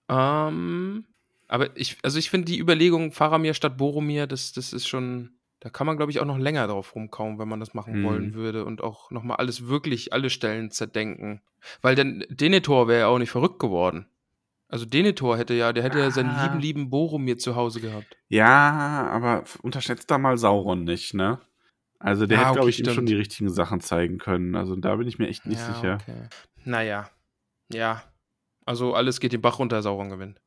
Ähm, 0.09 1.05
aber 1.47 1.75
ich, 1.77 1.97
also 2.03 2.19
ich 2.19 2.29
finde 2.29 2.45
die 2.45 2.59
Überlegung 2.59 3.11
Faramir 3.11 3.53
statt 3.53 3.77
Boromir, 3.77 4.27
das, 4.27 4.51
das 4.51 4.73
ist 4.73 4.87
schon, 4.87 5.31
da 5.59 5.69
kann 5.69 5.87
man, 5.87 5.97
glaube 5.97 6.11
ich, 6.11 6.19
auch 6.19 6.25
noch 6.25 6.37
länger 6.37 6.67
drauf 6.67 6.95
rumkauen, 6.95 7.39
wenn 7.39 7.47
man 7.47 7.59
das 7.59 7.73
machen 7.73 7.99
Mhm. 7.99 8.03
wollen 8.03 8.33
würde 8.33 8.65
und 8.65 8.81
auch 8.81 9.11
nochmal 9.11 9.37
alles 9.37 9.67
wirklich, 9.67 10.13
alle 10.13 10.29
Stellen 10.29 10.71
zerdenken. 10.71 11.41
Weil 11.81 11.95
denn 11.95 12.25
Denethor 12.29 12.87
wäre 12.87 13.01
ja 13.01 13.07
auch 13.07 13.19
nicht 13.19 13.31
verrückt 13.31 13.59
geworden. 13.59 14.07
Also 14.71 14.85
Denethor 14.85 15.37
hätte 15.37 15.53
ja, 15.53 15.73
der 15.73 15.83
hätte 15.83 15.99
ja 15.99 16.09
seinen 16.11 16.29
Ah. 16.29 16.45
lieben, 16.45 16.59
lieben 16.61 16.89
Boromir 16.89 17.37
zu 17.37 17.55
Hause 17.57 17.81
gehabt. 17.81 18.17
Ja, 18.29 19.07
aber 19.11 19.43
unterschätzt 19.61 20.09
da 20.09 20.17
mal 20.17 20.37
Sauron 20.37 20.85
nicht, 20.85 21.13
ne? 21.13 21.39
Also 21.99 22.25
der 22.25 22.39
Ah, 22.39 22.41
hätte, 22.41 22.53
glaube 22.53 22.59
okay, 22.61 22.69
ich, 22.69 22.79
ihm 22.79 22.85
schon 22.85 22.93
stimmt. 22.93 23.09
die 23.09 23.15
richtigen 23.15 23.49
Sachen 23.49 23.81
zeigen 23.81 24.17
können. 24.17 24.55
Also 24.55 24.75
da 24.77 24.95
bin 24.95 25.07
ich 25.07 25.19
mir 25.19 25.27
echt 25.27 25.45
nicht 25.45 25.59
ja, 25.59 25.73
sicher. 25.73 25.97
Okay. 26.01 26.27
Naja. 26.63 27.09
Ja. 27.71 28.01
Also 28.65 28.95
alles 28.95 29.19
geht 29.19 29.33
den 29.33 29.41
Bach 29.41 29.59
runter, 29.59 29.81
Sauron 29.81 30.09
gewinnt. 30.09 30.41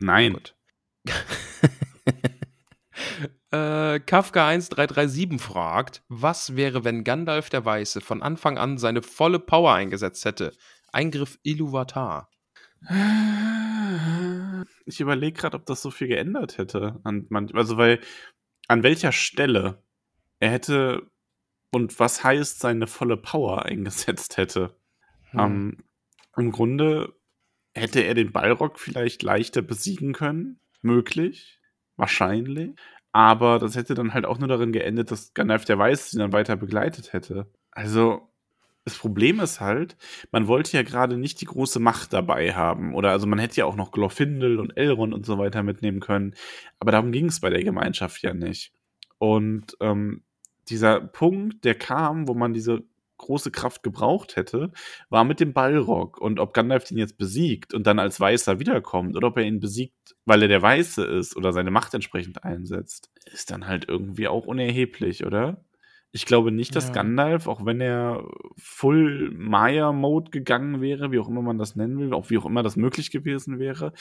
Nein. 0.00 0.32
Gut. 0.32 0.56
äh, 3.52 4.00
Kafka 4.00 4.48
1337 4.48 5.40
fragt, 5.40 6.02
was 6.08 6.56
wäre, 6.56 6.84
wenn 6.84 7.04
Gandalf 7.04 7.48
der 7.48 7.64
Weiße 7.64 8.00
von 8.00 8.22
Anfang 8.22 8.58
an 8.58 8.76
seine 8.76 9.02
volle 9.02 9.38
Power 9.38 9.72
eingesetzt 9.72 10.24
hätte? 10.24 10.52
Eingriff 10.92 11.38
Iluvatar. 11.42 12.28
Ich 14.86 15.00
überlege 15.00 15.38
gerade, 15.38 15.56
ob 15.56 15.66
das 15.66 15.82
so 15.82 15.90
viel 15.90 16.08
geändert 16.08 16.58
hätte. 16.58 17.00
An 17.04 17.26
manch, 17.28 17.54
also, 17.54 17.76
weil, 17.76 18.00
an 18.68 18.82
welcher 18.82 19.12
Stelle 19.12 19.82
er 20.40 20.50
hätte 20.50 21.10
und 21.70 21.98
was 21.98 22.22
heißt 22.22 22.60
seine 22.60 22.86
volle 22.86 23.16
Power 23.16 23.64
eingesetzt 23.64 24.36
hätte. 24.36 24.76
Hm. 25.30 25.40
Ähm, 25.40 25.76
Im 26.36 26.52
Grunde 26.52 27.14
hätte 27.74 28.00
er 28.00 28.14
den 28.14 28.32
Balrog 28.32 28.78
vielleicht 28.78 29.22
leichter 29.22 29.62
besiegen 29.62 30.12
können. 30.12 30.60
Möglich. 30.82 31.60
Wahrscheinlich. 31.96 32.74
Aber 33.12 33.58
das 33.58 33.76
hätte 33.76 33.94
dann 33.94 34.12
halt 34.12 34.26
auch 34.26 34.38
nur 34.38 34.48
darin 34.48 34.72
geendet, 34.72 35.10
dass 35.10 35.34
Gandalf 35.34 35.64
der 35.64 35.78
Weiße 35.78 36.16
ihn 36.16 36.20
dann 36.20 36.32
weiter 36.32 36.56
begleitet 36.56 37.12
hätte. 37.12 37.46
Also, 37.70 38.33
das 38.84 38.98
Problem 38.98 39.40
ist 39.40 39.60
halt, 39.60 39.96
man 40.30 40.46
wollte 40.46 40.76
ja 40.76 40.82
gerade 40.82 41.16
nicht 41.16 41.40
die 41.40 41.46
große 41.46 41.80
Macht 41.80 42.12
dabei 42.12 42.54
haben. 42.54 42.94
Oder 42.94 43.10
also 43.10 43.26
man 43.26 43.38
hätte 43.38 43.56
ja 43.56 43.64
auch 43.64 43.76
noch 43.76 43.92
Glorfindel 43.92 44.60
und 44.60 44.76
Elrond 44.76 45.14
und 45.14 45.24
so 45.24 45.38
weiter 45.38 45.62
mitnehmen 45.62 46.00
können. 46.00 46.34
Aber 46.78 46.92
darum 46.92 47.10
ging 47.10 47.26
es 47.26 47.40
bei 47.40 47.50
der 47.50 47.64
Gemeinschaft 47.64 48.22
ja 48.22 48.34
nicht. 48.34 48.72
Und 49.18 49.76
ähm, 49.80 50.22
dieser 50.68 51.00
Punkt, 51.00 51.64
der 51.64 51.74
kam, 51.74 52.28
wo 52.28 52.34
man 52.34 52.52
diese 52.52 52.82
große 53.16 53.50
Kraft 53.50 53.82
gebraucht 53.82 54.36
hätte, 54.36 54.70
war 55.08 55.24
mit 55.24 55.40
dem 55.40 55.54
Balrog. 55.54 56.20
Und 56.20 56.38
ob 56.38 56.52
Gandalf 56.52 56.84
den 56.84 56.98
jetzt 56.98 57.16
besiegt 57.16 57.72
und 57.72 57.86
dann 57.86 57.98
als 57.98 58.20
Weißer 58.20 58.60
wiederkommt 58.60 59.16
oder 59.16 59.28
ob 59.28 59.38
er 59.38 59.44
ihn 59.44 59.60
besiegt, 59.60 60.14
weil 60.26 60.42
er 60.42 60.48
der 60.48 60.62
Weiße 60.62 61.04
ist 61.04 61.36
oder 61.36 61.52
seine 61.52 61.70
Macht 61.70 61.94
entsprechend 61.94 62.44
einsetzt, 62.44 63.10
ist 63.32 63.50
dann 63.50 63.66
halt 63.66 63.88
irgendwie 63.88 64.28
auch 64.28 64.46
unerheblich, 64.46 65.24
oder? 65.24 65.64
Ich 66.16 66.26
glaube 66.26 66.52
nicht, 66.52 66.76
dass 66.76 66.86
Ja. 66.88 66.92
Gandalf, 66.94 67.48
auch 67.48 67.66
wenn 67.66 67.80
er 67.80 68.24
Full 68.56 69.32
Maya-Mode 69.36 70.30
gegangen 70.30 70.80
wäre, 70.80 71.10
wie 71.10 71.18
auch 71.18 71.28
immer 71.28 71.42
man 71.42 71.58
das 71.58 71.74
nennen 71.74 71.98
will, 71.98 72.14
auch 72.14 72.30
wie 72.30 72.38
auch 72.38 72.46
immer 72.46 72.62
das 72.62 72.76
möglich 72.76 73.10
gewesen 73.10 73.58
wäre, 73.58 73.92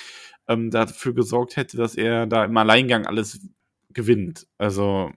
ähm, 0.48 0.70
dafür 0.70 1.16
gesorgt 1.16 1.56
hätte, 1.58 1.76
dass 1.76 1.96
er 1.96 2.28
da 2.28 2.46
im 2.46 2.56
Alleingang 2.56 3.08
alles 3.08 3.48
gewinnt. 3.90 4.46
Also, 4.60 5.12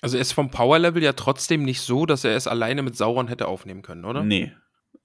Also 0.00 0.16
er 0.16 0.20
ist 0.20 0.30
vom 0.32 0.48
Power-Level 0.52 1.02
ja 1.02 1.12
trotzdem 1.12 1.64
nicht 1.64 1.80
so, 1.80 2.06
dass 2.06 2.22
er 2.22 2.36
es 2.36 2.46
alleine 2.46 2.82
mit 2.84 2.96
Sauron 2.96 3.26
hätte 3.26 3.48
aufnehmen 3.48 3.82
können, 3.82 4.04
oder? 4.04 4.22
nee. 4.22 4.52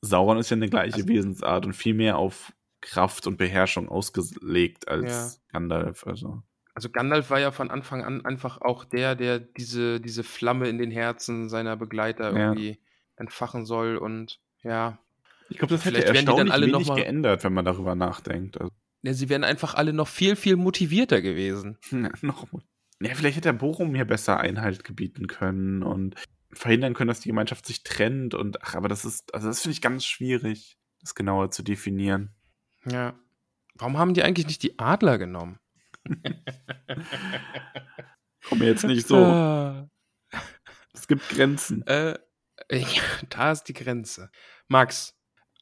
Sauron 0.02 0.38
ist 0.38 0.50
ja 0.52 0.58
eine 0.58 0.70
gleiche 0.70 0.98
Also- 0.98 1.08
Wesensart 1.08 1.66
und 1.66 1.74
viel 1.74 1.94
mehr 1.96 2.18
auf 2.18 2.54
Kraft 2.82 3.26
und 3.26 3.38
Beherrschung 3.38 3.90
ausgelegt 3.90 4.88
als 4.88 5.42
Gandalf. 5.52 6.06
Also. 6.06 6.44
Also 6.76 6.90
Gandalf 6.90 7.30
war 7.30 7.40
ja 7.40 7.52
von 7.52 7.70
Anfang 7.70 8.04
an 8.04 8.26
einfach 8.26 8.60
auch 8.62 8.84
der, 8.86 9.16
der 9.16 9.40
diese, 9.40 10.00
diese 10.02 10.24
Flamme 10.24 10.70
in 10.70 10.78
den 10.80 10.90
Herzen 10.92 11.50
seiner 11.50 11.76
Begleiter 11.78 12.32
Ja. 12.32 12.38
irgendwie 12.50 12.80
entfachen 13.16 13.66
soll 13.66 13.98
und 13.98 14.40
ja, 14.64 14.98
Ich 15.50 15.58
glaube, 15.60 15.74
das 15.76 15.86
hätte 15.86 16.00
die 16.00 16.06
dann 16.06 16.16
erstaunlich 16.16 16.52
alle 16.54 16.68
noch 16.68 16.80
wenig 16.80 16.88
mal- 16.90 16.96
geändert, 16.96 17.44
wenn 17.44 17.54
man 17.54 17.66
darüber 17.66 17.94
nachdenkt. 17.96 18.60
Also, 18.60 18.72
ja, 19.04 19.14
sie 19.14 19.30
wären 19.30 19.44
einfach 19.44 19.76
alle 19.76 19.94
noch 19.94 20.08
viel, 20.08 20.36
viel 20.36 20.56
motivierter 20.56 21.22
gewesen. 21.22 21.78
Ja, 21.92 22.10
noch. 22.22 22.48
Ja, 23.02 23.14
vielleicht 23.16 23.36
hätte 23.38 23.50
der 23.50 23.54
Boromir 23.54 24.06
besser 24.06 24.40
Einhalt 24.40 24.84
gebieten 24.84 25.28
können 25.28 25.84
und 25.84 26.16
verhindern 26.54 26.94
können, 26.94 27.10
dass 27.10 27.20
die 27.20 27.30
Gemeinschaft 27.30 27.66
sich 27.66 27.84
trennt 27.84 28.34
und 28.34 28.64
ach, 28.64 28.76
aber 28.76 28.88
das 28.88 29.04
ist, 29.06 29.34
also 29.34 29.48
das 29.48 29.62
finde 29.62 29.74
ich 29.74 29.82
ganz 29.82 30.06
schwierig, 30.06 30.78
das 31.02 31.14
genauer 31.14 31.52
zu 31.52 31.64
definieren. 31.64 32.34
Ja. 32.90 33.14
Warum 33.76 33.98
haben 33.98 34.14
die 34.14 34.24
eigentlich 34.24 34.48
nicht 34.48 34.64
die 34.64 34.80
Adler 34.80 35.18
genommen? 35.18 35.60
Komm 38.50 38.62
jetzt 38.62 38.86
nicht 38.86 39.08
so. 39.08 39.18
Es 40.96 41.08
gibt 41.08 41.28
Grenzen. 41.30 41.82
Äh, 41.88 42.20
ja, 42.72 42.88
da 43.30 43.52
ist 43.52 43.64
die 43.64 43.74
Grenze. 43.74 44.30
Max, 44.68 45.16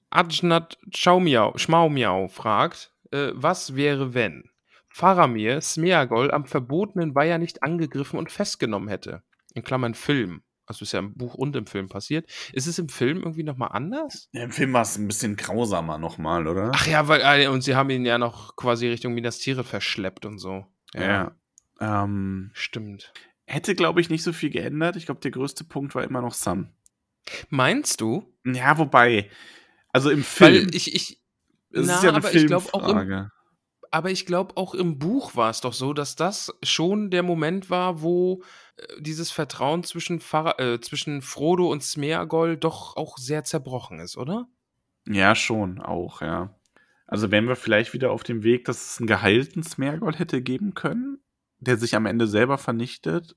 Ajnat 0.10 0.78
Schaumiau, 0.94 1.58
Schmaumiau 1.58 2.28
fragt, 2.28 2.94
äh, 3.12 3.32
was 3.34 3.76
wäre, 3.76 4.14
wenn 4.14 4.50
Faramir 4.90 5.62
Smeagol 5.62 6.32
am 6.32 6.46
verbotenen 6.46 7.16
Weiher 7.16 7.38
nicht 7.38 7.64
angegriffen 7.64 8.20
und 8.20 8.32
festgenommen 8.32 8.90
hätte? 8.90 9.24
In 9.54 9.64
Klammern 9.64 9.96
Film. 9.96 10.44
Also 10.72 10.84
ist 10.84 10.92
ja 10.94 11.00
im 11.00 11.14
Buch 11.16 11.36
und 11.36 11.56
im 11.56 11.68
Film 11.68 11.90
passiert. 11.90 12.30
Ist 12.54 12.68
es 12.68 12.80
im 12.80 12.90
Film 12.90 13.18
irgendwie 13.20 13.44
nochmal 13.44 13.70
anders? 13.74 14.30
Ja, 14.32 14.44
Im 14.44 14.52
Film 14.52 14.74
war 14.74 14.82
es 14.84 14.98
ein 14.98 15.08
bisschen 15.08 15.36
grausamer 15.36 15.98
nochmal, 15.98 16.48
oder? 16.48 16.72
Ach 16.74 16.88
ja, 16.88 17.08
weil, 17.08 17.22
äh, 17.22 17.48
und 17.48 17.62
sie 17.62 17.76
haben 17.76 17.90
ihn 17.90 18.06
ja 18.06 18.18
noch 18.18 18.56
quasi 18.56 18.88
Richtung 18.88 19.14
Minas 19.14 19.40
Tirith 19.40 19.66
verschleppt 19.68 20.26
und 20.26 20.38
so. 20.40 20.66
ja. 20.94 21.36
Ähm, 21.80 22.52
Stimmt. 22.54 23.12
hätte, 23.48 23.74
glaube 23.74 24.02
ich, 24.02 24.10
nicht 24.12 24.22
so 24.22 24.34
viel 24.34 24.52
geändert. 24.52 24.96
Ich 24.98 25.06
glaube, 25.08 25.20
der 25.22 25.32
größte 25.32 25.64
Punkt 25.64 25.96
war 25.96 26.04
immer 26.04 26.22
noch 26.22 26.34
Sam. 26.36 26.70
Meinst 27.50 28.02
du? 28.02 28.32
Ja, 28.46 28.78
wobei, 28.78 29.30
also 29.90 30.10
im 30.12 30.24
Film. 30.24 30.68
Weil 30.68 30.76
ich, 30.76 30.94
ich, 30.94 31.20
es 31.72 31.88
na, 31.88 31.96
ist 31.96 32.04
ja 32.04 32.10
eine 32.10 32.18
aber 32.20 32.34
ich 32.34 32.46
glaub 32.46 32.72
auch 32.74 32.82
im- 32.88 32.96
Filmfrage. 32.98 33.32
Aber 33.94 34.10
ich 34.10 34.26
glaube, 34.26 34.56
auch 34.56 34.74
im 34.74 34.98
Buch 35.00 35.36
war 35.36 35.50
es 35.50 35.60
doch 35.60 35.74
so, 35.74 35.92
dass 35.94 36.16
das 36.16 36.58
schon 36.64 37.12
der 37.12 37.24
Moment 37.24 37.70
war, 37.70 38.02
wo 38.02 38.42
äh, 38.78 39.02
dieses 39.02 39.32
Vertrauen 39.32 39.84
zwischen, 39.84 40.22
Fara 40.22 40.58
äh, 40.60 40.80
zwischen 40.80 41.22
Frodo 41.22 41.70
und 41.70 41.84
Smeagol 41.84 42.56
doch 42.56 42.96
auch 42.96 43.18
sehr 43.18 43.44
zerbrochen 43.44 44.00
ist, 44.00 44.16
oder? 44.16 44.48
Ja, 45.06 45.36
schon, 45.36 45.82
auch, 45.82 46.22
ja. 46.22 46.56
Also 47.06 47.30
wären 47.32 47.50
wir 47.50 47.58
vielleicht 47.58 47.94
wieder 47.94 48.12
auf 48.12 48.24
dem 48.24 48.44
Weg, 48.44 48.64
dass 48.64 48.94
es 48.94 49.00
einen 49.00 49.08
geheilten 49.08 49.64
Smeargol 49.64 50.16
hätte 50.16 50.42
geben 50.42 50.74
können, 50.74 51.22
der 51.60 51.76
sich 51.76 51.94
am 51.94 52.06
Ende 52.06 52.28
selber 52.28 52.58
vernichtet, 52.58 53.36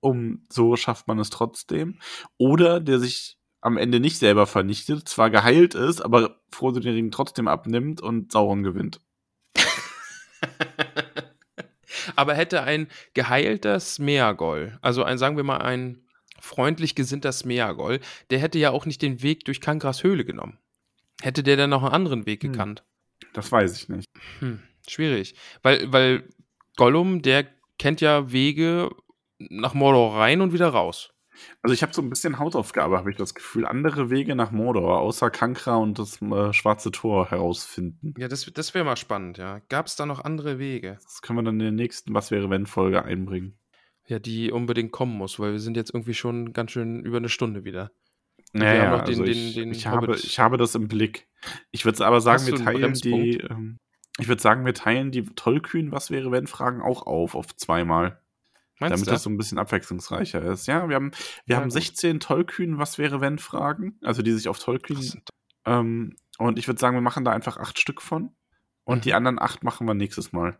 um 0.00 0.44
so 0.50 0.76
schafft 0.76 1.08
man 1.08 1.18
es 1.18 1.30
trotzdem. 1.30 1.98
Oder 2.36 2.80
der 2.80 2.98
sich 2.98 3.38
am 3.62 3.78
Ende 3.78 3.98
nicht 3.98 4.18
selber 4.18 4.46
vernichtet, 4.46 5.08
zwar 5.08 5.30
geheilt 5.30 5.74
ist, 5.74 6.02
aber 6.02 6.42
Frodo 6.50 6.80
den 6.80 6.92
Ring 6.92 7.10
trotzdem 7.10 7.48
abnimmt 7.48 8.02
und 8.02 8.30
Sauron 8.30 8.62
gewinnt. 8.62 9.00
Aber 12.16 12.34
hätte 12.34 12.62
ein 12.62 12.88
geheilter 13.14 13.80
Smeagol, 13.80 14.78
also 14.82 15.02
ein, 15.04 15.18
sagen 15.18 15.36
wir 15.36 15.44
mal, 15.44 15.58
ein 15.58 16.04
freundlich 16.40 16.94
gesinnter 16.94 17.32
Smeagol, 17.32 18.00
der 18.30 18.38
hätte 18.38 18.58
ja 18.58 18.70
auch 18.70 18.86
nicht 18.86 19.00
den 19.02 19.22
Weg 19.22 19.44
durch 19.44 19.60
Kankras 19.60 20.02
Höhle 20.02 20.24
genommen. 20.24 20.58
Hätte 21.22 21.42
der 21.42 21.56
dann 21.56 21.70
noch 21.70 21.82
einen 21.82 21.92
anderen 21.92 22.26
Weg 22.26 22.42
Hm. 22.42 22.52
gekannt? 22.52 22.84
Das 23.32 23.50
weiß 23.50 23.76
ich 23.76 23.88
nicht. 23.88 24.06
Hm, 24.40 24.62
schwierig. 24.88 25.34
Weil, 25.62 25.90
weil 25.92 26.28
Gollum, 26.76 27.22
der 27.22 27.46
kennt 27.78 28.00
ja 28.00 28.30
Wege 28.30 28.90
nach 29.38 29.74
Mordor 29.74 30.18
rein 30.18 30.40
und 30.40 30.52
wieder 30.52 30.68
raus. 30.68 31.13
Also 31.62 31.74
ich 31.74 31.82
habe 31.82 31.92
so 31.92 32.00
ein 32.02 32.10
bisschen 32.10 32.38
Hausaufgabe, 32.38 32.96
habe 32.96 33.10
ich 33.10 33.16
das 33.16 33.34
Gefühl. 33.34 33.66
Andere 33.66 34.10
Wege 34.10 34.34
nach 34.34 34.50
Mordor, 34.50 35.00
außer 35.00 35.30
Kankra 35.30 35.76
und 35.76 35.98
das 35.98 36.20
äh, 36.22 36.52
Schwarze 36.52 36.90
Tor 36.90 37.30
herausfinden. 37.30 38.14
Ja, 38.18 38.28
das, 38.28 38.50
das 38.52 38.74
wäre 38.74 38.84
mal 38.84 38.96
spannend, 38.96 39.38
ja. 39.38 39.60
Gab 39.68 39.86
es 39.86 39.96
da 39.96 40.06
noch 40.06 40.24
andere 40.24 40.58
Wege? 40.58 40.98
Das 41.02 41.22
können 41.22 41.38
wir 41.38 41.42
dann 41.42 41.54
in 41.56 41.60
der 41.60 41.72
nächsten 41.72 42.14
Was 42.14 42.30
wäre 42.30 42.50
wenn 42.50 42.66
Folge 42.66 43.04
einbringen. 43.04 43.58
Ja, 44.06 44.18
die 44.18 44.52
unbedingt 44.52 44.92
kommen 44.92 45.16
muss, 45.16 45.38
weil 45.38 45.52
wir 45.52 45.60
sind 45.60 45.76
jetzt 45.76 45.92
irgendwie 45.94 46.14
schon 46.14 46.52
ganz 46.52 46.72
schön 46.72 47.02
über 47.04 47.16
eine 47.16 47.28
Stunde 47.30 47.64
wieder. 47.64 47.90
Ja, 48.52 48.60
wir 48.62 48.74
den- 48.74 48.92
also 49.00 49.24
den- 49.24 49.32
ich, 49.32 49.54
den 49.54 49.70
ich, 49.72 49.86
habe, 49.86 50.14
ich 50.14 50.38
habe 50.38 50.56
das 50.58 50.74
im 50.74 50.88
Blick. 50.88 51.26
Ich 51.70 51.84
würde 51.84 52.06
aber 52.06 52.20
sagen, 52.20 52.42
Hast 52.42 52.52
wir 52.52 52.58
teilen 52.64 52.94
die. 52.94 53.38
Ähm, 53.38 53.78
ich 54.18 54.28
würde 54.28 54.40
sagen, 54.42 54.64
wir 54.64 54.74
teilen 54.74 55.10
die 55.10 55.24
tollkühn 55.24 55.90
Was 55.90 56.10
wäre 56.10 56.30
wenn 56.30 56.46
Fragen 56.46 56.80
auch 56.82 57.06
auf 57.06 57.34
auf 57.34 57.56
zweimal. 57.56 58.20
Meinst 58.80 58.92
damit 58.94 59.06
du? 59.06 59.10
das 59.12 59.22
so 59.22 59.30
ein 59.30 59.36
bisschen 59.36 59.58
abwechslungsreicher 59.58 60.42
ist. 60.42 60.66
Ja, 60.66 60.88
wir 60.88 60.96
haben, 60.96 61.12
wir 61.46 61.54
Ja, 61.54 61.56
haben 61.56 61.64
gut. 61.68 61.72
16 61.74 62.20
tollkühn 62.20 62.78
Was 62.78 62.98
wäre 62.98 63.20
wenn 63.20 63.38
Fragen, 63.38 63.98
also 64.02 64.22
die 64.22 64.32
sich 64.32 64.48
auf 64.48 64.58
tollkühn. 64.58 65.00
Sind- 65.00 65.28
Ähm, 65.66 66.16
und 66.38 66.58
ich 66.58 66.66
würde 66.66 66.80
sagen, 66.80 66.96
wir 66.96 67.00
machen 67.00 67.24
da 67.24 67.30
einfach 67.32 67.56
acht 67.56 67.78
Stück 67.80 68.02
von. 68.02 68.34
Und 68.84 68.98
Mhm. 68.98 69.02
die 69.02 69.14
anderen 69.14 69.38
acht 69.38 69.64
machen 69.64 69.86
wir 69.86 69.94
nächstes 69.94 70.32
Mal. 70.32 70.58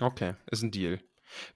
Okay, 0.00 0.34
ist 0.50 0.62
ein 0.62 0.70
Deal. 0.70 1.00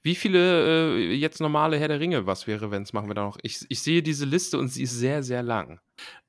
Wie 0.02 0.14
viele 0.16 0.96
äh, 0.98 1.14
jetzt 1.14 1.40
normale 1.40 1.78
Herr 1.78 1.88
der 1.88 2.00
Ringe, 2.00 2.26
was 2.26 2.46
wäre, 2.46 2.70
wenn 2.70 2.82
es 2.82 2.92
machen 2.92 3.08
wir 3.08 3.14
da 3.14 3.22
noch? 3.24 3.38
Ich, 3.42 3.64
ich 3.68 3.82
sehe 3.82 4.02
diese 4.02 4.24
Liste 4.26 4.58
und 4.58 4.68
sie 4.68 4.82
ist 4.82 4.98
sehr, 4.98 5.22
sehr 5.22 5.42
lang. 5.42 5.80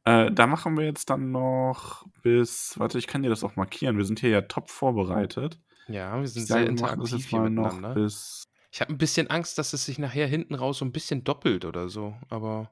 Äh, 0.05 0.31
da 0.31 0.47
machen 0.47 0.77
wir 0.77 0.85
jetzt 0.85 1.09
dann 1.09 1.31
noch 1.31 2.05
bis, 2.21 2.75
warte, 2.77 2.97
ich 2.99 3.07
kann 3.07 3.23
dir 3.23 3.29
das 3.29 3.43
auch 3.43 3.55
markieren. 3.55 3.97
Wir 3.97 4.05
sind 4.05 4.19
hier 4.19 4.29
ja 4.29 4.41
top 4.41 4.69
vorbereitet. 4.69 5.59
Ja, 5.87 6.15
wir 6.17 6.23
Ich 6.23 6.33
sind 6.33 6.47
sage, 6.47 6.65
sehr 6.65 6.73
wir 6.75 6.81
machen 6.81 6.99
das 7.01 7.11
interaktiv 7.11 7.31
jetzt 7.31 7.31
mal 7.33 7.49
noch 7.49 7.95
bis. 7.95 8.43
Ich 8.73 8.81
habe 8.81 8.91
ein 8.91 8.97
bisschen 8.97 9.29
Angst, 9.29 9.59
dass 9.59 9.73
es 9.73 9.85
sich 9.85 9.99
nachher 9.99 10.25
hinten 10.25 10.55
raus 10.55 10.79
so 10.79 10.85
ein 10.85 10.91
bisschen 10.91 11.23
doppelt 11.23 11.63
oder 11.63 11.89
so. 11.89 12.15
Aber 12.29 12.71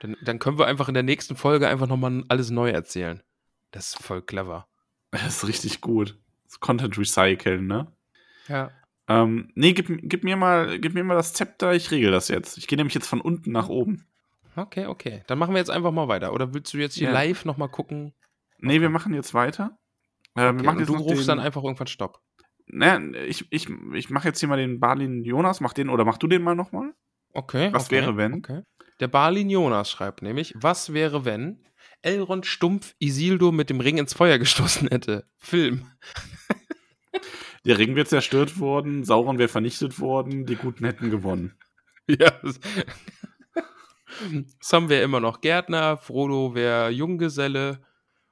dann, 0.00 0.16
dann 0.22 0.40
können 0.40 0.58
wir 0.58 0.66
einfach 0.66 0.88
in 0.88 0.94
der 0.94 1.04
nächsten 1.04 1.36
Folge 1.36 1.68
einfach 1.68 1.86
nochmal 1.86 2.24
alles 2.26 2.50
neu 2.50 2.70
erzählen. 2.70 3.22
Das 3.70 3.90
ist 3.90 4.02
voll 4.02 4.22
clever. 4.22 4.66
Das 5.12 5.36
ist 5.36 5.48
richtig 5.48 5.80
gut. 5.80 6.18
Das 6.44 6.58
Content 6.58 6.98
recyceln, 6.98 7.68
ne? 7.68 7.86
Ja. 8.48 8.72
Ähm, 9.08 9.52
nee, 9.54 9.72
gib, 9.72 9.86
gib, 10.02 10.24
mir 10.24 10.36
mal, 10.36 10.80
gib 10.80 10.94
mir 10.94 11.04
mal 11.04 11.14
das 11.14 11.32
Zepter, 11.32 11.72
ich 11.74 11.92
regel 11.92 12.10
das 12.10 12.26
jetzt. 12.26 12.58
Ich 12.58 12.66
gehe 12.66 12.76
nämlich 12.76 12.94
jetzt 12.94 13.06
von 13.06 13.20
unten 13.20 13.52
nach 13.52 13.68
oben. 13.68 14.04
Okay, 14.56 14.86
okay. 14.86 15.22
Dann 15.28 15.38
machen 15.38 15.54
wir 15.54 15.58
jetzt 15.58 15.70
einfach 15.70 15.92
mal 15.92 16.08
weiter. 16.08 16.32
Oder 16.32 16.54
willst 16.54 16.74
du 16.74 16.78
jetzt 16.78 16.96
hier 16.96 17.08
Ja. 17.08 17.14
live 17.14 17.44
nochmal 17.44 17.68
gucken? 17.68 18.12
Nee, 18.58 18.80
wir 18.80 18.90
machen 18.90 19.14
jetzt 19.14 19.32
weiter. 19.32 19.78
Äh, 20.34 20.40
wir 20.40 20.48
Okay, 20.48 20.62
machen 20.64 20.74
und 20.74 20.78
jetzt 20.80 20.88
du 20.88 20.94
noch 20.94 21.02
rufst 21.02 21.20
den, 21.20 21.26
dann 21.28 21.40
einfach 21.40 21.62
irgendwann 21.62 21.86
Stopp. 21.86 22.20
Ne, 22.68 23.16
ich, 23.26 23.46
ich, 23.50 23.68
ich 23.94 24.10
mache 24.10 24.28
jetzt 24.28 24.40
hier 24.40 24.48
mal 24.48 24.56
den 24.56 24.80
Balin 24.80 25.22
Jonas, 25.22 25.60
mach 25.60 25.72
den 25.72 25.88
oder 25.88 26.04
mach 26.04 26.18
du 26.18 26.26
den 26.26 26.42
mal 26.42 26.56
nochmal? 26.56 26.94
Okay. 27.32 27.72
Was 27.72 27.86
okay, 27.86 27.96
wäre, 27.96 28.16
wenn? 28.16 28.34
Okay. 28.34 28.62
Der 29.00 29.08
Balin 29.08 29.50
Jonas 29.50 29.90
schreibt 29.90 30.22
nämlich, 30.22 30.54
was 30.56 30.92
wäre, 30.92 31.24
wenn 31.24 31.64
Elrond 32.02 32.46
stumpf 32.46 32.94
Isildur 32.98 33.52
mit 33.52 33.70
dem 33.70 33.80
Ring 33.80 33.98
ins 33.98 34.14
Feuer 34.14 34.38
gestoßen 34.38 34.88
hätte? 34.88 35.28
Film. 35.36 35.86
Der 37.66 37.78
Ring 37.78 37.96
wäre 37.96 38.06
zerstört 38.06 38.60
worden, 38.60 39.02
Sauron 39.02 39.38
wäre 39.38 39.48
vernichtet 39.48 39.98
worden, 39.98 40.46
die 40.46 40.54
Guten 40.54 40.84
hätten 40.84 41.10
gewonnen. 41.10 41.54
Ja. 42.08 42.32
Sam 44.60 44.88
wäre 44.88 45.02
immer 45.02 45.18
noch 45.18 45.40
Gärtner, 45.40 45.96
Frodo 45.96 46.54
wäre 46.54 46.90
Junggeselle, 46.90 47.84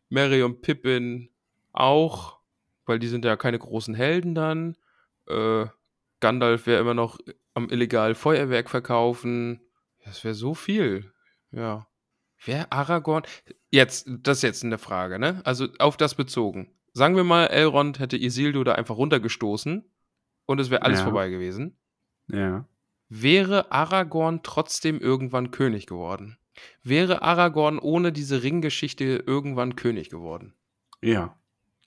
Mary 0.09 0.45
und 0.45 0.63
Pippin 0.63 1.31
auch, 1.73 2.39
weil 2.87 2.99
die 2.99 3.09
sind 3.09 3.25
ja 3.25 3.37
keine 3.37 3.59
großen 3.59 3.95
Helden 3.95 4.35
dann. 4.35 4.77
Äh, 5.29 5.67
Gandalf 6.21 6.67
wäre 6.67 6.81
immer 6.81 6.95
noch 6.95 7.19
am 7.55 7.69
illegal 7.69 8.15
Feuerwerk 8.15 8.71
verkaufen. 8.71 9.61
Das 10.05 10.25
wäre 10.25 10.35
so 10.35 10.55
viel. 10.55 11.13
Ja. 11.51 11.87
Wer 12.45 12.73
Aragorn? 12.73 13.23
Jetzt, 13.71 14.07
das 14.09 14.39
ist 14.39 14.43
jetzt 14.43 14.65
eine 14.65 14.79
Frage, 14.79 15.19
ne? 15.19 15.41
Also 15.45 15.69
auf 15.79 15.97
das 15.97 16.15
bezogen. 16.15 16.71
Sagen 16.93 17.17
wir 17.17 17.25
mal, 17.25 17.47
Elrond 17.47 17.99
hätte 17.99 18.17
Isildur 18.17 18.65
da 18.65 18.73
einfach 18.73 18.97
runtergestoßen 18.97 19.85
und 20.47 20.61
es 20.61 20.71
wäre 20.71 20.83
alles 20.83 20.99
Ja. 21.01 21.05
vorbei 21.05 21.31
gewesen. 21.31 21.77
Ja. 22.29 22.69
Wäre 23.09 23.73
Aragorn 23.73 24.43
trotzdem 24.43 25.01
irgendwann 25.01 25.51
König 25.51 25.87
geworden? 25.87 26.39
Wäre 26.83 27.23
Aragorn 27.23 27.79
ohne 27.79 28.13
diese 28.13 28.43
Ringgeschichte 28.43 29.05
irgendwann 29.27 29.77
König 29.77 30.09
geworden? 30.11 30.55
Ja. 31.03 31.37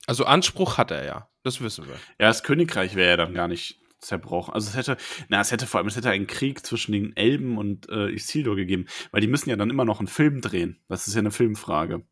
Also 0.07 0.25
Anspruch 0.25 0.77
hat 0.77 0.89
er 0.91 1.05
ja, 1.05 1.29
das 1.43 1.61
wissen 1.61 1.85
wir. 1.85 1.95
Ja, 2.19 2.27
das 2.27 2.43
Königreich 2.43 2.95
wäre 2.95 3.09
ja 3.11 3.17
dann 3.17 3.33
gar 3.35 3.47
nicht 3.47 3.79
zerbrochen. 3.99 4.53
Also 4.53 4.69
es 4.69 4.75
hätte, 4.75 4.97
na, 5.27 5.41
es 5.41 5.51
hätte 5.51 5.67
vor 5.67 5.79
allem, 5.79 5.87
es 5.87 5.95
hätte 5.97 6.09
einen 6.09 6.27
Krieg 6.27 6.65
zwischen 6.65 6.93
den 6.93 7.15
Elben 7.15 7.57
und 7.57 7.89
äh, 7.89 8.09
Isildur 8.09 8.55
gegeben, 8.55 8.85
weil 9.11 9.21
die 9.21 9.27
müssen 9.27 9.49
ja 9.49 9.55
dann 9.55 9.69
immer 9.69 9.85
noch 9.85 9.99
einen 9.99 10.07
Film 10.07 10.41
drehen. 10.41 10.79
Das 10.87 11.07
ist 11.07 11.13
ja 11.13 11.19
eine 11.19 11.31
Filmfrage. 11.31 12.03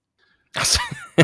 Achso. 0.56 0.80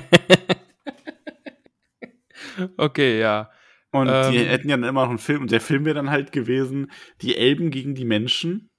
okay, 2.77 3.19
ja. 3.19 3.49
Und 3.91 4.07
die 4.07 4.38
Ähm. 4.38 4.48
hätten 4.48 4.69
ja 4.69 4.77
dann 4.77 4.89
immer 4.89 5.03
noch 5.03 5.10
einen 5.10 5.19
Film 5.19 5.41
und 5.41 5.52
der 5.52 5.61
Film 5.61 5.85
wäre 5.85 5.95
dann 5.95 6.10
halt 6.10 6.31
gewesen, 6.31 6.91
die 7.22 7.35
Elben 7.35 7.72
gegen 7.72 7.95
die 7.95 8.06
Menschen. 8.06 8.69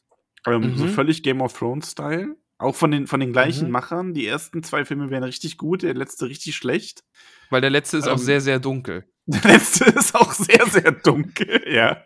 Ähm, 0.47 0.77
So 0.77 0.85
Mhm. 0.87 0.89
völlig 0.89 1.23
Game 1.23 1.41
of 1.41 1.57
Thrones-Style. 1.59 2.37
Auch 2.59 2.75
von 2.75 2.91
den, 2.91 3.07
von 3.07 3.21
den 3.21 3.33
gleichen 3.33 3.67
Mhm. 3.67 3.73
Machern. 3.73 4.15
Die 4.15 4.27
ersten 4.27 4.63
zwei 4.63 4.85
Filme 4.85 5.11
wären 5.11 5.25
richtig 5.25 5.59
gut, 5.59 5.83
der 5.83 5.95
letzte 5.95 6.29
richtig 6.29 6.57
schlecht. 6.57 7.05
Weil 7.53 7.61
der 7.61 7.71
letzte 7.71 7.99
ist 7.99 8.09
auch 8.09 8.13
Ähm. 8.13 8.19
sehr, 8.19 8.41
sehr 8.41 8.59
dunkel. 8.59 9.05
Der 9.27 9.53
letzte 9.53 9.85
ist 9.85 10.17
auch 10.17 10.33
sehr, 10.33 10.67
sehr 10.67 10.91
dunkel, 10.91 11.63
ja. 11.73 12.03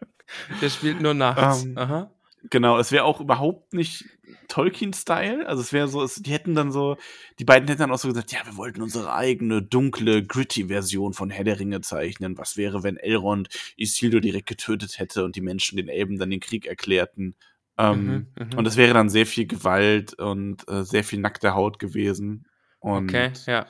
Der 0.60 0.68
spielt 0.68 1.00
nur 1.00 1.14
nachts. 1.14 1.64
Ähm. 1.64 1.78
Aha. 1.78 2.10
Genau, 2.50 2.78
es 2.78 2.92
wäre 2.92 3.04
auch 3.04 3.20
überhaupt 3.20 3.72
nicht 3.72 4.04
Tolkien-Style. 4.48 5.46
Also 5.48 5.62
es 5.62 5.72
wäre 5.72 5.88
so, 5.88 6.02
es, 6.02 6.16
die 6.16 6.30
hätten 6.32 6.54
dann 6.54 6.70
so, 6.72 6.96
die 7.38 7.44
beiden 7.44 7.66
hätten 7.68 7.80
dann 7.80 7.90
auch 7.92 7.98
so 7.98 8.08
gesagt, 8.08 8.32
ja, 8.32 8.40
wir 8.44 8.56
wollten 8.56 8.82
unsere 8.82 9.12
eigene 9.14 9.62
dunkle, 9.62 10.24
gritty 10.24 10.66
Version 10.66 11.12
von 11.14 11.30
Herr 11.30 11.44
der 11.44 11.58
Ringe 11.58 11.80
zeichnen. 11.80 12.36
Was 12.38 12.56
wäre, 12.56 12.82
wenn 12.82 12.96
Elrond 12.96 13.48
Isildur 13.76 14.20
direkt 14.20 14.46
getötet 14.48 14.98
hätte 14.98 15.24
und 15.24 15.36
die 15.36 15.40
Menschen 15.40 15.76
den 15.76 15.88
Elben 15.88 16.18
dann 16.18 16.30
den 16.30 16.40
Krieg 16.40 16.66
erklärten? 16.66 17.34
Ähm, 17.78 18.06
Mhm, 18.06 18.26
mhm. 18.52 18.58
Und 18.58 18.66
es 18.66 18.76
wäre 18.76 18.94
dann 18.94 19.08
sehr 19.10 19.26
viel 19.26 19.46
Gewalt 19.46 20.14
und 20.14 20.68
äh, 20.68 20.84
sehr 20.84 21.02
viel 21.04 21.20
nackte 21.20 21.54
Haut 21.54 21.78
gewesen. 21.78 22.46
Und 22.78 23.08
Okay, 23.10 23.32
ja. 23.46 23.66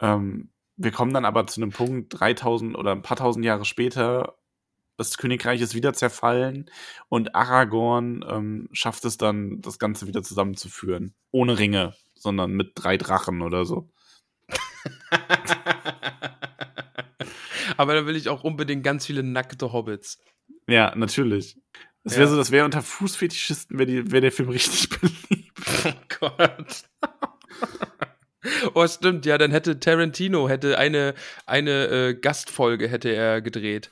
ähm, 0.00 0.50
wir 0.76 0.90
kommen 0.90 1.14
dann 1.14 1.24
aber 1.24 1.46
zu 1.46 1.60
einem 1.60 1.70
Punkt, 1.70 2.18
3000 2.20 2.76
oder 2.76 2.92
ein 2.92 3.02
paar 3.02 3.16
tausend 3.16 3.44
Jahre 3.44 3.64
später, 3.64 4.36
das 4.96 5.18
Königreich 5.18 5.60
ist 5.60 5.74
wieder 5.74 5.92
zerfallen 5.92 6.70
und 7.08 7.34
Aragorn 7.34 8.24
ähm, 8.28 8.68
schafft 8.72 9.04
es 9.04 9.16
dann, 9.16 9.60
das 9.60 9.78
Ganze 9.80 10.06
wieder 10.06 10.22
zusammenzuführen. 10.22 11.14
Ohne 11.32 11.58
Ringe, 11.58 11.94
sondern 12.14 12.52
mit 12.52 12.72
drei 12.76 12.96
Drachen 12.96 13.42
oder 13.42 13.64
so. 13.64 13.90
Aber 17.76 17.94
da 17.94 18.06
will 18.06 18.16
ich 18.16 18.28
auch 18.28 18.44
unbedingt 18.44 18.84
ganz 18.84 19.06
viele 19.06 19.22
nackte 19.22 19.72
Hobbits. 19.72 20.18
Ja, 20.68 20.94
natürlich. 20.94 21.58
Das 22.04 22.14
Ja. 22.14 22.20
wäre 22.20 22.30
so, 22.30 22.36
das 22.36 22.50
wäre 22.50 22.64
unter 22.64 22.82
Fußfetischisten, 22.82 23.78
wäre 23.78 24.10
wär 24.12 24.20
der 24.20 24.32
Film 24.32 24.50
richtig 24.50 24.88
beliebt. 25.00 25.60
Oh 25.86 25.92
Gott. 26.20 26.84
Oh, 28.74 28.86
stimmt, 28.86 29.26
ja, 29.26 29.38
dann 29.38 29.50
hätte 29.50 29.80
Tarantino 29.80 30.48
hätte 30.48 30.78
eine, 30.78 31.14
eine 31.46 31.86
äh, 31.86 32.14
Gastfolge 32.14 32.88
hätte 32.88 33.10
er 33.10 33.40
gedreht. 33.40 33.90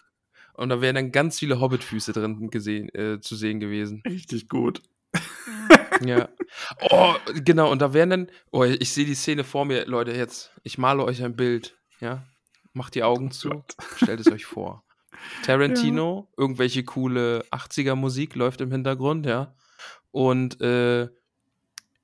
Und 0.55 0.69
da 0.69 0.81
wären 0.81 0.95
dann 0.95 1.13
ganz 1.13 1.39
viele 1.39 1.61
Hobbitfüße 1.61 2.13
drin 2.13 2.51
gesehen, 2.51 2.95
äh, 2.95 3.21
zu 3.21 3.37
sehen 3.37 3.61
gewesen. 3.61 4.03
Richtig 4.07 4.49
gut. 4.49 4.83
Ja. 6.05 6.29
Oh, 6.91 7.15
genau, 7.45 7.71
und 7.71 7.81
da 7.81 7.95
wären 7.95 8.11
dann, 8.11 8.31
oh, 8.51 8.65
ich 8.65 8.93
sehe 8.93 9.05
die 9.05 9.15
Szene 9.15 9.45
vor 9.45 9.65
mir, 9.65 9.87
Leute, 9.87 10.13
jetzt, 10.13 10.53
ich 10.63 10.79
male 10.79 11.05
euch 11.05 11.23
ein 11.23 11.37
Bild, 11.37 11.77
ja. 12.01 12.25
Macht 12.73 12.95
die 12.95 13.03
Augen 13.03 13.31
zu, 13.31 13.51
Gott. 13.51 13.77
stellt 13.97 14.21
es 14.21 14.33
euch 14.33 14.47
vor. 14.47 14.85
Tarantino, 15.45 16.29
irgendwelche 16.37 16.85
coole 16.85 17.45
80er 17.51 17.95
Musik 17.95 18.35
läuft 18.35 18.61
im 18.61 18.73
Hintergrund, 18.73 19.27
ja. 19.27 19.55
Und 20.11 20.61
äh, 20.61 21.09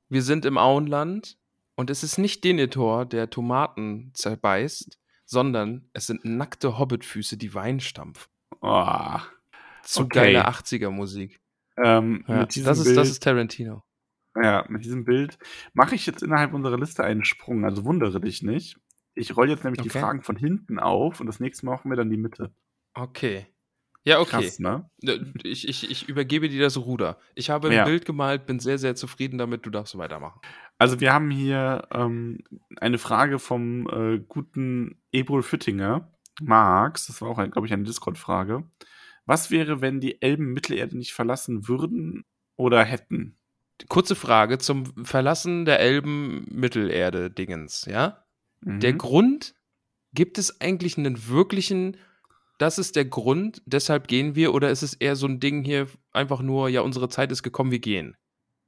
wir 0.08 0.22
sind 0.22 0.44
im 0.44 0.58
Auenland 0.58 1.36
und 1.78 1.90
es 1.90 2.02
ist 2.02 2.18
nicht 2.18 2.42
Denethor, 2.42 3.06
der 3.06 3.30
Tomaten 3.30 4.10
zerbeißt, 4.12 4.98
sondern 5.24 5.88
es 5.92 6.08
sind 6.08 6.24
nackte 6.24 6.76
Hobbitfüße, 6.76 7.36
die 7.36 7.54
Wein 7.54 7.78
stampfen. 7.78 8.28
Oh, 8.60 9.18
Zu 9.84 10.02
Okay. 10.02 10.08
geile 10.08 10.48
80er 10.48 10.90
Musik. 10.90 11.40
ähm, 11.76 12.24
Ja, 12.26 12.46
das, 12.46 12.56
ist, 12.80 12.96
das 12.96 13.10
ist 13.10 13.22
Tarantino. 13.22 13.84
Ja, 14.34 14.64
mit 14.68 14.84
diesem 14.84 15.04
Bild 15.04 15.38
mache 15.72 15.94
ich 15.94 16.04
jetzt 16.04 16.22
innerhalb 16.24 16.52
unserer 16.52 16.78
Liste 16.78 17.04
einen 17.04 17.24
Sprung, 17.24 17.64
also 17.64 17.84
wundere 17.84 18.20
dich 18.20 18.42
nicht. 18.42 18.76
Ich 19.14 19.36
rolle 19.36 19.52
jetzt 19.52 19.62
nämlich 19.62 19.80
die 19.80 19.88
Okay. 19.88 20.00
Fragen 20.00 20.22
von 20.22 20.34
hinten 20.34 20.80
auf 20.80 21.20
und 21.20 21.26
das 21.28 21.38
nächste 21.38 21.64
Mal 21.64 21.76
machen 21.76 21.90
wir 21.90 21.96
dann 21.96 22.10
die 22.10 22.16
Mitte. 22.16 22.52
Okay. 22.94 23.46
Ja, 24.04 24.20
okay. 24.20 24.30
Krass? 24.30 24.58
Ne, 24.58 24.90
Ich, 25.44 25.68
ich, 25.68 25.90
ich 25.90 26.08
übergebe 26.08 26.48
dir 26.48 26.62
das 26.62 26.76
Ruder. 26.76 27.18
Ich 27.34 27.50
habe 27.50 27.68
ein 27.68 27.74
Ja. 27.74 27.84
Bild 27.84 28.04
gemalt, 28.04 28.46
bin 28.46 28.58
sehr, 28.58 28.78
sehr 28.78 28.94
zufrieden 28.96 29.38
damit. 29.38 29.66
Du 29.66 29.70
darfst 29.70 29.96
weitermachen. 29.98 30.40
Also 30.78 31.00
wir 31.00 31.12
haben 31.12 31.30
hier 31.30 31.86
ähm, 31.92 32.38
eine 32.76 32.98
Frage 32.98 33.38
vom 33.38 33.88
äh, 33.88 34.18
guten 34.18 35.02
Ebrul 35.12 35.42
Füttinger, 35.42 36.12
Max, 36.40 37.08
das 37.08 37.20
war 37.20 37.30
auch, 37.30 37.50
glaube 37.50 37.66
ich, 37.66 37.72
eine 37.72 37.82
Discord-Frage. 37.82 38.62
Was 39.26 39.50
wäre, 39.50 39.80
wenn 39.80 40.00
die 40.00 40.22
Elben 40.22 40.52
Mittelerde 40.52 40.96
nicht 40.96 41.12
verlassen 41.12 41.68
würden 41.68 42.24
oder 42.56 42.84
hätten? 42.84 43.36
Kurze 43.88 44.14
Frage 44.14 44.58
zum 44.58 45.04
Verlassen 45.04 45.64
der 45.64 45.80
Elben-Mittelerde-Dingens, 45.80 47.86
ja? 47.86 48.24
Mhm. 48.60 48.80
Der 48.80 48.92
Grund, 48.92 49.54
gibt 50.12 50.38
es 50.38 50.60
eigentlich 50.60 50.96
einen 50.96 51.28
wirklichen, 51.28 51.96
das 52.58 52.78
ist 52.78 52.96
der 52.96 53.04
Grund, 53.04 53.62
deshalb 53.66 54.08
gehen 54.08 54.34
wir, 54.34 54.54
oder 54.54 54.70
ist 54.70 54.82
es 54.82 54.94
eher 54.94 55.16
so 55.16 55.26
ein 55.26 55.38
Ding 55.38 55.64
hier, 55.64 55.86
einfach 56.12 56.40
nur, 56.40 56.68
ja, 56.68 56.80
unsere 56.80 57.08
Zeit 57.08 57.30
ist 57.30 57.42
gekommen, 57.42 57.70
wir 57.70 57.80
gehen? 57.80 58.16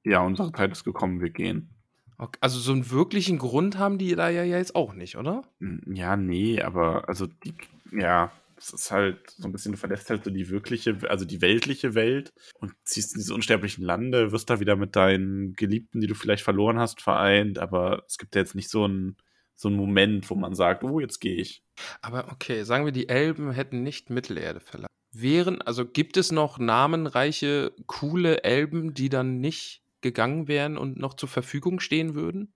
ja, 0.04 0.22
unsere 0.22 0.52
Zeit 0.52 0.72
ist 0.72 0.84
gekommen, 0.84 1.20
wir 1.20 1.30
gehen. 1.30 1.74
Okay. 2.20 2.38
Also 2.42 2.58
so 2.58 2.72
einen 2.72 2.90
wirklichen 2.90 3.38
Grund 3.38 3.78
haben 3.78 3.96
die 3.96 4.14
da 4.14 4.28
ja 4.28 4.44
jetzt 4.44 4.74
auch 4.74 4.92
nicht, 4.92 5.16
oder? 5.16 5.42
Hm, 5.58 5.80
Ja, 5.94 6.16
nee, 6.16 6.60
aber 6.60 7.08
also 7.08 7.26
die, 7.26 7.54
ja, 7.92 8.30
es 8.58 8.74
ist 8.74 8.90
halt 8.90 9.30
so 9.30 9.48
ein 9.48 9.52
bisschen, 9.52 9.72
du 9.72 9.78
verlässt 9.78 10.10
halt 10.10 10.24
so 10.24 10.30
die 10.30 10.50
wirkliche, 10.50 10.98
also 11.08 11.24
die 11.24 11.40
weltliche 11.40 11.94
Welt 11.94 12.30
und 12.58 12.74
ziehst 12.84 13.14
in 13.14 13.20
diese 13.20 13.32
unsterblichen 13.32 13.82
Lande, 13.82 14.32
wirst 14.32 14.50
da 14.50 14.60
wieder 14.60 14.76
mit 14.76 14.96
deinen 14.96 15.54
Geliebten, 15.54 16.02
die 16.02 16.06
du 16.06 16.14
vielleicht 16.14 16.44
verloren 16.44 16.78
hast, 16.78 17.00
vereint, 17.00 17.58
aber 17.58 18.04
es 18.06 18.18
gibt 18.18 18.34
ja 18.34 18.42
jetzt 18.42 18.54
nicht 18.54 18.68
so 18.68 18.84
einen, 18.84 19.16
so 19.54 19.68
einen 19.68 19.78
Moment, 19.78 20.28
wo 20.28 20.34
man 20.34 20.54
sagt, 20.54 20.84
oh, 20.84 21.00
jetzt 21.00 21.20
gehe 21.20 21.36
ich. 21.36 21.64
Aber 22.02 22.30
okay, 22.30 22.64
sagen 22.64 22.84
wir, 22.84 22.92
die 22.92 23.08
Elben 23.08 23.50
hätten 23.52 23.82
nicht 23.82 24.10
Mittelerde 24.10 24.60
verlassen. 24.60 24.92
Wären, 25.12 25.62
also 25.62 25.86
gibt 25.86 26.18
es 26.18 26.30
noch 26.30 26.58
namenreiche, 26.58 27.72
coole 27.86 28.44
Elben, 28.44 28.92
die 28.92 29.08
dann 29.08 29.40
nicht 29.40 29.82
gegangen 30.00 30.48
wären 30.48 30.76
und 30.76 30.98
noch 30.98 31.14
zur 31.14 31.28
Verfügung 31.28 31.80
stehen 31.80 32.14
würden? 32.14 32.54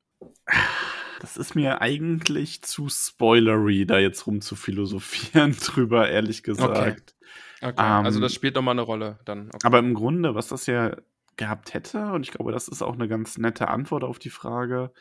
Das 1.20 1.36
ist 1.36 1.54
mir 1.54 1.80
eigentlich 1.80 2.62
zu 2.62 2.88
spoilery, 2.88 3.86
da 3.86 3.98
jetzt 3.98 4.26
rum 4.26 4.40
zu 4.40 4.56
philosophieren 4.56 5.52
drüber, 5.60 6.08
ehrlich 6.08 6.42
gesagt. 6.42 7.14
Okay, 7.62 7.74
Ähm, 7.78 8.04
also 8.04 8.20
das 8.20 8.34
spielt 8.34 8.56
nochmal 8.56 8.74
eine 8.74 8.82
Rolle 8.82 9.18
dann. 9.24 9.48
Okay. 9.48 9.58
Aber 9.66 9.78
im 9.78 9.94
Grunde, 9.94 10.34
was 10.34 10.48
das 10.48 10.66
ja 10.66 10.96
gehabt 11.36 11.74
hätte, 11.74 12.12
und 12.12 12.22
ich 12.22 12.30
glaube, 12.30 12.52
das 12.52 12.68
ist 12.68 12.82
auch 12.82 12.94
eine 12.94 13.08
ganz 13.08 13.38
nette 13.38 13.68
Antwort 13.68 14.04
auf 14.04 14.18
die 14.18 14.30
Frage, 14.30 14.92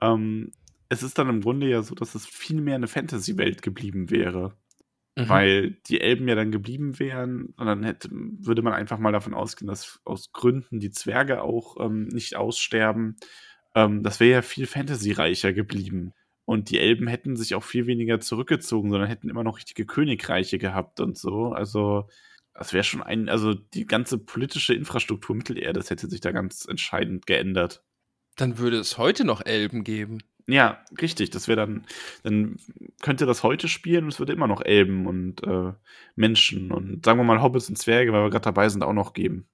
ähm, 0.00 0.52
es 0.88 1.02
ist 1.02 1.18
dann 1.18 1.30
im 1.30 1.40
Grunde 1.40 1.68
ja 1.68 1.82
so, 1.82 1.94
dass 1.94 2.14
es 2.14 2.26
viel 2.26 2.60
mehr 2.60 2.74
eine 2.74 2.86
Fantasy-Welt 2.86 3.62
geblieben 3.62 4.10
wäre. 4.10 4.54
Mhm. 5.16 5.28
Weil 5.28 5.70
die 5.88 6.00
Elben 6.00 6.26
ja 6.26 6.34
dann 6.34 6.52
geblieben 6.52 6.98
wären 6.98 7.46
und 7.56 7.66
dann 7.66 7.84
hätte, 7.84 8.08
würde 8.10 8.62
man 8.62 8.72
einfach 8.72 8.98
mal 8.98 9.12
davon 9.12 9.34
ausgehen, 9.34 9.68
dass 9.68 10.00
aus 10.04 10.32
Gründen 10.32 10.80
die 10.80 10.90
Zwerge 10.90 11.42
auch 11.42 11.76
ähm, 11.80 12.08
nicht 12.08 12.36
aussterben. 12.36 13.16
Ähm, 13.74 14.02
das 14.02 14.20
wäre 14.20 14.32
ja 14.32 14.42
viel 14.42 14.66
fantasyreicher 14.66 15.52
geblieben. 15.52 16.14
Und 16.44 16.70
die 16.70 16.78
Elben 16.78 17.06
hätten 17.06 17.36
sich 17.36 17.54
auch 17.54 17.62
viel 17.62 17.86
weniger 17.86 18.20
zurückgezogen, 18.20 18.90
sondern 18.90 19.08
hätten 19.08 19.28
immer 19.28 19.44
noch 19.44 19.58
richtige 19.58 19.86
Königreiche 19.86 20.58
gehabt 20.58 20.98
und 20.98 21.16
so. 21.16 21.52
Also, 21.52 22.08
das 22.54 22.72
wäre 22.72 22.84
schon 22.84 23.02
ein, 23.02 23.28
also 23.28 23.54
die 23.54 23.86
ganze 23.86 24.18
politische 24.18 24.74
Infrastruktur 24.74 25.36
Mittelerdes 25.36 25.90
hätte 25.90 26.08
sich 26.08 26.20
da 26.20 26.32
ganz 26.32 26.66
entscheidend 26.66 27.26
geändert. 27.26 27.82
Dann 28.36 28.58
würde 28.58 28.78
es 28.78 28.98
heute 28.98 29.24
noch 29.24 29.44
Elben 29.44 29.84
geben. 29.84 30.22
Ja, 30.48 30.82
richtig. 31.00 31.30
Das 31.30 31.46
wäre 31.48 31.56
dann, 31.60 31.86
dann 32.24 32.56
könnte 33.00 33.26
das 33.26 33.42
heute 33.42 33.68
spielen 33.68 34.04
und 34.04 34.12
es 34.12 34.18
würde 34.18 34.32
immer 34.32 34.48
noch 34.48 34.60
Elben 34.60 35.06
und 35.06 35.42
äh, 35.44 35.72
Menschen 36.16 36.72
und 36.72 37.04
sagen 37.04 37.18
wir 37.18 37.24
mal 37.24 37.42
Hobbits 37.42 37.68
und 37.68 37.76
Zwerge, 37.76 38.12
weil 38.12 38.22
wir 38.24 38.30
gerade 38.30 38.44
dabei 38.44 38.68
sind, 38.68 38.82
auch 38.82 38.92
noch 38.92 39.12
geben. 39.12 39.46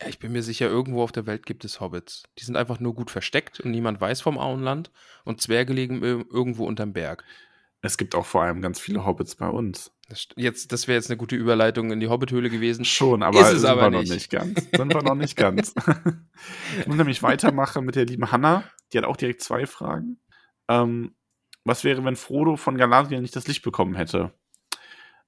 Ja, 0.00 0.08
ich 0.08 0.18
bin 0.18 0.32
mir 0.32 0.42
sicher, 0.42 0.68
irgendwo 0.68 1.02
auf 1.02 1.12
der 1.12 1.26
Welt 1.26 1.46
gibt 1.46 1.64
es 1.64 1.80
Hobbits. 1.80 2.24
Die 2.38 2.44
sind 2.44 2.56
einfach 2.56 2.80
nur 2.80 2.94
gut 2.94 3.10
versteckt 3.10 3.60
und 3.60 3.70
niemand 3.70 4.00
weiß 4.00 4.20
vom 4.20 4.36
Auenland. 4.38 4.90
Und 5.24 5.40
Zwerge 5.40 5.72
liegen 5.72 6.02
ir- 6.02 6.24
irgendwo 6.32 6.66
unterm 6.66 6.92
Berg. 6.92 7.24
Es 7.82 7.96
gibt 7.98 8.14
auch 8.14 8.26
vor 8.26 8.42
allem 8.42 8.62
ganz 8.62 8.80
viele 8.80 9.04
Hobbits 9.04 9.34
bei 9.36 9.48
uns. 9.48 9.92
Das, 10.08 10.28
jetzt, 10.36 10.72
das 10.72 10.88
wäre 10.88 10.96
jetzt 10.96 11.10
eine 11.10 11.16
gute 11.16 11.36
Überleitung 11.36 11.90
in 11.92 12.00
die 12.00 12.08
Hobbithöhle 12.08 12.50
gewesen. 12.50 12.84
Schon, 12.84 13.22
aber 13.22 13.40
Ist 13.40 13.52
es 13.52 13.60
sind 13.62 13.70
aber 13.70 13.82
wir 13.82 13.90
noch 13.90 14.00
nicht. 14.00 14.12
nicht 14.12 14.30
ganz. 14.30 14.68
Sind 14.72 14.92
wir 14.94 15.02
noch 15.02 15.14
nicht 15.14 15.36
ganz. 15.36 15.74
ich 16.80 16.86
muss 16.86 16.96
nämlich 16.96 17.22
weitermachen 17.22 17.84
mit 17.84 17.94
der 17.96 18.06
lieben 18.06 18.30
Hanna. 18.30 18.64
Die 18.92 18.98
hat 18.98 19.04
auch 19.04 19.16
direkt 19.16 19.40
zwei 19.42 19.66
Fragen. 19.66 20.18
Ähm, 20.82 21.14
was 21.64 21.84
wäre, 21.84 22.04
wenn 22.04 22.16
Frodo 22.16 22.56
von 22.56 22.76
Galadriel 22.76 23.20
nicht 23.20 23.36
das 23.36 23.46
Licht 23.46 23.62
bekommen 23.62 23.94
hätte? 23.94 24.32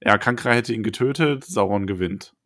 Ja, 0.01 0.17
Kankra 0.17 0.51
hätte 0.51 0.73
ihn 0.73 0.83
getötet, 0.83 1.43
Sauron 1.45 1.87
gewinnt. 1.87 2.33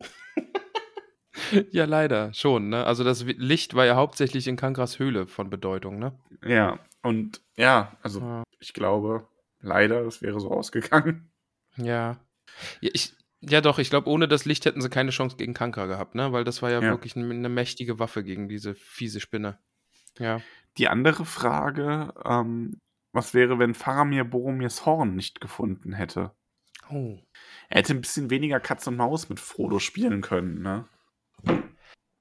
Ja, 1.70 1.84
leider, 1.84 2.32
schon. 2.34 2.68
Ne? 2.68 2.84
Also 2.84 3.02
das 3.04 3.22
Licht 3.24 3.74
war 3.74 3.84
ja 3.86 3.94
hauptsächlich 3.96 4.46
in 4.46 4.56
Kankras 4.56 4.98
Höhle 4.98 5.26
von 5.26 5.48
Bedeutung. 5.48 5.98
Ne? 5.98 6.12
Ja, 6.44 6.78
und 7.02 7.40
ja, 7.56 7.96
also 8.02 8.20
Ja. 8.20 8.42
ich 8.58 8.72
glaube, 8.74 9.26
leider, 9.60 10.00
es 10.06 10.22
wäre 10.22 10.40
so 10.40 10.50
ausgegangen. 10.50 11.30
Ja. 11.76 12.18
Ja, 12.80 12.90
ich, 12.92 13.14
ja 13.40 13.60
doch, 13.60 13.78
ich 13.78 13.90
glaube, 13.90 14.08
ohne 14.10 14.28
das 14.28 14.44
Licht 14.44 14.64
hätten 14.64 14.80
sie 14.82 14.90
keine 14.90 15.12
Chance 15.12 15.36
gegen 15.36 15.54
Kankra 15.54 15.86
gehabt, 15.86 16.14
ne? 16.14 16.32
Weil 16.32 16.44
das 16.44 16.62
war 16.62 16.70
ja, 16.70 16.82
Ja. 16.82 16.90
wirklich 16.90 17.16
eine, 17.16 17.30
eine 17.32 17.48
mächtige 17.48 17.98
Waffe 17.98 18.22
gegen 18.24 18.48
diese 18.48 18.74
fiese 18.74 19.20
Spinne. 19.20 19.58
Ja. 20.18 20.40
Die 20.78 20.88
andere 20.88 21.24
Frage, 21.24 22.12
ähm, 22.24 22.80
was 23.12 23.34
wäre, 23.34 23.58
wenn 23.58 23.74
Faramir 23.74 24.24
Boromirs 24.24 24.86
Horn 24.86 25.14
nicht 25.16 25.40
gefunden 25.40 25.92
hätte? 25.92 26.32
Oh. 26.90 27.18
Er 27.68 27.78
hätte 27.78 27.94
ein 27.94 28.00
bisschen 28.00 28.30
weniger 28.30 28.60
Katz 28.60 28.86
und 28.86 28.96
Maus 28.96 29.28
mit 29.28 29.40
Frodo 29.40 29.78
spielen 29.78 30.20
können, 30.20 30.62
ne? 30.62 30.88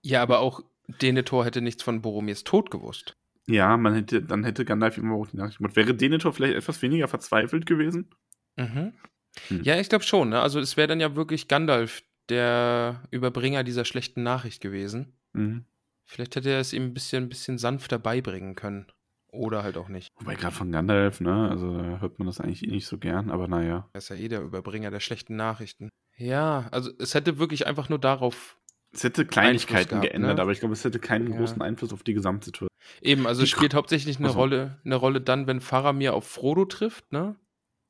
Ja, 0.01 0.21
aber 0.21 0.39
auch 0.39 0.61
Denethor 1.01 1.45
hätte 1.45 1.61
nichts 1.61 1.83
von 1.83 2.01
Boromirs 2.01 2.43
Tod 2.43 2.71
gewusst. 2.71 3.15
Ja, 3.47 3.77
man 3.77 3.95
hätte, 3.95 4.21
dann 4.21 4.43
hätte 4.43 4.65
Gandalf 4.65 4.97
ihm 4.97 5.11
auch 5.11 5.27
die 5.27 5.37
Nachricht 5.37 5.57
gemacht. 5.57 5.75
Wäre 5.75 5.95
Denethor 5.95 6.33
vielleicht 6.33 6.55
etwas 6.55 6.81
weniger 6.81 7.07
verzweifelt 7.07 7.65
gewesen? 7.65 8.13
Mhm. 8.57 8.93
Hm. 9.47 9.63
Ja, 9.63 9.79
ich 9.79 9.89
glaube 9.89 10.03
schon. 10.03 10.29
Ne? 10.29 10.39
Also 10.39 10.59
es 10.59 10.77
wäre 10.77 10.87
dann 10.87 10.99
ja 10.99 11.15
wirklich 11.15 11.47
Gandalf, 11.47 12.03
der 12.29 13.03
Überbringer 13.11 13.63
dieser 13.63 13.85
schlechten 13.85 14.23
Nachricht 14.23 14.61
gewesen. 14.61 15.17
Mhm. 15.33 15.65
Vielleicht 16.05 16.35
hätte 16.35 16.49
er 16.51 16.59
es 16.59 16.73
ihm 16.73 16.83
ein 16.83 16.93
bisschen, 16.93 17.23
ein 17.23 17.29
bisschen 17.29 17.57
sanfter 17.57 17.99
beibringen 17.99 18.55
können. 18.55 18.91
Oder 19.31 19.63
halt 19.63 19.77
auch 19.77 19.89
nicht. 19.89 20.09
Wobei 20.17 20.35
gerade 20.35 20.55
von 20.55 20.71
Gandalf, 20.71 21.21
ne? 21.21 21.49
Also 21.49 21.77
da 21.77 21.99
hört 21.99 22.17
man 22.19 22.25
das 22.25 22.39
eigentlich 22.39 22.63
eh 22.63 22.71
nicht 22.71 22.87
so 22.87 22.97
gern, 22.97 23.29
aber 23.29 23.47
naja. 23.47 23.87
Er 23.93 23.97
ist 23.97 24.09
ja 24.09 24.15
eh 24.15 24.27
der 24.27 24.41
Überbringer 24.41 24.89
der 24.91 24.99
schlechten 24.99 25.35
Nachrichten. 25.35 25.89
Ja, 26.17 26.67
also 26.71 26.91
es 26.99 27.13
hätte 27.13 27.37
wirklich 27.37 27.67
einfach 27.67 27.89
nur 27.89 27.99
darauf. 27.99 28.57
Es 28.91 29.03
hätte 29.03 29.25
Kleinigkeiten 29.25 29.89
gehabt, 29.89 30.07
geändert, 30.07 30.37
ne? 30.37 30.41
aber 30.41 30.51
ich 30.51 30.59
glaube, 30.59 30.73
es 30.73 30.83
hätte 30.83 30.99
keinen 30.99 31.31
Ja. 31.31 31.37
großen 31.37 31.61
Einfluss 31.61 31.93
auf 31.93 32.01
die 32.01 32.13
Gesamtsituation. 32.13 32.69
Eben, 33.01 33.27
also 33.27 33.43
es 33.43 33.49
spielt 33.49 33.75
hauptsächlich 33.75 34.17
eine 34.17 34.29
Ach 34.29 34.33
so. 34.33 34.39
Rolle, 34.39 34.79
eine 34.83 34.95
Rolle 34.95 35.21
dann, 35.21 35.45
wenn 35.45 35.61
Faramir 35.61 36.15
auf 36.15 36.27
Frodo 36.27 36.65
trifft, 36.65 37.11
ne? 37.11 37.35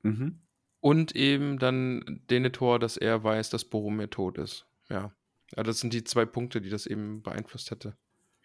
Mhm. 0.04 0.42
Und 0.82 1.16
eben 1.16 1.58
dann 1.58 2.22
Denethor, 2.30 2.80
dass 2.80 2.98
er 2.98 3.24
weiß, 3.24 3.50
dass 3.50 3.66
Boromir 3.66 4.10
tot 4.10 4.38
ist. 4.38 4.66
Ja. 4.90 5.12
ja. 5.56 5.64
Das 5.64 5.80
sind 5.80 5.94
die 5.94 6.04
zwei 6.04 6.26
Punkte, 6.26 6.62
die 6.62 6.70
das 6.70 6.86
eben 6.86 7.22
beeinflusst 7.22 7.72
hätte. 7.72 7.96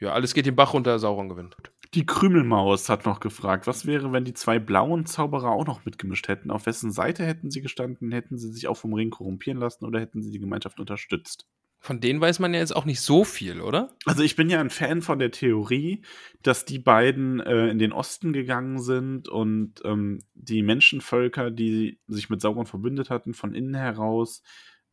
Ja, 0.00 0.12
alles 0.12 0.34
geht 0.34 0.46
den 0.46 0.56
Bach 0.56 0.74
runter, 0.74 0.98
Sauron 0.98 1.28
gewinnt. 1.28 1.56
Die 1.94 2.06
Krümelmaus 2.06 2.88
hat 2.88 3.06
noch 3.06 3.20
gefragt, 3.20 3.68
was 3.68 3.86
wäre, 3.86 4.12
wenn 4.12 4.24
die 4.24 4.34
zwei 4.34 4.58
blauen 4.58 5.06
Zauberer 5.06 5.52
auch 5.52 5.64
noch 5.64 5.84
mitgemischt 5.84 6.26
hätten? 6.26 6.50
Auf 6.50 6.66
wessen 6.66 6.90
Seite 6.90 7.24
hätten 7.24 7.52
sie 7.52 7.62
gestanden? 7.62 8.10
Hätten 8.10 8.36
sie 8.36 8.50
sich 8.50 8.66
auch 8.66 8.76
vom 8.76 8.94
Ring 8.94 9.10
korrumpieren 9.10 9.60
lassen 9.60 9.84
oder 9.84 10.00
hätten 10.00 10.20
sie 10.20 10.32
die 10.32 10.40
Gemeinschaft 10.40 10.80
unterstützt? 10.80 11.46
Von 11.78 12.00
denen 12.00 12.20
weiß 12.20 12.40
man 12.40 12.52
ja 12.52 12.60
jetzt 12.60 12.74
auch 12.74 12.84
nicht 12.84 13.00
so 13.00 13.22
viel, 13.22 13.60
oder? 13.60 13.94
Also 14.06 14.22
ich 14.22 14.34
bin 14.34 14.50
ja 14.50 14.58
ein 14.58 14.70
Fan 14.70 15.02
von 15.02 15.20
der 15.20 15.30
Theorie, 15.30 16.02
dass 16.42 16.64
die 16.64 16.80
beiden 16.80 17.38
äh, 17.40 17.68
in 17.68 17.78
den 17.78 17.92
Osten 17.92 18.32
gegangen 18.32 18.80
sind 18.80 19.28
und 19.28 19.80
ähm, 19.84 20.18
die 20.34 20.62
Menschenvölker, 20.62 21.52
die 21.52 22.00
sich 22.08 22.28
mit 22.28 22.40
Sauron 22.40 22.66
verbündet 22.66 23.08
hatten, 23.08 23.34
von 23.34 23.54
innen 23.54 23.74
heraus 23.74 24.42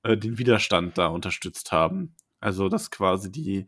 äh, 0.03 0.17
den 0.17 0.37
Widerstand 0.37 0.99
da 0.99 1.07
unterstützt 1.07 1.71
haben. 1.71 2.15
Also 2.41 2.69
dass 2.69 2.91
quasi 2.91 3.31
die 3.31 3.67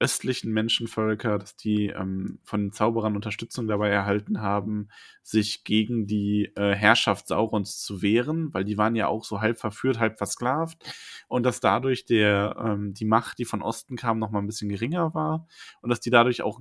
östlichen 0.00 0.52
Menschenvölker, 0.52 1.38
dass 1.38 1.56
die 1.56 1.88
ähm, 1.88 2.40
von 2.42 2.62
den 2.62 2.72
Zauberern 2.72 3.16
Unterstützung 3.16 3.68
dabei 3.68 3.90
erhalten 3.90 4.40
haben, 4.40 4.88
sich 5.22 5.62
gegen 5.62 6.06
die 6.06 6.50
äh, 6.56 6.74
Herrschaft 6.74 7.28
Saurons 7.28 7.82
zu 7.82 8.00
wehren, 8.00 8.52
weil 8.54 8.64
die 8.64 8.78
waren 8.78 8.96
ja 8.96 9.08
auch 9.08 9.24
so 9.24 9.42
halb 9.42 9.58
verführt, 9.58 10.00
halb 10.00 10.16
versklavt. 10.16 10.78
Und 11.28 11.44
dass 11.44 11.60
dadurch 11.60 12.06
der 12.06 12.56
ähm, 12.58 12.94
die 12.94 13.04
Macht, 13.04 13.38
die 13.38 13.44
von 13.44 13.60
Osten 13.60 13.96
kam, 13.96 14.18
noch 14.18 14.30
mal 14.30 14.38
ein 14.38 14.46
bisschen 14.46 14.70
geringer 14.70 15.14
war. 15.14 15.46
Und 15.82 15.90
dass 15.90 16.00
die 16.00 16.10
dadurch 16.10 16.40
auch 16.42 16.58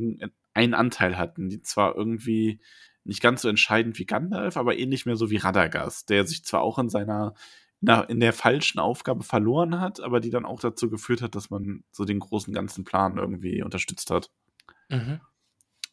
einen, 0.53 0.73
Anteil 0.73 1.17
hatten, 1.17 1.49
die 1.49 1.61
zwar 1.61 1.95
irgendwie 1.95 2.59
nicht 3.05 3.21
ganz 3.21 3.41
so 3.41 3.49
entscheidend 3.49 3.97
wie 3.97 4.05
Gandalf, 4.05 4.57
aber 4.57 4.77
ähnlich 4.77 5.05
mehr 5.05 5.15
so 5.15 5.29
wie 5.31 5.37
Radagast, 5.37 6.09
der 6.09 6.27
sich 6.27 6.43
zwar 6.43 6.61
auch 6.61 6.77
in 6.77 6.89
seiner 6.89 7.33
in 7.81 8.19
der 8.19 8.33
falschen 8.33 8.79
Aufgabe 8.79 9.23
verloren 9.23 9.79
hat, 9.79 10.01
aber 10.01 10.19
die 10.19 10.29
dann 10.29 10.45
auch 10.45 10.59
dazu 10.59 10.89
geführt 10.89 11.21
hat, 11.21 11.35
dass 11.35 11.49
man 11.49 11.83
so 11.91 12.03
den 12.03 12.19
großen 12.19 12.53
ganzen 12.53 12.83
Plan 12.83 13.17
irgendwie 13.17 13.63
unterstützt 13.63 14.11
hat. 14.11 14.29
Mhm. 14.89 15.21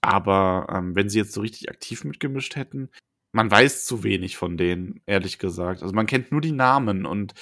Aber 0.00 0.66
ähm, 0.70 0.96
wenn 0.96 1.08
sie 1.08 1.18
jetzt 1.18 1.32
so 1.32 1.40
richtig 1.40 1.68
aktiv 1.70 2.04
mitgemischt 2.04 2.56
hätten, 2.56 2.90
man 3.32 3.50
weiß 3.50 3.84
zu 3.84 4.02
wenig 4.02 4.36
von 4.36 4.56
denen, 4.56 5.00
ehrlich 5.06 5.38
gesagt. 5.38 5.82
Also 5.82 5.94
man 5.94 6.06
kennt 6.06 6.32
nur 6.32 6.40
die 6.40 6.52
Namen 6.52 7.06
und 7.06 7.34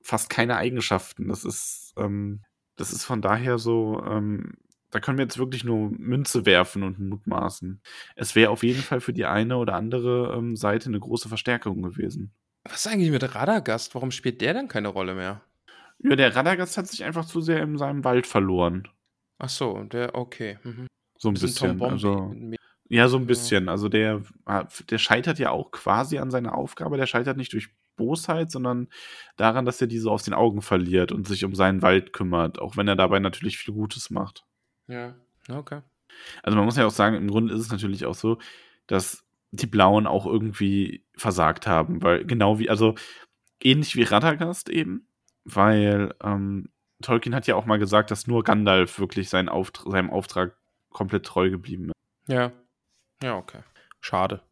fast 0.00 0.30
keine 0.30 0.56
Eigenschaften. 0.56 1.28
Das 1.28 1.44
ist, 1.44 1.92
ähm, 1.96 2.42
das 2.76 2.92
ist 2.92 3.04
von 3.04 3.22
daher 3.22 3.58
so, 3.58 4.02
ähm, 4.04 4.54
da 4.90 5.00
können 5.00 5.18
wir 5.18 5.24
jetzt 5.24 5.38
wirklich 5.38 5.64
nur 5.64 5.90
Münze 5.90 6.44
werfen 6.46 6.82
und 6.82 6.98
mutmaßen. 6.98 7.80
Es 8.14 8.34
wäre 8.34 8.50
auf 8.50 8.62
jeden 8.62 8.82
Fall 8.82 9.00
für 9.00 9.12
die 9.12 9.24
eine 9.24 9.56
oder 9.56 9.74
andere 9.74 10.34
ähm, 10.36 10.56
Seite 10.56 10.88
eine 10.88 11.00
große 11.00 11.28
Verstärkung 11.28 11.82
gewesen. 11.82 12.32
Was 12.64 12.86
ist 12.86 12.92
eigentlich 12.92 13.10
mit 13.10 13.34
Radagast? 13.34 13.94
Warum 13.94 14.10
spielt 14.10 14.40
der 14.40 14.54
dann 14.54 14.68
keine 14.68 14.88
Rolle 14.88 15.14
mehr? 15.14 15.42
Ja, 15.98 16.16
der 16.16 16.34
Radagast 16.34 16.76
hat 16.78 16.88
sich 16.88 17.04
einfach 17.04 17.24
zu 17.24 17.40
sehr 17.40 17.62
in 17.62 17.78
seinem 17.78 18.04
Wald 18.04 18.26
verloren. 18.26 18.88
Ach 19.38 19.48
so, 19.48 19.82
der, 19.84 20.14
okay. 20.14 20.58
Mhm. 20.62 20.86
So 21.18 21.28
ein 21.28 21.34
Bisschen 21.34 21.78
bisschen. 21.78 21.82
Also, 21.82 22.34
ja, 22.88 23.08
so 23.08 23.16
ein 23.16 23.26
bisschen. 23.26 23.68
Also 23.68 23.88
der, 23.88 24.22
der 24.90 24.98
scheitert 24.98 25.38
ja 25.38 25.50
auch 25.50 25.70
quasi 25.70 26.18
an 26.18 26.30
seiner 26.30 26.54
Aufgabe. 26.54 26.96
Der 26.96 27.06
scheitert 27.06 27.36
nicht 27.36 27.52
durch 27.52 27.68
Bosheit, 27.96 28.50
sondern 28.50 28.88
daran, 29.36 29.64
dass 29.64 29.80
er 29.80 29.86
diese 29.86 30.10
aus 30.10 30.24
den 30.24 30.34
Augen 30.34 30.62
verliert 30.62 31.12
und 31.12 31.26
sich 31.26 31.44
um 31.44 31.54
seinen 31.54 31.82
Wald 31.82 32.12
kümmert, 32.12 32.58
auch 32.58 32.76
wenn 32.76 32.88
er 32.88 32.96
dabei 32.96 33.18
natürlich 33.18 33.58
viel 33.58 33.74
Gutes 33.74 34.10
macht. 34.10 34.44
Ja, 34.88 35.14
okay. 35.48 35.82
Also 36.42 36.56
man 36.56 36.64
muss 36.64 36.76
ja 36.76 36.86
auch 36.86 36.90
sagen, 36.90 37.16
im 37.16 37.28
Grunde 37.28 37.54
ist 37.54 37.60
es 37.60 37.70
natürlich 37.70 38.04
auch 38.04 38.14
so, 38.14 38.38
dass 38.86 39.21
die 39.52 39.66
Blauen 39.66 40.06
auch 40.06 40.26
irgendwie 40.26 41.04
versagt 41.14 41.66
haben, 41.66 42.02
weil 42.02 42.24
genau 42.24 42.58
wie, 42.58 42.70
also 42.70 42.94
ähnlich 43.62 43.94
wie 43.96 44.02
Radagast 44.02 44.68
eben, 44.68 45.06
weil 45.44 46.14
ähm, 46.22 46.70
Tolkien 47.02 47.34
hat 47.34 47.46
ja 47.46 47.54
auch 47.54 47.66
mal 47.66 47.78
gesagt, 47.78 48.10
dass 48.10 48.26
nur 48.26 48.44
Gandalf 48.44 48.98
wirklich 48.98 49.28
seinen 49.28 49.48
Auft 49.48 49.84
seinem 49.86 50.10
Auftrag 50.10 50.56
komplett 50.90 51.26
treu 51.26 51.50
geblieben 51.50 51.90
ist. 51.90 52.32
Ja. 52.32 52.52
Ja, 53.22 53.36
okay. 53.36 53.60
Schade. 54.00 54.42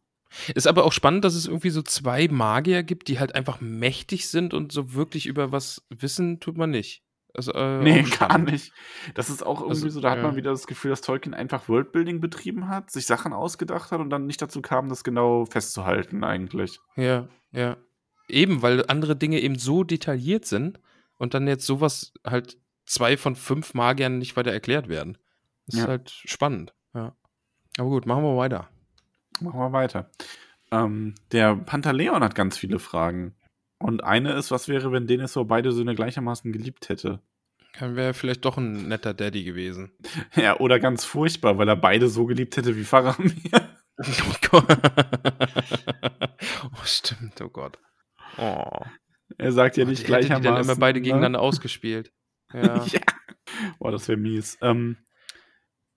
Ist 0.53 0.67
aber 0.67 0.85
auch 0.85 0.93
spannend, 0.93 1.25
dass 1.25 1.35
es 1.35 1.47
irgendwie 1.47 1.71
so 1.71 1.81
zwei 1.81 2.27
Magier 2.29 2.83
gibt, 2.83 3.09
die 3.09 3.19
halt 3.19 3.35
einfach 3.35 3.59
mächtig 3.59 4.29
sind 4.29 4.53
und 4.53 4.71
so 4.71 4.93
wirklich 4.93 5.25
über 5.25 5.51
was 5.51 5.85
wissen 5.89 6.39
tut 6.39 6.57
man 6.57 6.69
nicht. 6.69 7.03
Also, 7.33 7.53
äh, 7.53 7.79
Nee, 7.81 8.03
gar 8.19 8.37
nicht. 8.37 8.73
Das 9.15 9.29
ist 9.29 9.45
auch 9.45 9.61
irgendwie 9.61 9.85
Also, 9.85 9.89
so, 9.89 10.01
da 10.01 10.11
hat 10.11 10.17
ja. 10.17 10.23
man 10.23 10.35
wieder 10.35 10.51
das 10.51 10.67
Gefühl, 10.67 10.89
dass 10.91 11.01
Tolkien 11.01 11.33
einfach 11.33 11.69
Worldbuilding 11.69 12.19
betrieben 12.19 12.67
hat, 12.67 12.91
sich 12.91 13.05
Sachen 13.05 13.33
ausgedacht 13.33 13.91
hat 13.91 13.99
und 13.99 14.09
dann 14.09 14.25
nicht 14.27 14.41
dazu 14.41 14.61
kam, 14.61 14.89
das 14.89 15.03
genau 15.03 15.45
festzuhalten 15.45 16.23
eigentlich. 16.23 16.79
Ja, 16.95 17.27
ja. 17.51 17.77
Eben, 18.27 18.61
weil 18.61 18.85
andere 18.87 19.15
Dinge 19.15 19.39
eben 19.39 19.57
so 19.57 19.83
detailliert 19.83 20.45
sind 20.45 20.79
und 21.17 21.33
dann 21.33 21.47
jetzt 21.47 21.65
sowas 21.65 22.13
halt 22.25 22.57
zwei 22.85 23.15
von 23.17 23.35
fünf 23.35 23.73
Magiern 23.73 24.17
nicht 24.17 24.35
weiter 24.35 24.51
erklärt 24.51 24.87
werden. 24.89 25.17
Das 25.67 25.75
Ja. 25.75 25.81
ist 25.83 25.87
halt 25.89 26.09
spannend, 26.25 26.73
ja. 26.93 27.15
Aber 27.77 27.89
gut, 27.89 28.05
machen 28.05 28.23
wir 28.23 28.35
weiter. 28.35 28.69
Machen 29.39 29.59
wir 29.59 29.71
weiter. 29.71 30.09
Ähm, 30.71 31.15
der 31.31 31.55
Pantaleon 31.55 32.23
hat 32.23 32.35
ganz 32.35 32.57
viele 32.57 32.79
Fragen. 32.79 33.35
Und 33.81 34.03
eine 34.03 34.33
ist, 34.33 34.51
was 34.51 34.67
wäre, 34.67 34.91
wenn 34.91 35.07
Denethor 35.07 35.45
beide 35.47 35.71
Söhne 35.71 35.95
gleichermaßen 35.95 36.51
geliebt 36.51 36.89
hätte? 36.89 37.21
Dann 37.79 37.95
wäre 37.95 38.13
vielleicht 38.13 38.43
doch 38.45 38.57
ein 38.57 38.87
netter 38.87 39.13
Daddy 39.13 39.43
gewesen. 39.43 39.91
Ja, 40.35 40.59
oder 40.59 40.79
ganz 40.79 41.05
furchtbar, 41.05 41.57
weil 41.57 41.67
er 41.67 41.75
beide 41.75 42.07
so 42.09 42.25
geliebt 42.25 42.57
hätte 42.57 42.75
wie 42.75 42.83
Faramir. 42.83 43.33
Oh 44.03 44.33
Gott. 44.49 44.77
oh, 46.73 46.83
stimmt, 46.85 47.39
oh 47.39 47.49
Gott. 47.49 47.77
Oh. 48.37 48.65
Er 49.37 49.51
sagt 49.51 49.77
ja 49.77 49.83
Die 49.83 49.91
nicht 49.91 50.03
die 50.03 50.07
gleichermaßen. 50.07 50.43
dann 50.43 50.63
immer 50.63 50.75
beide 50.75 50.99
ne? 50.99 51.03
gegeneinander 51.03 51.39
ausgespielt. 51.41 52.11
Ja. 52.53 52.83
ja. 52.85 52.99
Boah, 53.79 53.91
das 53.91 54.07
wäre 54.09 54.17
mies. 54.17 54.57
Ähm, 54.61 54.97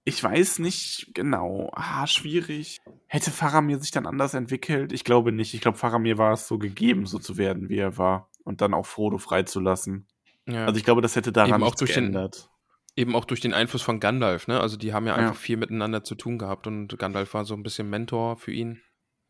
ich 0.05 0.23
weiß 0.23 0.59
nicht 0.59 1.11
genau. 1.15 1.71
Ah, 1.75 2.07
schwierig. 2.07 2.81
Hätte 3.07 3.31
Faramir 3.31 3.79
sich 3.81 3.91
dann 3.91 4.07
anders 4.07 4.35
entwickelt? 4.35 4.93
Ich 4.93 5.05
glaube 5.05 5.33
nicht. 5.33 5.55
Ich 5.55 5.61
glaube, 5.61 5.79
Faramir 5.79 6.19
war 6.19 6.33
es 6.33 6.47
so 6.49 6.59
gegeben, 6.59 7.07
so 7.07 7.19
zu 7.19 7.37
werden, 7.39 7.69
wie 7.69 7.79
er 7.79 7.97
war. 7.99 8.31
Und 8.45 8.61
dann 8.61 8.75
auch 8.75 8.87
Frodo 8.87 9.19
freizulassen. 9.19 10.07
ja. 10.47 10.67
Also 10.67 10.77
ich 10.77 10.85
glaube, 10.85 11.01
das 11.01 11.17
hätte 11.17 11.33
daran 11.33 11.61
Eben 11.61 11.63
auch 11.63 11.75
durch 11.75 11.95
den- 11.95 12.13
geändert. 12.13 12.51
Eben 12.97 13.17
auch 13.17 13.25
durch 13.25 13.41
den 13.41 13.55
Einfluss 13.55 13.83
von 13.83 13.99
Gandalf, 13.99 14.47
ne? 14.47 14.61
Also 14.61 14.77
die 14.77 14.93
haben 14.93 15.07
ja 15.07 15.15
Ja. 15.17 15.19
einfach 15.19 15.37
viel 15.41 15.57
miteinander 15.57 16.05
zu 16.05 16.15
tun 16.15 16.39
gehabt 16.39 16.67
und 16.69 16.97
Gandalf 16.99 17.35
war 17.35 17.45
so 17.45 17.55
ein 17.55 17.63
bisschen 17.65 17.91
Mentor 17.91 18.37
für 18.37 18.53
ihn. 18.53 18.81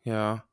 Ja. 0.03 0.45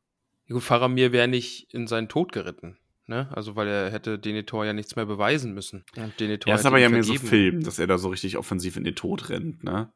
Ja, 0.48 0.54
Gut, 0.54 0.62
Faramir 0.62 1.12
wäre 1.12 1.28
nicht 1.28 1.72
in 1.74 1.86
seinen 1.86 2.08
Tod 2.08 2.32
geritten, 2.32 2.78
ne? 3.06 3.28
Also 3.34 3.54
weil 3.56 3.68
er 3.68 3.90
hätte 3.90 4.18
Denethor 4.18 4.64
ja 4.64 4.72
nichts 4.72 4.96
mehr 4.96 5.04
beweisen 5.04 5.52
müssen. 5.52 5.84
Und 5.96 6.18
Denethor 6.20 6.48
Ja, 6.50 6.54
ist 6.54 6.64
aber 6.64 6.78
ja 6.78 6.88
mehr 6.88 7.02
so. 7.04 7.14
Film, 7.14 7.62
dass 7.62 7.78
er 7.78 7.86
da 7.86 7.98
so 7.98 8.08
richtig 8.08 8.38
offensiv 8.38 8.76
in 8.78 8.84
den 8.84 8.94
Tod 8.94 9.28
rennt, 9.28 9.62
ne? 9.64 9.92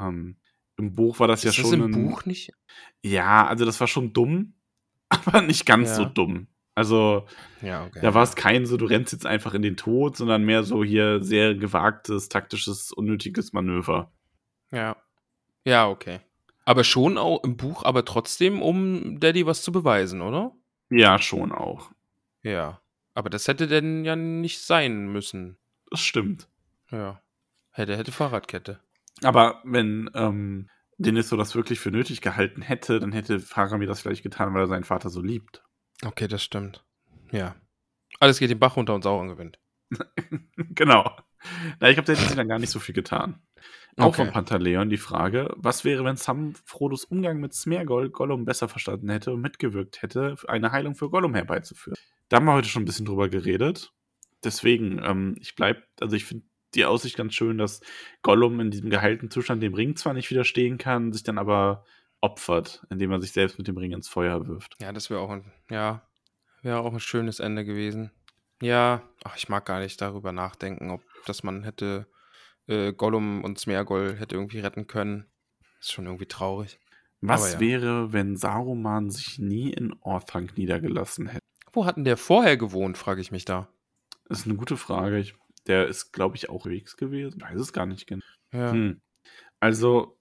Ähm, 0.00 0.36
Im 0.76 0.94
Buch 0.94 1.20
war 1.20 1.28
das 1.28 1.44
Ist 1.44 1.56
ja 1.56 1.62
das 1.62 1.70
schon. 1.70 1.80
im 1.80 1.86
ein- 1.94 2.06
Buch 2.08 2.24
nicht? 2.24 2.52
Ja, 3.02 3.46
also 3.46 3.64
das 3.64 3.78
war 3.80 3.86
schon 3.86 4.12
dumm, 4.12 4.54
aber 5.08 5.42
nicht 5.42 5.66
ganz 5.66 5.90
Ja. 5.90 5.94
so 5.96 6.04
dumm. 6.06 6.46
Also, 6.74 7.26
Ja, 7.60 7.84
okay. 7.84 7.98
da 8.00 8.14
war 8.14 8.22
es 8.22 8.36
kein 8.36 8.64
so, 8.64 8.76
du 8.78 8.86
rennst 8.86 9.12
jetzt 9.12 9.26
einfach 9.26 9.52
in 9.54 9.60
den 9.62 9.76
Tod, 9.76 10.16
sondern 10.16 10.44
mehr 10.44 10.62
so 10.62 10.82
hier 10.84 11.22
sehr 11.22 11.54
gewagtes, 11.54 12.28
taktisches, 12.30 12.92
unnötiges 12.92 13.52
Manöver. 13.52 14.10
Ja. 14.70 14.96
Ja, 15.64 15.88
okay. 15.88 16.20
Aber 16.64 16.84
schon 16.84 17.18
auch 17.18 17.42
im 17.44 17.56
Buch, 17.56 17.84
aber 17.84 18.04
trotzdem, 18.04 18.62
um 18.62 19.18
Daddy 19.20 19.44
was 19.44 19.62
zu 19.62 19.72
beweisen, 19.72 20.22
oder? 20.22 20.52
Ja, 20.88 21.18
schon 21.18 21.52
auch. 21.52 21.90
Ja. 22.42 22.80
Aber 23.14 23.28
das 23.28 23.48
hätte 23.48 23.66
denn 23.66 24.04
ja 24.04 24.14
nicht 24.16 24.60
sein 24.60 25.08
müssen. 25.12 25.58
Das 25.90 26.00
stimmt. 26.00 26.48
Ja. 26.90 27.20
Hätte, 27.72 27.96
hätte 27.96 28.12
Fahrradkette. 28.12 28.80
Aber 29.22 29.60
wenn 29.64 30.10
ähm, 30.14 30.68
Dennis 30.98 31.28
so 31.28 31.36
das 31.36 31.54
wirklich 31.54 31.80
für 31.80 31.90
nötig 31.90 32.20
gehalten 32.20 32.62
hätte, 32.62 33.00
dann 33.00 33.12
hätte 33.12 33.40
Faramir 33.40 33.88
das 33.88 34.00
vielleicht 34.00 34.22
getan, 34.22 34.54
weil 34.54 34.62
er 34.62 34.66
seinen 34.66 34.84
Vater 34.84 35.10
so 35.10 35.20
liebt. 35.22 35.62
Okay, 36.04 36.28
das 36.28 36.42
stimmt. 36.42 36.84
Ja. 37.30 37.56
Alles 38.18 38.38
geht 38.38 38.50
den 38.50 38.58
Bach 38.58 38.76
runter 38.76 38.94
und 38.94 39.02
Sauron 39.02 39.28
gewinnt. 39.28 39.58
genau. 40.56 41.16
Na, 41.80 41.88
ich 41.88 41.94
glaube, 41.94 42.06
der 42.06 42.16
hätte 42.16 42.26
sich 42.26 42.36
dann 42.36 42.48
gar 42.48 42.58
nicht 42.58 42.70
so 42.70 42.78
viel 42.78 42.94
getan. 42.94 43.40
Auch 43.96 44.08
Okay. 44.08 44.24
von 44.24 44.30
Pantaleon 44.32 44.90
die 44.90 44.98
Frage, 44.98 45.52
was 45.56 45.84
wäre, 45.84 46.04
wenn 46.04 46.16
Sam 46.16 46.54
Frodos 46.64 47.04
Umgang 47.04 47.40
mit 47.40 47.54
Smeargol 47.54 48.10
Gollum 48.10 48.44
besser 48.44 48.68
verstanden 48.68 49.08
hätte 49.08 49.32
und 49.32 49.40
mitgewirkt 49.40 50.02
hätte, 50.02 50.36
eine 50.48 50.72
Heilung 50.72 50.94
für 50.94 51.10
Gollum 51.10 51.34
herbeizuführen? 51.34 51.98
Da 52.28 52.36
haben 52.36 52.44
wir 52.44 52.52
heute 52.54 52.68
schon 52.68 52.82
ein 52.82 52.86
bisschen 52.86 53.06
drüber 53.06 53.28
geredet. 53.28 53.92
Deswegen, 54.44 55.00
ähm, 55.02 55.36
ich 55.40 55.54
bleib, 55.54 55.82
also 56.00 56.14
ich 56.14 56.24
finde 56.24 56.46
die 56.74 56.84
Aussicht 56.84 57.16
ganz 57.16 57.34
schön, 57.34 57.58
dass 57.58 57.80
Gollum 58.22 58.60
in 58.60 58.70
diesem 58.70 58.90
geheilten 58.90 59.30
Zustand 59.30 59.62
dem 59.62 59.74
Ring 59.74 59.96
zwar 59.96 60.14
nicht 60.14 60.30
widerstehen 60.30 60.78
kann, 60.78 61.12
sich 61.12 61.22
dann 61.22 61.38
aber 61.38 61.84
opfert, 62.20 62.86
indem 62.90 63.12
er 63.12 63.20
sich 63.20 63.32
selbst 63.32 63.58
mit 63.58 63.66
dem 63.66 63.76
Ring 63.76 63.92
ins 63.92 64.08
Feuer 64.08 64.46
wirft. 64.46 64.76
Ja, 64.80 64.92
das 64.92 65.10
wäre 65.10 65.20
auch 65.20 65.30
ein, 65.30 65.50
ja, 65.70 66.06
wäre 66.62 66.80
auch 66.80 66.92
ein 66.92 67.00
schönes 67.00 67.40
Ende 67.40 67.64
gewesen. 67.64 68.10
Ja, 68.62 69.02
ach, 69.24 69.36
ich 69.36 69.48
mag 69.48 69.64
gar 69.64 69.80
nicht 69.80 70.00
darüber 70.00 70.32
nachdenken, 70.32 70.90
ob 70.90 71.02
dass 71.26 71.42
man 71.42 71.64
hätte 71.64 72.06
äh, 72.66 72.92
Gollum 72.92 73.42
und 73.42 73.58
Smeargol 73.58 74.16
hätte 74.16 74.36
irgendwie 74.36 74.60
retten 74.60 74.86
können. 74.86 75.26
Ist 75.80 75.92
schon 75.92 76.06
irgendwie 76.06 76.26
traurig. 76.26 76.78
Was 77.20 77.54
ja. 77.54 77.60
wäre, 77.60 78.12
wenn 78.12 78.36
Saruman 78.36 79.10
sich 79.10 79.38
nie 79.38 79.70
in 79.72 79.94
Orthanc 80.00 80.56
niedergelassen 80.56 81.26
hätte? 81.26 81.44
Wo 81.72 81.84
hatten 81.84 82.04
der 82.04 82.16
vorher 82.16 82.56
gewohnt, 82.56 82.96
frage 82.96 83.20
ich 83.20 83.30
mich 83.30 83.44
da. 83.44 83.68
Das 84.28 84.40
ist 84.40 84.46
eine 84.46 84.56
gute 84.56 84.76
Frage. 84.76 85.18
Ich, 85.18 85.34
der 85.70 85.86
ist, 85.86 86.12
glaube 86.12 86.36
ich, 86.36 86.50
auch 86.50 86.66
wegs 86.66 86.96
gewesen. 86.98 87.40
Weiß 87.40 87.58
es 87.58 87.72
gar 87.72 87.86
nicht 87.86 88.06
genau. 88.06 88.24
Ja. 88.52 88.72
Hm. 88.72 89.00
Also, 89.60 90.18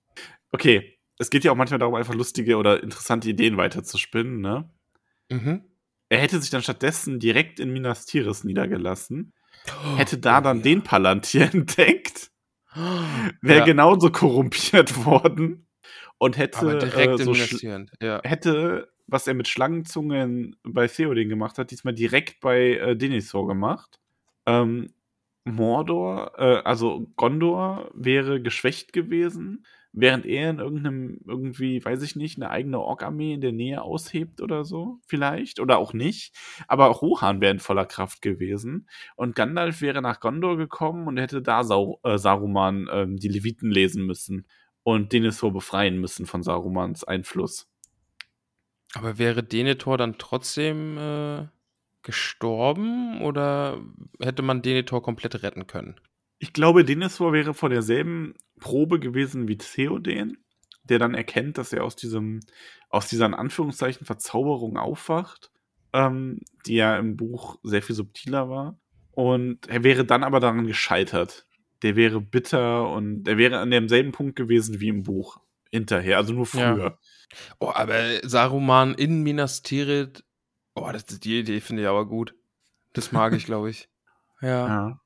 okay. 0.52 0.96
Es 1.22 1.30
geht 1.30 1.44
ja 1.44 1.52
auch 1.52 1.56
manchmal 1.58 1.80
darum, 1.80 1.96
einfach 1.96 2.14
lustige 2.14 2.56
oder 2.56 2.82
interessante 2.82 3.28
Ideen 3.30 3.58
weiterzuspinnen, 3.58 4.40
ne? 4.40 4.70
Mhm. 5.30 5.66
Er 6.08 6.20
hätte 6.20 6.40
sich 6.40 6.50
dann 6.50 6.62
stattdessen 6.64 7.20
direkt 7.20 7.60
in 7.60 7.72
Minas 7.74 8.06
Tirith 8.06 8.46
niedergelassen, 8.46 9.34
hätte 9.98 10.18
da 10.18 10.40
Oh, 10.40 10.42
dann 10.44 10.58
ja. 10.58 10.64
den 10.64 10.82
Palantir 10.84 11.42
entdeckt, 11.54 12.32
wäre 13.42 13.60
Ja. 13.60 13.66
genauso 13.66 14.12
korrumpiert 14.12 15.04
worden 15.06 15.68
und 16.20 16.38
hätte 16.38 16.66
äh, 16.72 17.18
so. 17.18 17.34
Ja. 18.02 18.22
hätte, 18.24 18.90
was 19.08 19.28
er 19.28 19.34
mit 19.34 19.50
Schlangenzungen 19.50 20.56
bei 20.64 20.88
Theoden 20.88 21.28
gemacht 21.28 21.58
hat, 21.58 21.72
diesmal 21.72 21.94
direkt 21.94 22.40
bei 22.40 22.78
äh, 22.78 22.96
Denethor 22.96 23.46
gemacht. 23.46 24.00
Ähm, 24.46 24.94
Mordor, 25.44 26.34
äh, 26.38 26.62
also 26.64 27.08
Gondor 27.16 27.90
wäre 27.94 28.42
geschwächt 28.42 28.94
gewesen, 28.94 29.66
während 29.92 30.26
er 30.26 30.52
in 30.52 30.60
irgendeinem, 30.60 31.20
irgendwie, 31.26 31.84
weiß 31.84 32.04
ich 32.04 32.16
nicht, 32.16 32.38
eine 32.38 32.50
eigene 32.50 32.80
Ork-Armee 32.80 33.34
in 33.34 33.42
der 33.42 33.52
Nähe 33.52 33.82
aushebt 33.82 34.42
oder 34.42 34.64
so, 34.64 35.00
vielleicht, 35.08 35.60
oder 35.60 35.78
auch 35.78 35.94
nicht. 35.94 36.36
Aber 36.68 36.88
Rohan 36.88 37.42
wäre 37.42 37.54
in 37.54 37.60
voller 37.60 37.86
Kraft 37.86 38.22
gewesen 38.22 38.88
und 39.16 39.36
Gandalf 39.36 39.82
wäre 39.82 40.02
nach 40.02 40.20
Gondor 40.20 40.58
gekommen 40.58 41.08
und 41.08 41.18
hätte 41.18 41.42
da 41.42 41.64
Sau 41.64 42.00
äh, 42.04 42.18
Saruman 42.18 42.88
ähm, 42.92 43.18
die 43.18 43.30
Leviten 43.30 43.72
lesen 43.72 44.06
müssen 44.06 44.46
und 44.84 45.12
Denethor 45.12 45.52
befreien 45.52 46.00
müssen 46.00 46.26
von 46.26 46.44
Sarumans 46.44 47.04
Einfluss. 47.04 47.68
Aber 48.94 49.18
wäre 49.18 49.44
Denethor 49.44 49.98
dann 49.98 50.18
trotzdem 50.18 50.98
äh, 50.98 51.48
gestorben 52.04 53.22
oder 53.22 53.82
hätte 54.20 54.42
man 54.42 54.62
Denethor 54.62 55.02
komplett 55.02 55.44
retten 55.44 55.68
können? 55.68 56.00
Ich 56.40 56.54
glaube, 56.54 56.86
Denethor 56.86 57.34
wäre 57.34 57.54
vor 57.54 57.70
derselben 57.70 58.36
Probe 58.60 59.00
gewesen 59.00 59.48
wie 59.48 59.58
Theoden, 59.58 60.38
der 60.84 61.00
dann 61.00 61.14
erkennt, 61.14 61.58
dass 61.58 61.74
er 61.74 61.84
aus 61.84 61.96
diesem, 61.96 62.40
aus 62.90 63.08
dieser 63.08 63.26
in 63.26 63.34
Anführungszeichen 63.34 64.06
Verzauberung 64.06 64.78
aufwacht, 64.78 65.52
ähm, 65.94 66.40
die 66.66 66.76
ja 66.76 66.98
im 66.98 67.18
Buch 67.18 67.58
sehr 67.64 67.82
viel 67.82 67.96
subtiler 67.96 68.50
war. 68.50 68.80
Und 69.12 69.68
er 69.68 69.84
wäre 69.84 70.06
dann 70.06 70.24
aber 70.24 70.40
daran 70.40 70.66
gescheitert. 70.66 71.46
Der 71.82 71.96
wäre 71.96 72.22
bitter 72.22 72.90
und 72.90 73.28
er 73.28 73.38
wäre 73.38 73.60
an 73.60 73.72
demselben 73.72 74.12
Punkt 74.12 74.36
gewesen 74.36 74.80
wie 74.80 74.90
im 74.90 75.04
Buch 75.04 75.40
hinterher, 75.72 76.18
also 76.18 76.34
nur 76.34 76.46
früher. 76.46 76.78
Ja. 76.78 76.98
Oh, 77.60 77.72
aber 77.74 78.28
Saruman 78.28 78.96
in 78.96 79.22
Minas 79.24 79.62
Tirith, 79.62 80.24
oh, 80.82 80.92
das, 80.92 81.06
die 81.06 81.40
Idee 81.40 81.60
finde 81.62 81.84
ich 81.84 81.88
aber 81.88 82.06
gut. 82.06 82.36
Das 82.94 83.12
mag 83.12 83.34
ich, 83.34 83.46
glaube 83.46 83.70
ich. 83.70 83.90
Ja. 84.42 84.68
Ja. 84.68 85.02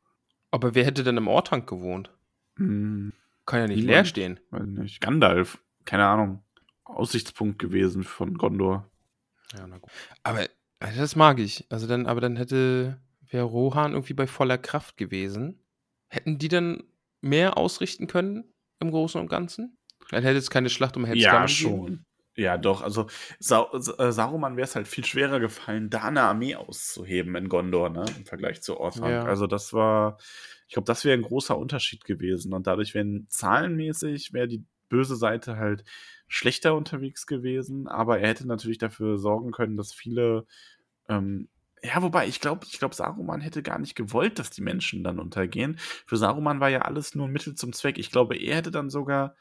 Aber 0.51 0.75
wer 0.75 0.85
hätte 0.85 1.03
denn 1.03 1.17
im 1.17 1.27
Ortank 1.27 1.67
gewohnt? 1.67 2.11
Hm, 2.57 3.13
Kann 3.47 3.61
ja 3.61 3.65
nicht 3.67 3.77
Niemand. 3.77 3.91
leer 3.91 4.05
stehen. 4.05 4.39
weiß 4.51 4.67
nicht. 4.67 5.01
Gandalf, 5.01 5.57
keine 5.85 6.05
Ahnung. 6.05 6.43
Aussichtspunkt 6.83 7.57
gewesen 7.57 8.03
von 8.03 8.37
Gondor. 8.37 8.87
Ja, 9.57 9.65
na 9.65 9.79
gut. 9.79 9.89
Aber 10.21 10.45
also 10.79 10.99
das 10.99 11.15
mag 11.15 11.39
ich. 11.39 11.65
Also 11.71 11.87
dann, 11.87 12.05
aber 12.05 12.21
dann 12.21 12.35
hätte, 12.35 13.01
wäre 13.27 13.45
Rohan 13.45 13.93
irgendwie 13.93 14.13
bei 14.13 14.27
voller 14.27 14.59
Kraft 14.59 14.97
gewesen. 14.97 15.59
Hätten 16.09 16.37
die 16.37 16.47
dann 16.49 16.83
mehr 17.21 17.57
ausrichten 17.57 18.05
können 18.05 18.43
im 18.79 18.91
Großen 18.91 19.19
und 19.19 19.29
Ganzen? 19.29 19.77
Dann 20.11 20.21
hätte 20.21 20.37
es 20.37 20.51
keine 20.51 20.69
Schlacht 20.69 20.95
um 20.95 21.05
Helms 21.05 21.23
Ja, 21.23 21.31
Klamm 21.31 21.47
gegeben. 21.47 22.05
Ja, 22.35 22.57
doch. 22.57 22.81
Also 22.81 23.07
Sa 23.39 23.69
äh, 23.73 24.11
Saruman 24.11 24.57
wäre 24.57 24.65
es 24.65 24.76
halt 24.76 24.88
viel 24.88 25.05
schwerer 25.05 25.39
gefallen, 25.39 25.89
da 25.89 26.03
eine 26.03 26.22
Armee 26.22 26.55
auszuheben 26.55 27.35
in 27.35 27.47
Gondor, 27.47 27.89
ne? 27.89 28.05
Im 28.18 28.26
Vergleich 28.26 28.61
zu 28.61 28.80
Orthanc. 28.80 29.11
Ja. 29.11 29.26
Also 29.26 29.45
das 29.45 29.73
war, 29.73 30.18
ich 30.68 30.73
glaube, 30.73 30.88
das 30.88 31.05
wäre 31.05 31.18
ein 31.18 31.23
großer 31.23 31.57
Unterschied 31.57 32.05
gewesen. 32.05 32.53
Und 32.53 32.65
dadurch 32.65 32.95
wären 32.95 33.27
zahlenmäßig 33.30 34.34
wäre 34.34 34.47
die 34.47 34.64
böse 34.89 35.15
Seite 35.15 35.57
halt 35.57 35.84
schlechter 36.27 36.76
unterwegs 36.76 37.27
gewesen. 37.27 37.88
Aber 37.88 38.19
er 38.19 38.30
hätte 38.30 38.47
natürlich 38.47 38.80
dafür 38.80 39.19
sorgen 39.19 39.51
können, 39.51 39.77
dass 39.77 39.93
viele 39.93 40.45
ähm, 41.10 41.49
ja, 41.84 42.01
wobei, 42.01 42.27
ich 42.27 42.39
glaube, 42.39 42.65
ich 42.65 42.80
glaube, 42.80 42.95
Saruman 42.95 43.41
hätte 43.41 43.61
gar 43.61 43.77
nicht 43.77 43.95
gewollt, 43.95 44.39
dass 44.39 44.49
die 44.49 44.61
Menschen 44.61 45.03
dann 45.03 45.19
untergehen. 45.19 45.76
Für 46.05 46.15
Saruman 46.15 46.61
war 46.61 46.69
ja 46.69 46.84
alles 46.84 47.14
nur 47.14 47.27
ein 47.27 47.34
Mittel 47.34 47.55
zum 47.55 47.73
Zweck. 47.73 47.97
Ich 47.97 48.10
glaube, 48.10 48.38
er 48.38 48.55
hätte 48.55 48.72
dann 48.72 48.89
sogar 48.89 49.35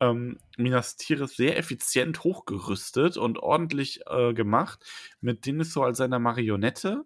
ähm, 0.00 0.38
Minas 0.56 0.96
Tirith 0.96 1.30
sehr 1.30 1.58
effizient 1.58 2.24
hochgerüstet 2.24 3.16
und 3.16 3.38
ordentlich 3.38 4.00
äh, 4.06 4.34
gemacht, 4.34 4.84
mit 5.20 5.46
Denethor 5.46 5.86
als 5.86 5.98
seiner 5.98 6.18
Marionette. 6.18 7.04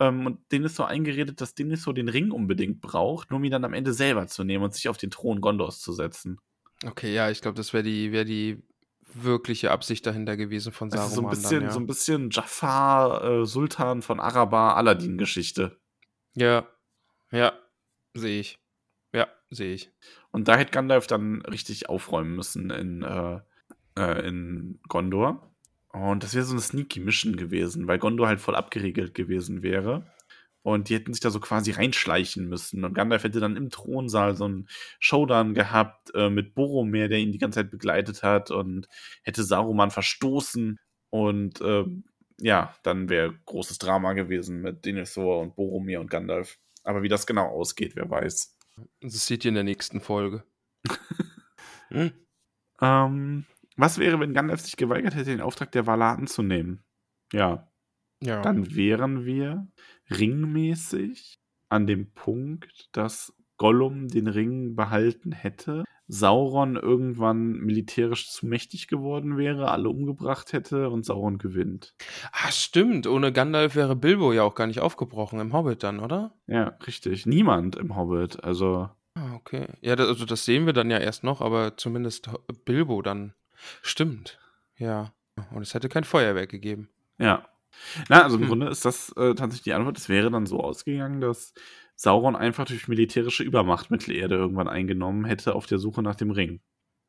Ähm, 0.00 0.26
und 0.26 0.40
Denethor 0.50 0.88
eingeredet, 0.88 1.40
dass 1.40 1.54
Denethor 1.54 1.94
den 1.94 2.08
Ring 2.08 2.32
unbedingt 2.32 2.80
braucht, 2.80 3.30
nur 3.30 3.38
um 3.38 3.44
ihn 3.44 3.52
dann 3.52 3.64
am 3.64 3.74
Ende 3.74 3.92
selber 3.92 4.26
zu 4.26 4.42
nehmen 4.42 4.64
und 4.64 4.74
sich 4.74 4.88
auf 4.88 4.96
den 4.96 5.10
Thron 5.10 5.40
Gondors 5.40 5.80
zu 5.80 5.92
setzen. 5.92 6.40
Okay, 6.84 7.14
ja, 7.14 7.30
ich 7.30 7.40
glaube, 7.40 7.56
das 7.56 7.72
wäre 7.72 7.84
die, 7.84 8.10
wär 8.10 8.24
die 8.24 8.62
wirkliche 9.14 9.70
Absicht 9.70 10.04
dahinter 10.06 10.36
gewesen 10.36 10.72
von 10.72 10.90
Saruman. 10.90 11.08
Also 11.08 11.20
so 11.20 11.26
ein 11.26 11.30
bisschen, 11.30 11.60
dann, 11.60 11.68
ja. 11.68 11.70
so 11.70 11.78
ein 11.78 11.86
bisschen 11.86 12.30
Jafar, 12.30 13.24
äh, 13.24 13.46
Sultan 13.46 14.02
von 14.02 14.18
Arabar, 14.18 14.76
Aladdin-Geschichte. 14.76 15.78
ja, 16.34 16.66
ja, 17.30 17.52
sehe 18.14 18.40
ich. 18.40 18.63
Ja, 19.14 19.28
sehe 19.48 19.74
ich. 19.74 19.92
Und 20.32 20.48
da 20.48 20.56
hätte 20.56 20.72
Gandalf 20.72 21.06
dann 21.06 21.42
richtig 21.42 21.88
aufräumen 21.88 22.34
müssen 22.34 22.70
in, 22.70 23.02
äh, 23.02 23.38
äh, 23.96 24.26
in 24.26 24.80
Gondor. 24.88 25.54
Und 25.92 26.24
das 26.24 26.34
wäre 26.34 26.44
so 26.44 26.52
eine 26.52 26.60
sneaky 26.60 26.98
Mission 26.98 27.36
gewesen, 27.36 27.86
weil 27.86 28.00
Gondor 28.00 28.26
halt 28.26 28.40
voll 28.40 28.56
abgeriegelt 28.56 29.14
gewesen 29.14 29.62
wäre. 29.62 30.04
Und 30.62 30.88
die 30.88 30.94
hätten 30.94 31.12
sich 31.12 31.20
da 31.20 31.30
so 31.30 31.38
quasi 31.38 31.70
reinschleichen 31.70 32.48
müssen. 32.48 32.84
Und 32.84 32.94
Gandalf 32.94 33.22
hätte 33.22 33.38
dann 33.38 33.56
im 33.56 33.70
Thronsaal 33.70 34.34
so 34.34 34.46
einen 34.46 34.66
Showdown 34.98 35.54
gehabt 35.54 36.12
äh, 36.14 36.30
mit 36.30 36.54
Boromir, 36.56 37.08
der 37.08 37.18
ihn 37.18 37.30
die 37.30 37.38
ganze 37.38 37.60
Zeit 37.60 37.70
begleitet 37.70 38.24
hat 38.24 38.50
und 38.50 38.88
hätte 39.22 39.44
Saruman 39.44 39.92
verstoßen. 39.92 40.80
Und 41.10 41.60
äh, 41.60 41.84
ja, 42.40 42.74
dann 42.82 43.08
wäre 43.08 43.34
großes 43.44 43.78
Drama 43.78 44.14
gewesen 44.14 44.60
mit 44.62 44.84
Denethor 44.84 45.40
und 45.40 45.54
Boromir 45.54 46.00
und 46.00 46.10
Gandalf. 46.10 46.58
Aber 46.82 47.02
wie 47.02 47.08
das 47.08 47.26
genau 47.26 47.46
ausgeht, 47.46 47.94
wer 47.94 48.10
weiß. 48.10 48.53
Das 49.00 49.26
seht 49.26 49.44
ihr 49.44 49.50
in 49.50 49.54
der 49.54 49.64
nächsten 49.64 50.00
Folge. 50.00 50.44
hm? 51.88 52.12
Ähm, 52.80 53.44
was 53.76 53.98
wäre, 53.98 54.18
wenn 54.20 54.34
Gandalf 54.34 54.60
sich 54.60 54.76
geweigert 54.76 55.14
hätte, 55.14 55.30
den 55.30 55.40
Auftrag 55.40 55.72
der 55.72 55.86
Valar 55.86 56.16
anzunehmen? 56.18 56.84
Ja, 57.32 57.70
Ja. 58.22 58.42
dann 58.42 58.74
wären 58.74 59.24
wir 59.24 59.66
ringmäßig 60.10 61.38
an 61.68 61.86
dem 61.86 62.12
Punkt, 62.12 62.88
dass 62.92 63.32
Gollum 63.56 64.08
den 64.08 64.26
Ring 64.26 64.74
behalten 64.74 65.32
hätte, 65.32 65.84
Sauron 66.06 66.76
irgendwann 66.76 67.52
militärisch 67.52 68.30
zu 68.30 68.46
mächtig 68.46 68.88
geworden 68.88 69.36
wäre, 69.38 69.70
alle 69.70 69.88
umgebracht 69.88 70.52
hätte 70.52 70.90
und 70.90 71.04
Sauron 71.04 71.38
gewinnt. 71.38 71.94
ah, 72.32 72.50
stimmt. 72.52 73.06
Ohne 73.06 73.32
Gandalf 73.32 73.74
wäre 73.74 73.96
Bilbo 73.96 74.32
ja 74.32 74.42
auch 74.42 74.54
gar 74.54 74.66
nicht 74.66 74.80
aufgebrochen 74.80 75.40
im 75.40 75.52
Hobbit 75.52 75.82
dann, 75.82 76.00
oder? 76.00 76.34
Ja, 76.46 76.76
richtig. 76.86 77.24
Niemand 77.26 77.76
im 77.76 77.96
Hobbit. 77.96 78.44
Also, 78.44 78.90
Ah, 79.16 79.34
okay. 79.36 79.68
Ja, 79.80 79.94
das, 79.96 80.08
also 80.08 80.24
das 80.24 80.44
sehen 80.44 80.66
wir 80.66 80.72
dann 80.72 80.90
ja 80.90 80.98
erst 80.98 81.22
noch, 81.22 81.40
aber 81.40 81.76
zumindest 81.76 82.28
Bilbo 82.64 83.00
dann. 83.00 83.32
Stimmt. 83.80 84.40
Ja. 84.76 85.12
Und 85.52 85.62
es 85.62 85.72
hätte 85.74 85.88
kein 85.88 86.04
Feuerwerk 86.04 86.50
gegeben. 86.50 86.88
ja. 87.18 87.46
Na, 88.08 88.22
also 88.22 88.36
im 88.36 88.42
Hm. 88.42 88.48
Grunde 88.48 88.68
ist 88.68 88.84
das 88.84 89.10
äh, 89.16 89.34
tatsächlich 89.34 89.62
die 89.64 89.72
Antwort. 89.72 89.98
Es 89.98 90.08
wäre 90.08 90.30
dann 90.30 90.46
so 90.46 90.60
ausgegangen, 90.60 91.20
dass 91.20 91.54
Sauron 91.96 92.36
einfach 92.36 92.64
durch 92.66 92.88
militärische 92.88 93.42
Übermacht 93.44 93.90
Mittelerde 93.90 94.34
irgendwann 94.36 94.68
eingenommen 94.68 95.24
hätte 95.24 95.54
auf 95.54 95.66
der 95.66 95.78
Suche 95.78 96.02
nach 96.02 96.16
dem 96.16 96.30
Ring. 96.30 96.60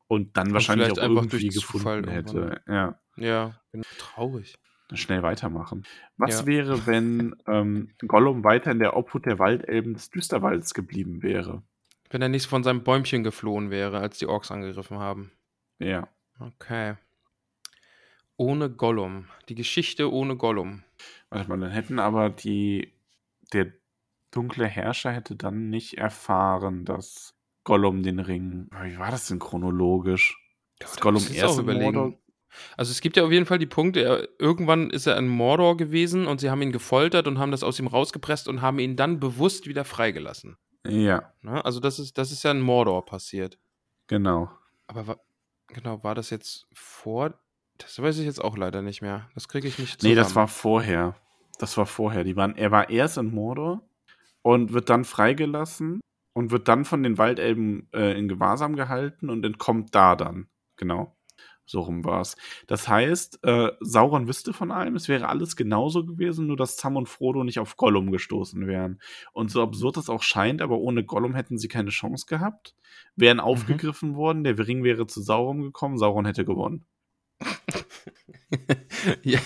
Und 0.08 0.36
dann 0.36 0.52
wahrscheinlich 0.52 0.92
auch 0.92 0.98
irgendwie 0.98 1.48
Zufall 1.48 2.02
gefunden 2.02 2.10
hätte. 2.10 2.36
irgendwann. 2.38 2.74
Ja, 2.74 3.00
Ja, 3.16 3.60
genau. 3.72 3.84
traurig. 3.98 4.54
schnell 4.94 5.22
weitermachen. 5.24 5.82
Was 6.16 6.40
Ja. 6.42 6.46
wäre, 6.46 6.86
wenn 6.86 7.34
ähm, 7.48 7.90
Gollum 8.06 8.44
weiter 8.44 8.70
in 8.70 8.78
der 8.78 8.96
Obhut 8.96 9.26
der 9.26 9.40
Waldelben 9.40 9.94
des 9.94 10.10
Düsterwalds 10.10 10.74
geblieben 10.74 11.22
wäre? 11.24 11.64
Wenn 12.08 12.22
er 12.22 12.28
nicht 12.28 12.46
von 12.46 12.62
seinem 12.62 12.84
Bäumchen 12.84 13.24
geflohen 13.24 13.70
wäre, 13.70 13.98
als 13.98 14.18
die 14.18 14.26
Orks 14.26 14.52
angegriffen 14.52 15.00
haben. 15.00 15.32
Ja. 15.80 16.08
Okay. 16.38 16.94
Ohne 18.36 18.70
Gollum. 18.70 19.26
Die 19.48 19.54
Geschichte 19.56 20.12
ohne 20.12 20.36
Gollum. 20.36 20.84
Warte 21.30 21.48
mal, 21.48 21.58
dann 21.58 21.70
hätten 21.72 21.98
aber 21.98 22.30
die, 22.30 22.92
der 23.52 23.72
dunkle 24.36 24.66
Herrscher 24.66 25.12
hätte 25.12 25.36
dann 25.36 25.70
nicht 25.70 25.98
erfahren, 25.98 26.84
dass 26.84 27.34
Gollum 27.64 28.02
den 28.02 28.20
Ring. 28.20 28.68
Wie 28.82 28.98
war 28.98 29.10
das 29.10 29.26
denn 29.28 29.38
chronologisch? 29.38 30.38
Ist 30.78 30.98
da 30.98 31.00
Gollum 31.00 31.26
erst 31.32 31.56
in 31.58 31.64
überlegen. 31.64 31.94
Mordor? 31.96 32.18
Also 32.76 32.90
es 32.90 33.00
gibt 33.00 33.16
ja 33.16 33.24
auf 33.24 33.32
jeden 33.32 33.46
Fall 33.46 33.58
die 33.58 33.66
Punkte, 33.66 34.02
er, 34.02 34.28
irgendwann 34.38 34.90
ist 34.90 35.06
er 35.06 35.16
in 35.18 35.28
Mordor 35.28 35.76
gewesen 35.76 36.26
und 36.26 36.40
sie 36.40 36.50
haben 36.50 36.62
ihn 36.62 36.72
gefoltert 36.72 37.26
und 37.26 37.38
haben 37.38 37.50
das 37.50 37.62
aus 37.62 37.78
ihm 37.78 37.86
rausgepresst 37.86 38.48
und 38.48 38.62
haben 38.62 38.78
ihn 38.78 38.96
dann 38.96 39.20
bewusst 39.20 39.66
wieder 39.66 39.84
freigelassen. 39.84 40.56
Ja, 40.86 41.32
Ne? 41.42 41.64
Also 41.64 41.80
das 41.80 41.98
ist, 41.98 42.16
das 42.16 42.30
ist 42.32 42.44
ja 42.44 42.52
in 42.52 42.60
Mordor 42.60 43.04
passiert. 43.04 43.58
genau. 44.06 44.50
Aber 44.86 45.08
wa 45.08 45.16
genau, 45.66 46.04
war 46.04 46.14
das 46.14 46.30
jetzt 46.30 46.68
vor? 46.72 47.34
Das 47.78 48.00
weiß 48.00 48.18
ich 48.18 48.24
jetzt 48.24 48.42
auch 48.42 48.56
leider 48.56 48.80
nicht 48.82 49.02
mehr. 49.02 49.28
Das 49.34 49.48
kriege 49.48 49.66
ich 49.66 49.80
nicht 49.80 50.00
zusammen. 50.00 50.14
Nee, 50.14 50.20
das 50.20 50.36
war 50.36 50.46
vorher. 50.46 51.16
Das 51.58 51.76
war 51.76 51.86
vorher. 51.86 52.22
Die 52.22 52.36
waren, 52.36 52.56
er 52.56 52.70
war 52.70 52.88
erst 52.88 53.18
in 53.18 53.34
Mordor 53.34 53.82
und 54.46 54.72
wird 54.72 54.90
dann 54.90 55.04
freigelassen 55.04 56.00
und 56.32 56.52
wird 56.52 56.68
dann 56.68 56.84
von 56.84 57.02
den 57.02 57.18
Waldelben 57.18 57.88
äh, 57.92 58.16
in 58.16 58.28
Gewahrsam 58.28 58.76
gehalten 58.76 59.28
und 59.28 59.44
entkommt 59.44 59.92
da 59.92 60.14
dann. 60.14 60.46
Genau. 60.76 61.16
So 61.64 61.80
rum 61.80 62.04
war 62.04 62.20
es. 62.20 62.36
Das 62.68 62.86
heißt, 62.86 63.40
äh, 63.42 63.72
Sauron 63.80 64.28
wüsste 64.28 64.52
von 64.52 64.70
allem, 64.70 64.94
es 64.94 65.08
wäre 65.08 65.26
alles 65.26 65.56
genauso 65.56 66.06
gewesen, 66.06 66.46
nur 66.46 66.56
dass 66.56 66.76
Sam 66.76 66.94
und 66.94 67.08
Frodo 67.08 67.42
nicht 67.42 67.58
auf 67.58 67.76
Gollum 67.76 68.12
gestoßen 68.12 68.68
wären. 68.68 69.00
Und 69.32 69.50
so 69.50 69.64
absurd 69.64 69.96
das 69.96 70.08
auch 70.08 70.22
scheint, 70.22 70.62
aber 70.62 70.78
ohne 70.78 71.02
Gollum 71.02 71.34
hätten 71.34 71.58
sie 71.58 71.66
keine 71.66 71.90
Chance 71.90 72.26
gehabt. 72.28 72.76
Wären 73.16 73.40
aufgegriffen 73.40 74.14
worden, 74.14 74.44
der 74.44 74.56
Ring 74.64 74.84
wäre 74.84 75.08
zu 75.08 75.22
Sauron 75.22 75.60
gekommen, 75.60 75.98
Sauron 75.98 76.24
hätte 76.24 76.44
gewonnen. 76.44 76.86
ja, 79.22 79.40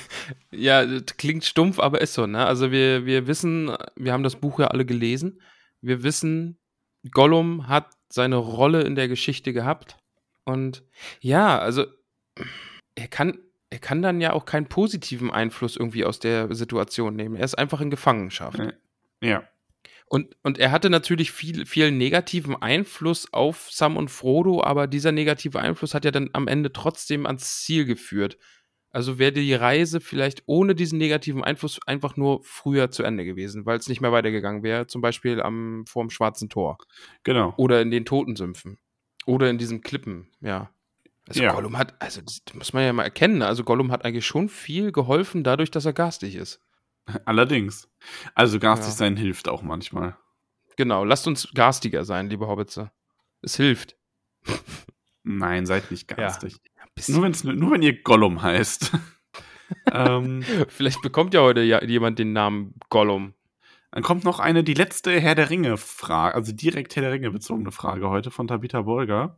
ja, 0.51 0.85
das 0.85 1.17
klingt 1.17 1.45
stumpf, 1.45 1.79
aber 1.79 2.01
ist 2.01 2.15
so, 2.15 2.27
ne? 2.27 2.47
Also 2.47 2.71
wir, 2.71 3.07
wir 3.07 3.27
wissen, 3.27 3.77
wir 3.97 4.13
haben 4.13 4.23
das 4.23 4.37
Buch 4.37 4.59
ja 4.59 4.69
alle 4.69 4.85
gelesen. 4.85 5.41
Wir 5.81 6.03
wissen, 6.03 6.59
Gollum 7.11 7.69
hat 7.69 7.91
seine 8.09 8.37
Rolle 8.37 8.83
in 8.83 8.95
der 8.95 9.09
Geschichte 9.09 9.53
gehabt. 9.53 9.97
Und 10.45 10.85
ja, 11.21 11.59
also 11.59 11.87
er 12.95 13.09
kann, 13.09 13.39
er 13.71 13.79
kann 13.79 14.03
dann 14.03 14.21
ja 14.21 14.33
auch 14.33 14.45
keinen 14.45 14.67
positiven 14.67 15.31
Einfluss 15.31 15.77
irgendwie 15.77 16.05
aus 16.05 16.19
der 16.19 16.53
Situation 16.55 17.15
nehmen. 17.15 17.37
Er 17.37 17.45
ist 17.45 17.59
einfach 17.59 17.81
in 17.81 17.91
Gefangenschaft. 17.91 18.59
Ja. 18.59 18.73
Ja. 19.23 19.45
Und, 20.07 20.37
und 20.43 20.59
er 20.59 20.73
hatte 20.73 20.91
natürlich 20.91 21.31
viel, 21.31 21.67
viel 21.67 21.93
negativen 21.93 22.61
Einfluss 22.61 23.33
auf 23.33 23.71
Sam 23.71 23.97
und 23.97 24.11
Frodo, 24.11 24.63
aber 24.63 24.89
dieser 24.89 25.13
negative 25.13 25.61
Einfluss 25.61 25.95
hat 25.95 26.05
ja 26.05 26.11
dann 26.11 26.31
am 26.33 26.49
Ende 26.49 26.73
trotzdem 26.73 27.27
ans 27.27 27.63
Ziel 27.63 27.85
geführt. 27.85 28.37
Also 28.93 29.19
wäre 29.19 29.33
die 29.33 29.55
Reise 29.55 30.01
vielleicht 30.01 30.43
ohne 30.47 30.75
diesen 30.75 30.99
negativen 30.99 31.45
Einfluss 31.45 31.79
einfach 31.87 32.17
nur 32.17 32.43
früher 32.43 32.91
zu 32.91 33.03
Ende 33.05 33.25
gewesen, 33.25 33.65
weil 33.67 33.79
es 33.79 33.89
nicht 33.89 34.01
mehr 34.01 34.11
weitergegangen 34.13 34.63
wäre, 34.65 34.87
zum 34.89 35.01
Beispiel 35.01 35.41
am 35.41 35.85
vorm 35.87 36.11
Schwarzen 36.11 36.49
Tor 36.49 36.79
Genau. 37.23 37.55
oder 37.57 37.81
in 37.83 37.91
den 37.93 38.05
Totensümpfen 38.05 38.79
oder 39.27 39.49
in 39.49 39.59
diesen 39.59 39.81
Klippen, 39.81 40.29
ja. 40.41 40.71
Also 41.29 41.43
Ja. 41.43 41.53
Gollum 41.53 41.79
hat, 41.79 41.95
also 42.03 42.21
das 42.23 42.43
muss 42.55 42.73
man 42.73 42.83
ja 42.83 42.93
mal 42.93 43.05
erkennen, 43.05 43.43
also 43.43 43.63
Gollum 43.63 43.93
hat 43.93 44.05
eigentlich 44.05 44.27
schon 44.27 44.49
viel 44.49 44.91
geholfen 44.91 45.45
dadurch, 45.45 45.71
dass 45.71 45.85
er 45.85 45.93
garstig 45.93 46.35
ist. 46.35 46.61
Allerdings. 47.25 47.89
Also 48.35 48.59
garstig 48.59 48.89
Ja. 48.89 48.97
sein 48.97 49.17
hilft 49.17 49.49
auch 49.49 49.63
manchmal. 49.63 50.17
Genau, 50.77 51.05
lasst 51.05 51.29
uns 51.29 51.49
garstiger 51.55 52.05
sein, 52.05 52.29
liebe 52.29 52.49
Hobbitze. 52.49 52.91
Es 53.43 53.55
hilft. 53.57 53.97
Nein, 55.23 55.67
seid 55.67 55.91
nicht 55.91 56.09
garstig. 56.09 56.55
Bisschen. 56.55 56.70
Nur, 57.09 57.23
wenn's, 57.23 57.45
nur 57.45 57.71
wenn 57.73 57.83
ihr 57.83 58.03
Gollum 58.03 58.43
heißt. 58.43 58.93
ähm, 59.93 60.43
Vielleicht 60.69 61.03
bekommt 61.03 61.35
ja 61.35 61.41
heute 61.41 61.63
ja 61.63 61.83
jemand 61.85 62.19
den 62.19 62.33
Namen 62.33 62.75
Gollum. 62.89 63.35
dann 63.91 64.03
kommt 64.03 64.25
noch 64.25 64.41
eine, 64.41 64.65
die 64.65 64.75
letzte 64.75 65.19
Herr 65.21 65.35
der 65.35 65.51
Ringe-Frage, 65.51 66.35
also 66.35 66.53
direkt 66.53 66.97
Herr 66.97 67.03
der 67.03 67.13
Ringe 67.13 67.31
bezogene 67.31 67.73
Frage 67.73 68.09
heute 68.09 68.31
von 68.31 68.49
Tabitha 68.49 68.83
Bolger. 68.83 69.37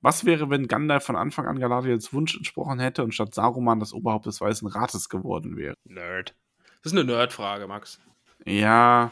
Was 0.00 0.24
wäre, 0.24 0.50
wenn 0.50 0.68
Gandalf 0.68 1.04
von 1.04 1.16
Anfang 1.16 1.46
an 1.46 1.58
Galadriels 1.58 2.12
Wunsch 2.12 2.36
entsprochen 2.36 2.78
hätte 2.78 3.02
und 3.02 3.14
statt 3.14 3.34
Saruman 3.34 3.80
das 3.80 3.92
Oberhaupt 3.92 4.26
des 4.26 4.40
Weißen 4.40 4.68
Rates 4.68 5.08
geworden 5.08 5.56
wäre? 5.56 5.74
Nerd. 5.84 6.34
Das 6.82 6.92
ist 6.92 6.98
eine 6.98 7.10
Nerdfrage, 7.10 7.66
Max. 7.66 8.00
Ja, 8.44 9.10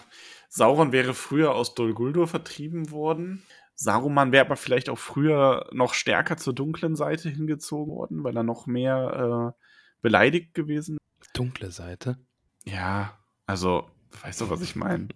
Sauron 0.48 0.92
wäre 0.92 1.14
früher 1.14 1.54
aus 1.56 1.74
Dol 1.74 1.94
Guldur 1.94 2.28
vertrieben 2.28 2.92
worden. 2.92 3.42
Saruman 3.74 4.32
wäre 4.32 4.44
aber 4.46 4.56
vielleicht 4.56 4.88
auch 4.88 4.98
früher 4.98 5.68
noch 5.72 5.94
stärker 5.94 6.36
zur 6.36 6.54
dunklen 6.54 6.96
Seite 6.96 7.28
hingezogen 7.28 7.92
worden, 7.94 8.24
weil 8.24 8.36
er 8.36 8.42
noch 8.44 8.66
mehr 8.66 9.54
äh, 9.56 9.64
beleidigt 10.02 10.54
gewesen 10.54 10.98
Dunkle 11.32 11.70
Seite. 11.70 12.18
Ja, 12.64 13.18
also, 13.46 13.88
weißt 14.22 14.42
du, 14.42 14.50
was 14.50 14.60
ich 14.60 14.76
meine? 14.76 15.08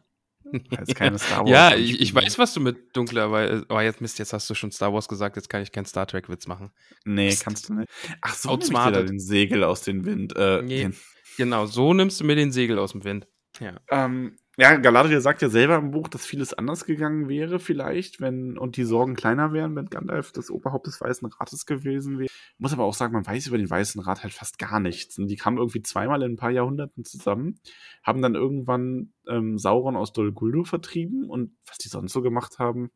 Jetzt 0.71 0.95
keine 0.97 1.19
Star 1.19 1.41
Wars. 1.41 1.51
Ja, 1.51 1.75
ich, 1.77 2.01
ich 2.01 2.15
weiß, 2.15 2.39
was 2.39 2.55
du 2.55 2.61
mit 2.61 2.97
dunkler, 2.97 3.31
weil, 3.31 3.65
oh, 3.69 3.79
jetzt 3.81 4.01
Mist, 4.01 4.19
jetzt 4.19 4.33
hast 4.33 4.49
du 4.51 4.55
schon 4.55 4.73
Star 4.73 4.93
Wars 4.93 5.09
gesagt, 5.09 5.37
jetzt 5.37 5.49
kann 5.49 5.63
ich 5.63 5.71
keinen 5.71 5.85
Star 5.87 6.07
Trek-Witz 6.07 6.47
machen. 6.47 6.73
Nee, 7.05 7.29
Psst. 7.29 7.45
kannst 7.45 7.69
du 7.69 7.75
nicht. 7.75 7.89
Ach 8.23 8.35
so, 8.35 8.51
nimm 8.51 8.61
ich 8.61 8.69
dir 8.69 8.91
da 8.93 9.03
den 9.03 9.21
Segel 9.21 9.63
aus 9.65 9.83
dem 9.83 10.05
Wind. 10.05 10.35
Äh, 10.37 10.63
Nee. 10.63 10.83
den, 10.83 10.97
Genau, 11.37 11.67
so 11.67 11.95
nimmst 11.95 12.21
du 12.21 12.25
mir 12.25 12.35
den 12.35 12.51
Segel 12.51 12.79
aus 12.81 12.93
dem 12.93 13.05
Wind. 13.05 13.29
Ja. 13.61 13.79
ähm, 13.91 14.37
ja, 14.59 14.77
Galadriel 14.77 15.21
sagt 15.21 15.41
ja 15.41 15.49
selber 15.49 15.77
im 15.77 15.93
Buch, 15.93 16.09
dass 16.09 16.27
vieles 16.27 16.53
anders 16.53 16.85
gegangen 16.85 17.29
wäre, 17.29 17.61
vielleicht, 17.61 18.21
wenn 18.21 18.59
und 18.59 18.77
die 18.77 18.83
Sorgen 18.83 19.15
kleiner 19.15 19.53
wären, 19.53 19.77
wenn 19.77 19.87
Gandalf 19.87 20.33
das 20.33 20.51
Oberhaupt 20.51 20.89
des 20.89 21.01
Weißen 21.01 21.31
Rates 21.39 21.65
gewesen 21.65 22.19
wäre. 22.19 22.29
Muss 22.59 22.73
aber 22.73 22.83
auch 22.83 22.95
sagen, 22.95 23.13
man 23.13 23.25
weiß 23.25 23.47
über 23.47 23.57
den 23.57 23.71
Weißen 23.71 24.01
Rat 24.01 24.25
halt 24.25 24.33
fast 24.33 24.59
gar 24.59 24.81
nichts. 24.81 25.17
Und 25.17 25.29
die 25.29 25.37
kamen 25.37 25.59
irgendwie 25.59 25.83
zweimal 25.83 26.23
in 26.23 26.33
ein 26.33 26.37
paar 26.37 26.51
Jahrhunderten 26.51 27.05
zusammen, 27.05 27.61
haben 28.03 28.21
dann 28.21 28.35
irgendwann 28.35 29.13
ähm, 29.29 29.59
Sauron 29.59 29.97
aus 29.97 30.13
Dol 30.13 30.33
Guldur 30.33 30.67
vertrieben 30.67 31.31
und 31.31 31.57
was 31.65 31.79
die 31.79 31.89
sonst 31.89 32.13
so 32.13 32.21
gemacht 32.21 32.59
haben, 32.59 32.91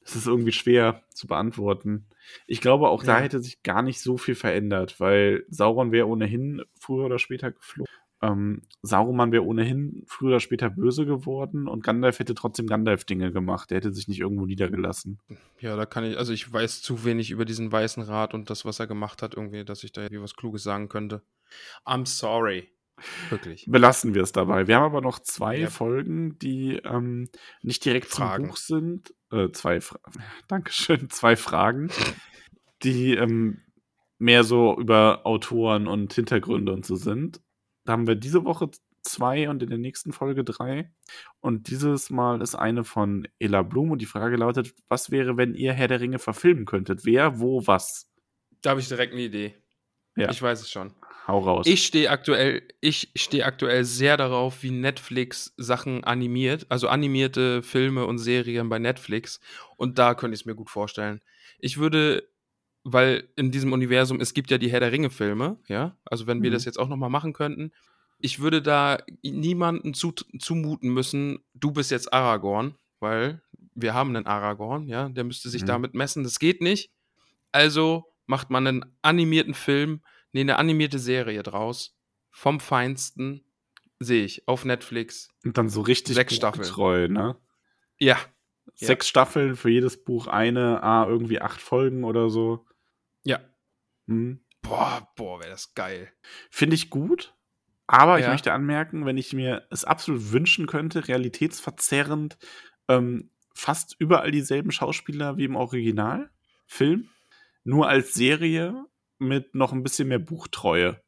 das 0.00 0.16
ist 0.16 0.26
irgendwie 0.26 0.52
schwer 0.52 1.02
zu 1.10 1.26
beantworten. 1.26 2.06
Ich 2.46 2.62
glaube, 2.62 2.88
auch 2.88 3.04
da 3.04 3.18
Ja. 3.18 3.24
hätte 3.24 3.40
sich 3.40 3.62
gar 3.62 3.82
nicht 3.82 4.00
so 4.00 4.16
viel 4.16 4.34
verändert, 4.34 4.98
weil 4.98 5.44
Sauron 5.48 5.92
wäre 5.92 6.08
ohnehin 6.08 6.62
früher 6.80 7.04
oder 7.04 7.18
später 7.18 7.52
geflogen. 7.52 7.92
Ähm, 8.22 8.62
Saruman 8.82 9.32
wäre 9.32 9.44
ohnehin 9.44 10.04
früher 10.06 10.28
oder 10.30 10.40
später 10.40 10.70
böse 10.70 11.04
geworden 11.06 11.66
und 11.68 11.82
Gandalf 11.82 12.20
hätte 12.20 12.34
trotzdem 12.34 12.66
Gandalf-Dinge 12.68 13.32
gemacht. 13.32 13.70
Der 13.70 13.78
hätte 13.78 13.92
sich 13.92 14.06
nicht 14.08 14.20
irgendwo 14.20 14.46
niedergelassen. 14.46 15.18
ja, 15.60 15.74
da 15.76 15.86
kann 15.86 16.04
ich, 16.04 16.16
also 16.16 16.32
ich 16.32 16.50
weiß 16.52 16.82
zu 16.82 17.04
wenig 17.04 17.30
über 17.32 17.44
diesen 17.44 17.70
Weißen 17.72 18.02
Rat 18.04 18.32
und 18.32 18.48
das, 18.48 18.64
was 18.64 18.78
er 18.80 18.86
gemacht 18.86 19.22
hat, 19.22 19.34
irgendwie, 19.34 19.64
dass 19.64 19.82
ich 19.84 19.92
da 19.92 20.02
irgendwie 20.02 20.22
was 20.22 20.36
Kluges 20.36 20.62
sagen 20.62 20.88
könnte. 20.88 21.22
I'm 21.84 22.06
sorry. 22.06 22.68
Wirklich. 23.30 23.66
Belassen 23.68 24.14
wir 24.14 24.22
es 24.22 24.32
dabei. 24.32 24.68
Wir 24.68 24.76
haben 24.76 24.84
aber 24.84 25.00
noch 25.00 25.18
zwei 25.18 25.58
Ja. 25.60 25.68
Folgen, 25.70 26.38
die 26.38 26.76
ähm, 26.84 27.28
nicht 27.62 27.84
direkt 27.84 28.06
Fragen. 28.06 28.44
zum 28.44 28.50
Buch 28.50 28.56
sind. 28.56 29.14
Äh, 29.32 29.50
zwei 29.50 29.80
Fra 29.80 29.98
Dankeschön, 30.48 31.10
zwei 31.10 31.34
Fragen, 31.34 31.90
die 32.84 33.14
ähm, 33.14 33.62
mehr 34.18 34.44
so 34.44 34.78
über 34.78 35.22
Autoren 35.26 35.88
und 35.88 36.12
Hintergründe 36.12 36.72
und 36.72 36.86
so 36.86 36.94
sind. 36.94 37.40
Da 37.84 37.92
haben 37.92 38.06
wir 38.06 38.14
diese 38.14 38.44
Woche 38.44 38.70
zwei 39.02 39.48
und 39.48 39.62
in 39.62 39.68
der 39.68 39.78
nächsten 39.78 40.12
Folge 40.12 40.44
drei. 40.44 40.90
Und 41.40 41.68
dieses 41.68 42.10
Mal 42.10 42.40
ist 42.40 42.54
eine 42.54 42.84
von 42.84 43.26
Ella 43.38 43.62
Blum 43.62 43.90
und 43.90 44.00
die 44.00 44.06
Frage 44.06 44.36
lautet: 44.36 44.74
Was 44.88 45.10
wäre, 45.10 45.36
wenn 45.36 45.54
ihr 45.54 45.72
Herr 45.72 45.88
der 45.88 46.00
Ringe 46.00 46.18
verfilmen 46.18 46.64
könntet? 46.64 47.04
Wer, 47.04 47.40
wo, 47.40 47.66
was? 47.66 48.08
Da 48.62 48.70
habe 48.70 48.80
ich 48.80 48.88
direkt 48.88 49.12
eine 49.12 49.22
Idee. 49.22 49.54
Ja. 50.16 50.30
Ich 50.30 50.40
weiß 50.40 50.60
es 50.60 50.70
schon. 50.70 50.92
Hau 51.26 51.38
raus. 51.38 51.66
Ich 51.66 51.86
stehe 51.86 52.10
aktuell, 52.10 52.62
ich 52.80 53.12
stehe 53.14 53.44
aktuell 53.44 53.84
sehr 53.84 54.16
darauf, 54.16 54.62
wie 54.62 54.72
Netflix 54.72 55.54
Sachen 55.56 56.02
animiert, 56.02 56.66
also 56.68 56.88
animierte 56.88 57.62
Filme 57.62 58.06
und 58.06 58.18
Serien 58.18 58.68
bei 58.68 58.80
Netflix. 58.80 59.40
Und 59.76 59.98
da 59.98 60.14
könnte 60.14 60.34
ich 60.34 60.40
es 60.40 60.46
mir 60.46 60.56
gut 60.56 60.68
vorstellen. 60.68 61.20
Ich 61.60 61.78
würde, 61.78 62.28
weil 62.84 63.28
in 63.36 63.50
diesem 63.50 63.72
Universum, 63.72 64.20
es 64.20 64.34
gibt 64.34 64.50
ja 64.50 64.58
die 64.58 64.70
Herr 64.70 64.80
der 64.80 64.92
Ringe-Filme, 64.92 65.58
ja, 65.68 65.96
also 66.04 66.26
wenn 66.26 66.42
wir 66.42 66.50
Mhm. 66.50 66.54
das 66.54 66.64
jetzt 66.64 66.78
auch 66.78 66.88
nochmal 66.88 67.10
machen 67.10 67.32
könnten, 67.32 67.72
ich 68.18 68.38
würde 68.40 68.62
da 68.62 68.98
niemanden 69.22 69.94
zu, 69.94 70.12
zumuten 70.38 70.92
müssen, 70.92 71.40
du 71.54 71.72
bist 71.72 71.90
jetzt 71.90 72.12
Aragorn, 72.12 72.74
weil 73.00 73.42
wir 73.74 73.94
haben 73.94 74.14
einen 74.14 74.26
Aragorn, 74.26 74.86
ja, 74.88 75.08
der 75.08 75.24
müsste 75.24 75.48
sich 75.48 75.62
Mhm. 75.62 75.66
damit 75.66 75.94
messen, 75.94 76.22
das 76.22 76.38
geht 76.38 76.60
nicht. 76.60 76.90
Also 77.52 78.04
macht 78.26 78.50
man 78.50 78.66
einen 78.66 78.84
animierten 79.02 79.54
Film, 79.54 80.02
nee, 80.32 80.40
eine 80.40 80.56
animierte 80.58 80.98
Serie 80.98 81.42
draus. 81.42 81.96
Vom 82.30 82.60
Feinsten 82.60 83.44
sehe 83.98 84.24
ich 84.24 84.46
auf 84.48 84.64
Netflix. 84.64 85.28
und 85.44 85.58
dann 85.58 85.68
so 85.68 85.80
richtig 85.82 86.14
Sechs 86.14 86.34
Staffeln. 86.34 86.66
treu, 86.68 87.08
ne? 87.08 87.36
Ja, 87.98 88.16
Sechs 88.74 89.06
Staffeln, 89.08 89.54
für 89.56 89.68
jedes 89.70 90.02
Buch 90.02 90.28
eine, 90.28 90.82
ah, 90.82 91.04
irgendwie 91.06 91.40
acht 91.40 91.60
Folgen 91.60 92.04
oder 92.04 92.30
so. 92.30 92.64
Hm. 94.12 94.40
Boah, 94.62 95.08
boah, 95.16 95.40
wäre 95.40 95.50
das 95.50 95.74
geil. 95.74 96.12
Finde 96.50 96.74
ich 96.76 96.90
gut. 96.90 97.34
Aber 97.88 98.18
ich 98.18 98.24
Ja. 98.24 98.30
möchte 98.30 98.52
anmerken, 98.52 99.04
wenn 99.06 99.18
ich 99.18 99.32
mir 99.32 99.66
es 99.70 99.84
absolut 99.84 100.32
wünschen 100.32 100.66
könnte, 100.66 101.08
realitätsverzerrend, 101.08 102.38
ähm, 102.88 103.30
fast 103.54 103.96
überall 103.98 104.30
dieselben 104.30 104.70
Schauspieler 104.70 105.36
wie 105.36 105.44
im 105.44 105.56
Originalfilm, 105.56 107.08
nur 107.64 107.88
als 107.88 108.14
Serie 108.14 108.86
mit 109.18 109.54
noch 109.54 109.72
ein 109.72 109.82
bisschen 109.82 110.08
mehr 110.08 110.18
Buchtreue. 110.18 111.02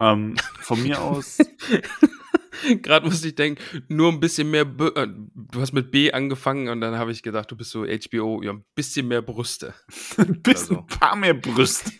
Ähm, 0.00 0.36
von 0.60 0.82
mir 0.82 1.00
aus, 1.02 1.38
Gerade 2.82 3.06
musste 3.06 3.28
ich 3.28 3.34
denken, 3.34 3.62
nur 3.88 4.12
ein 4.12 4.20
bisschen 4.20 4.50
mehr. 4.50 4.64
B 4.64 4.86
äh, 4.86 5.08
du 5.34 5.60
hast 5.60 5.72
mit 5.72 5.90
B 5.90 6.12
angefangen 6.12 6.68
und 6.68 6.80
dann 6.80 6.96
habe 6.96 7.12
ich 7.12 7.22
gedacht, 7.22 7.50
du 7.50 7.56
bist 7.56 7.70
so 7.70 7.84
HBO, 7.84 8.42
ja, 8.42 8.52
ein 8.52 8.64
bisschen 8.74 9.08
mehr 9.08 9.22
Brüste. 9.22 9.74
ein 10.16 10.42
bisschen, 10.42 10.76
so. 10.76 10.78
ein 10.80 10.86
paar 10.86 11.16
mehr 11.16 11.34
Brüste. 11.34 11.92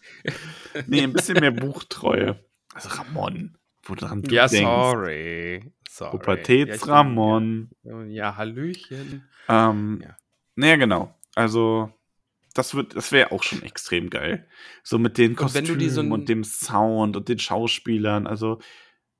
nee, 0.86 1.02
ein 1.02 1.12
bisschen 1.12 1.40
mehr 1.40 1.50
Buchtreue. 1.52 2.44
Also 2.74 2.88
Ramon, 2.90 3.56
woran 3.82 4.22
du 4.22 4.34
ja, 4.34 4.46
denkst. 4.46 4.64
sorry. 4.64 5.72
sorry. 5.88 6.18
Pubertäts 6.18 6.86
Ja. 6.86 8.04
Ja, 8.04 8.36
Hallöchen. 8.36 9.28
Ähm, 9.48 10.00
Ja. 10.02 10.16
Naja, 10.54 10.76
genau. 10.76 11.14
Also, 11.36 11.92
das 12.54 12.74
wird, 12.74 12.96
das 12.96 13.12
wäre 13.12 13.30
auch 13.30 13.44
schon 13.44 13.62
extrem 13.62 14.10
geil. 14.10 14.48
So 14.82 14.98
mit 14.98 15.18
den 15.18 15.30
Und 15.30 15.36
Kostümen 15.36 15.78
dir 15.78 15.90
so 15.90 16.00
und 16.00 16.28
dem 16.28 16.42
Sound 16.42 17.16
und 17.16 17.28
den 17.28 17.38
Schauspielern. 17.38 18.26
Also, 18.26 18.58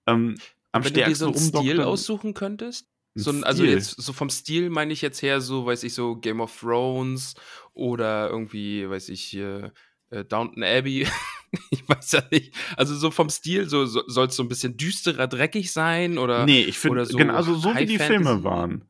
ähm, 0.06 0.36
am 0.72 0.84
Wenn 0.84 0.94
du 0.94 1.04
dir 1.04 1.16
so 1.16 1.26
einen 1.26 1.34
stärksten 1.34 1.58
Stil 1.58 1.80
aussuchen 1.82 2.34
könntest? 2.34 2.86
So 3.14 3.30
ein, 3.30 3.42
also 3.42 3.64
jetzt 3.64 4.00
so 4.00 4.12
vom 4.12 4.30
Stil 4.30 4.70
meine 4.70 4.92
ich 4.92 5.02
jetzt 5.02 5.22
her, 5.22 5.40
so 5.40 5.66
weiß 5.66 5.82
ich 5.82 5.94
so 5.94 6.16
Game 6.16 6.40
of 6.40 6.56
Thrones 6.56 7.34
oder 7.74 8.30
irgendwie, 8.30 8.88
weiß 8.88 9.08
ich, 9.08 9.36
äh, 9.36 9.70
äh, 10.10 10.24
Downton 10.24 10.62
Abbey. 10.62 11.06
ich 11.70 11.88
weiß 11.88 12.12
ja 12.12 12.22
nicht. 12.30 12.54
Also 12.76 12.94
so 12.94 13.10
vom 13.10 13.28
Stil, 13.28 13.68
so, 13.68 13.86
so 13.86 14.02
soll 14.06 14.28
es 14.28 14.36
so 14.36 14.42
ein 14.44 14.48
bisschen 14.48 14.76
düsterer, 14.76 15.26
dreckig 15.26 15.72
sein 15.72 16.18
oder 16.18 16.44
Nee, 16.44 16.62
ich 16.62 16.78
finde, 16.78 17.06
so 17.06 17.16
genau, 17.16 17.34
also 17.34 17.54
so 17.54 17.74
wie 17.74 17.86
die 17.86 17.98
Fantasy? 17.98 18.22
Filme 18.24 18.44
waren. 18.44 18.84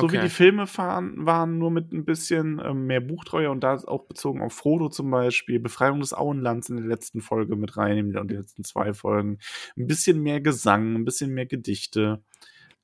So 0.00 0.10
wie 0.10 0.16
Okay. 0.16 0.24
die 0.26 0.30
Filme 0.30 0.66
fahren, 0.66 1.26
waren, 1.26 1.58
nur 1.58 1.70
mit 1.70 1.92
ein 1.92 2.04
bisschen 2.04 2.60
ähm, 2.64 2.86
mehr 2.86 3.00
Buchtreue 3.00 3.50
und 3.50 3.60
da 3.60 3.74
ist 3.74 3.86
auch 3.88 4.06
bezogen 4.06 4.42
auf 4.42 4.52
Frodo 4.52 4.88
zum 4.88 5.10
Beispiel, 5.10 5.58
Befreiung 5.60 6.00
des 6.00 6.12
Auenlands 6.12 6.68
in 6.70 6.76
der 6.76 6.86
letzten 6.86 7.20
Folge 7.20 7.56
mit 7.56 7.76
reinnehmen 7.76 8.16
und 8.16 8.30
die 8.30 8.36
letzten 8.36 8.64
zwei 8.64 8.94
Folgen. 8.94 9.38
Ein 9.76 9.86
bisschen 9.86 10.22
mehr 10.22 10.40
Gesang, 10.40 10.94
ein 10.94 11.04
bisschen 11.04 11.32
mehr 11.34 11.46
Gedichte. 11.46 12.22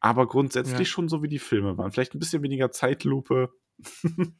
Aber 0.01 0.27
grundsätzlich 0.27 0.89
Ja. 0.89 0.93
schon 0.93 1.09
so 1.09 1.23
wie 1.23 1.28
die 1.28 1.39
Filme 1.39 1.78
waren. 1.78 1.91
Vielleicht 1.93 2.15
ein 2.15 2.19
bisschen 2.19 2.43
weniger 2.43 2.70
Zeitlupe. 2.70 3.51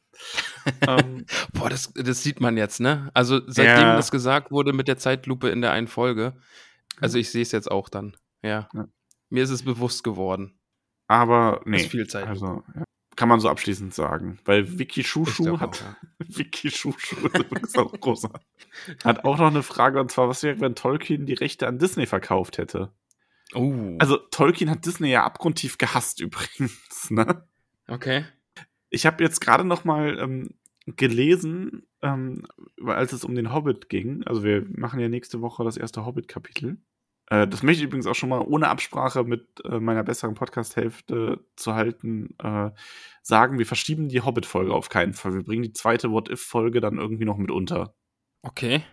ähm, 0.87 1.25
Boah, 1.53 1.69
das, 1.69 1.91
das 1.93 2.23
sieht 2.23 2.39
man 2.39 2.57
jetzt, 2.57 2.79
ne? 2.79 3.09
Also 3.13 3.41
seitdem 3.47 3.65
Ja. 3.85 3.95
das 3.95 4.11
gesagt 4.11 4.51
wurde 4.51 4.73
mit 4.73 4.87
der 4.87 4.97
Zeitlupe 4.97 5.49
in 5.49 5.61
der 5.61 5.71
einen 5.71 5.87
Folge, 5.87 6.33
also 7.01 7.17
ich 7.17 7.31
sehe 7.31 7.41
es 7.41 7.51
jetzt 7.51 7.69
auch 7.69 7.89
dann, 7.89 8.15
ja. 8.43 8.69
Ja. 8.73 8.87
Mir 9.29 9.43
ist 9.43 9.49
es 9.49 9.63
bewusst 9.63 10.03
geworden. 10.03 10.59
Aber 11.07 11.61
nee. 11.65 11.77
ist 11.77 11.91
viel 11.91 12.07
Zeitlupe. 12.07 12.31
Also, 12.31 12.63
ja. 12.75 12.83
Kann 13.15 13.29
man 13.29 13.39
so 13.39 13.47
abschließend 13.47 13.93
sagen. 13.93 14.39
Weil 14.43 14.77
Vicky 14.77 14.99
Ich 15.01 15.07
Schuschu 15.07 15.59
hat, 15.59 15.81
auch, 15.81 15.81
ja. 15.81 15.95
Vicky 16.19 16.69
Schuschu 16.69 17.15
ist 17.61 17.77
auch 17.77 17.93
großartig. 17.93 18.45
Hat 19.03 19.23
auch 19.23 19.37
noch 19.37 19.47
eine 19.47 19.63
Frage, 19.63 20.01
und 20.01 20.11
zwar, 20.11 20.27
was 20.27 20.43
wäre, 20.43 20.59
wenn 20.59 20.75
Tolkien 20.75 21.25
die 21.25 21.33
Rechte 21.33 21.67
an 21.67 21.79
Disney 21.79 22.07
verkauft 22.07 22.57
hätte? 22.57 22.91
Oh, 23.53 23.95
Also, 23.99 24.17
Tolkien 24.17 24.69
hat 24.69 24.85
Disney 24.85 25.11
ja 25.11 25.23
abgrundtief 25.23 25.77
gehasst 25.77 26.19
übrigens, 26.19 27.09
ne? 27.09 27.47
okay. 27.87 28.25
Ich 28.89 29.05
habe 29.05 29.23
jetzt 29.23 29.39
gerade 29.39 29.63
noch 29.63 29.85
mal 29.85 30.19
ähm, 30.19 30.55
gelesen, 30.85 31.85
ähm, 32.01 32.45
als 32.85 33.13
es 33.13 33.23
um 33.23 33.35
den 33.35 33.53
Hobbit 33.53 33.87
ging. 33.87 34.23
Also, 34.25 34.43
wir 34.43 34.65
machen 34.67 34.99
ja 34.99 35.07
nächste 35.07 35.41
Woche 35.41 35.63
das 35.63 35.77
erste 35.77 36.05
Hobbit-Kapitel. 36.05 36.77
Äh, 37.29 37.47
das 37.47 37.63
möchte 37.63 37.81
ich 37.81 37.87
übrigens 37.87 38.07
auch 38.07 38.15
schon 38.15 38.29
mal 38.29 38.39
ohne 38.39 38.67
Absprache 38.69 39.23
mit 39.23 39.47
äh, 39.65 39.79
meiner 39.79 40.03
besseren 40.03 40.35
Podcast-Hälfte 40.35 41.43
zu 41.55 41.73
halten, 41.73 42.35
äh, 42.41 42.71
sagen, 43.21 43.57
wir 43.57 43.65
verschieben 43.65 44.09
die 44.09 44.21
Hobbit-Folge 44.21 44.73
auf 44.73 44.89
keinen 44.89 45.13
Fall. 45.13 45.33
Wir 45.33 45.43
bringen 45.43 45.63
die 45.63 45.73
zweite 45.73 46.11
What-If-Folge 46.11 46.81
dann 46.81 46.97
irgendwie 46.97 47.25
noch 47.25 47.37
mit 47.37 47.51
unter. 47.51 47.95
Okay. 48.41 48.83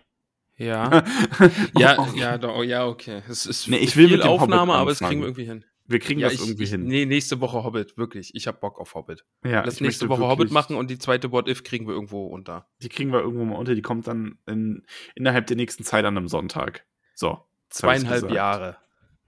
Ja. 0.57 1.03
ja, 1.77 2.07
ja, 2.15 2.37
doch, 2.37 2.63
ja, 2.63 2.87
okay. 2.87 3.21
Es 3.27 3.45
ist 3.45 3.67
Nee, 3.67 3.77
ich 3.77 3.95
will 3.95 4.07
viel 4.07 4.17
mit 4.17 4.25
Aufnahme, 4.25 4.73
aber 4.73 4.89
das 4.89 5.01
anfangen. 5.01 5.09
kriegen 5.09 5.21
wir 5.21 5.27
irgendwie 5.27 5.45
hin. 5.45 5.65
Wir 5.85 5.99
kriegen 5.99 6.19
ja, 6.21 6.27
das 6.27 6.35
ich, 6.35 6.41
irgendwie 6.41 6.63
ich, 6.63 6.69
hin. 6.69 6.85
Nee, 6.85 7.05
nächste 7.05 7.41
Woche 7.41 7.63
Hobbit, 7.63 7.97
wirklich. 7.97 8.33
Ich 8.35 8.47
hab 8.47 8.61
Bock 8.61 8.79
auf 8.79 8.95
Hobbit. 8.95 9.25
ja, 9.43 9.63
Lass 9.65 9.81
nächste 9.81 10.07
Woche 10.07 10.21
Hobbit 10.21 10.49
machen 10.49 10.77
und 10.77 10.89
die 10.89 10.97
zweite 10.97 11.31
What 11.31 11.49
If 11.49 11.63
kriegen 11.63 11.87
wir 11.87 11.93
irgendwo 11.93 12.27
unter. 12.27 12.67
Die 12.81 12.89
kriegen 12.89 13.11
wir 13.11 13.19
irgendwo 13.19 13.43
mal 13.43 13.57
unter. 13.57 13.75
Die 13.75 13.81
kommt 13.81 14.07
dann 14.07 14.37
in, 14.47 14.85
innerhalb 15.15 15.47
der 15.47 15.57
nächsten 15.57 15.83
Zeit 15.83 16.05
an 16.05 16.17
einem 16.17 16.29
Sonntag. 16.29 16.85
So. 17.15 17.39
Zweieinhalb. 17.73 18.31
Jahre. 18.31 18.77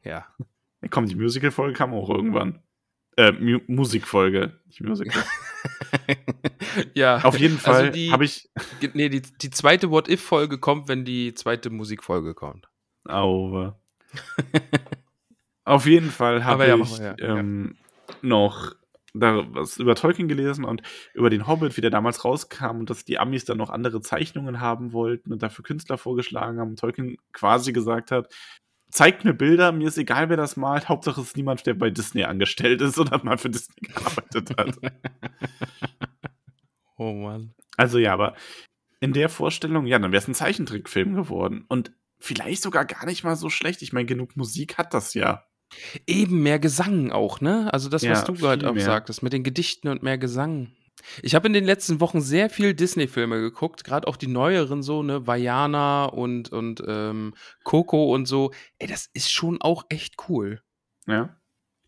Ja. 0.03 0.27
Ja, 0.81 0.87
komm, 0.89 1.07
die 1.07 1.15
Musical-Folge 1.15 1.73
kam 1.73 1.93
auch 1.93 2.09
irgendwann. 2.09 2.61
Äh, 3.17 3.31
Mu 3.31 3.59
Musikfolge, 3.67 4.59
nicht 4.67 4.81
Musical. 4.81 5.23
ja. 6.93 7.23
Auf 7.23 7.39
jeden 7.39 7.57
Fall 7.57 7.75
Also 7.75 7.91
die, 7.91 8.11
habe 8.11 8.25
ich. 8.25 8.49
nee, 8.93 9.09
die, 9.09 9.21
die 9.21 9.49
zweite 9.49 9.89
What 9.89 10.09
If-Folge 10.09 10.59
kommt, 10.59 10.87
wenn 10.87 11.05
die 11.05 11.33
zweite 11.33 11.69
Musikfolge 11.69 12.35
kommt. 12.35 12.67
Auwe. 13.05 13.79
Auf 15.63 15.87
jeden 15.87 16.11
Fall 16.11 16.45
habe 16.45 16.67
ja, 16.67 16.75
ich 16.75 16.97
ja, 16.99 17.15
ähm, 17.17 17.77
noch 18.21 18.75
da 19.19 19.45
was 19.53 19.77
über 19.77 19.95
Tolkien 19.95 20.27
gelesen 20.27 20.65
und 20.65 20.81
über 21.13 21.29
den 21.29 21.47
Hobbit, 21.47 21.77
wie 21.77 21.81
der 21.81 21.89
damals 21.89 22.25
rauskam 22.25 22.79
und 22.79 22.89
dass 22.89 23.05
die 23.05 23.19
Amis 23.19 23.45
dann 23.45 23.57
noch 23.57 23.69
andere 23.69 24.01
Zeichnungen 24.01 24.59
haben 24.59 24.93
wollten 24.93 25.31
und 25.33 25.41
dafür 25.41 25.63
Künstler 25.63 25.97
vorgeschlagen 25.97 26.59
haben 26.59 26.71
und 26.71 26.79
Tolkien 26.79 27.17
quasi 27.33 27.73
gesagt 27.73 28.11
hat, 28.11 28.33
zeigt 28.89 29.25
mir 29.25 29.33
Bilder, 29.33 29.71
mir 29.71 29.87
ist 29.87 29.97
egal, 29.97 30.29
wer 30.29 30.37
das 30.37 30.57
malt, 30.57 30.89
Hauptsache 30.89 31.19
es 31.21 31.27
ist 31.27 31.37
niemand, 31.37 31.65
der 31.65 31.73
bei 31.73 31.89
Disney 31.89 32.23
angestellt 32.23 32.81
ist 32.81 32.97
oder 32.99 33.23
mal 33.23 33.37
für 33.37 33.49
Disney 33.49 33.75
gearbeitet 33.87 34.57
hat. 34.57 34.77
Oh 36.97 37.11
Mann. 37.11 37.53
Also 37.75 37.97
ja, 37.97 38.13
aber 38.13 38.35
in 39.01 39.13
der 39.13 39.29
Vorstellung, 39.29 39.85
ja, 39.85 39.99
dann 39.99 40.11
wäre 40.11 40.21
es 40.21 40.27
ein 40.27 40.33
Zeichentrickfilm 40.33 41.13
geworden. 41.13 41.65
Und 41.67 41.91
vielleicht 42.19 42.61
sogar 42.63 42.85
gar 42.85 43.05
nicht 43.05 43.23
mal 43.23 43.35
so 43.35 43.49
schlecht. 43.49 43.81
Ich 43.81 43.93
meine, 43.93 44.05
genug 44.05 44.35
Musik 44.37 44.77
hat 44.77 44.93
das 44.93 45.13
ja. 45.13 45.45
Eben 46.07 46.43
mehr 46.43 46.59
Gesang 46.59 47.11
auch, 47.11 47.41
ne? 47.41 47.71
Also 47.73 47.89
das, 47.89 48.03
was 48.03 48.19
Ja, 48.19 48.25
du 48.25 48.33
gerade 48.33 48.69
auch 48.69 48.77
sagtest, 48.77 49.23
mit 49.23 49.33
den 49.33 49.43
Gedichten 49.43 49.87
und 49.87 50.03
mehr 50.03 50.17
Gesang. 50.17 50.71
Ich 51.21 51.35
habe 51.35 51.47
in 51.47 51.53
den 51.53 51.65
letzten 51.65 51.99
Wochen 51.99 52.21
sehr 52.21 52.49
viel 52.49 52.73
Disney-Filme 52.73 53.39
geguckt, 53.39 53.83
gerade 53.83 54.07
auch 54.07 54.17
die 54.17 54.27
neueren 54.27 54.81
so, 54.81 55.03
ne, 55.03 55.27
Vajana 55.27 56.05
und, 56.05 56.51
und 56.51 56.81
ähm, 56.87 57.33
Coco 57.63 58.13
und 58.13 58.25
so. 58.25 58.51
Ey, 58.79 58.87
das 58.87 59.09
ist 59.13 59.31
schon 59.31 59.61
auch 59.61 59.85
echt 59.89 60.15
cool. 60.29 60.61
Ja. 61.07 61.35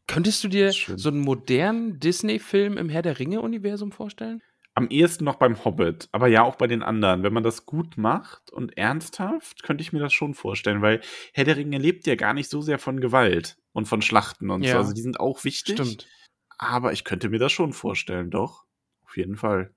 Könntest 0.08 0.44
du 0.44 0.48
dir 0.48 0.72
so 0.72 1.10
einen 1.10 1.20
modernen 1.20 2.00
Disney-Film 2.00 2.78
im 2.78 2.90
Herr 2.90 3.02
der 3.02 3.20
Ringe-Universum 3.20 3.92
vorstellen? 3.92 4.42
Am 4.74 4.90
ehesten 4.90 5.24
noch 5.24 5.38
beim 5.38 5.66
Hobbit, 5.66 6.08
aber 6.12 6.28
ja 6.28 6.44
auch 6.44 6.56
bei 6.56 6.68
den 6.68 6.84
anderen. 6.84 7.24
Wenn 7.24 7.34
man 7.34 7.44
das 7.44 7.66
gut 7.66 7.98
macht 7.98 8.54
und 8.54 8.78
ernsthaft, 8.78 9.64
könnte 9.64 9.82
ich 9.82 9.92
mir 9.92 10.00
das 10.00 10.14
schon 10.14 10.36
vorstellen, 10.36 10.84
weil 10.84 11.02
Herr 11.34 11.46
der 11.46 11.58
Ringe 11.58 11.80
lebt 11.80 12.06
ja 12.06 12.14
gar 12.14 12.36
nicht 12.36 12.50
so 12.50 12.62
sehr 12.62 12.78
von 12.78 13.00
Gewalt 13.00 13.58
und 13.78 13.88
von 13.88 14.02
Schlachten 14.02 14.50
und 14.50 14.64
so. 14.64 14.70
Ja. 14.70 14.78
Also 14.78 14.92
die 14.92 15.02
sind 15.02 15.20
auch 15.20 15.44
wichtig. 15.44 15.80
Aber 16.58 16.92
ich 16.94 17.04
könnte 17.04 17.30
mir 17.30 17.38
das 17.38 17.52
schon 17.52 17.72
vorstellen, 17.74 18.32
doch. 18.32 18.66
Auf 19.06 19.16
jeden 19.16 19.38
Fall. 19.38 19.74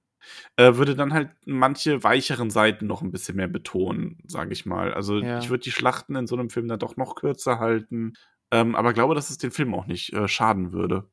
Äh, 0.56 0.74
würde 0.76 0.96
dann 0.96 1.12
halt 1.12 1.30
manche 1.44 2.02
weicheren 2.02 2.50
Seiten 2.50 2.86
noch 2.86 3.02
ein 3.02 3.10
bisschen 3.12 3.36
mehr 3.36 3.46
betonen, 3.48 4.18
sage 4.26 4.52
ich 4.54 4.64
mal. 4.64 4.94
Also 4.94 5.18
Ja. 5.18 5.38
ich 5.38 5.50
würde 5.50 5.62
die 5.64 5.70
Schlachten 5.70 6.16
in 6.16 6.26
so 6.26 6.34
einem 6.34 6.48
Film 6.48 6.66
dann 6.68 6.78
doch 6.78 6.96
noch 6.96 7.14
kürzer 7.14 7.58
halten. 7.58 8.14
Ähm, 8.50 8.74
aber 8.74 8.94
glaube, 8.94 9.14
dass 9.14 9.28
es 9.28 9.36
den 9.38 9.50
Film 9.50 9.74
auch 9.74 9.86
nicht 9.86 10.12
äh, 10.14 10.26
schaden 10.28 10.72
würde. 10.72 11.10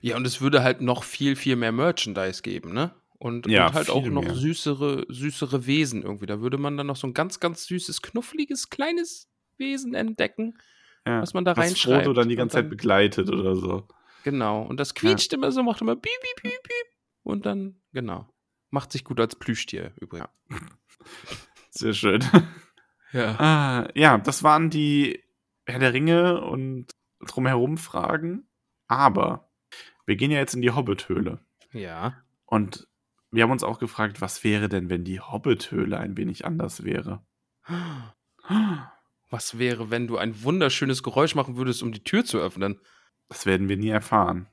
Ja, 0.00 0.16
und 0.16 0.26
es 0.26 0.40
würde 0.40 0.62
halt 0.64 0.80
noch 0.80 1.04
viel, 1.04 1.36
viel 1.36 1.54
mehr 1.56 1.72
Merchandise 1.72 2.42
geben, 2.42 2.72
ne? 2.72 2.94
Und, 3.18 3.46
Ja, 3.46 3.68
und 3.68 3.74
halt 3.74 3.90
auch 3.90 4.04
noch 4.06 4.22
mehr. 4.24 4.34
süßere, 4.34 5.06
süßere 5.08 5.66
Wesen 5.66 6.02
irgendwie. 6.02 6.26
Da 6.26 6.40
würde 6.40 6.58
man 6.58 6.76
dann 6.76 6.88
noch 6.88 6.96
so 6.96 7.06
ein 7.06 7.14
ganz, 7.14 7.38
ganz 7.38 7.64
süßes, 7.66 8.02
knuffliges, 8.02 8.70
kleines 8.70 9.28
Wesen 9.56 9.94
entdecken. 9.94 10.58
Ja. 11.06 11.20
Was 11.20 11.34
man 11.34 11.44
da 11.44 11.56
Was 11.56 11.66
reinschreibt 11.66 12.04
Frodo 12.04 12.20
dann 12.20 12.28
die 12.28 12.36
ganze 12.36 12.56
dann- 12.56 12.64
Zeit 12.64 12.70
begleitet 12.70 13.30
oder 13.30 13.54
so. 13.56 13.86
Genau. 14.24 14.62
Und 14.62 14.80
das 14.80 14.94
quietscht 14.94 15.32
immer 15.34 15.52
so, 15.52 15.62
macht 15.62 15.82
immer 15.82 15.96
piep, 15.96 16.12
piep, 16.20 16.42
piep, 16.42 16.62
piep. 16.62 16.86
Und 17.22 17.44
dann, 17.46 17.76
genau. 17.92 18.26
Macht 18.70 18.90
sich 18.92 19.04
gut 19.04 19.20
als 19.20 19.36
Plüschtier 19.36 19.92
übrigens. 20.00 20.28
Sehr 21.70 21.92
schön. 21.92 22.24
Ja. 23.12 23.34
Ah, 23.38 23.88
ja, 23.94 24.18
das 24.18 24.42
waren 24.42 24.70
die 24.70 25.22
Herr 25.66 25.78
der 25.78 25.92
Ringe 25.92 26.40
und 26.40 26.86
drumherum 27.20 27.76
Fragen. 27.78 28.48
Aber 28.88 29.50
wir 30.06 30.16
gehen 30.16 30.30
ja 30.30 30.38
jetzt 30.38 30.54
in 30.54 30.62
die 30.62 30.70
Hobbit-Höhle. 30.70 31.40
Ja. 31.72 32.14
Und 32.46 32.88
wir 33.30 33.42
haben 33.42 33.50
uns 33.50 33.64
auch 33.64 33.78
gefragt, 33.78 34.20
was 34.20 34.42
wäre 34.44 34.68
denn, 34.68 34.88
wenn 34.88 35.04
die 35.04 35.20
Hobbit-Höhle 35.20 35.98
ein 35.98 36.16
wenig 36.16 36.44
anders 36.46 36.82
wäre? 36.84 37.24
Was 39.34 39.58
wäre, 39.58 39.90
wenn 39.90 40.06
du 40.06 40.16
ein 40.16 40.44
wunderschönes 40.44 41.02
Geräusch 41.02 41.34
machen 41.34 41.56
würdest, 41.56 41.82
um 41.82 41.90
die 41.90 42.04
Tür 42.04 42.24
zu 42.24 42.38
öffnen? 42.38 42.78
Das 43.28 43.46
werden 43.46 43.68
wir 43.68 43.76
nie 43.76 43.88
erfahren. 43.88 44.46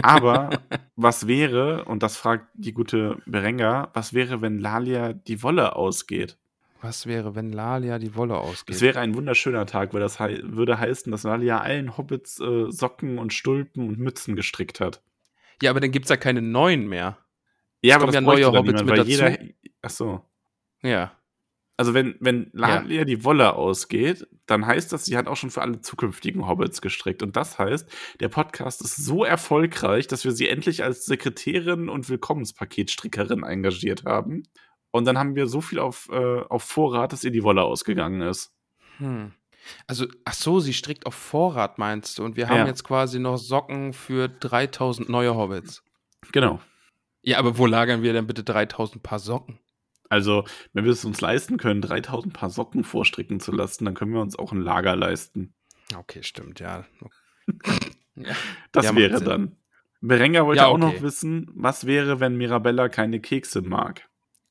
Aber 0.00 0.50
was 0.94 1.26
wäre, 1.26 1.84
und 1.86 2.04
das 2.04 2.16
fragt 2.16 2.46
die 2.54 2.74
gute 2.74 3.20
Berenga, 3.26 3.90
was 3.92 4.14
wäre, 4.14 4.40
wenn 4.40 4.60
Lalia 4.60 5.12
die 5.12 5.42
Wolle 5.42 5.74
ausgeht? 5.74 6.38
Was 6.80 7.06
wäre, 7.06 7.34
wenn 7.34 7.50
Lalia 7.50 7.98
die 7.98 8.14
Wolle 8.14 8.38
ausgeht? 8.38 8.76
Es 8.76 8.82
wäre 8.82 9.00
ein 9.00 9.16
wunderschöner 9.16 9.66
Tag, 9.66 9.92
weil 9.92 10.00
das 10.00 10.20
hei 10.20 10.38
würde 10.44 10.78
heißen, 10.78 11.10
dass 11.10 11.24
Lalia 11.24 11.60
allen 11.60 11.96
Hobbits 11.96 12.38
äh, 12.38 12.70
Socken 12.70 13.18
und 13.18 13.32
Stulpen 13.32 13.88
und 13.88 13.98
Mützen 13.98 14.36
gestrickt 14.36 14.78
hat. 14.78 15.02
ja, 15.60 15.70
aber 15.70 15.80
dann 15.80 15.90
gibt 15.90 16.04
es 16.04 16.10
ja 16.10 16.16
keine 16.16 16.40
neuen 16.40 16.88
mehr. 16.88 17.18
Ja, 17.80 17.98
kommen 17.98 18.12
ja 18.12 18.20
bräuchte 18.20 18.42
neue 18.42 18.56
Hobbits 18.56 18.82
niemand, 18.82 18.90
mit 18.90 18.98
dazu. 18.98 19.10
jeder. 19.10 19.38
Ach 19.82 19.90
so. 19.90 20.24
Ja. 20.82 21.16
Also 21.82 21.94
wenn, 21.94 22.14
wenn 22.20 22.48
Lalia 22.52 23.04
die 23.04 23.24
Wolle 23.24 23.54
ausgeht, 23.56 24.28
dann 24.46 24.64
heißt 24.64 24.92
das, 24.92 25.04
sie 25.04 25.16
hat 25.16 25.26
auch 25.26 25.34
schon 25.36 25.50
für 25.50 25.62
alle 25.62 25.80
zukünftigen 25.80 26.46
Hobbits 26.46 26.80
gestrickt. 26.80 27.24
Und 27.24 27.34
das 27.34 27.58
heißt, 27.58 27.90
der 28.20 28.28
Podcast 28.28 28.82
ist 28.82 28.94
so 29.04 29.24
erfolgreich, 29.24 30.06
dass 30.06 30.24
wir 30.24 30.30
sie 30.30 30.48
endlich 30.48 30.84
als 30.84 31.06
Sekretärin 31.06 31.88
und 31.88 32.08
Willkommenspaketstrickerin 32.08 33.42
engagiert 33.42 34.04
haben. 34.04 34.44
Und 34.92 35.06
dann 35.06 35.18
haben 35.18 35.34
wir 35.34 35.48
so 35.48 35.60
viel 35.60 35.80
auf, 35.80 36.08
äh, 36.12 36.42
auf 36.42 36.62
Vorrat, 36.62 37.12
dass 37.12 37.24
ihr 37.24 37.32
die 37.32 37.42
Wolle 37.42 37.62
ausgegangen 37.64 38.20
ist. 38.20 38.52
Hm. 38.98 39.32
Also, 39.88 40.06
ach 40.24 40.34
so, 40.34 40.60
sie 40.60 40.74
strickt 40.74 41.04
auf 41.06 41.16
Vorrat, 41.16 41.78
meinst 41.78 42.16
du? 42.16 42.24
Und 42.24 42.36
wir 42.36 42.48
haben 42.48 42.58
Ja. 42.58 42.66
jetzt 42.68 42.84
quasi 42.84 43.18
noch 43.18 43.38
Socken 43.38 43.92
für 43.92 44.28
3000 44.28 45.08
neue 45.08 45.34
Hobbits. 45.34 45.82
Genau. 46.30 46.60
Ja, 47.22 47.40
aber 47.40 47.58
wo 47.58 47.66
lagern 47.66 48.02
wir 48.04 48.12
denn 48.12 48.28
bitte 48.28 48.44
3000 48.44 49.02
Paar 49.02 49.18
Socken? 49.18 49.58
Also, 50.12 50.44
wenn 50.74 50.84
wir 50.84 50.92
es 50.92 51.04
uns 51.06 51.20
leisten 51.22 51.56
können, 51.56 51.80
3000 51.80 52.34
Paar 52.34 52.50
Socken 52.50 52.84
vorstricken 52.84 53.40
zu 53.40 53.50
lassen, 53.50 53.86
dann 53.86 53.94
können 53.94 54.12
wir 54.12 54.20
uns 54.20 54.38
auch 54.38 54.52
ein 54.52 54.60
Lager 54.60 54.94
leisten. 54.94 55.54
Okay, 55.96 56.22
stimmt, 56.22 56.60
ja. 56.60 56.84
ja. 58.14 58.34
Das 58.72 58.84
Ja, 58.84 58.94
wäre 58.96 59.18
Sinn. 59.18 59.26
dann. 59.26 59.56
Berenga 60.02 60.44
wollte 60.44 60.60
Ja, 60.62 60.66
auch 60.66 60.74
okay. 60.74 60.80
noch 60.96 61.00
wissen, 61.02 61.50
was 61.54 61.86
wäre, 61.86 62.20
wenn 62.20 62.36
Mirabella 62.36 62.88
keine 62.90 63.20
Kekse 63.20 63.62
mag? 63.62 64.06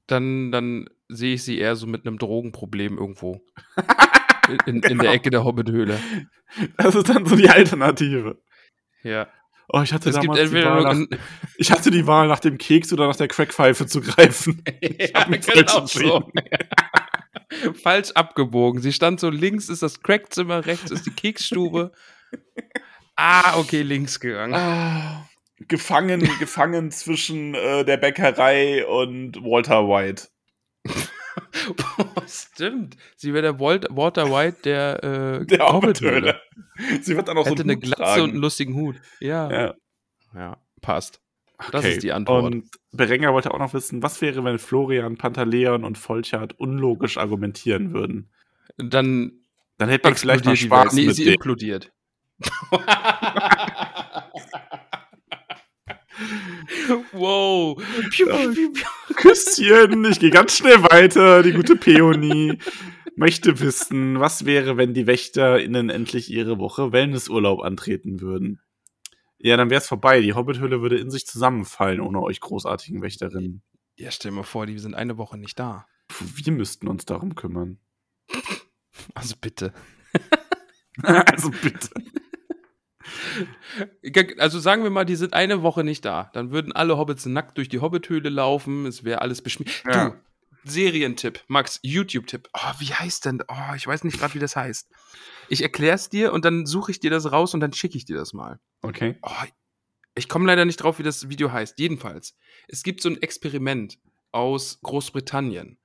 Dann, 0.07 0.51
dann 0.51 0.89
sehe 1.09 1.35
ich 1.35 1.43
sie 1.43 1.59
eher 1.59 1.75
so 1.75 1.85
mit 1.85 2.07
einem 2.07 2.17
Drogenproblem 2.17 2.97
irgendwo. 2.97 3.41
In, 4.49 4.57
in, 4.65 4.75
in 4.77 4.81
Genau. 4.81 5.03
der 5.03 5.11
Ecke 5.13 5.29
der 5.29 5.43
Hobbithöhle. 5.45 5.99
Das 6.77 6.95
ist 6.95 7.07
dann 7.07 7.25
so 7.27 7.35
die 7.35 7.49
Alternative. 7.49 8.41
Ja. 9.03 9.27
Oh, 9.73 9.81
ich 9.81 9.93
hatte 9.93 10.09
Es 10.09 10.19
gibt 10.19 10.35
damals 10.35 10.49
die 10.49 10.63
Wahl 10.63 10.83
nach, 10.83 11.17
ich 11.57 11.71
hatte 11.71 11.91
die 11.91 12.05
Wahl 12.05 12.27
nach 12.27 12.39
dem 12.39 12.57
Keks 12.57 12.91
oder 12.91 13.07
nach 13.07 13.15
der 13.15 13.29
Crackpfeife 13.29 13.85
zu 13.85 14.01
greifen. 14.01 14.63
Ich 14.81 15.13
hab 15.13 15.29
mich 15.29 15.45
genau 15.45 15.85
Falsch 17.81 18.11
abgebogen. 18.11 18.81
Sie 18.81 18.91
stand 18.91 19.19
so 19.19 19.29
links 19.29 19.69
ist 19.69 19.81
das 19.81 20.01
Crackzimmer, 20.01 20.65
rechts 20.65 20.91
ist 20.91 21.05
die 21.05 21.11
Keksstube. 21.11 21.91
Ah, 23.15 23.57
okay, 23.57 23.81
links 23.81 24.19
gegangen. 24.19 24.53
Ah, 24.53 25.29
gefangen, 25.67 26.21
gefangen 26.39 26.91
zwischen 26.91 27.53
äh, 27.53 27.85
der 27.85 27.97
Bäckerei 27.97 28.85
und 28.85 29.37
Walter 29.37 29.87
White. 29.87 30.27
Boah, 31.77 32.23
stimmt. 32.27 32.97
Sie 33.15 33.33
wäre 33.33 33.43
der 33.43 33.59
Walt, 33.59 33.87
Walter 33.89 34.29
White 34.31 34.57
der, 34.63 35.03
äh, 35.41 35.45
Der 35.45 35.71
Hobbithöhle. 35.71 36.39
Sie 37.01 37.15
wird 37.15 37.27
dann 37.27 37.37
auch 37.37 37.45
Hätte 37.45 37.57
so 37.57 37.63
eine 37.63 37.73
Hut 37.75 37.81
Glatze 37.81 38.03
tragen. 38.03 38.21
und 38.23 38.29
einen 38.31 38.39
lustigen 38.41 38.73
Hut. 38.75 38.95
Ja. 39.19 39.51
Ja, 39.51 39.73
Ja. 40.35 40.57
passt. 40.81 41.21
Das 41.71 41.85
ist 41.85 42.01
die 42.01 42.11
Antwort. 42.11 42.43
Und 42.43 42.69
Berenger 42.91 43.33
wollte 43.33 43.53
auch 43.53 43.59
noch 43.59 43.73
wissen, 43.75 44.01
was 44.01 44.19
wäre, 44.21 44.43
wenn 44.43 44.57
Florian, 44.57 45.17
Pantaleon 45.17 45.83
und 45.83 45.97
Volchard 45.97 46.59
unlogisch 46.59 47.17
argumentieren 47.17 47.93
würden? 47.93 48.31
Dann 48.77 49.33
Dann 49.77 49.89
hätte 49.89 50.07
man 50.07 50.15
vielleicht 50.17 50.45
Welt. 50.45 50.57
Spaß 50.57 50.93
Nee, 50.93 51.05
mit 51.05 51.15
sie 51.15 51.25
denen. 51.25 51.35
implodiert. 51.35 51.91
wow. 57.11 57.81
Piu, 58.11 58.27
piu, 58.27 58.53
piu, 58.53 58.71
piu. 58.71 59.15
Küsschen, 59.15 60.05
ich 60.05 60.19
gehe 60.19 60.31
ganz 60.31 60.57
schnell 60.57 60.83
weiter, 60.83 61.43
die 61.43 61.53
gute 61.53 61.75
Peony. 61.75 62.57
möchte 63.15 63.59
wissen, 63.59 64.19
was 64.19 64.45
wäre, 64.45 64.77
wenn 64.77 64.93
die 64.93 65.07
WächterInnen 65.07 65.89
endlich 65.89 66.31
ihre 66.31 66.57
Woche 66.57 66.91
Wellnessurlaub 66.91 67.61
antreten 67.61 68.21
würden? 68.21 68.61
Ja, 69.37 69.57
dann 69.57 69.69
wäre 69.69 69.81
es 69.81 69.87
vorbei. 69.87 70.21
Die 70.21 70.33
Hobbithöhle 70.33 70.81
würde 70.81 70.97
in 70.97 71.09
sich 71.09 71.25
zusammenfallen 71.25 71.99
ohne 71.99 72.21
euch 72.21 72.39
großartigen 72.39 73.01
Wächterinnen. 73.01 73.63
Ja, 73.95 74.11
stell 74.11 74.31
dir 74.31 74.37
mal 74.37 74.43
vor, 74.43 74.65
die 74.65 74.77
sind 74.79 74.95
eine 74.95 75.17
Woche 75.17 75.37
nicht 75.37 75.59
da. 75.59 75.87
Puh, 76.07 76.25
wir 76.35 76.53
müssten 76.53 76.87
uns 76.87 77.05
darum 77.05 77.35
kümmern. 77.35 77.79
Also 79.13 79.35
bitte. 79.39 79.73
also 81.03 81.49
bitte. 81.49 81.89
Also 84.37 84.59
sagen 84.59 84.83
wir 84.83 84.89
mal, 84.89 85.05
die 85.05 85.15
sind 85.15 85.33
eine 85.33 85.63
Woche 85.63 85.83
nicht 85.83 86.05
da. 86.05 86.29
Dann 86.33 86.51
würden 86.51 86.71
alle 86.73 86.97
Hobbits 86.97 87.25
nackt 87.25 87.57
durch 87.57 87.69
die 87.69 87.79
Hobbithöhle 87.79 88.29
laufen. 88.29 88.85
Es 88.85 89.03
wäre 89.03 89.21
alles 89.21 89.41
beschmiert. 89.41 89.83
Ja. 89.85 90.09
Du, 90.09 90.15
Serientipp, 90.63 91.43
Max, 91.47 91.79
YouTube-Tipp. 91.81 92.49
Oh, 92.53 92.73
wie 92.79 92.93
heißt 92.93 93.25
denn? 93.25 93.41
Oh, 93.47 93.75
ich 93.75 93.87
weiß 93.87 94.03
nicht 94.03 94.19
gerade, 94.19 94.33
wie 94.35 94.39
das 94.39 94.55
heißt. 94.55 94.89
Ich 95.49 95.61
erklär's 95.63 96.09
dir 96.09 96.33
und 96.33 96.45
dann 96.45 96.65
suche 96.65 96.91
ich 96.91 96.99
dir 96.99 97.09
das 97.09 97.31
raus 97.31 97.53
und 97.53 97.59
dann 97.59 97.73
schicke 97.73 97.97
ich 97.97 98.05
dir 98.05 98.17
das 98.17 98.33
mal. 98.33 98.59
Okay. 98.81 99.17
Oh, 99.23 99.31
ich 100.15 100.29
komme 100.29 100.45
leider 100.45 100.65
nicht 100.65 100.77
drauf, 100.77 100.99
wie 100.99 101.03
das 101.03 101.29
Video 101.29 101.51
heißt. 101.51 101.79
Jedenfalls, 101.79 102.35
es 102.67 102.83
gibt 102.83 103.01
so 103.01 103.09
ein 103.09 103.21
Experiment 103.21 103.97
aus 104.31 104.79
Großbritannien. 104.81 105.77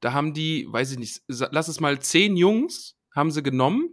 Da 0.00 0.12
haben 0.12 0.34
die, 0.34 0.66
weiß 0.68 0.92
ich 0.92 0.98
nicht, 0.98 1.22
lass 1.28 1.68
es 1.68 1.80
mal 1.80 2.00
zehn 2.00 2.36
Jungs, 2.36 2.96
haben 3.14 3.30
sie 3.30 3.42
genommen, 3.42 3.90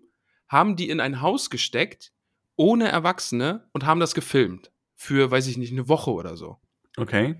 haben 0.47 0.75
die 0.75 0.89
in 0.89 0.99
ein 0.99 1.21
Haus 1.21 1.49
gesteckt, 1.49 2.11
ohne 2.55 2.87
Erwachsene 2.89 3.67
und 3.73 3.85
haben 3.85 3.99
das 3.99 4.13
gefilmt. 4.13 4.71
Für, 4.95 5.31
weiß 5.31 5.47
ich 5.47 5.57
nicht, 5.57 5.71
eine 5.71 5.87
Woche 5.87 6.11
oder 6.11 6.37
so. 6.37 6.57
Okay. 6.97 7.35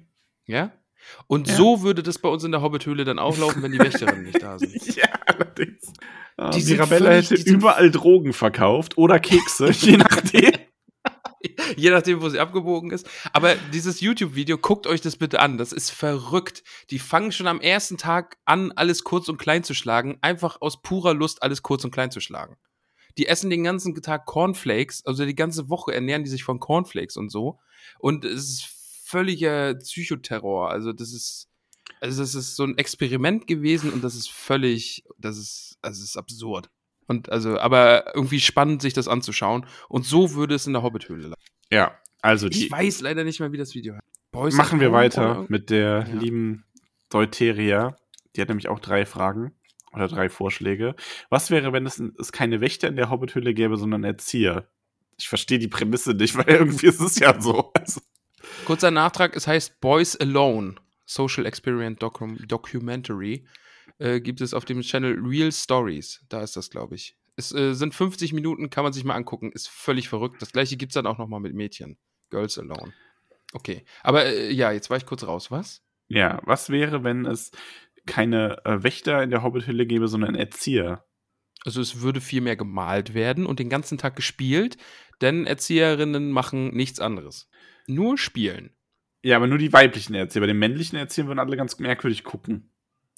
Ja? 0.45 0.71
Und 1.27 1.47
Ja. 1.47 1.55
so 1.55 1.81
würde 1.81 2.03
das 2.03 2.19
bei 2.19 2.29
uns 2.29 2.43
in 2.43 2.51
der 2.51 2.61
Hobbithöhle 2.61 3.03
dann 3.05 3.19
auch 3.19 3.37
laufen, 3.37 3.61
wenn 3.63 3.71
die 3.71 3.79
Wächterinnen 3.79 4.23
nicht 4.23 4.41
da 4.41 4.57
sind. 4.59 4.71
Ja, 4.95 5.05
allerdings. 5.25 5.93
Ah, 6.37 6.49
Die 6.51 6.63
Mirabella 6.63 7.11
hätte 7.11 7.35
überall 7.35 7.91
Drogen 7.91 8.33
verkauft 8.33 8.97
oder 8.97 9.19
Kekse, 9.19 9.69
je 9.71 9.97
nachdem. 9.97 10.51
Je 11.75 11.89
nachdem, 11.89 12.21
wo 12.21 12.29
sie 12.29 12.39
abgebogen 12.39 12.91
ist. 12.91 13.09
Aber 13.33 13.55
dieses 13.73 13.99
YouTube-Video, 13.99 14.57
guckt 14.59 14.85
euch 14.85 15.01
das 15.01 15.15
bitte 15.17 15.39
an. 15.39 15.57
Das 15.57 15.71
ist 15.71 15.89
verrückt. 15.89 16.63
Die 16.91 16.99
fangen 16.99 17.31
schon 17.31 17.47
am 17.47 17.59
ersten 17.61 17.97
Tag 17.97 18.37
an, 18.45 18.71
alles 18.73 19.03
kurz 19.03 19.27
und 19.27 19.37
klein 19.37 19.63
zu 19.63 19.73
schlagen. 19.73 20.19
Einfach 20.21 20.61
aus 20.61 20.81
purer 20.83 21.15
Lust, 21.15 21.41
alles 21.41 21.63
kurz 21.63 21.83
und 21.83 21.89
klein 21.91 22.11
zu 22.11 22.19
schlagen. 22.19 22.57
Die 23.17 23.27
essen 23.27 23.49
den 23.49 23.63
ganzen 23.63 23.93
Tag 24.01 24.25
Cornflakes, 24.25 25.05
also 25.05 25.25
die 25.25 25.35
ganze 25.35 25.69
Woche 25.69 25.93
ernähren 25.93 26.23
die 26.23 26.29
sich 26.29 26.43
von 26.43 26.59
Cornflakes 26.59 27.17
und 27.17 27.29
so. 27.29 27.59
Und 27.99 28.25
es 28.25 28.49
ist 28.49 28.65
völliger 29.05 29.75
Psychoterror. 29.75 30.69
Also 30.71 30.93
das 30.93 31.13
ist, 31.13 31.49
also 31.99 32.21
das 32.21 32.35
ist 32.35 32.55
so 32.55 32.63
ein 32.63 32.77
Experiment 32.77 33.47
gewesen 33.47 33.91
und 33.91 34.03
das 34.03 34.15
ist 34.15 34.31
völlig, 34.31 35.03
das 35.17 35.37
ist, 35.37 35.77
also 35.81 36.01
es 36.01 36.09
ist 36.09 36.17
absurd. 36.17 36.69
Und 37.07 37.29
also, 37.29 37.59
aber 37.59 38.15
irgendwie 38.15 38.39
spannend, 38.39 38.81
sich 38.81 38.93
das 38.93 39.07
anzuschauen. 39.09 39.65
Und 39.89 40.05
so 40.05 40.33
würde 40.33 40.55
es 40.55 40.65
in 40.65 40.73
der 40.73 40.81
Hobbithöhle 40.83 41.23
laufen. 41.23 41.41
Ja, 41.69 41.97
also 42.21 42.47
die. 42.47 42.65
Ich 42.65 42.71
weiß 42.71 43.01
leider 43.01 43.23
nicht 43.25 43.39
mehr, 43.41 43.51
wie 43.51 43.57
das 43.57 43.75
Video 43.75 43.95
heißt. 43.95 44.03
Boys 44.31 44.55
Machen 44.55 44.79
wir 44.79 44.93
weiter 44.93 45.45
mit 45.49 45.69
der 45.69 46.07
Ja. 46.07 46.19
lieben 46.19 46.63
Deuteria. 47.09 47.97
Die 48.35 48.41
hat 48.41 48.47
nämlich 48.47 48.69
auch 48.69 48.79
drei 48.79 49.05
Fragen 49.05 49.53
oder 49.93 50.07
drei 50.07 50.29
Vorschläge. 50.29 50.95
Was 51.29 51.51
wäre, 51.51 51.73
wenn 51.73 51.85
es, 51.85 51.99
es 51.99 52.31
keine 52.31 52.61
Wächter 52.61 52.87
in 52.87 52.95
der 52.95 53.09
Hobbithöhle 53.09 53.53
gäbe, 53.53 53.77
sondern 53.77 54.03
Erzieher? 54.03 54.67
Ich 55.17 55.27
verstehe 55.27 55.59
die 55.59 55.67
Prämisse 55.67 56.13
nicht, 56.13 56.35
weil 56.37 56.47
irgendwie 56.47 56.87
ist 56.87 57.01
es 57.01 57.19
ja 57.19 57.39
so. 57.39 57.71
Also, 57.73 58.01
Kurzer 58.65 58.91
Nachtrag, 58.91 59.35
es 59.35 59.47
heißt 59.47 59.79
Boys 59.81 60.15
Alone, 60.15 60.75
Social 61.05 61.45
Experience 61.45 61.99
Docu 61.99 62.35
Documentary. 62.47 63.45
Äh, 63.97 64.21
gibt 64.21 64.41
es 64.41 64.53
auf 64.53 64.65
dem 64.65 64.81
Channel 64.81 65.19
Real 65.19 65.51
Stories. 65.51 66.23
Da 66.29 66.41
ist 66.41 66.55
das, 66.55 66.69
glaube 66.69 66.95
ich. 66.95 67.17
Es 67.35 67.53
äh, 67.53 67.73
sind 67.73 67.93
50 67.93 68.33
Minuten, 68.33 68.69
kann 68.69 68.83
man 68.83 68.93
sich 68.93 69.03
mal 69.03 69.15
angucken. 69.15 69.51
Ist 69.51 69.69
völlig 69.69 70.09
verrückt. 70.09 70.41
Das 70.41 70.51
gleiche 70.51 70.77
gibt 70.77 70.91
es 70.91 70.93
dann 70.95 71.05
auch 71.05 71.17
noch 71.17 71.27
mal 71.27 71.39
mit 71.39 71.53
Mädchen. 71.53 71.97
Girls 72.29 72.57
Alone. 72.57 72.93
Okay. 73.53 73.85
Aber 74.01 74.25
äh, 74.25 74.51
ja, 74.51 74.71
jetzt 74.71 74.89
war 74.89 74.97
ich 74.97 75.05
kurz 75.05 75.23
raus. 75.23 75.51
Was? 75.51 75.83
ja, 76.11 76.41
was 76.43 76.69
wäre, 76.69 77.05
wenn 77.05 77.25
es 77.25 77.51
keine 78.05 78.63
äh, 78.65 78.83
Wächter 78.83 79.21
in 79.23 79.29
der 79.29 79.43
Hobbithöhle 79.43 79.85
gäbe, 79.85 80.07
sondern 80.07 80.35
Erzieher? 80.35 81.05
Also 81.63 81.81
es 81.81 82.01
würde 82.01 82.21
viel 82.21 82.41
mehr 82.41 82.55
gemalt 82.55 83.13
werden 83.13 83.45
und 83.45 83.59
den 83.59 83.69
ganzen 83.69 83.97
Tag 83.97 84.15
gespielt, 84.15 84.77
denn 85.21 85.45
Erzieherinnen 85.45 86.31
machen 86.31 86.75
nichts 86.75 86.99
anderes. 86.99 87.49
Nur 87.87 88.17
spielen. 88.17 88.75
Ja, 89.23 89.35
aber 89.35 89.47
nur 89.47 89.59
die 89.59 89.71
weiblichen 89.71 90.15
Erzieher. 90.15 90.41
Bei 90.41 90.47
den 90.47 90.57
männlichen 90.57 90.97
Erziehern 90.97 91.27
würden 91.27 91.39
alle 91.39 91.57
ganz 91.57 91.77
merkwürdig 91.77 92.23
gucken. 92.23 92.71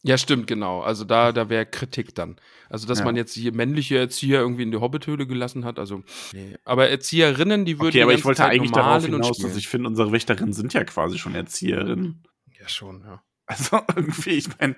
Ja, 0.05 0.17
stimmt, 0.17 0.47
genau. 0.47 0.81
Also 0.81 1.05
da, 1.05 1.31
da 1.31 1.47
wäre 1.49 1.65
Kritik 1.65 2.13
dann. 2.13 2.35
Also, 2.69 2.85
dass 2.87 2.99
Ja. 2.99 3.05
man 3.05 3.15
jetzt 3.15 3.33
hier 3.33 3.53
männliche 3.53 3.97
Erzieher 3.97 4.41
irgendwie 4.41 4.63
in 4.63 4.71
die 4.71 4.77
Hobbithöhle 4.81 5.25
gelassen 5.25 5.63
hat, 5.63 5.79
also, 5.79 6.03
nee. 6.33 6.57
Aber 6.65 6.89
Erzieherinnen, 6.89 7.63
die 7.63 7.79
würden 7.79 7.87
Okay, 7.89 8.03
aber 8.03 8.13
ich 8.13 8.25
wollte 8.25 8.41
Tag 8.41 8.51
eigentlich 8.51 8.71
darauf 8.71 9.05
hinaus, 9.05 9.37
dass 9.37 9.55
ich 9.55 9.69
finde, 9.69 9.87
unsere 9.87 10.11
Wächterinnen 10.11 10.51
sind 10.51 10.73
ja 10.73 10.83
quasi 10.83 11.17
schon 11.17 11.35
Erzieherinnen. 11.35 12.27
Ja, 12.59 12.67
schon, 12.67 13.01
ja. 13.05 13.23
Also 13.45 13.79
irgendwie, 13.95 14.31
ich 14.31 14.47
meine, 14.59 14.75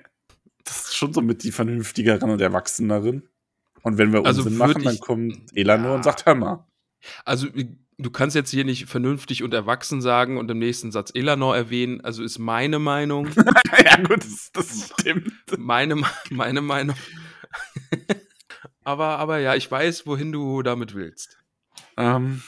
das 0.64 0.86
ist 0.88 0.96
schon 0.96 1.14
so 1.14 1.22
mit 1.22 1.44
die 1.44 1.52
vernünftigeren 1.52 2.30
und 2.30 2.42
erwachseneren. 2.42 3.30
Und 3.84 3.98
wenn 3.98 4.12
wir 4.12 4.26
Also 4.26 4.42
Unsinn 4.44 4.58
machen, 4.58 4.84
dann 4.84 5.00
kommt 5.00 5.56
Elanor 5.56 5.92
Ja. 5.92 5.96
und 5.96 6.04
sagt, 6.04 6.26
hör 6.26 6.34
mal. 6.36 6.66
Also, 7.24 7.48
du 7.98 8.10
kannst 8.10 8.36
jetzt 8.36 8.50
hier 8.50 8.66
nicht 8.66 8.88
vernünftig 8.88 9.44
und 9.44 9.54
erwachsen 9.54 10.02
sagen 10.02 10.38
und 10.38 10.50
im 10.50 10.58
nächsten 10.58 10.92
Satz 10.92 11.12
Elanor 11.14 11.56
erwähnen. 11.56 12.02
Also 12.02 12.24
ist 12.24 12.40
meine 12.40 12.80
Meinung, 12.80 13.28
ja 13.86 13.98
gut, 14.02 14.24
das, 14.24 14.50
das 14.54 14.92
stimmt. 15.00 15.32
meine, 15.58 16.02
meine 16.32 16.62
Meinung. 16.62 16.96
aber, 18.84 19.20
aber 19.20 19.38
ja, 19.40 19.54
ich 19.56 19.70
weiß, 19.70 20.08
wohin 20.08 20.32
du 20.32 20.64
damit 20.64 20.96
willst. 20.96 21.38
Ähm, 21.98 22.42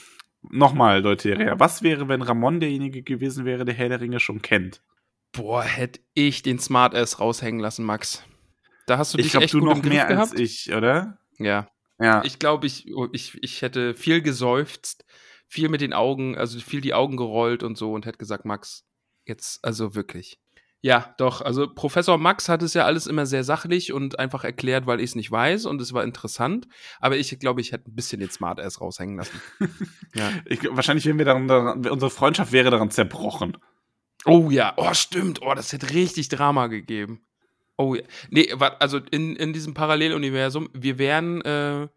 Nochmal, 0.50 1.02
Deuteria, 1.02 1.60
was 1.60 1.84
wäre, 1.84 2.08
wenn 2.08 2.22
Ramon 2.22 2.60
derjenige 2.60 3.04
gewesen 3.04 3.46
wäre, 3.46 3.66
der 3.66 3.76
Herr 3.76 3.90
der 3.90 4.02
Ringe 4.02 4.20
schon 4.20 4.42
kennt? 4.42 4.82
Boah, 5.38 5.64
hätte 5.64 6.00
ich 6.16 6.42
den 6.42 6.60
Smartass 6.60 7.20
raushängen 7.20 7.60
lassen, 7.62 7.86
Max. 7.86 8.24
Da 8.88 8.98
hast 8.98 9.14
du 9.14 9.20
Ich 9.20 9.26
dich 9.26 9.32
glaube, 9.32 9.46
echt 9.46 9.54
du 9.54 9.60
gut 9.60 9.70
noch 9.70 9.84
mehr 9.84 10.06
gehabt. 10.06 10.32
als 10.32 10.40
ich, 10.40 10.74
oder? 10.74 11.20
Ja, 11.38 11.68
Ja. 12.00 12.24
Ich 12.24 12.40
glaube, 12.40 12.68
ich, 12.68 12.94
oh, 12.96 13.08
ich, 13.12 13.38
ich 13.42 13.62
hätte 13.62 13.94
viel 13.94 14.22
geseufzt, 14.22 15.06
viel 15.48 15.70
mit 15.70 15.82
den 15.82 15.94
Augen, 15.94 16.38
also 16.38 16.60
viel 16.60 16.82
die 16.82 16.94
Augen 16.94 17.18
gerollt 17.18 17.64
und 17.64 17.78
so 17.78 17.94
und 17.94 18.06
hätte 18.06 18.18
gesagt, 18.18 18.46
Max, 18.46 18.86
jetzt, 19.26 19.64
also 19.64 19.94
wirklich. 19.94 20.40
Ja, 20.82 21.16
doch, 21.18 21.42
also 21.42 21.68
Professor 21.74 22.18
Max 22.18 22.50
hat 22.50 22.62
es 22.62 22.74
ja 22.74 22.86
alles 22.86 23.08
immer 23.08 23.26
sehr 23.26 23.44
sachlich 23.44 23.94
und 23.94 24.20
einfach 24.20 24.44
erklärt, 24.44 24.86
weil 24.86 25.00
ich 25.00 25.12
es 25.12 25.16
nicht 25.16 25.32
weiß 25.32 25.66
und 25.66 25.82
es 25.82 25.92
war 25.92 26.04
interessant. 26.04 26.68
Aber 27.00 27.18
ich 27.18 27.38
glaube, 27.40 27.62
ich 27.62 27.72
hätte 27.72 27.90
ein 27.90 27.96
bisschen 27.96 28.20
den 28.20 28.30
Smartass 28.30 28.80
raushängen 28.80 29.18
lassen. 29.18 29.42
ja. 30.16 30.32
ich, 30.46 30.64
wahrscheinlich 30.70 31.06
wären 31.06 31.18
wir 31.18 31.26
daran, 31.26 31.86
unsere 31.88 32.12
Freundschaft 32.12 32.52
wäre 32.52 32.70
daran 32.70 32.92
zerbrochen. 32.92 33.58
Oh 34.28 34.50
ja, 34.50 34.74
oh 34.78 34.94
stimmt, 34.94 35.42
oh, 35.42 35.54
das 35.54 35.72
hätte 35.74 35.92
richtig 35.94 36.30
Drama 36.30 36.68
gegeben. 36.68 37.22
Oh 37.78 37.96
ja. 37.96 38.04
Nee, 38.30 38.52
also 38.80 38.98
in, 39.12 39.36
in 39.36 39.54
diesem 39.54 39.74
Paralleluniversum, 39.74 40.70
wir 40.74 40.98
wären, 40.98 41.42
äh, 41.42 41.88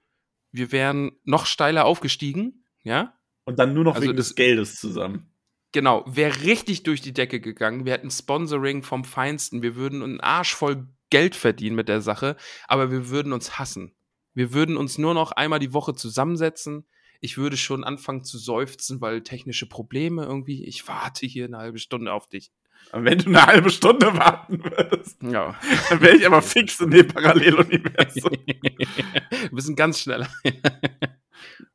wir 0.52 0.72
wären 0.72 1.12
noch 1.24 1.46
steiler 1.46 1.84
aufgestiegen, 1.86 2.64
ja? 2.82 3.14
Und 3.44 3.58
dann 3.58 3.72
nur 3.74 3.84
noch 3.84 3.94
Also 3.94 4.06
wegen 4.08 4.16
das- 4.16 4.28
des 4.28 4.34
Geldes 4.36 4.76
zusammen. 4.76 5.26
Genau, 5.72 6.04
wäre 6.06 6.42
richtig 6.42 6.82
durch 6.82 7.00
die 7.00 7.12
Decke 7.12 7.40
gegangen. 7.40 7.84
Wir 7.84 7.92
hätten 7.92 8.10
Sponsoring 8.10 8.82
vom 8.82 9.04
Feinsten. 9.04 9.62
Wir 9.62 9.76
würden 9.76 10.02
einen 10.02 10.20
Arsch 10.20 10.52
voll 10.54 10.88
Geld 11.10 11.36
verdienen 11.36 11.76
mit 11.76 11.88
der 11.88 12.00
Sache, 12.00 12.36
aber 12.66 12.90
wir 12.90 13.08
würden 13.08 13.32
uns 13.32 13.58
hassen. 13.58 13.94
Wir 14.34 14.52
würden 14.52 14.76
uns 14.76 14.98
nur 14.98 15.14
noch 15.14 15.30
einmal 15.32 15.60
die 15.60 15.72
Woche 15.72 15.94
zusammensetzen. 15.94 16.86
Ich 17.20 17.36
würde 17.36 17.56
schon 17.56 17.84
anfangen 17.84 18.24
zu 18.24 18.38
seufzen, 18.38 19.00
weil 19.00 19.22
technische 19.22 19.68
Probleme 19.68 20.24
irgendwie. 20.24 20.64
Ich 20.64 20.88
warte 20.88 21.26
hier 21.26 21.44
eine 21.44 21.58
halbe 21.58 21.78
Stunde 21.78 22.12
auf 22.12 22.26
dich. 22.26 22.50
Und 22.92 23.04
wenn 23.04 23.18
du 23.18 23.26
eine 23.26 23.44
halbe 23.44 23.70
Stunde 23.70 24.06
warten 24.16 24.64
würdest, 24.64 25.22
Ja. 25.22 25.54
dann 25.90 26.00
wäre 26.00 26.16
ich 26.16 26.26
aber 26.26 26.40
fix 26.42 26.80
in 26.80 26.90
dem 26.90 27.06
Paralleluniversum. 27.08 28.32
Wir 29.52 29.62
sind 29.62 29.76
ganz 29.76 30.00
schneller. 30.00 30.28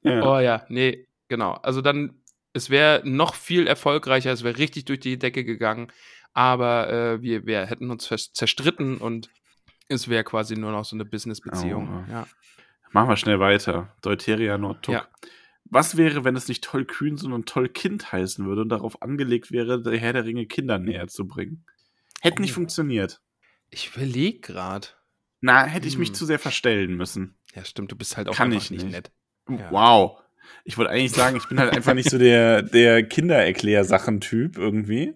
ja. 0.04 0.22
Oh 0.24 0.40
ja, 0.40 0.66
nee, 0.70 1.08
genau. 1.28 1.54
Also 1.54 1.82
dann, 1.82 2.22
es 2.54 2.70
wäre 2.70 3.02
noch 3.06 3.36
viel 3.36 3.68
erfolgreicher, 3.68 4.32
es 4.32 4.44
wäre 4.44 4.58
richtig 4.58 4.86
durch 4.86 5.00
die 5.00 5.18
Decke 5.20 5.44
gegangen, 5.44 5.92
aber 6.34 6.90
äh, 6.92 7.22
wir, 7.22 7.46
wir 7.46 7.66
hätten 7.68 7.92
uns 7.92 8.08
zerstritten 8.34 8.98
und 8.98 9.30
es 9.88 10.08
wäre 10.10 10.24
quasi 10.24 10.56
nur 10.56 10.72
noch 10.72 10.86
so 10.86 10.96
eine 10.96 11.06
Business-Beziehung. 11.06 12.06
Oh. 12.08 12.12
Ja. 12.12 12.28
Machen 12.96 13.10
wir 13.10 13.18
schnell 13.18 13.42
weiter. 13.42 13.94
Deuteria 14.02 14.58
Nordtuck. 14.58 14.94
Ja. 14.96 15.06
Was 15.66 15.98
wäre, 15.98 16.24
wenn 16.24 16.38
es 16.38 16.48
nicht 16.48 16.64
Tollkühn, 16.64 17.18
sondern 17.18 17.44
Tollkind 17.44 18.14
heißen 18.14 18.46
würde 18.46 18.62
und 18.62 18.70
darauf 18.70 19.02
angelegt 19.02 19.52
wäre, 19.52 19.82
der 19.82 19.98
Herr 19.98 20.14
der 20.14 20.24
Ringe 20.24 20.46
Kindern 20.46 20.84
näher 20.86 21.08
zu 21.08 21.28
bringen? 21.28 21.66
Hätte 22.22 22.42
nicht 22.42 22.52
Oh. 22.52 22.56
funktioniert. 22.56 23.20
Ich 23.70 23.94
überlege 23.94 24.40
gerade. 24.40 24.88
Na, 25.42 25.66
hätte 25.66 25.90
ich 25.90 25.98
mich 25.98 26.08
Hm. 26.10 26.16
zu 26.16 26.26
sehr 26.26 26.40
verstellen 26.40 26.96
müssen. 26.96 27.38
Ja, 27.54 27.66
stimmt, 27.66 27.92
du 27.92 27.98
bist 27.98 28.16
halt 28.16 28.30
auch 28.30 28.36
Kann 28.36 28.54
ich 28.54 28.72
nicht 28.72 28.84
nicht. 28.84 28.94
nett. 28.94 29.12
Ja. 29.50 29.70
Wow. 29.72 30.22
Ich 30.64 30.78
wollte 30.78 30.92
eigentlich 30.92 31.12
sagen, 31.12 31.36
ich 31.36 31.50
bin 31.50 31.60
halt 31.60 31.74
einfach 31.76 31.96
nicht 31.96 32.10
so 32.10 32.18
der, 32.18 32.62
der 32.62 33.04
Kindererklär-Sachen-Typ 33.06 34.58
irgendwie. 34.58 35.16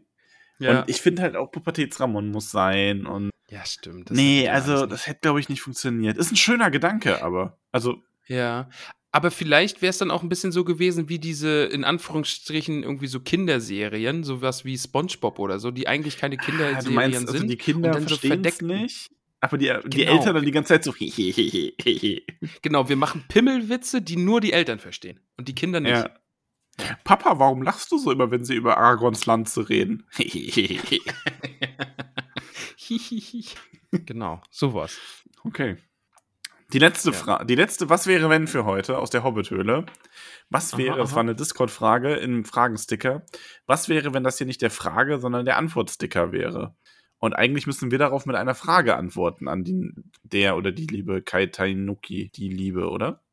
Ja. 0.60 0.81
Und 0.81 0.90
ich 0.90 1.02
finde 1.02 1.22
halt 1.22 1.36
auch 1.36 1.52
Pubertätsramon 1.52 2.30
muss 2.31 2.52
sein 2.52 3.06
und 3.06 3.30
ja, 3.49 3.65
stimmt. 3.65 4.11
nee, 4.11 4.48
also 4.48 4.86
das 4.86 5.07
hätte 5.07 5.22
glaube 5.22 5.40
ich 5.40 5.49
nicht 5.49 5.61
funktioniert. 5.61 6.18
Ist 6.18 6.31
ein 6.31 6.36
schöner 6.36 6.69
Gedanke, 6.69 7.23
aber 7.23 7.57
also 7.72 8.03
Ja. 8.27 8.69
Aber 9.11 9.31
vielleicht 9.31 9.81
wäre 9.81 9.90
es 9.90 9.98
dann 9.98 10.11
auch 10.11 10.22
ein 10.22 10.30
bisschen 10.30 10.52
so 10.52 10.64
gewesen 10.64 11.10
wie 11.10 11.18
diese, 11.18 11.64
in 11.64 11.84
Anführungsstrichen, 11.84 12.84
irgendwie 12.84 13.07
so 13.07 13.19
Kinderserien, 13.19 14.23
sowas 14.23 14.65
wie 14.65 14.77
Spongebob 14.77 15.40
oder 15.40 15.57
so, 15.57 15.72
die 15.72 15.88
eigentlich 15.88 16.19
keine 16.19 16.36
ah, 16.40 16.44
Kinderserien 16.44 16.86
du 16.86 16.91
meinst 16.91 17.19
also 17.22 17.38
sind. 17.40 17.48
die 17.49 17.57
Kinder 17.57 17.90
und 17.90 17.95
dann 17.95 18.07
so 18.07 18.18
verdeckt- 18.18 18.61
nicht, 18.61 19.10
aber 19.40 19.57
die, 19.57 19.73
die 19.88 19.98
Genau. 20.06 20.11
Eltern 20.18 20.36
dann 20.36 20.45
die 20.45 20.52
ganze 20.52 20.68
Zeit 20.80 20.84
so. 20.84 20.94
Genau, 22.61 22.88
wir 22.90 22.95
machen 22.95 23.23
Pimmelwitze, 23.27 24.02
die 24.02 24.18
nur 24.18 24.41
die 24.41 24.53
Eltern 24.53 24.77
verstehen. 24.80 25.19
Und 25.38 25.48
die 25.48 25.56
Kinder 25.56 25.80
nicht. 25.80 25.91
Ja. 25.94 26.10
Papa, 27.04 27.40
warum 27.40 27.62
lachst 27.62 27.92
du 27.92 27.98
so 27.98 28.12
immer, 28.12 28.32
wenn 28.32 28.46
sie 28.46 28.56
über 28.56 28.78
Aragons 28.78 29.26
Lanze 29.26 29.70
reden? 29.70 30.06
genau, 33.92 34.42
sowas. 34.50 34.98
okay. 35.44 35.78
Die 36.72 36.80
letzte 36.80 37.10
Ja. 37.10 37.16
Frage, 37.18 37.46
die 37.48 37.56
letzte, 37.56 37.90
was 37.90 38.06
wäre 38.06 38.30
wenn 38.30 38.46
für 38.46 38.64
heute 38.64 39.00
aus 39.00 39.10
der 39.10 39.24
Hobbit-Höhle? 39.24 39.88
Was 40.52 40.74
Aha, 40.74 40.78
wäre, 40.78 40.98
das 40.98 41.10
aha. 41.10 41.16
war 41.16 41.24
eine 41.24 41.36
Discord-Frage 41.36 42.14
im 42.16 42.46
Fragensticker. 42.46 43.24
Was 43.66 43.90
wäre, 43.90 44.14
wenn 44.14 44.24
das 44.24 44.38
hier 44.38 44.46
nicht 44.46 44.62
der 44.62 44.70
Frage, 44.70 45.18
sondern 45.20 45.46
der 45.46 45.58
Antwortsticker 45.58 46.32
wäre? 46.32 46.76
Und 47.18 47.34
eigentlich 47.34 47.66
müssen 47.66 47.90
wir 47.90 47.98
darauf 47.98 48.28
mit 48.28 48.36
einer 48.36 48.54
Frage 48.54 48.96
antworten 48.96 49.48
an 49.48 49.64
die, 49.64 49.92
der 50.24 50.56
oder 50.58 50.72
die 50.72 50.86
liebe 50.86 51.24
Kai 51.24 51.48
Tainuki, 51.48 52.30
die 52.36 52.50
Liebe, 52.50 52.90
oder? 52.90 53.24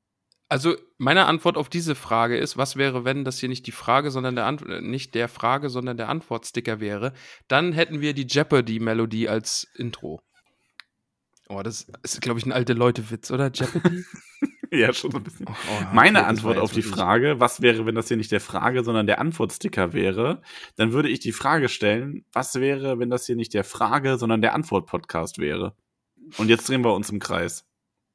Also, 0.48 0.76
meine 0.96 1.26
Antwort 1.26 1.56
auf 1.56 1.68
diese 1.68 1.96
Frage 1.96 2.36
ist, 2.36 2.56
was 2.56 2.76
wäre, 2.76 3.04
wenn 3.04 3.24
das 3.24 3.40
hier 3.40 3.48
nicht 3.48 3.66
die 3.66 3.72
Frage, 3.72 4.12
sondern 4.12 4.36
der 4.36 4.46
Ant 4.46 4.62
äh, 4.62 4.80
nicht 4.80 5.14
der 5.14 5.28
Frage, 5.28 5.70
sondern 5.70 5.96
der 5.96 6.08
Antwortsticker 6.08 6.78
wäre, 6.78 7.12
dann 7.48 7.72
hätten 7.72 8.00
wir 8.00 8.14
die 8.14 8.26
Jeopardy-Melodie 8.28 9.28
als 9.28 9.66
Intro. 9.74 10.20
Oh, 11.48 11.62
das 11.62 11.86
ist, 12.02 12.20
glaube 12.20 12.38
ich, 12.38 12.46
ein 12.46 12.52
alte 12.52 12.74
Leute-Witz, 12.74 13.30
oder? 13.32 13.50
Jeopardy? 13.52 14.04
ja, 14.70 14.92
schon 14.92 15.10
so 15.10 15.18
ein 15.18 15.24
bisschen. 15.24 15.46
Oh, 15.48 15.52
oh, 15.52 15.74
okay, 15.76 15.86
Meine 15.92 16.26
Antwort 16.26 16.58
auf 16.58 16.72
die 16.72 16.82
Frage, 16.82 17.40
was 17.40 17.60
wäre, 17.60 17.84
wenn 17.86 17.96
das 17.96 18.08
hier 18.08 18.16
nicht 18.16 18.32
der 18.32 18.40
Frage, 18.40 18.84
sondern 18.84 19.06
der 19.06 19.20
Antwortsticker 19.20 19.92
wäre, 19.92 20.42
dann 20.76 20.92
würde 20.92 21.08
ich 21.08 21.18
die 21.18 21.32
Frage 21.32 21.68
stellen, 21.68 22.24
was 22.32 22.54
wäre, 22.56 23.00
wenn 23.00 23.10
das 23.10 23.26
hier 23.26 23.36
nicht 23.36 23.54
der 23.54 23.64
Frage, 23.64 24.16
sondern 24.16 24.42
der 24.42 24.54
Antwort-Podcast 24.54 25.38
wäre? 25.38 25.74
Und 26.36 26.48
jetzt 26.48 26.68
drehen 26.68 26.84
wir 26.84 26.94
uns 26.94 27.10
im 27.10 27.18
Kreis. 27.18 27.64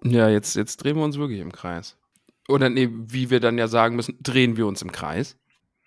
Ja, 0.04 0.30
jetzt, 0.30 0.56
jetzt 0.56 0.78
drehen 0.78 0.96
wir 0.96 1.04
uns 1.04 1.18
wirklich 1.18 1.40
im 1.40 1.52
Kreis. 1.52 1.98
Oder 2.48 2.70
nee, 2.70 2.90
wie 2.92 3.30
wir 3.30 3.40
dann 3.40 3.58
ja 3.58 3.68
sagen 3.68 3.96
müssen, 3.96 4.18
drehen 4.22 4.58
wir 4.58 4.68
uns 4.68 4.82
im 4.82 4.92
Kreis. 4.92 5.38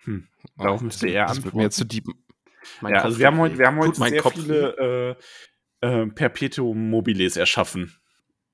Hm. 0.04 0.28
Oh, 0.58 0.62
Darauf 0.62 0.80
müsste 0.80 1.08
er 1.08 1.26
das 1.26 1.36
wird 1.36 1.46
antworten. 1.46 1.56
mir 1.58 1.62
jetzt 1.64 1.76
zu 1.76 1.84
deep. 1.84 2.06
Mein 2.80 2.92
ja, 2.92 2.98
Kopf 2.98 3.06
also 3.06 3.18
wir 3.18 3.26
haben 3.26 3.38
heute, 3.38 3.58
wir 3.58 3.66
haben 3.66 3.78
heute 3.78 3.94
sehr 3.94 4.22
Kopf 4.22 4.34
viele 4.34 5.16
äh, 5.82 6.02
äh, 6.02 6.06
Perpetuum 6.06 6.90
mobiles 6.90 7.36
erschaffen. 7.36 7.94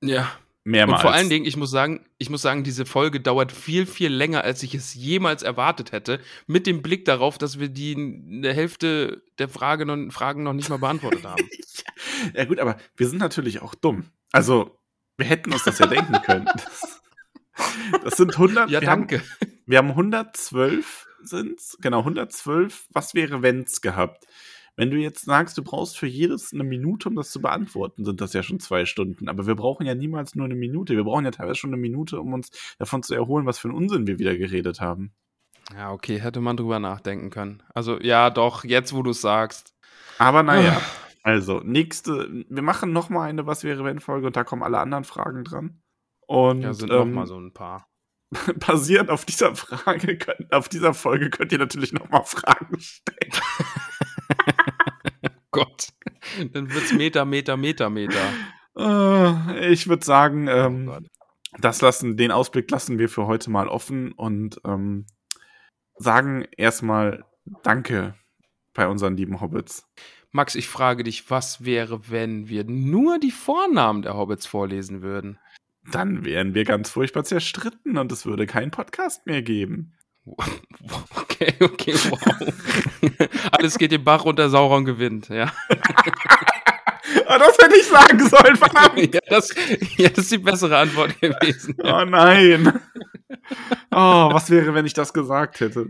Ja. 0.02 0.32
Mehrmals. 0.62 1.01
Und 1.01 1.09
vor 1.09 1.14
allen 1.14 1.31
Dingen, 1.31 1.47
ich 1.47 1.56
muss 1.56 1.70
sagen, 1.70 2.05
ich 2.18 2.28
muss 2.28 2.43
sagen, 2.43 2.64
diese 2.64 2.85
Folge 2.85 3.20
dauert 3.20 3.51
viel, 3.51 3.86
viel 3.86 4.12
länger, 4.12 4.44
als 4.44 4.62
ich 4.62 4.74
es 4.74 4.94
jemals 4.94 5.43
erwartet 5.43 5.93
hätte. 5.93 6.20
Mit 6.47 6.66
dem 6.66 6.82
Blick 6.82 7.06
darauf, 7.06 7.39
dass 7.39 7.59
wir 7.59 7.68
die 7.68 7.94
eine 7.97 8.52
Hälfte 8.52 9.22
der 9.39 9.48
Frage 9.48 9.86
noch, 9.86 10.12
Fragen 10.12 10.43
noch 10.43 10.52
nicht 10.52 10.68
mal 10.68 10.78
beantwortet 10.78 11.24
haben. 11.24 11.48
ja 12.35 12.44
gut, 12.44 12.59
aber 12.59 12.77
wir 12.97 13.09
sind 13.09 13.18
natürlich 13.18 13.62
auch 13.62 13.74
dumm. 13.74 14.10
Also, 14.32 14.78
wir 15.16 15.27
hätten 15.27 15.52
uns 15.52 15.64
das 15.64 15.78
ja 15.78 15.86
denken 15.86 16.20
können. 16.22 16.47
Das 16.55 16.99
sind 18.06 18.36
100. 18.39 18.70
Ja, 18.70 18.81
wir 18.81 18.90
haben- 18.90 19.06
danke. 19.09 19.22
Wir 19.66 19.78
haben 19.78 19.94
112 19.94 21.06
sind's, 21.22 21.77
genau 21.81 22.05
112. 22.05 22.86
Was 22.93 23.14
wäre 23.14 23.43
wenn's 23.43 23.81
gehabt? 23.81 24.27
Wenn 24.77 24.90
du 24.90 24.97
jetzt 24.97 25.24
sagst, 25.27 25.59
du 25.59 25.62
brauchst 25.62 25.98
für 25.98 26.06
jedes 26.06 26.52
eine 26.55 26.64
Minute, 26.64 27.09
um 27.09 27.16
das 27.16 27.31
zu 27.31 27.43
beantworten, 27.43 28.05
sind 28.05 28.20
das 28.20 28.32
ja 28.32 28.43
schon 28.43 28.60
zwei 28.60 28.86
Stunden. 28.86 29.28
Aber 29.28 29.47
wir 29.47 29.55
brauchen 29.55 29.85
ja 29.85 29.94
niemals 29.94 30.35
nur 30.35 30.47
eine 30.47 30.55
Minute. 30.55 30.97
Wir 30.97 31.05
brauchen 31.05 31.24
ja 31.24 31.31
teilweise 31.32 31.56
schon 31.56 31.70
eine 31.70 31.81
Minute, 31.81 32.18
um 32.20 32.32
uns 32.32 32.51
davon 32.78 33.02
zu 33.02 33.14
erholen, 33.14 33.44
was 33.47 33.59
für 33.59 33.68
einen 33.68 33.77
Unsinn 33.77 34.06
wir 34.06 34.18
wieder 34.18 34.36
geredet 34.36 34.81
haben. 34.81 35.12
Ja, 35.74 35.93
okay, 35.93 36.18
hätte 36.20 36.40
man 36.40 36.56
drüber 36.56 36.78
nachdenken 36.78 37.31
können. 37.31 37.62
Also, 37.74 38.01
ja, 38.01 38.31
doch, 38.31 38.64
jetzt, 38.64 38.94
wo 38.94 39.02
du 39.02 39.10
es 39.10 39.20
sagst. 39.20 39.74
Aber 40.18 40.43
naja, 40.43 40.81
Ah. 40.81 40.82
also 41.24 41.60
nächste, 41.60 42.44
wir 42.48 42.62
machen 42.62 42.93
noch 42.93 43.10
mal 43.10 43.28
eine 43.28 43.47
Was 43.47 43.62
wäre 43.64 43.85
wenn 43.85 44.01
Folge 44.01 44.27
und 44.28 44.36
da 44.36 44.44
kommen 44.44 44.62
alle 44.62 44.78
anderen 44.78 45.05
Fragen 45.05 45.44
dran. 45.44 45.82
Und 46.31 46.62
Ja, 46.62 46.73
sind 46.73 46.90
noch 46.90 47.02
ähm, 47.02 47.15
mal 47.15 47.27
so 47.27 47.40
ein 47.40 47.52
paar. 47.52 47.89
basierend 48.55 49.11
auf 49.11 49.24
dieser 49.24 49.57
Frage, 49.57 50.16
könnt, 50.16 50.52
auf 50.52 50.69
dieser 50.69 50.94
Folge 50.94 51.28
könnt 51.28 51.51
ihr 51.51 51.59
natürlich 51.59 51.93
noch 51.93 52.09
mal 52.09 52.23
Fragen 52.23 52.78
stellen. 52.78 53.32
Gott. 55.51 55.89
Dann 56.52 56.73
wird's 56.73 56.93
Meter, 56.93 57.24
Meter, 57.24 57.57
Meter, 57.57 57.90
Meter. 57.90 58.23
Äh, 58.78 59.73
ich 59.73 59.89
würde 59.89 60.05
sagen, 60.05 60.47
Oh 60.47 60.52
ähm, 60.52 60.86
Gott. 60.86 61.09
das 61.59 61.81
lassen, 61.81 62.16
den 62.16 62.31
Ausblick 62.31 62.70
lassen 62.70 63.01
wir 63.01 63.09
für 63.09 63.27
heute 63.27 63.51
mal 63.51 63.66
offen 63.66 64.12
und 64.12 64.61
ähm, 64.65 65.07
sagen 65.97 66.47
erstmal 66.57 67.24
Danke 67.65 68.15
bei 68.73 68.86
unseren 68.86 69.16
lieben 69.16 69.40
Hobbits. 69.40 69.85
Max, 70.31 70.55
ich 70.55 70.69
frage 70.69 71.02
dich, 71.02 71.28
was 71.28 71.65
wäre, 71.65 72.09
wenn 72.09 72.48
wir 72.48 72.62
nur 72.62 73.19
die 73.19 73.32
Vornamen 73.32 74.02
der 74.02 74.16
Hobbits 74.16 74.47
vorlesen 74.47 75.02
würden? 75.02 75.40
Dann 75.91 76.25
wären 76.25 76.55
wir 76.55 76.65
ganz 76.65 76.91
furchtbar 76.91 77.25
zerstritten 77.25 77.99
und 77.99 78.12
es 78.12 78.27
würde 78.27 78.47
keinen 78.47 78.71
Podcast 78.71 79.27
mehr 79.27 79.43
geben. 79.43 79.95
Okay, 81.17 81.55
okay, 81.61 81.95
wow. 82.11 82.21
Alles 83.53 83.79
geht 83.79 83.93
den 83.93 84.05
Bach 84.05 84.27
runter, 84.27 84.51
Sauron 84.51 84.85
gewinnt, 84.85 85.31
ja. 85.31 85.51
Oh, 87.27 87.39
das 87.39 87.57
hätte 87.59 87.77
ich 87.77 87.87
sagen 87.87 88.29
sollen, 88.29 88.57
verdammt! 88.57 89.15
Ja 89.15 89.21
das, 89.27 89.55
ja, 89.97 90.11
das 90.11 90.25
ist 90.25 90.33
die 90.33 90.39
bessere 90.39 90.77
Antwort 90.77 91.19
gewesen. 91.21 91.77
Oh 91.83 92.05
nein! 92.05 92.79
Oh, 93.91 94.29
was 94.33 94.51
wäre, 94.51 94.75
wenn 94.75 94.85
ich 94.85 94.93
das 94.93 95.15
gesagt 95.15 95.61
hätte? 95.61 95.89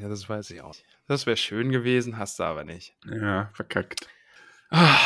Ja, 0.00 0.08
das 0.08 0.28
weiß 0.28 0.50
ich 0.50 0.62
auch. 0.62 0.74
Das 1.06 1.26
wäre 1.26 1.36
schön 1.36 1.70
gewesen, 1.70 2.18
hast 2.18 2.38
du 2.38 2.44
aber 2.44 2.64
nicht. 2.64 2.94
Ja, 3.04 3.50
verkackt. 3.52 4.08
Ah, 4.70 4.98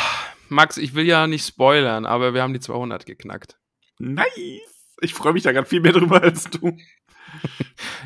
Max, 0.49 0.77
ich 0.77 0.95
will 0.95 1.05
ja 1.05 1.27
nicht 1.27 1.45
spoilern, 1.45 2.05
aber 2.05 2.33
wir 2.33 2.41
haben 2.41 2.53
die 2.53 2.59
200 2.59 3.05
geknackt. 3.05 3.58
Nice! 3.99 4.95
Ich 5.01 5.13
freue 5.13 5.33
mich 5.33 5.43
da 5.43 5.51
gerade 5.51 5.67
viel 5.67 5.81
mehr 5.81 5.93
drüber 5.93 6.21
als 6.23 6.45
du. 6.45 6.77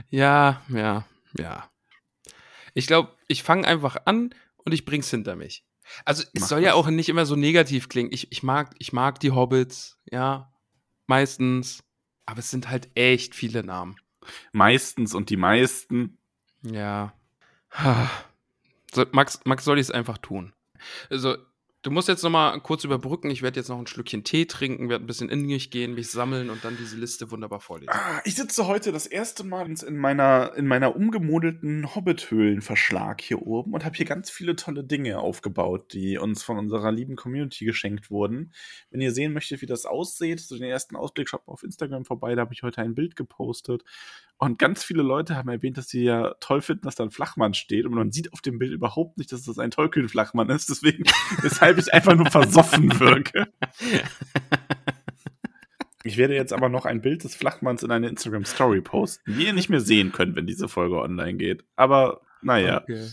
Ja, 0.09 0.61
ja, 0.69 1.05
ja. 1.37 1.69
Ich 2.73 2.87
glaube, 2.87 3.15
ich 3.27 3.43
fange 3.43 3.67
einfach 3.67 3.97
an 4.05 4.33
und 4.57 4.73
ich 4.73 4.85
bring's 4.85 5.09
hinter 5.09 5.35
mich. 5.35 5.65
Also, 6.05 6.23
es 6.33 6.41
Mach 6.41 6.47
soll 6.47 6.61
ja 6.61 6.71
das. 6.71 6.75
auch 6.75 6.87
nicht 6.87 7.09
immer 7.09 7.25
so 7.25 7.35
negativ 7.35 7.89
klingen. 7.89 8.11
Ich, 8.11 8.31
ich, 8.31 8.43
mag, 8.43 8.75
ich 8.79 8.93
mag 8.93 9.19
die 9.19 9.31
Hobbits, 9.31 9.99
ja, 10.11 10.51
meistens. 11.07 11.83
Aber 12.25 12.39
es 12.39 12.49
sind 12.49 12.69
halt 12.69 12.89
echt 12.95 13.35
viele 13.35 13.63
Namen. 13.63 13.97
Meistens 14.53 15.13
und 15.13 15.29
die 15.29 15.37
meisten. 15.37 16.17
Ja. 16.63 17.13
So, 18.95 19.07
Max, 19.11 19.39
Max 19.45 19.63
soll 19.65 19.79
ich 19.79 19.87
es 19.87 19.91
einfach 19.91 20.19
tun. 20.19 20.53
Also, 21.09 21.35
du 21.83 21.91
musst 21.91 22.07
jetzt 22.07 22.23
noch 22.23 22.29
mal 22.29 22.57
kurz 22.61 22.83
überbrücken. 22.83 23.29
Ich 23.29 23.41
werde 23.41 23.59
jetzt 23.59 23.69
noch 23.69 23.77
ein 23.77 23.87
Schlückchen 23.87 24.23
Tee 24.23 24.45
trinken, 24.45 24.89
werde 24.89 25.03
ein 25.03 25.07
bisschen 25.07 25.29
in 25.29 25.45
mich 25.45 25.69
gehen, 25.69 25.93
mich 25.93 26.09
sammeln 26.09 26.49
und 26.49 26.63
dann 26.63 26.77
diese 26.77 26.97
Liste 26.97 27.29
wunderbar 27.29 27.59
vorlesen. 27.59 27.91
Ah, 27.93 28.21
ich 28.23 28.35
sitze 28.35 28.67
heute 28.67 28.91
das 28.91 29.05
erste 29.05 29.43
Mal 29.43 29.69
in 29.69 29.97
meiner, 29.97 30.53
in 30.55 30.65
meiner 30.65 30.95
umgemodelten 30.95 31.93
Hobbit-Höhlen-Verschlag 31.93 33.21
hier 33.21 33.41
oben 33.41 33.73
und 33.73 33.85
habe 33.85 33.95
hier 33.95 34.05
ganz 34.05 34.29
viele 34.29 34.55
tolle 34.55 34.83
Dinge 34.83 35.19
aufgebaut, 35.19 35.93
die 35.93 36.17
uns 36.17 36.41
von 36.43 36.57
unserer 36.57 36.91
lieben 36.91 37.15
Community 37.15 37.65
geschenkt 37.65 38.09
wurden. 38.09 38.53
Wenn 38.89 39.01
ihr 39.01 39.11
sehen 39.11 39.33
möchtet, 39.33 39.61
wie 39.61 39.67
das 39.67 39.85
aussieht, 39.85 40.39
so 40.39 40.57
den 40.57 40.69
ersten 40.69 40.95
Ausblick, 40.95 41.29
schaut 41.29 41.45
mal 41.45 41.53
auf 41.53 41.63
Instagram 41.63 42.05
vorbei, 42.05 42.33
da 42.35 42.41
habe 42.41 42.53
ich 42.53 42.63
heute 42.63 42.81
ein 42.81 42.95
Bild 42.95 43.15
gepostet. 43.15 43.83
Und 44.43 44.59
ganz 44.59 44.83
viele 44.83 45.03
Leute 45.03 45.37
haben 45.37 45.47
erwähnt, 45.47 45.77
dass 45.77 45.87
sie 45.87 46.03
ja 46.03 46.33
toll 46.41 46.61
finden, 46.61 46.81
dass 46.81 46.95
da 46.95 47.03
ein 47.05 47.11
Flachmann 47.11 47.53
steht. 47.53 47.85
Und 47.85 47.93
man 47.93 48.11
sieht 48.11 48.33
auf 48.33 48.41
dem 48.41 48.59
Bild 48.59 48.73
überhaupt 48.73 49.17
nicht, 49.17 49.31
dass 49.31 49.43
das 49.43 49.57
ein 49.57 49.71
Tollkühn-Flachmann 49.71 50.49
ist. 50.49 50.69
Deswegen, 50.69 51.05
weshalb 51.41 51.72
ich 51.79 51.93
einfach 51.93 52.15
nur 52.15 52.29
versoffen 52.29 52.99
wirke. 52.99 53.47
Ich 56.05 56.17
werde 56.17 56.35
jetzt 56.35 56.51
aber 56.51 56.67
noch 56.67 56.85
ein 56.85 57.01
Bild 57.01 57.23
des 57.23 57.33
Flachmanns 57.33 57.81
in 57.81 57.89
eine 57.89 58.09
Instagram-Story 58.09 58.81
posten, 58.81 59.37
die 59.37 59.45
ihr 59.45 59.53
nicht 59.53 59.69
mehr 59.69 59.79
sehen 59.79 60.11
könnt, 60.11 60.35
wenn 60.35 60.45
diese 60.45 60.67
Folge 60.67 60.99
online 60.99 61.35
geht. 61.37 61.63
Aber 61.77 62.21
naja, 62.41 62.81
Okay. 62.81 63.07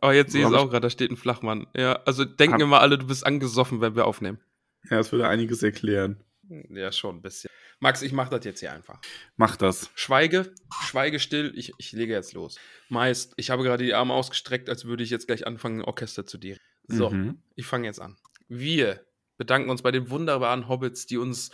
Oh, 0.00 0.12
jetzt 0.12 0.30
sehe 0.30 0.42
ich 0.42 0.46
es 0.46 0.54
auch 0.54 0.70
gerade, 0.70 0.82
da 0.82 0.90
steht 0.90 1.10
ein 1.10 1.16
Flachmann. 1.16 1.66
Ja, 1.74 1.94
also 2.06 2.24
denken 2.24 2.60
immer 2.60 2.80
alle, 2.80 2.96
du 2.98 3.08
bist 3.08 3.26
angesoffen, 3.26 3.80
wenn 3.80 3.96
wir 3.96 4.06
aufnehmen. 4.06 4.38
ja, 4.88 4.98
das 4.98 5.10
würde 5.10 5.26
einiges 5.26 5.60
erklären. 5.64 6.22
Ja, 6.70 6.92
schon 6.92 7.16
ein 7.16 7.22
bisschen. 7.22 7.50
Max, 7.80 8.02
ich 8.02 8.12
mache 8.12 8.30
das 8.30 8.44
jetzt 8.44 8.60
hier 8.60 8.72
einfach. 8.72 9.00
Mach 9.36 9.56
das. 9.56 9.90
Schweige, 9.96 10.52
schweige 10.82 11.18
still, 11.18 11.52
ich, 11.56 11.72
ich 11.78 11.90
lege 11.90 12.12
jetzt 12.12 12.34
los. 12.34 12.60
Meist, 12.88 13.34
ich 13.36 13.50
habe 13.50 13.64
gerade 13.64 13.82
die 13.82 13.94
Arme 13.94 14.14
ausgestreckt, 14.14 14.68
als 14.68 14.84
würde 14.84 15.02
ich 15.02 15.10
jetzt 15.10 15.26
gleich 15.26 15.44
anfangen, 15.44 15.80
ein 15.80 15.84
Orchester 15.84 16.24
zu 16.24 16.38
dirigieren. 16.38 16.64
So, 16.88 17.10
Mhm. 17.10 17.42
ich 17.54 17.66
fange 17.66 17.86
jetzt 17.86 18.00
an. 18.00 18.16
Wir 18.48 19.04
bedanken 19.36 19.70
uns 19.70 19.82
bei 19.82 19.90
den 19.92 20.10
wunderbaren 20.10 20.68
Hobbits, 20.68 21.06
die 21.06 21.18
uns 21.18 21.50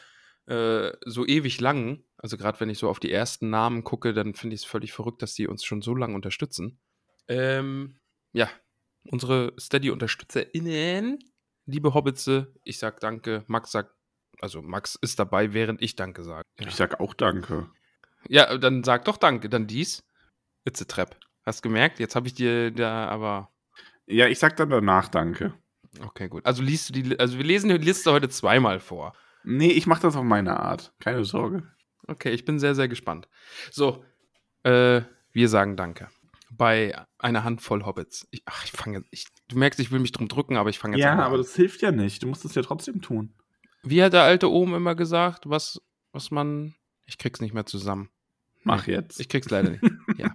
äh, 0.47 0.93
so 1.07 1.27
ewig 1.27 1.61
lang, 1.61 2.05
also 2.19 2.37
gerade 2.37 2.61
wenn 2.61 2.69
ich 2.71 2.79
so 2.79 2.89
auf 2.89 3.01
die 3.01 3.11
ersten 3.11 3.51
Namen 3.51 3.83
gucke, 3.83 4.13
dann 4.13 4.35
finde 4.35 4.55
ich 4.55 4.61
es 4.63 4.67
völlig 4.67 4.93
verrückt, 4.93 5.23
dass 5.23 5.35
die 5.35 5.47
uns 5.49 5.65
schon 5.65 5.81
so 5.83 5.95
lange 5.95 6.15
unterstützen. 6.15 6.79
Ähm, 7.29 7.99
ja, 8.33 8.49
unsere 9.11 9.55
Steady-UnterstützerInnen, 9.59 11.19
liebe 11.67 11.95
Hobbitze, 11.95 12.55
ich 12.65 12.79
sag 12.79 13.01
danke. 13.01 13.45
Max 13.47 13.71
sagt, 13.73 13.95
also 14.41 14.63
Max 14.63 14.97
ist 15.01 15.19
dabei, 15.19 15.53
während 15.55 15.81
ich 15.83 15.97
danke 15.97 16.23
sage. 16.25 16.43
Ja. 16.61 16.69
Ich 16.69 16.75
sag 16.75 17.01
auch 17.01 17.15
Danke. 17.15 17.71
ja, 18.29 18.57
dann 18.59 18.85
sag 18.85 19.05
doch 19.07 19.17
danke. 19.17 19.49
Dann 19.49 19.67
dies. 19.67 20.01
It's 20.65 20.81
a 20.83 20.85
trap. 20.85 21.19
Hast 21.47 21.63
gemerkt? 21.63 21.99
Jetzt 22.01 22.17
habe 22.17 22.27
ich 22.27 22.35
dir 22.35 22.71
da 22.71 23.09
aber. 23.09 23.54
Ja, 24.07 24.27
ich 24.29 24.39
sag 24.39 24.57
dann 24.57 24.71
danach 24.71 25.09
Danke. 25.09 25.55
Okay, 26.01 26.29
gut. 26.29 26.45
Also 26.45 26.63
liest 26.63 26.89
du 26.89 26.93
die, 26.93 27.19
also 27.19 27.39
wir 27.39 27.45
lesen 27.45 27.69
die 27.71 27.77
Liste 27.79 28.11
heute 28.13 28.29
zweimal 28.29 28.81
vor. 28.81 29.15
Nee, 29.45 29.71
ich 29.71 29.87
mach 29.87 30.01
das 30.01 30.17
auf 30.17 30.25
meine 30.25 30.59
Art. 30.59 30.93
Keine 31.01 31.25
Sorge. 31.25 31.63
Okay, 32.07 32.31
ich 32.31 32.45
bin 32.45 32.59
sehr, 32.59 32.75
sehr 32.75 32.89
gespannt. 32.89 33.29
So, 33.71 34.05
äh, 34.65 35.03
wir 35.33 35.49
sagen 35.49 35.77
Danke. 35.77 36.09
Bei 36.51 36.95
einer 37.19 37.45
Handvoll 37.45 37.85
Hobbits. 37.85 38.27
Ich, 38.31 38.43
ach, 38.47 38.65
ich 38.65 38.73
fange 38.73 39.05
ich, 39.11 39.27
Du 39.49 39.59
merkst, 39.59 39.81
ich 39.81 39.91
will 39.91 40.01
mich 40.01 40.13
drum 40.13 40.29
drücken, 40.29 40.57
aber 40.57 40.71
ich 40.71 40.79
fange 40.79 40.97
jetzt 40.97 41.05
Ja, 41.05 41.13
an. 41.13 41.21
aber 41.21 41.37
das 41.39 41.55
hilft 41.55 41.83
ja 41.83 41.91
nicht. 41.93 42.23
Du 42.23 42.27
musst 42.27 42.45
es 42.45 42.55
ja 42.55 42.63
trotzdem 42.63 43.01
tun. 43.03 43.35
Wie 43.83 44.03
hat 44.03 44.13
der 44.13 44.23
alte 44.23 44.51
Ohm 44.51 44.75
immer 44.75 44.95
gesagt, 44.95 45.49
was, 45.49 45.81
was 46.13 46.31
man. 46.31 46.75
Ich 47.07 47.19
krieg's 47.19 47.41
nicht 47.41 47.55
mehr 47.55 47.67
zusammen. 47.67 48.09
Mach 48.63 48.87
jetzt. 48.87 49.21
Ich 49.21 49.29
krieg's 49.29 49.51
leider 49.51 49.71
nicht. 49.71 49.83
ja. 50.17 50.33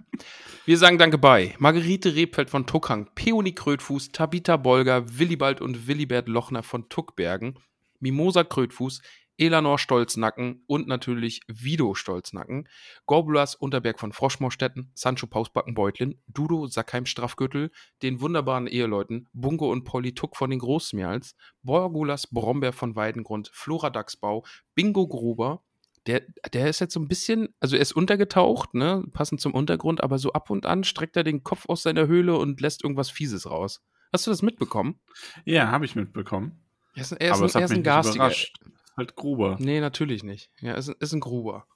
Wir 0.66 0.76
sagen 0.76 0.98
Danke 0.98 1.16
bei 1.16 1.54
Margarete 1.58 2.14
Rebfeld 2.14 2.50
von 2.50 2.66
Tuckhang, 2.66 3.08
Peony 3.14 3.52
Krötfuß, 3.52 4.12
Tabitha 4.12 4.58
Bolger, 4.58 5.18
Willibald 5.18 5.62
und 5.62 5.88
Willibert 5.88 6.28
Lochner 6.28 6.62
von 6.62 6.90
Tuckbergen, 6.90 7.58
Mimosa 7.98 8.44
Krötfuß, 8.44 9.00
Elanor 9.38 9.78
Stolznacken 9.78 10.62
und 10.66 10.86
natürlich 10.86 11.40
Vido 11.48 11.94
Stolznacken, 11.94 12.68
Gorbulas 13.06 13.54
Unterberg 13.54 13.98
von 13.98 14.12
Froschmorstetten, 14.12 14.92
Sancho 14.94 15.26
Pausbacken 15.26 15.72
Beutlin, 15.72 16.20
Dudo 16.26 16.66
Sackheim 16.66 17.06
Straffgürtel, 17.06 17.70
den 18.02 18.20
wunderbaren 18.20 18.66
Eheleuten 18.66 19.28
Bungo 19.32 19.72
und 19.72 19.84
Polly 19.84 20.14
Tuck 20.14 20.36
von 20.36 20.50
den 20.50 20.58
Großmials, 20.58 21.36
Borgulas 21.62 22.26
Brombeer 22.26 22.74
von 22.74 22.96
Weidengrund, 22.96 23.50
Flora 23.54 23.88
Dachsbau, 23.88 24.44
Bingo 24.74 25.08
Gruber, 25.08 25.64
der, 26.10 26.22
der 26.52 26.68
ist 26.68 26.80
jetzt 26.80 26.94
so 26.94 27.00
ein 27.00 27.06
bisschen, 27.06 27.54
also 27.60 27.76
er 27.76 27.82
ist 27.82 27.92
untergetaucht, 27.92 28.74
ne, 28.74 29.04
passend 29.12 29.40
zum 29.40 29.54
Untergrund, 29.54 30.02
aber 30.02 30.18
so 30.18 30.32
ab 30.32 30.50
und 30.50 30.66
an 30.66 30.82
streckt 30.82 31.16
er 31.16 31.22
den 31.22 31.44
Kopf 31.44 31.68
aus 31.68 31.82
seiner 31.82 32.08
Höhle 32.08 32.36
und 32.36 32.60
lässt 32.60 32.82
irgendwas 32.82 33.10
Fieses 33.10 33.48
raus. 33.48 33.82
Hast 34.12 34.26
du 34.26 34.30
das 34.32 34.42
mitbekommen? 34.42 34.98
Ja, 35.44 35.70
habe 35.70 35.84
ich 35.84 35.94
mitbekommen. 35.94 36.60
Er 36.94 37.02
ist, 37.02 37.12
er 37.12 37.30
ist, 37.30 37.36
aber 37.36 37.44
ein, 37.46 37.54
er 37.54 37.64
ist 37.64 37.70
ein 37.70 37.82
garstiger. 37.84 38.24
überrascht. 38.24 38.58
Halt 38.96 39.14
Gruber. 39.14 39.56
Nee, 39.60 39.80
natürlich 39.80 40.24
nicht. 40.24 40.50
Ja, 40.60 40.74
ist, 40.74 40.88
ist 40.88 41.12
ein 41.12 41.20
Gruber. 41.20 41.66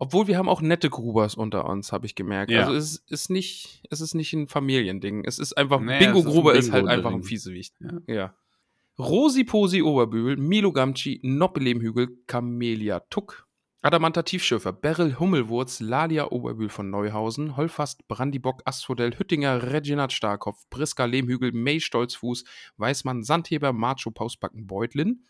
Obwohl 0.00 0.26
wir 0.26 0.36
haben 0.36 0.48
auch 0.48 0.60
nette 0.60 0.90
Grubers 0.90 1.36
unter 1.36 1.66
uns, 1.66 1.92
habe 1.92 2.06
ich 2.06 2.16
gemerkt. 2.16 2.50
Ja. 2.50 2.66
Also 2.66 2.74
es 2.74 3.04
ist, 3.08 3.30
nicht, 3.30 3.84
es 3.90 4.00
ist 4.00 4.14
nicht 4.14 4.32
ein 4.32 4.48
Familiending. 4.48 5.24
Es 5.24 5.38
ist 5.38 5.56
einfach, 5.56 5.80
Nee, 5.80 6.00
Bingo 6.00 6.18
ist 6.18 6.26
ein 6.26 6.32
Gruber 6.32 6.54
ist 6.54 6.72
halt 6.72 6.88
einfach 6.88 7.12
ein 7.12 7.22
Fiesewicht. 7.22 7.74
Ja. 7.80 8.14
Ja. 8.14 8.34
Rosi 8.98 9.44
Posi 9.44 9.82
Oberbühl, 9.82 10.36
Milo 10.36 10.72
Gamci, 10.72 11.20
Noppelehmhügel, 11.22 12.18
Camelia 12.26 13.00
Tuck, 13.10 13.45
Adamanta 13.86 14.24
Tiefschürfer, 14.24 14.72
Beryl 14.72 15.20
Hummelwurz, 15.20 15.78
Lalia 15.78 16.32
Oberbühl 16.32 16.70
von 16.70 16.90
Neuhausen, 16.90 17.56
Holfast, 17.56 18.08
Brandibock, 18.08 18.62
Asphodel, 18.64 19.16
Hüttinger, 19.16 19.70
Reginat 19.70 20.12
Starkopf, 20.12 20.68
Priska 20.70 21.04
Lehmhügel, 21.04 21.52
May 21.52 21.78
Stolzfuß, 21.78 22.42
Weißmann, 22.78 23.22
Sandheber, 23.22 23.72
Macho 23.72 24.10
Pausbacken 24.10 24.66
Beutlin, 24.66 25.22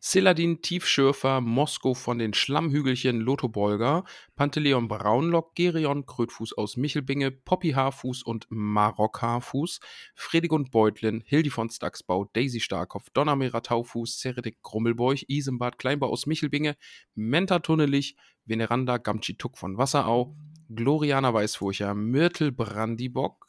Seladin 0.00 0.62
Tiefschürfer, 0.62 1.40
Mosko 1.40 1.94
von 1.94 2.18
den 2.18 2.32
Schlammhügelchen, 2.32 3.20
Lotho 3.20 3.48
Bolger, 3.48 4.04
Panteleon 4.36 4.88
Braunlock, 4.88 5.54
Gerion 5.54 6.06
Krötfuß 6.06 6.56
aus 6.56 6.76
Michelbinge, 6.76 7.30
Poppy 7.30 7.72
Haarfuß 7.72 8.22
und 8.22 8.46
Marok 8.48 9.22
Haarfuß, 9.22 9.80
Fredegund 10.14 10.70
Beutlin, 10.70 11.22
Hildi 11.26 11.50
von 11.50 11.68
Staxbau, 11.68 12.30
Daisy 12.32 12.60
Starkopf, 12.60 13.10
Donnermeer 13.10 13.62
Taufuß, 13.62 14.18
Zeredik 14.18 14.62
Grummelbeuch, 14.62 15.24
Isembad 15.28 15.78
Kleinbau 15.78 16.08
aus 16.08 16.26
Michelbinge, 16.26 16.76
Menta 17.14 17.58
Tunnelich, 17.58 18.16
Veneranda 18.44 18.98
Gamci 18.98 19.36
Tuck 19.36 19.58
von 19.58 19.76
Wasserau, 19.76 20.36
Gloriana 20.74 21.32
Weißfurcher, 21.32 21.94
Myrtle 21.94 22.52
Brandibock, 22.52 23.46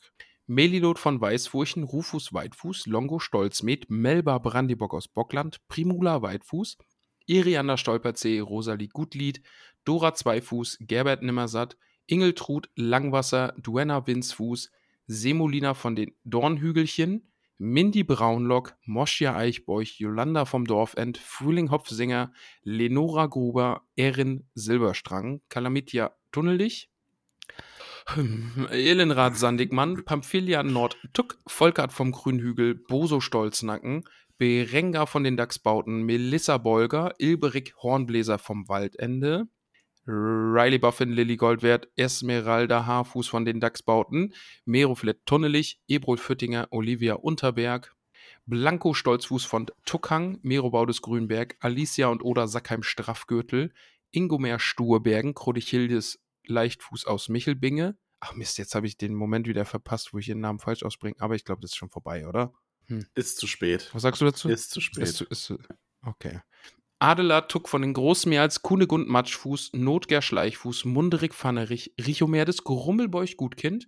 Melilot 0.49 0.97
von 0.97 1.19
Weißfurchen, 1.19 1.83
Rufus 1.83 2.33
Weitfuß, 2.33 2.85
Longo 2.85 3.19
Stolzmet, 3.19 3.89
Melba 3.89 4.37
Brandibock 4.37 4.93
aus 4.93 5.09
Bockland, 5.09 5.59
Primula 5.67 6.21
Weitfuß, 6.21 6.77
Iriander 7.25 7.75
Stolperzee, 7.75 8.39
Rosalie 8.39 8.87
Gutlied, 8.87 9.41
Dora 9.83 10.13
Zweifuß, 10.13 10.77
Gerbert 10.79 11.21
Nimmersatt, 11.21 11.77
Ingeltrud 12.05 12.69
Langwasser, 12.75 13.53
Duenna 13.57 14.07
Winzfuß, 14.07 14.71
Semolina 15.07 15.73
von 15.73 15.97
den 15.97 16.15
Dornhügelchen, 16.23 17.29
Mindy 17.57 18.03
Braunlock, 18.03 18.77
Moschia 18.85 19.35
Eichbeuch, 19.35 19.99
Jolanda 19.99 20.45
vom 20.45 20.63
Dorfend, 20.63 21.17
Frühling 21.17 21.71
Hopfsinger, 21.71 22.31
Lenora 22.63 23.25
Gruber, 23.25 23.81
Erin 23.97 24.47
Silberstrang, 24.53 25.41
Kalamitia 25.49 26.15
Tunnelich, 26.31 26.89
hm, 26.89 26.96
Elenrad 28.15 29.37
Sandigmann, 29.37 30.05
Pamphilia 30.05 30.63
Nord 30.63 30.97
Tuck, 31.13 31.37
Volkart 31.45 31.91
vom 31.91 32.11
Grünhügel, 32.11 32.75
Boso 32.75 33.19
Stolznacken, 33.19 34.03
Berenga 34.37 35.05
von 35.05 35.23
den 35.23 35.35
Dachsbauten, 35.35 36.03
Melissa 36.03 36.57
Bolger, 36.57 37.13
Ilberik 37.17 37.75
Hornbläser 37.81 38.39
vom 38.39 38.69
Waldende, 38.69 39.47
Riley 40.05 40.79
Buffin, 40.79 41.11
Lilly 41.11 41.35
Goldwert, 41.35 41.89
Esmeralda 41.97 42.85
Haarfuß 42.85 43.27
von 43.27 43.43
den 43.43 43.59
Dachsbauten, 43.59 44.33
Meroflet 44.63 45.25
Tunnelich, 45.25 45.81
Ebrol 45.87 46.17
Füttinger, 46.17 46.67
Olivia 46.71 47.15
Unterberg, 47.15 47.93
Blanco 48.45 48.93
Stolzfuß 48.93 49.43
von 49.43 49.67
Tuckhang, 49.85 50.39
Merobaudes 50.43 51.01
Grünberg, 51.01 51.57
Alicia 51.59 52.07
und 52.07 52.23
Oda 52.23 52.47
Sackheim 52.47 52.83
Straffgürtel, 52.83 53.73
Ingomer 54.11 54.59
Sturbergen, 54.59 55.33
Krodichildes 55.33 56.19
Leichtfuß 56.49 57.05
aus 57.05 57.29
Michelbinge. 57.29 57.97
Ach 58.19 58.33
Mist, 58.33 58.57
jetzt 58.57 58.75
habe 58.75 58.87
ich 58.87 58.97
den 58.97 59.13
Moment 59.13 59.47
wieder 59.47 59.65
verpasst, 59.65 60.13
wo 60.13 60.17
ich 60.17 60.29
ihren 60.29 60.39
Namen 60.39 60.59
falsch 60.59 60.83
ausbringe, 60.83 61.15
aber 61.19 61.35
ich 61.35 61.45
glaube, 61.45 61.61
das 61.61 61.71
ist 61.71 61.77
schon 61.77 61.89
vorbei, 61.89 62.27
oder? 62.27 62.53
Ist 63.15 63.37
zu 63.37 63.47
spät. 63.47 63.89
Was 63.93 64.01
sagst 64.01 64.21
du 64.21 64.25
dazu? 64.25 64.49
Ist 64.49 64.71
zu 64.71 64.81
spät. 64.81 65.03
Ist, 65.03 65.21
ist, 65.21 65.53
okay. 66.05 66.41
Adelar 66.99 67.47
Tuck 67.47 67.69
von 67.69 67.83
den 67.83 67.93
Großmeers, 67.93 68.63
Kunegund 68.63 69.07
Matschfuß, 69.07 69.71
Notger 69.73 70.21
Schleichfuß, 70.21 70.85
Munderig 70.85 71.33
Pfannerich, 71.33 71.93
Richomerdes 71.99 72.63
Grummelbeuch 72.63 73.37
Gutkind, 73.37 73.87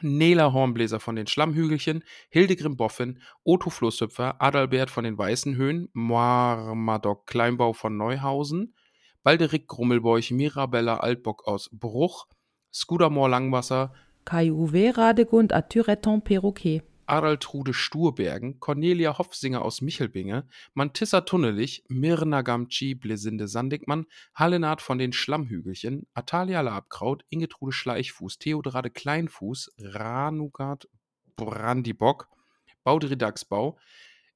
Nela 0.00 0.52
Hornbläser 0.52 0.98
von 0.98 1.14
den 1.14 1.26
Schlammhügelchen, 1.26 2.02
Hildegrim 2.30 2.76
Boffin, 2.76 3.20
Otto 3.44 3.70
Flusshüpfer, 3.70 4.42
Adalbert 4.42 4.90
von 4.90 5.04
den 5.04 5.18
Weißen 5.18 5.56
Höhen, 5.56 5.88
Marmadoc 5.92 7.26
Kleinbau 7.26 7.74
von 7.74 7.96
Neuhausen, 7.96 8.74
Balderik 9.22 9.66
Grummelbeuch, 9.66 10.30
Mirabella 10.30 10.98
Altbock 10.98 11.46
aus 11.46 11.70
Bruch, 11.72 12.26
Skudamor 12.72 13.28
Langwasser, 13.28 13.92
KUW 14.24 14.90
Radegund 14.90 15.52
à 15.52 15.62
Tureton 15.62 16.20
Perroquet. 16.22 16.82
Adaltrude 17.06 17.72
Sturbergen, 17.72 18.60
Cornelia 18.60 19.16
Hopfsinger 19.16 19.62
aus 19.62 19.80
Michelbinge, 19.80 20.46
Mantissa 20.74 21.22
Tunnelich, 21.22 21.82
Mirna 21.88 22.42
Gamci, 22.42 22.94
Blesinde 22.94 23.48
Sandigmann, 23.48 24.04
Hallenard 24.34 24.82
von 24.82 24.98
den 24.98 25.14
Schlammhügelchen, 25.14 26.06
Atalia 26.12 26.60
Labkraut, 26.60 27.24
Ingetrude 27.30 27.72
Schleichfuß, 27.72 28.38
Theodrade 28.38 28.90
Kleinfuß, 28.90 29.72
Ranugard 29.78 30.88
Brandibock, 31.36 32.28
Baudri 32.84 33.16
Dachsbau, 33.16 33.78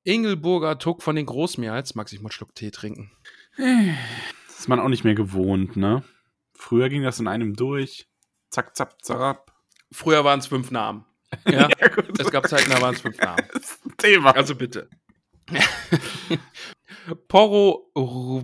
Ingelburger 0.04 0.78
Tuck 0.78 1.02
von 1.02 1.14
den 1.14 1.26
Großmeerls. 1.26 1.94
Magst 1.94 2.14
ich 2.14 2.20
mal 2.20 2.28
einen 2.28 2.32
Schluck 2.32 2.54
Tee 2.54 2.70
trinken? 2.70 3.12
Ist 4.62 4.68
man 4.68 4.78
auch 4.78 4.88
nicht 4.88 5.02
mehr 5.02 5.16
gewohnt, 5.16 5.76
ne? 5.76 6.04
Früher 6.54 6.88
ging 6.88 7.02
das 7.02 7.18
in 7.18 7.26
einem 7.26 7.56
durch. 7.56 8.06
Zack, 8.48 8.76
zack, 8.76 9.04
zack. 9.04 9.50
Früher 9.90 10.24
waren 10.24 10.38
es 10.38 10.46
fünf 10.46 10.70
Namen. 10.70 11.04
Ja, 11.50 11.66
gut. 11.88 12.20
es 12.20 12.30
gab 12.30 12.46
Zeiten, 12.46 12.70
da 12.70 12.80
waren 12.80 12.94
es 12.94 13.00
fünf 13.00 13.18
Namen. 13.18 13.44
Thema. 13.98 14.36
Also 14.36 14.54
bitte. 14.54 14.88
Porro, 17.26 17.90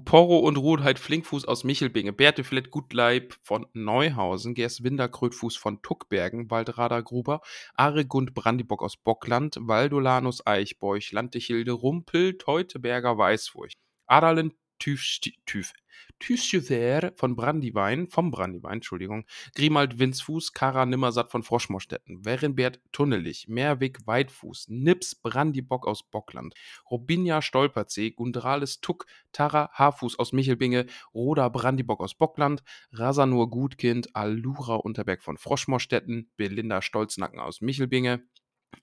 Porro 0.05 0.39
und 0.41 0.57
Rudheit 0.57 0.99
Flinkfuß 0.99 1.45
aus 1.45 1.63
Michelbinge, 1.63 2.13
Berteflett 2.13 2.73
Gutleib 2.73 3.37
von 3.45 3.67
Neuhausen, 3.73 4.55
Gerswinder 4.55 5.09
Krötfuß 5.09 5.57
von 5.57 5.83
Tuckbergen, 5.83 6.51
Waldrader 6.51 7.01
Gruber, 7.05 7.43
Aregund 7.75 8.35
Brandibock 8.35 8.83
aus 8.83 8.97
Bockland, 8.97 9.57
Valdolanus 9.61 10.45
Eichbeuch, 10.45 11.13
Lantichilde 11.13 11.71
Rumpel, 11.71 12.39
Teuteberger 12.39 13.17
Weißfurcht, 13.17 13.79
Adalen 14.09 14.53
Tüf, 14.79 15.05
Tüf, 15.45 15.73
Tüschewer 16.19 17.13
von 17.17 17.37
Brandiwein, 17.37 18.09
vom 18.09 18.31
Brandiwein, 18.31 18.75
Entschuldigung, 18.75 19.25
Grimald 19.55 19.99
Winzfuß, 19.99 20.53
Kara 20.53 20.87
Nimmersatt 20.87 21.31
von 21.31 21.43
Froschmorstetten, 21.43 22.25
Werenbert 22.25 22.81
Tunnelich, 22.93 23.49
Meerweg 23.49 24.07
Weitfuß, 24.07 24.67
Nips 24.69 25.15
Brandibock 25.15 25.87
aus 25.87 26.03
Bockland, 26.03 26.55
Robinja 26.91 27.43
Stolperzee, 27.43 28.11
Gundrales 28.11 28.81
Tuck, 28.81 29.07
Tara 29.33 29.71
Haarfuß 29.73 30.19
aus 30.19 30.33
Michelbinge, 30.33 30.87
Roda 31.15 31.49
Brandibock 31.49 32.01
aus 32.01 32.15
Bockland, 32.15 32.63
Rasanur 32.93 33.51
Gutkind, 33.51 34.15
Alura 34.15 34.77
Unterberg 34.77 35.23
von 35.23 35.39
Froschmorstetten, 35.39 36.31
Belinda 36.37 36.83
Stolznacken 36.83 37.41
aus 37.41 37.61
Michelbinge, 37.61 38.23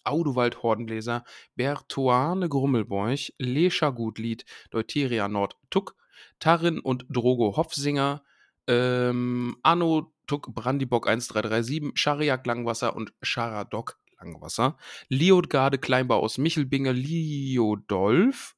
Audewald 0.04 0.64
Hordenbläser, 0.64 1.24
Bertuane 1.56 2.50
Grummelbeuch, 2.50 3.34
Lescher 3.38 3.92
Gutlied, 3.92 4.46
Deuteria 4.72 5.28
Nord 5.28 5.58
Tuck, 5.70 5.96
Tarin 6.40 6.80
und 6.80 7.06
Drogo 7.10 7.58
Hopfsinger, 7.58 8.24
ähm, 8.68 9.58
Anno 9.64 10.14
Tuck 10.28 10.54
Brandibock 10.54 11.08
1337, 11.08 11.92
Schariak 12.00 12.46
Langwasser 12.46 12.96
und 12.96 13.14
Scharadok 13.22 14.00
Langwasser, 14.20 14.78
Liotgarde 15.10 15.78
Kleinbau 15.78 16.20
aus 16.20 16.38
Michelbinge, 16.38 16.92
Liodolf, 16.92 18.56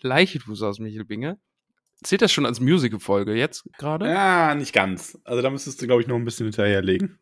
Leichtfuß 0.00 0.62
aus 0.62 0.78
Michelbinge. 0.78 1.38
Zählt 2.02 2.22
das 2.22 2.32
schon 2.32 2.46
als 2.46 2.60
Musical-Folge 2.60 3.34
jetzt 3.34 3.64
gerade? 3.78 4.08
Ja, 4.08 4.54
nicht 4.54 4.72
ganz. 4.72 5.18
Also 5.24 5.40
da 5.40 5.50
müsstest 5.50 5.80
du, 5.80 5.86
glaube 5.86 6.02
ich, 6.02 6.08
noch 6.08 6.16
ein 6.16 6.24
bisschen 6.24 6.46
hinterherlegen. 6.46 7.20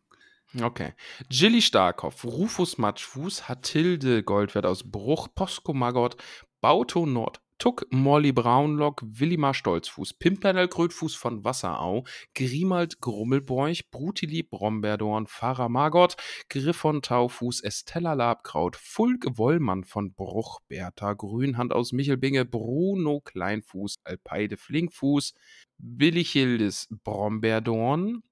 Okay. 0.59 0.93
Jilly 1.29 1.61
Starkopf, 1.61 2.25
Rufus 2.25 2.77
Matschfuß, 2.77 3.47
Hatilde 3.47 4.23
Goldwert 4.23 4.65
aus 4.65 4.89
Bruch, 4.89 5.29
Posko 5.33 5.73
Maggot, 5.73 6.17
Bauto 6.59 7.05
Nord, 7.05 7.40
Tuck, 7.61 7.85
Molly 7.91 8.31
Braunlock, 8.31 9.03
Willimar 9.05 9.53
Stolzfuß, 9.53 10.15
Pimpernel 10.15 10.67
Krötfuß 10.67 11.13
von 11.13 11.43
Wasserau, 11.43 12.05
Grimald 12.33 13.01
Grummelbeuch, 13.01 13.91
Brutili 13.91 14.41
Brombeerdorn, 14.41 15.27
Pfarrer 15.27 15.69
Margot, 15.69 16.15
Griffon 16.49 17.03
Taufuß, 17.03 17.61
Estella 17.61 18.13
Labkraut, 18.13 18.75
Fulk 18.77 19.37
Wollmann 19.37 19.83
von 19.83 20.11
Bruch, 20.11 20.61
Bertha 20.69 21.13
Grünhand 21.13 21.71
aus 21.71 21.91
Michelbinge, 21.91 22.45
Bruno 22.45 23.21
Kleinfuß, 23.21 23.99
Alpeide 24.05 24.57
Flinkfuß, 24.57 25.35
Willichildes 25.77 26.87
Brombeerdorn, 27.03 28.23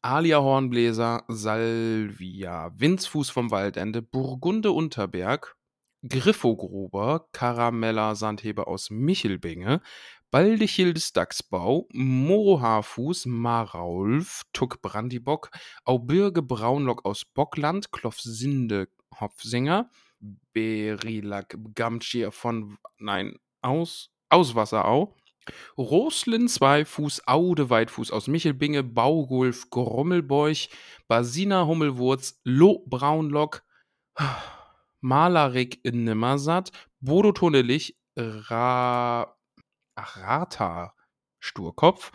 Alia 0.00 0.38
Hornbläser, 0.38 1.24
Salvia, 1.26 2.70
Winzfuß 2.76 3.30
vom 3.30 3.50
Waldende, 3.50 4.00
Burgunde 4.00 4.70
Unterberg, 4.70 5.56
Griffogruber, 6.06 7.28
Karamella 7.32 8.14
Sandheber 8.14 8.68
aus 8.68 8.90
Michelbinge, 8.90 9.80
Baldichildes 10.30 11.12
Dachsbau, 11.12 11.88
Morohaarfuß, 11.92 13.26
Maraulf, 13.26 14.42
Tuck 14.52 14.82
Brandibock, 14.82 15.50
Aubürge 15.84 16.42
Braunlock 16.42 17.04
aus 17.04 17.24
Bockland, 17.24 17.92
Klofsinde 17.92 18.88
Hopfsinger, 19.20 19.90
Berilak 20.52 21.56
Gamtschier 21.74 22.32
von, 22.32 22.78
nein, 22.98 23.36
aus, 23.62 24.10
aus 24.28 24.54
Wasserau, 24.54 25.16
Roslin 25.78 26.48
Zweifuß, 26.48 27.28
Aude 27.28 27.70
Weitfuß 27.70 28.10
aus 28.10 28.26
Michelbinge, 28.26 28.82
Baugulf 28.82 29.70
Grummelbeuch, 29.70 30.68
Basina 31.08 31.66
Hummelwurz, 31.66 32.40
Lo 32.44 32.84
Braunlock, 32.86 33.62
Malarik 35.00 35.80
Nimmersatt, 35.84 36.72
Bodo 37.00 37.32
Tunnelich, 37.32 37.96
Ra 38.16 39.36
Ach, 39.94 40.16
Rata 40.18 40.94
Sturkopf, 41.40 42.12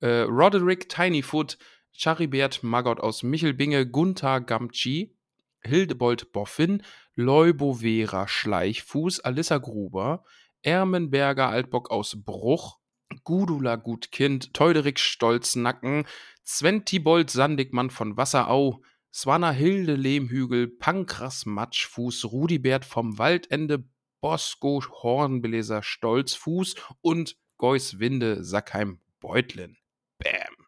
äh, 0.00 0.20
Roderick 0.22 0.88
Tinyfoot, 0.88 1.58
Charibert 1.92 2.62
Maggot 2.62 3.00
aus 3.00 3.22
Michelbinge, 3.22 3.86
Gunther 3.86 4.40
Gamtschi, 4.40 5.16
Hildebold 5.62 6.32
Boffin, 6.32 6.82
Leubo 7.16 7.74
Vera 7.74 8.28
Schleichfuß, 8.28 9.20
Alissa 9.20 9.58
Gruber, 9.58 10.24
Ermenberger 10.62 11.48
Altbock 11.48 11.90
aus 11.90 12.22
Bruch, 12.24 12.78
Gudula 13.24 13.76
Gutkind, 13.76 14.54
Teuderik 14.54 14.98
Stolznacken, 14.98 16.06
Sventibold 16.44 17.30
Sandigmann 17.30 17.90
von 17.90 18.16
Wasserau, 18.16 18.82
Swanna 19.16 19.52
Hilde 19.52 19.94
Lehmhügel, 19.94 20.66
Pankras 20.66 21.46
Matschfuß, 21.46 22.24
Rudibert 22.32 22.84
vom 22.84 23.16
Waldende, 23.16 23.84
Bosco 24.20 24.82
Hornbläser 24.90 25.84
Stolzfuß 25.84 26.74
und 27.00 27.36
Geus 27.56 28.00
Winde 28.00 28.42
Sackheim 28.42 28.98
Beutlin. 29.20 29.76
Bam. 30.18 30.66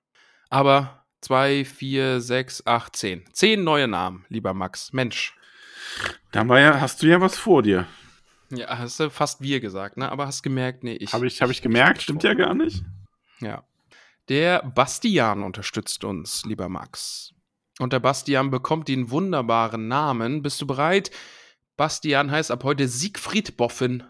Aber 0.49 1.05
2, 1.23 1.65
4, 1.65 2.21
6, 2.21 2.69
8, 2.69 2.95
10. 2.95 3.25
Zehn 3.33 3.65
neue 3.65 3.89
Namen, 3.89 4.25
lieber 4.29 4.55
Max. 4.55 4.93
Mensch. 4.93 5.37
Da 6.31 6.47
war 6.47 6.61
ja, 6.61 6.81
hast 6.81 7.03
du 7.03 7.09
ja 7.09 7.21
was 7.21 7.37
vor 7.37 7.65
dir. 7.65 7.89
Ja, 8.51 8.79
hast 8.79 9.01
du 9.01 9.11
fast 9.11 9.41
wir 9.41 9.59
gesagt, 9.59 9.97
ne? 9.97 10.09
Aber 10.09 10.29
hast 10.29 10.45
gemerkt, 10.45 10.85
nee, 10.85 10.95
ich. 10.95 11.13
Habe 11.13 11.27
ich, 11.27 11.43
hab 11.43 11.51
ich 11.51 11.63
gemerkt, 11.63 12.03
stimmt 12.03 12.23
ja 12.23 12.35
gar 12.35 12.55
nicht. 12.55 12.85
Ja. 13.41 13.65
Der 14.29 14.63
Bastian 14.63 15.43
unterstützt 15.43 16.05
uns, 16.05 16.45
lieber 16.45 16.69
Max. 16.69 17.36
Und 17.79 17.93
der 17.93 18.01
Bastian 18.01 18.51
bekommt 18.51 18.89
den 18.89 19.11
wunderbaren 19.11 19.89
Namen. 19.89 20.43
Bist 20.43 20.61
du 20.61 20.67
bereit? 20.67 21.11
Bastian 21.77 22.31
heißt 22.31 22.51
ab 22.51 22.65
heute 22.65 22.89
Siegfried 22.89 23.57
Boffin. 23.57 24.05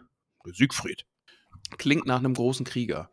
Siegfried. 0.45 1.05
Klingt 1.79 2.07
nach 2.07 2.19
einem 2.19 2.35
großen 2.35 2.65
Krieger. 2.65 3.11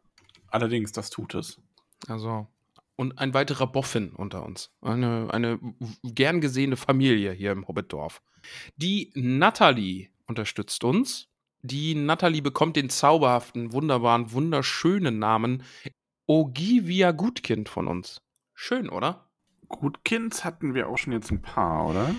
Allerdings, 0.47 0.91
das 0.91 1.09
tut 1.09 1.33
es. 1.33 1.59
Also. 2.07 2.47
Und 2.95 3.17
ein 3.17 3.33
weiterer 3.33 3.65
Boffin 3.65 4.11
unter 4.11 4.45
uns. 4.45 4.69
Eine, 4.81 5.29
eine 5.31 5.59
gern 6.03 6.41
gesehene 6.41 6.77
Familie 6.77 7.31
hier 7.31 7.51
im 7.51 7.67
Hobbitdorf. 7.67 8.21
Die 8.75 9.11
Natalie 9.15 10.09
unterstützt 10.27 10.83
uns. 10.83 11.29
Die 11.63 11.95
Natalie 11.95 12.41
bekommt 12.41 12.75
den 12.75 12.89
zauberhaften, 12.89 13.71
wunderbaren, 13.71 14.31
wunderschönen 14.31 15.17
Namen 15.17 15.63
Ogivia 16.27 17.11
Gutkind 17.11 17.69
von 17.69 17.87
uns. 17.87 18.21
Schön, 18.53 18.89
oder? 18.89 19.29
Gutkinds 19.79 20.43
hatten 20.45 20.73
wir 20.73 20.87
auch 20.89 20.97
schon 20.97 21.13
jetzt 21.13 21.31
ein 21.31 21.41
paar, 21.41 21.87
oder? 21.89 22.13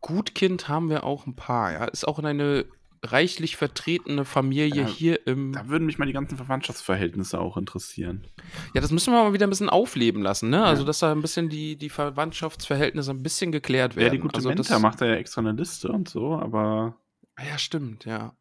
Gutkind 0.00 0.68
haben 0.68 0.90
wir 0.90 1.04
auch 1.04 1.26
ein 1.26 1.34
paar, 1.36 1.72
ja. 1.72 1.84
Ist 1.86 2.06
auch 2.06 2.18
eine 2.18 2.66
reichlich 3.04 3.56
vertretene 3.56 4.24
Familie 4.24 4.82
Ja, 4.82 4.86
hier 4.88 5.26
im. 5.26 5.52
Da 5.52 5.68
würden 5.68 5.86
mich 5.86 5.98
mal 5.98 6.06
die 6.06 6.12
ganzen 6.12 6.36
Verwandtschaftsverhältnisse 6.36 7.38
auch 7.40 7.56
interessieren. 7.56 8.26
Ja, 8.74 8.80
das 8.80 8.90
müssen 8.90 9.12
wir 9.12 9.22
mal 9.22 9.32
wieder 9.32 9.46
ein 9.46 9.50
bisschen 9.50 9.70
aufleben 9.70 10.22
lassen, 10.22 10.50
ne? 10.50 10.64
Also, 10.64 10.82
Ja. 10.82 10.86
dass 10.86 10.98
da 10.98 11.12
ein 11.12 11.22
bisschen 11.22 11.48
die, 11.48 11.76
die 11.76 11.90
Verwandtschaftsverhältnisse 11.90 13.10
ein 13.12 13.22
bisschen 13.22 13.52
geklärt 13.52 13.94
werden. 13.96 14.06
Ja, 14.06 14.10
die 14.12 14.18
gute 14.18 14.36
also, 14.36 14.48
Menta 14.48 14.78
macht 14.80 15.00
da 15.00 15.06
ja 15.06 15.14
extra 15.14 15.40
eine 15.40 15.52
Liste 15.52 15.88
und 15.92 16.08
so, 16.08 16.34
aber 16.34 16.96
Ja, 17.38 17.56
stimmt, 17.58 18.04
ja. 18.04 18.36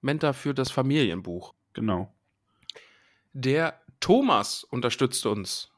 Menta 0.00 0.32
für 0.32 0.54
das 0.54 0.70
Familienbuch. 0.70 1.54
genau. 1.72 2.12
Der 3.32 3.80
Thomas 4.00 4.64
unterstützt 4.64 5.24
uns. 5.26 5.69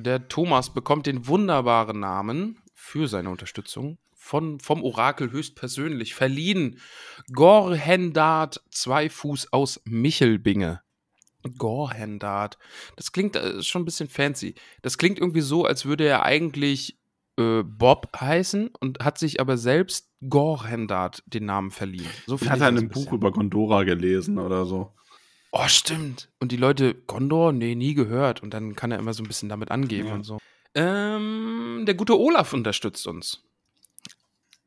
Der 0.00 0.28
Thomas 0.28 0.72
bekommt 0.72 1.06
den 1.06 1.26
wunderbaren 1.26 1.98
Namen 1.98 2.58
für 2.72 3.08
seine 3.08 3.30
Unterstützung 3.30 3.98
von, 4.14 4.60
vom 4.60 4.84
Orakel 4.84 5.32
höchstpersönlich 5.32 6.14
verliehen. 6.14 6.78
Gorhendart 7.32 8.62
Zweifuß 8.70 9.52
aus 9.52 9.80
Michelbinge. 9.84 10.82
Gorhendart. 11.56 12.58
Das 12.94 13.10
klingt 13.10 13.34
äh, 13.34 13.60
schon 13.62 13.82
ein 13.82 13.84
bisschen 13.84 14.08
fancy. 14.08 14.54
Das 14.82 14.98
klingt 14.98 15.18
irgendwie 15.18 15.40
so, 15.40 15.64
als 15.64 15.84
würde 15.84 16.06
er 16.06 16.24
eigentlich 16.24 16.98
äh, 17.36 17.64
Bob 17.64 18.12
heißen 18.20 18.70
und 18.78 19.00
hat 19.00 19.18
sich 19.18 19.40
aber 19.40 19.56
selbst 19.56 20.10
Gorhendart 20.28 21.24
den 21.26 21.46
Namen 21.46 21.72
verliehen. 21.72 22.10
So 22.26 22.34
hatte 22.36 22.44
ich 22.44 22.52
in 22.52 22.58
das 22.58 22.68
einem 22.68 22.78
ein 22.84 22.88
Buch 22.88 23.12
über 23.12 23.32
Gondora 23.32 23.82
gelesen 23.82 24.38
oder 24.38 24.64
so. 24.64 24.92
Oh, 25.52 25.66
stimmt. 25.68 26.28
Und 26.40 26.52
die 26.52 26.56
Leute, 26.56 26.94
Gondor, 26.94 27.52
nee, 27.52 27.74
nie 27.74 27.94
gehört. 27.94 28.42
Und 28.42 28.52
dann 28.54 28.74
kann 28.76 28.90
er 28.92 28.98
immer 28.98 29.14
so 29.14 29.22
ein 29.22 29.26
bisschen 29.28 29.48
damit 29.48 29.70
angeben 29.70 30.08
Ja. 30.08 30.14
und 30.14 30.24
so. 30.24 30.38
Ähm, 30.74 31.84
der 31.86 31.94
gute 31.94 32.18
Olaf 32.18 32.52
unterstützt 32.52 33.06
uns. 33.06 33.42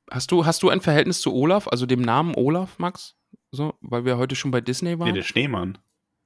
Hast 0.10 0.32
du, 0.32 0.46
hast 0.46 0.64
du 0.64 0.70
ein 0.70 0.82
Verhältnis 0.82 1.22
zu 1.22 1.34
Olaf, 1.34 1.68
also 1.68 1.86
dem 1.86 2.02
Namen 2.02 2.36
Olaf, 2.36 2.80
Max? 2.80 3.16
So, 3.52 3.76
weil 3.82 4.06
wir 4.06 4.18
heute 4.18 4.36
schon 4.36 4.52
bei 4.52 4.60
Disney 4.62 4.96
Nee, 4.96 5.00
waren? 5.00 5.14
der 5.14 5.22
Schneemann. 5.24 5.78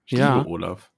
Ich 0.05 0.17
Ja. 0.17 0.37
liebe 0.37 0.49
Olaf. 0.49 0.91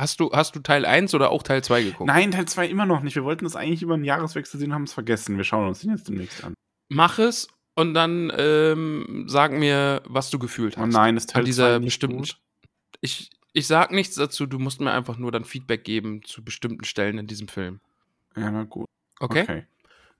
hast, 0.00 0.20
du, 0.20 0.30
hast 0.32 0.54
du 0.54 0.60
Teil 0.60 0.84
1 0.84 1.14
oder 1.14 1.30
auch 1.30 1.42
Teil 1.42 1.64
2 1.64 1.82
geguckt? 1.82 2.06
Nein, 2.06 2.30
Teil 2.30 2.46
2 2.46 2.68
immer 2.68 2.86
noch 2.86 3.02
nicht. 3.02 3.16
Wir 3.16 3.24
wollten 3.24 3.44
das 3.44 3.56
eigentlich 3.56 3.82
über 3.82 3.94
einen 3.94 4.04
Jahreswechsel 4.04 4.60
sehen 4.60 4.68
und 4.70 4.74
haben 4.74 4.84
es 4.84 4.92
vergessen. 4.92 5.36
Wir 5.36 5.44
schauen 5.44 5.66
uns 5.66 5.80
den 5.80 5.90
jetzt 5.90 6.06
demnächst 6.08 6.44
an. 6.44 6.54
Mach 6.88 7.18
es 7.18 7.48
und 7.74 7.94
dann 7.94 8.30
ähm, 8.36 9.24
sag 9.28 9.52
mir, 9.52 10.02
was 10.06 10.30
du 10.30 10.38
gefühlt 10.38 10.76
Oh 10.78 10.82
hast. 10.82 10.92
nein, 10.92 11.16
ist 11.16 11.30
Teil 11.30 11.40
An 11.42 11.46
dieser 11.46 11.70
2 11.74 11.78
nicht 11.78 11.86
bestimmten. 11.86 12.18
gut? 12.18 12.38
Ich, 13.00 13.30
ich 13.52 13.66
sag 13.66 13.92
nichts 13.92 14.16
dazu, 14.16 14.46
du 14.46 14.58
musst 14.58 14.80
mir 14.80 14.92
einfach 14.92 15.18
nur 15.18 15.32
dann 15.32 15.44
Feedback 15.44 15.84
geben 15.84 16.22
zu 16.24 16.44
bestimmten 16.44 16.84
Stellen 16.84 17.18
in 17.18 17.26
diesem 17.26 17.48
Film. 17.48 17.80
Ja, 18.36 18.50
na 18.50 18.64
gut. 18.64 18.86
Okay? 19.20 19.42
okay. 19.42 19.66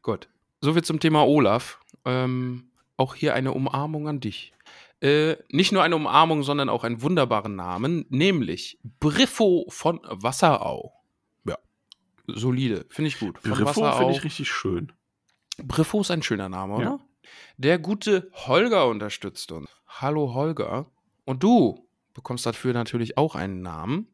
Gut. 0.02 0.28
Soviel 0.60 0.82
zum 0.82 1.00
Thema 1.00 1.26
Olaf. 1.26 1.80
Ähm, 2.04 2.70
auch 2.96 3.14
hier 3.14 3.34
eine 3.34 3.52
Umarmung 3.52 4.08
an 4.08 4.20
dich. 4.20 4.52
Äh, 5.00 5.36
nicht 5.50 5.70
nur 5.70 5.82
eine 5.84 5.94
Umarmung, 5.94 6.42
sondern 6.42 6.68
auch 6.68 6.82
einen 6.82 7.02
wunderbaren 7.02 7.54
Namen, 7.54 8.04
nämlich 8.08 8.78
Briffo 8.98 9.66
von 9.68 10.00
Wasserau. 10.02 10.92
Ja, 11.44 11.56
solide, 12.26 12.84
finde 12.88 13.08
ich 13.08 13.20
gut. 13.20 13.38
Von 13.38 13.52
Briffo 13.52 13.92
finde 13.92 14.12
ich 14.12 14.24
richtig 14.24 14.50
schön. 14.50 14.92
Briffo 15.62 16.00
ist 16.00 16.10
ein 16.10 16.22
schöner 16.22 16.48
Name, 16.48 16.74
oder? 16.74 16.84
Ja. 16.84 17.00
Der 17.58 17.78
gute 17.78 18.30
Holger 18.32 18.88
unterstützt 18.88 19.52
uns. 19.52 19.68
Hallo 19.86 20.34
Holger. 20.34 20.86
Und 21.24 21.42
du 21.42 21.87
bekommst 22.18 22.44
dafür 22.44 22.74
natürlich 22.74 23.16
auch 23.16 23.36
einen 23.36 23.62
Namen. 23.62 24.08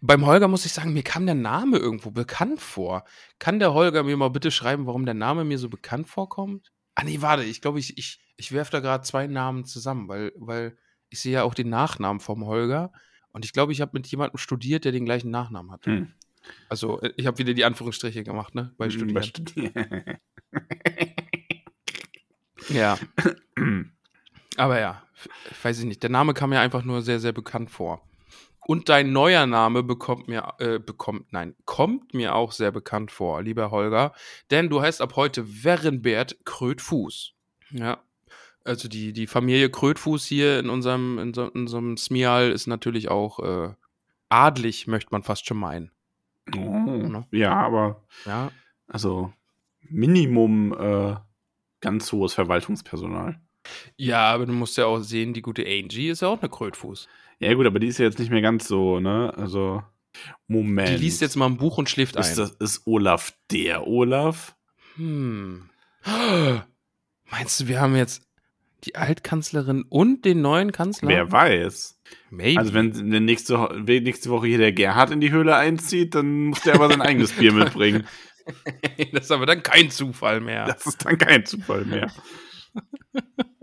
Beim 0.00 0.26
Holger 0.26 0.48
muss 0.48 0.66
ich 0.66 0.72
sagen, 0.72 0.92
mir 0.92 1.04
kam 1.04 1.24
der 1.24 1.36
Name 1.36 1.78
irgendwo 1.78 2.10
bekannt 2.10 2.60
vor. 2.60 3.04
Kann 3.38 3.60
der 3.60 3.74
Holger 3.74 4.02
mir 4.02 4.16
mal 4.16 4.28
bitte 4.28 4.50
schreiben, 4.50 4.86
warum 4.86 5.04
der 5.04 5.14
Name 5.14 5.44
mir 5.44 5.58
so 5.58 5.68
bekannt 5.68 6.08
vorkommt? 6.08 6.72
Ah, 6.96 7.04
nee, 7.04 7.20
warte, 7.20 7.44
ich 7.44 7.60
glaube, 7.60 7.78
ich, 7.78 7.96
ich, 7.96 8.20
ich 8.36 8.52
werfe 8.52 8.72
da 8.72 8.80
gerade 8.80 9.04
zwei 9.04 9.26
Namen 9.28 9.64
zusammen, 9.64 10.08
weil, 10.08 10.32
weil 10.36 10.76
ich 11.10 11.20
sehe 11.20 11.32
ja 11.32 11.42
auch 11.44 11.54
den 11.54 11.68
Nachnamen 11.68 12.20
vom 12.20 12.44
Holger. 12.44 12.92
Und 13.32 13.44
ich 13.44 13.52
glaube, 13.52 13.72
ich 13.72 13.80
habe 13.80 13.92
mit 13.94 14.06
jemandem 14.08 14.38
studiert, 14.38 14.84
der 14.84 14.92
den 14.92 15.04
gleichen 15.04 15.30
Nachnamen 15.30 15.70
hat. 15.70 15.86
Hm. 15.86 16.12
Also, 16.68 17.00
äh, 17.00 17.12
ich 17.16 17.26
habe 17.26 17.38
wieder 17.38 17.54
die 17.54 17.64
Anführungsstriche 17.64 18.22
gemacht, 18.22 18.54
ne? 18.54 18.74
Bei 18.76 18.90
Studieren. 18.90 19.14
Bei 19.14 19.22
Studieren. 19.22 20.18
Ja. 22.68 22.98
Aber 24.56 24.80
ja, 24.80 25.03
weiß 25.62 25.78
ich 25.80 25.84
nicht. 25.84 26.02
Der 26.02 26.10
Name 26.10 26.34
kam 26.34 26.50
mir 26.50 26.60
einfach 26.60 26.84
nur 26.84 27.02
sehr, 27.02 27.20
sehr 27.20 27.32
bekannt 27.32 27.70
vor. 27.70 28.00
Und 28.66 28.88
dein 28.88 29.12
neuer 29.12 29.46
Name 29.46 29.82
bekommt 29.82 30.26
mir, 30.26 30.54
äh, 30.58 30.78
bekommt, 30.78 31.32
nein, 31.32 31.54
kommt 31.66 32.14
mir 32.14 32.34
auch 32.34 32.52
sehr 32.52 32.70
bekannt 32.72 33.10
vor, 33.10 33.42
lieber 33.42 33.70
Holger. 33.70 34.14
Denn 34.50 34.70
du 34.70 34.80
heißt 34.80 35.02
ab 35.02 35.16
heute 35.16 35.64
Werenbert 35.64 36.38
Krötfuß. 36.46 37.32
Ja. 37.72 37.98
Also 38.64 38.88
die, 38.88 39.12
die 39.12 39.26
Familie 39.26 39.68
Krötfuß 39.68 40.24
hier 40.24 40.58
in 40.58 40.70
unserem, 40.70 41.18
in 41.18 41.34
so, 41.34 41.44
in 41.48 41.62
unserem 41.62 41.96
Smial 41.98 42.50
ist 42.50 42.66
natürlich 42.66 43.10
auch 43.10 43.38
äh, 43.40 43.74
adlig, 44.30 44.86
möchte 44.86 45.10
man 45.12 45.22
fast 45.22 45.46
schon 45.46 45.58
meinen. 45.58 45.90
Oh, 46.56 47.22
ja, 47.30 47.52
aber 47.54 48.02
Ja. 48.24 48.50
also 48.86 49.32
Minimum 49.82 50.72
äh, 50.72 51.16
ganz 51.80 52.10
hohes 52.12 52.32
Verwaltungspersonal. 52.32 53.38
Ja, 53.96 54.32
aber 54.32 54.46
du 54.46 54.52
musst 54.52 54.76
ja 54.76 54.86
auch 54.86 55.00
sehen, 55.00 55.32
die 55.32 55.42
gute 55.42 55.64
Angie 55.66 56.08
ist 56.08 56.22
ja 56.22 56.28
auch 56.28 56.40
eine 56.40 56.48
Krötfuß. 56.48 57.08
Ja, 57.40 57.54
gut, 57.54 57.66
aber 57.66 57.78
die 57.78 57.88
ist 57.88 57.98
ja 57.98 58.04
jetzt 58.04 58.18
nicht 58.18 58.30
mehr 58.30 58.42
ganz 58.42 58.68
so, 58.68 59.00
ne? 59.00 59.32
Also, 59.36 59.82
Moment. 60.46 60.88
Die 60.88 60.96
liest 60.96 61.20
jetzt 61.20 61.36
mal 61.36 61.46
ein 61.46 61.56
Buch 61.56 61.78
und 61.78 61.90
schläft 61.90 62.16
Ist, 62.16 62.30
ein. 62.30 62.36
das, 62.36 62.50
ist 62.52 62.86
Olaf 62.86 63.32
der 63.50 63.86
Olaf? 63.86 64.54
Hm. 64.96 65.68
Meinst 67.30 67.60
du, 67.60 67.68
wir 67.68 67.80
haben 67.80 67.96
jetzt 67.96 68.22
die 68.84 68.96
Altkanzlerin 68.96 69.84
und 69.88 70.24
den 70.24 70.42
neuen 70.42 70.70
Kanzler? 70.70 71.08
Wer 71.08 71.32
weiß. 71.32 71.98
Maybe. 72.30 72.60
Also, 72.60 72.74
wenn 72.74 73.12
wenn 73.12 73.24
nächste, 73.24 73.68
wenn 73.72 74.02
nächste 74.02 74.30
Woche 74.30 74.46
hier 74.46 74.58
der 74.58 74.72
Gerhard 74.72 75.10
in 75.10 75.20
die 75.20 75.30
Höhle 75.30 75.56
einzieht, 75.56 76.14
dann 76.14 76.46
muss 76.48 76.60
der 76.60 76.74
aber 76.74 76.88
sein 76.88 77.00
eigenes 77.02 77.32
Bier 77.32 77.52
mitbringen. 77.54 78.06
das 79.12 79.24
ist 79.24 79.30
aber 79.30 79.46
dann 79.46 79.62
kein 79.62 79.90
Zufall 79.90 80.40
mehr. 80.40 80.66
Das 80.66 80.86
ist 80.86 81.04
dann 81.04 81.16
kein 81.18 81.46
Zufall 81.46 81.84
mehr. 81.84 82.12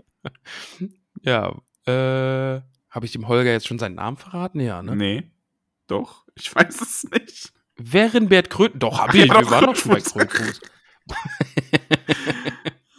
Ja, 1.22 1.56
äh, 1.86 2.60
habe 2.90 3.04
ich 3.06 3.12
dem 3.12 3.28
Holger 3.28 3.50
jetzt 3.50 3.66
schon 3.66 3.78
seinen 3.78 3.94
Namen 3.96 4.16
verraten? 4.16 4.60
Ja, 4.60 4.82
ne? 4.82 4.96
Nee. 4.96 5.30
Doch, 5.86 6.26
ich 6.34 6.54
weiß 6.54 6.80
es 6.80 7.04
nicht. 7.10 7.52
Werenbert 7.76 8.50
Kröten. 8.50 8.78
Doch, 8.78 8.98
hab 9.00 9.14
ich. 9.14 9.26
ja, 9.26 9.40
Wir 9.40 9.50
waren 9.50 9.66
doch 9.66 9.76
schon 9.76 9.92
bei. 9.92 10.00
Krötfuß. 10.00 10.60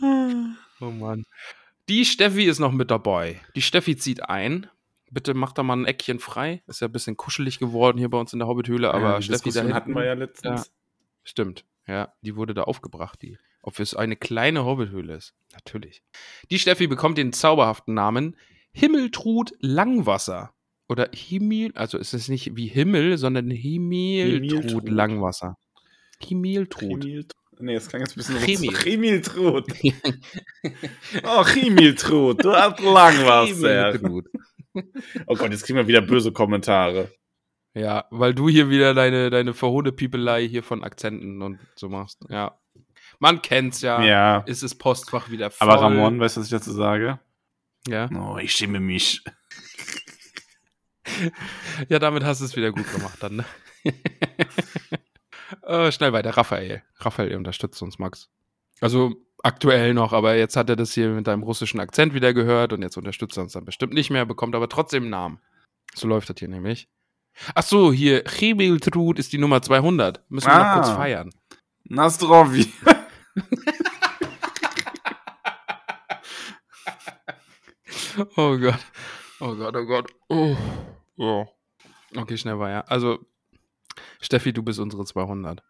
oh 0.81 0.85
Mann. 0.91 1.23
Die 1.89 2.05
Steffi 2.05 2.43
ist 2.45 2.59
noch 2.59 2.71
mit 2.71 2.91
dabei. 2.91 3.41
Die 3.55 3.61
Steffi 3.61 3.95
zieht 3.97 4.23
ein. 4.29 4.67
Bitte 5.11 5.33
macht 5.33 5.57
da 5.57 5.63
mal 5.63 5.77
ein 5.77 5.85
Eckchen 5.85 6.19
frei. 6.19 6.63
Ist 6.65 6.81
ja 6.81 6.87
ein 6.87 6.91
bisschen 6.91 7.17
kuschelig 7.17 7.59
geworden 7.59 7.97
hier 7.97 8.09
bei 8.09 8.17
uns 8.17 8.33
in 8.33 8.39
der 8.39 8.47
Hobbithöhle, 8.47 8.91
aber 8.93 9.11
Ja, 9.11 9.17
die 9.19 9.25
Steffi 9.25 9.51
da 9.51 9.59
hinten, 9.61 9.75
hatten 9.75 9.93
wir 9.93 10.05
ja 10.05 10.13
letztens. 10.13 10.71
Stimmt, 11.23 11.65
ja, 11.87 12.13
die 12.21 12.35
wurde 12.35 12.53
da 12.53 12.63
aufgebracht, 12.63 13.21
die. 13.21 13.37
Ob 13.63 13.79
es 13.79 13.95
eine 13.95 14.15
kleine 14.17 14.65
Hobbithöhle 14.65 15.15
ist. 15.15 15.33
Natürlich. 15.53 16.03
Die 16.51 16.59
Steffi 16.59 16.87
bekommt 16.87 17.17
den 17.17 17.33
zauberhaften 17.33 17.93
Namen 17.93 18.35
Himmeltrud 18.73 19.53
Langwasser. 19.59 20.53
Oder 20.89 21.09
Himmel, 21.13 21.71
also 21.75 21.97
ist 21.97 22.13
es 22.13 22.27
nicht 22.27 22.57
wie 22.57 22.67
Himmel, 22.67 23.17
sondern 23.17 23.49
Himmeltrud 23.49 24.51
Himmeltrud. 24.51 24.89
Langwasser. 24.89 25.57
Himmeltrud. 26.19 27.05
Nee, 27.59 27.73
das 27.75 27.87
klang 27.87 28.01
jetzt 28.01 28.11
ein 28.11 28.17
bisschen 28.17 28.37
Chemil. 28.37 28.75
Chemiltrud. 28.75 29.65
Oh, 31.23 31.43
Chemiltrud, 31.43 32.43
du 32.43 32.51
hast 32.51 32.79
Langwasser. 32.81 33.99
Oh 35.27 35.35
Gott, 35.35 35.51
jetzt 35.51 35.63
kriegen 35.63 35.77
wir 35.77 35.87
wieder 35.87 36.01
böse 36.01 36.31
Kommentare. 36.31 37.11
Ja, 37.75 38.05
weil 38.11 38.33
du 38.33 38.49
hier 38.49 38.69
wieder 38.69 38.93
deine, 38.93 39.29
deine 39.29 39.53
verhohne 39.53 39.91
Piepelei 39.91 40.47
hier 40.47 40.63
von 40.63 40.83
Akzenten 40.83 41.41
und 41.41 41.59
so 41.75 41.89
machst. 41.89 42.19
Ja. 42.29 42.59
Man 43.23 43.41
kennt's 43.41 43.79
ja. 43.79 44.01
Ja. 44.03 44.37
Ist 44.39 44.63
das 44.63 44.75
Postfach 44.75 45.29
wieder 45.29 45.49
voll. 45.49 45.69
Aber 45.69 45.81
Ramon, 45.81 46.19
weißt 46.19 46.35
du, 46.35 46.41
was 46.41 46.47
ich 46.47 46.51
dazu 46.51 46.73
sage? 46.73 47.21
Ja. 47.87 48.09
Oh, 48.13 48.37
ich 48.37 48.51
schäme 48.53 48.81
mich. 48.81 49.23
Ja, 51.89 51.99
damit 51.99 52.23
hast 52.23 52.41
du 52.41 52.45
es 52.45 52.55
wieder 52.55 52.71
gut 52.71 52.91
gemacht 52.91 53.17
dann, 53.21 53.35
ne? 53.35 53.45
äh, 55.63 55.91
schnell 55.91 56.11
weiter. 56.11 56.31
Raphael. 56.31 56.81
Raphael 56.97 57.35
unterstützt 57.35 57.81
uns, 57.83 57.99
Max. 57.99 58.29
Also 58.81 59.13
aktuell 59.43 59.93
noch, 59.93 60.11
aber 60.13 60.35
jetzt 60.35 60.55
hat 60.55 60.69
er 60.69 60.75
das 60.75 60.93
hier 60.93 61.09
mit 61.09 61.27
deinem 61.27 61.43
russischen 61.43 61.79
Akzent 61.79 62.13
wieder 62.13 62.33
gehört 62.33 62.73
und 62.73 62.81
jetzt 62.81 62.97
unterstützt 62.97 63.37
er 63.37 63.43
uns 63.43 63.51
dann 63.53 63.65
bestimmt 63.65 63.93
nicht 63.93 64.09
mehr, 64.09 64.25
bekommt 64.25 64.55
aber 64.55 64.69
trotzdem 64.69 65.03
einen 65.03 65.11
Namen. 65.11 65.39
So 65.93 66.07
läuft 66.07 66.29
das 66.29 66.37
hier 66.39 66.47
nämlich. 66.47 66.87
Ach 67.53 67.63
so, 67.63 67.93
hier, 67.93 68.23
Chemiltrud 68.25 69.19
ist 69.19 69.33
die 69.33 69.37
Nummer 69.37 69.61
200. 69.61 70.23
Müssen 70.29 70.47
wir 70.47 70.57
noch 70.57 70.63
Ah. 70.65 70.73
kurz 70.75 70.89
feiern. 70.89 71.29
Nastrovi. 71.83 72.71
Oh 78.37 78.57
Gott. 78.57 78.79
Oh 79.39 79.55
Gott, 79.55 79.75
oh 79.75 79.85
Gott. 79.85 80.11
Oh. 80.29 80.55
oh. 81.17 81.45
Okay, 82.15 82.37
schnell 82.37 82.59
weiter. 82.59 82.89
Also, 82.91 83.25
Steffi, 84.21 84.53
du 84.53 84.61
bist 84.63 84.79
unsere 84.79 85.03
200. 85.05 85.63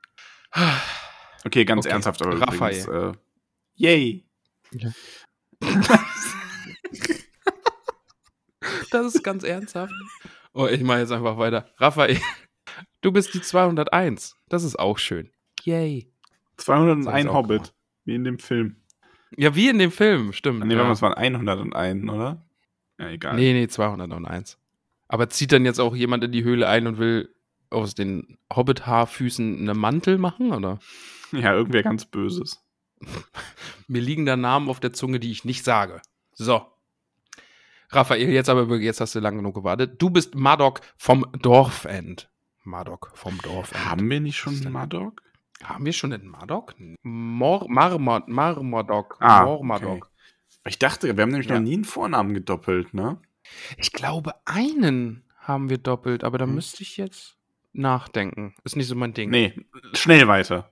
Okay, 1.46 1.66
ganz 1.66 1.86
Okay, 1.86 1.94
ernsthaft, 1.94 2.22
aber 2.22 2.40
Raphael. 2.42 2.84
übrigens. 2.84 3.18
Äh, 3.18 3.20
yay. 3.76 4.26
Das 8.92 9.16
ist 9.16 9.24
ganz 9.24 9.44
ernsthaft. 9.44 9.94
Oh, 10.54 10.68
ich 10.68 10.82
mache 10.82 11.00
jetzt 11.00 11.12
einfach 11.12 11.38
weiter. 11.38 11.68
Raphael, 11.78 12.20
du 13.02 13.12
bist 13.12 13.34
die 13.34 13.42
201. 13.42 14.36
Das 14.50 14.64
ist 14.64 14.78
auch 14.78 14.98
schön. 14.98 15.32
Yay. 15.64 16.13
201 16.64 17.06
Soll 17.06 17.18
ich's 17.20 17.28
auch 17.28 17.34
Hobbit. 17.34 17.74
Wie 18.06 18.16
in 18.16 18.24
dem 18.24 18.40
Film. 18.40 18.76
Ja, 19.36 19.56
wie 19.56 19.70
in 19.70 19.80
dem 19.80 19.92
Film, 19.92 20.34
stimmt. 20.34 20.66
Nee, 20.66 20.76
ja. 20.76 20.92
es 20.92 21.02
waren 21.02 21.14
101, 21.14 22.10
oder? 22.10 22.46
Ja, 23.00 23.10
egal. 23.10 23.36
nee, 23.36 23.54
nee, 23.54 23.68
201. 23.68 24.58
Aber 25.08 25.30
zieht 25.30 25.52
dann 25.52 25.66
jetzt 25.66 25.80
auch 25.80 25.96
jemand 25.96 26.24
in 26.24 26.32
die 26.32 26.44
Höhle 26.44 26.68
ein 26.68 26.88
und 26.88 26.98
will 26.98 27.34
aus 27.70 27.96
den 27.96 28.38
Hobbit-Haarfüßen 28.54 29.60
eine 29.60 29.74
Mantel 29.74 30.18
machen, 30.18 30.52
oder? 30.52 30.80
Ja, 31.32 31.52
irgendwer 31.56 31.82
ganz 31.82 32.06
Böses. 32.06 32.62
Mir 33.88 34.02
liegen 34.04 34.28
da 34.28 34.38
Namen 34.38 34.70
auf 34.70 34.80
der 34.80 34.94
Zunge, 34.94 35.20
die 35.20 35.32
ich 35.32 35.46
nicht 35.46 35.66
sage. 35.66 36.00
So. 36.34 36.64
Raphael, 37.90 38.30
jetzt 38.30 38.50
aber 38.50 38.76
jetzt 38.78 39.02
hast 39.02 39.16
du 39.16 39.20
lange 39.20 39.38
genug 39.38 39.56
gewartet. 39.56 40.00
Du 40.00 40.12
bist 40.12 40.36
Madok 40.36 40.82
vom 40.96 41.26
Dorfend. 41.42 42.30
Madok 42.64 43.12
vom 43.16 43.40
Dorfend. 43.42 43.84
Haben 43.84 44.10
wir 44.12 44.20
nicht 44.20 44.38
schon 44.38 44.62
denn- 44.62 44.72
Madok? 44.72 45.24
Haben 45.64 45.86
wir 45.86 45.94
schon 45.94 46.10
den 46.12 46.28
Madok? 46.28 46.76
Mor 47.04 47.66
Marmor 47.70 48.24
Marmordok. 48.28 49.18
Ah, 49.20 49.46
Mormadok. 49.46 50.10
Ich 50.66 50.80
dachte, 50.80 51.16
wir 51.16 51.22
haben 51.22 51.30
nämlich 51.32 51.48
Ja. 51.50 51.56
noch 51.56 51.62
nie 51.62 51.74
einen 51.74 51.86
Vornamen 51.86 52.34
gedoppelt, 52.34 52.94
ne? 52.94 53.20
Ich 53.78 53.92
glaube, 53.92 54.34
einen 54.46 55.24
haben 55.38 55.70
wir 55.70 55.78
doppelt, 55.78 56.24
aber 56.24 56.38
da 56.38 56.46
Hm. 56.46 56.56
müsste 56.56 56.84
ich 56.84 56.98
jetzt 56.98 57.38
nachdenken. 57.74 58.56
Ist 58.64 58.76
nicht 58.76 58.88
so 58.88 58.96
mein 58.96 59.14
Ding. 59.14 59.30
Nee, 59.30 59.54
schnell 59.94 60.28
weiter. 60.28 60.70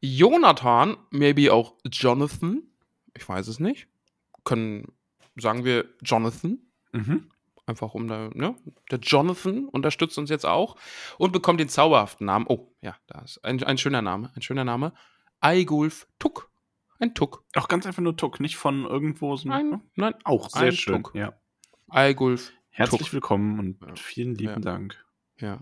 Jonathan, 0.00 0.96
maybe 1.10 1.52
auch 1.52 1.74
Jonathan. 1.84 2.62
Ich 3.16 3.28
weiß 3.28 3.48
es 3.48 3.60
nicht. 3.60 3.86
Können, 4.44 4.92
sagen 5.36 5.64
wir 5.64 5.86
Jonathan. 6.02 6.58
Mhm. 6.92 7.30
Einfach 7.66 7.94
um 7.94 8.08
da, 8.08 8.28
ne? 8.34 8.54
Der 8.90 8.98
Jonathan 8.98 9.68
unterstützt 9.68 10.18
uns 10.18 10.28
jetzt 10.28 10.44
auch 10.44 10.76
und 11.16 11.32
bekommt 11.32 11.60
den 11.60 11.68
zauberhaften 11.68 12.26
Namen. 12.26 12.44
Oh, 12.48 12.70
ja, 12.82 12.94
da 13.06 13.22
ist 13.22 13.42
ein, 13.44 13.62
ein 13.62 13.78
schöner 13.78 14.02
Name. 14.02 14.30
Ein 14.36 14.42
schöner 14.42 14.64
Name. 14.64 14.92
Eigulf 15.40 16.06
Tuck. 16.18 16.50
Ein 16.98 17.14
Tuck. 17.14 17.44
Auch 17.54 17.68
ganz 17.68 17.86
einfach 17.86 18.02
nur 18.02 18.16
Tuck, 18.16 18.38
nicht 18.38 18.56
von 18.56 18.84
irgendwo. 18.84 19.34
So 19.36 19.48
Nein, 19.48 19.80
nein. 19.96 20.14
Auch 20.24 20.50
sehr 20.50 20.62
ein 20.68 20.72
schön. 20.72 21.02
Tuck. 21.02 21.14
Ja. 21.14 21.32
Eigulf 21.88 22.52
Herzlich 22.70 23.02
Tuck. 23.02 23.12
willkommen 23.14 23.58
und 23.58 23.98
vielen 23.98 24.34
lieben 24.34 24.54
Ja. 24.54 24.58
Dank. 24.60 25.04
Ja. 25.38 25.60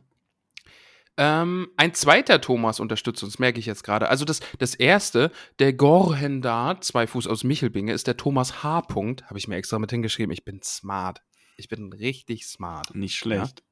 Ähm, 1.18 1.68
ein 1.76 1.92
zweiter 1.94 2.40
Thomas 2.40 2.80
unterstützt 2.80 3.22
uns, 3.22 3.38
merke 3.38 3.58
ich 3.60 3.66
jetzt 3.66 3.84
gerade. 3.84 4.08
Also 4.08 4.24
das, 4.24 4.40
das 4.58 4.74
erste, 4.74 5.30
der 5.58 5.72
Gorhendar, 5.74 6.80
zwei 6.80 7.06
Fuß 7.06 7.26
aus 7.26 7.44
Michelbinge, 7.44 7.92
ist 7.92 8.06
der 8.06 8.16
Thomas 8.16 8.62
H. 8.62 8.80
Punkt. 8.82 9.24
Habe 9.26 9.38
ich 9.38 9.46
mir 9.46 9.56
extra 9.56 9.78
mit 9.78 9.90
hingeschrieben. 9.90 10.32
Ich 10.32 10.44
bin 10.44 10.60
smart. 10.62 11.22
Ich 11.62 11.68
bin 11.68 11.92
richtig 11.92 12.44
smart. 12.44 12.92
Nicht 12.96 13.14
schlecht. 13.14 13.62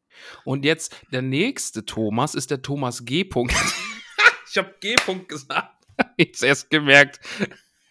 Und 0.44 0.64
jetzt 0.64 0.94
der 1.10 1.22
nächste 1.22 1.84
Thomas 1.84 2.36
ist 2.36 2.52
der 2.52 2.62
Thomas 2.62 3.04
G. 3.04 3.24
Punkt. 3.24 3.52
ich 4.48 4.56
habe 4.56 4.72
G. 4.78 4.94
Punkt 4.94 5.28
gesagt. 5.28 5.84
ich 6.16 6.40
erst 6.40 6.70
gemerkt. 6.70 7.18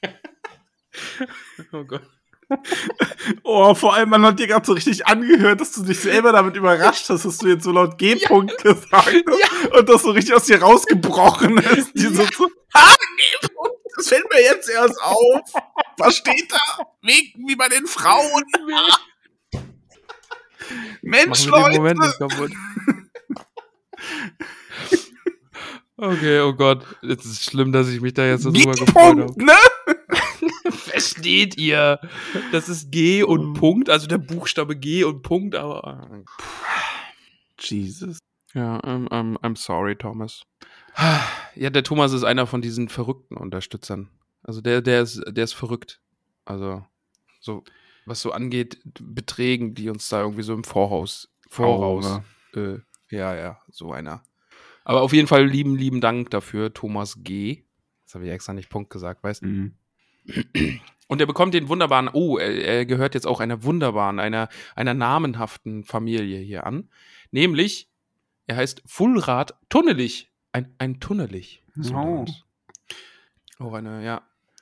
oh 1.73 1.83
Gott. 1.83 2.09
Oh, 3.43 3.75
vor 3.75 3.93
allem, 3.93 4.09
man 4.09 4.25
hat 4.25 4.39
dir 4.39 4.47
gerade 4.47 4.65
so 4.65 4.71
richtig 4.71 5.05
angehört, 5.05 5.59
dass 5.59 5.73
du 5.73 5.83
dich 5.83 5.99
selber 5.99 6.31
damit 6.31 6.55
überrascht 6.55 7.09
hast, 7.09 7.25
dass 7.25 7.37
du 7.39 7.49
jetzt 7.49 7.65
so 7.65 7.73
laut 7.73 7.97
G-Punkt 7.97 8.63
gesagt 8.63 9.25
hast 9.27 9.67
und 9.77 9.89
das 9.89 10.01
so 10.01 10.11
richtig 10.11 10.33
aus 10.33 10.45
dir 10.45 10.61
rausgebrochen 10.61 11.57
ist. 11.57 11.91
Die 11.93 12.07
so, 12.07 12.23
so, 12.23 12.49
ha, 12.73 12.95
G-Punkt, 13.41 13.79
das 13.97 14.07
fällt 14.07 14.33
mir 14.33 14.41
jetzt 14.43 14.69
erst 14.69 14.99
auf. 15.03 15.41
Was 15.97 16.15
steht 16.15 16.49
da? 16.49 16.85
Weg 17.01 17.35
wie 17.45 17.57
bei 17.57 17.67
den 17.67 17.85
Frauen. 17.85 18.45
Mensch, 21.01 21.45
Leute. 21.45 21.77
Moment 21.77 21.99
nicht 21.99 22.17
kaputt. 22.17 22.51
Okay, 26.01 26.39
oh 26.39 26.53
Gott. 26.53 26.85
Es 27.01 27.25
ist 27.25 27.43
schlimm, 27.43 27.73
dass 27.73 27.89
ich 27.89 27.99
mich 27.99 28.13
da 28.13 28.25
jetzt 28.25 28.43
so 28.43 28.51
drüber 28.51 28.71
gefreut 28.71 28.95
habe. 28.95 29.25
G-Punkt, 29.25 29.37
ne? 29.37 30.71
Versteht 30.71 31.57
ihr? 31.57 31.99
Das 32.53 32.69
ist 32.69 32.89
G 32.89 33.23
und 33.23 33.53
Punkt, 33.53 33.89
also 33.89 34.07
der 34.07 34.17
Buchstabe 34.17 34.77
G 34.77 35.03
und 35.03 35.23
Punkt, 35.23 35.55
aber. 35.55 36.23
Jesus. 37.59 38.19
Ja, 38.53 38.79
I'm, 38.79 39.09
I'm, 39.09 39.37
I'm 39.39 39.57
sorry, 39.57 39.95
Thomas. 39.95 40.43
Ja, 41.55 41.69
der 41.69 41.83
Thomas 41.83 42.13
ist 42.13 42.23
einer 42.23 42.47
von 42.47 42.61
diesen 42.61 42.87
verrückten 42.87 43.35
Unterstützern. 43.35 44.09
Also 44.43 44.61
der, 44.61 44.81
der 44.81 45.01
ist, 45.01 45.21
der 45.27 45.43
ist 45.43 45.53
verrückt. 45.53 45.99
Also, 46.45 46.85
so, 47.41 47.63
was 48.09 48.21
so 48.21 48.31
angeht, 48.31 48.79
Beträgen, 49.01 49.73
die 49.75 49.89
uns 49.89 50.09
da 50.09 50.21
irgendwie 50.21 50.43
so 50.43 50.53
im 50.53 50.63
Voraus, 50.63 51.29
Voraus, 51.47 52.21
äh, 52.55 52.79
ja, 53.09 53.35
ja, 53.35 53.61
so 53.69 53.91
einer. 53.91 54.23
Aber 54.83 55.01
auf 55.01 55.13
jeden 55.13 55.27
Fall 55.27 55.45
lieben, 55.45 55.75
lieben 55.75 56.01
Dank 56.01 56.31
dafür, 56.31 56.73
Thomas 56.73 57.23
G. 57.23 57.63
Das 58.05 58.15
habe 58.15 58.25
ich 58.25 58.31
extra 58.31 58.53
nicht 58.53 58.69
Punkt 58.69 58.89
gesagt, 58.89 59.23
weißt 59.23 59.43
du? 59.43 59.47
Mhm. 59.47 59.75
Und 61.07 61.21
er 61.21 61.27
bekommt 61.27 61.53
den 61.53 61.69
wunderbaren, 61.69 62.09
oh, 62.11 62.37
er, 62.37 62.49
er 62.49 62.85
gehört 62.85 63.13
jetzt 63.15 63.25
auch 63.25 63.39
einer 63.39 63.63
wunderbaren, 63.63 64.19
einer, 64.19 64.47
einer 64.75 64.93
namenhaften 64.93 65.83
Familie 65.83 66.39
hier 66.39 66.65
an. 66.65 66.89
Nämlich, 67.31 67.89
er 68.47 68.57
heißt 68.57 68.83
Fullrad 68.85 69.55
Tunnelich. 69.69 70.31
Ein, 70.51 70.73
ein 70.77 70.99
Tunnelich. 70.99 71.63
So 71.75 71.95
Oh. 71.95 72.25
Auch 73.59 73.73
eine, 73.73 74.03
ja. 74.03 74.21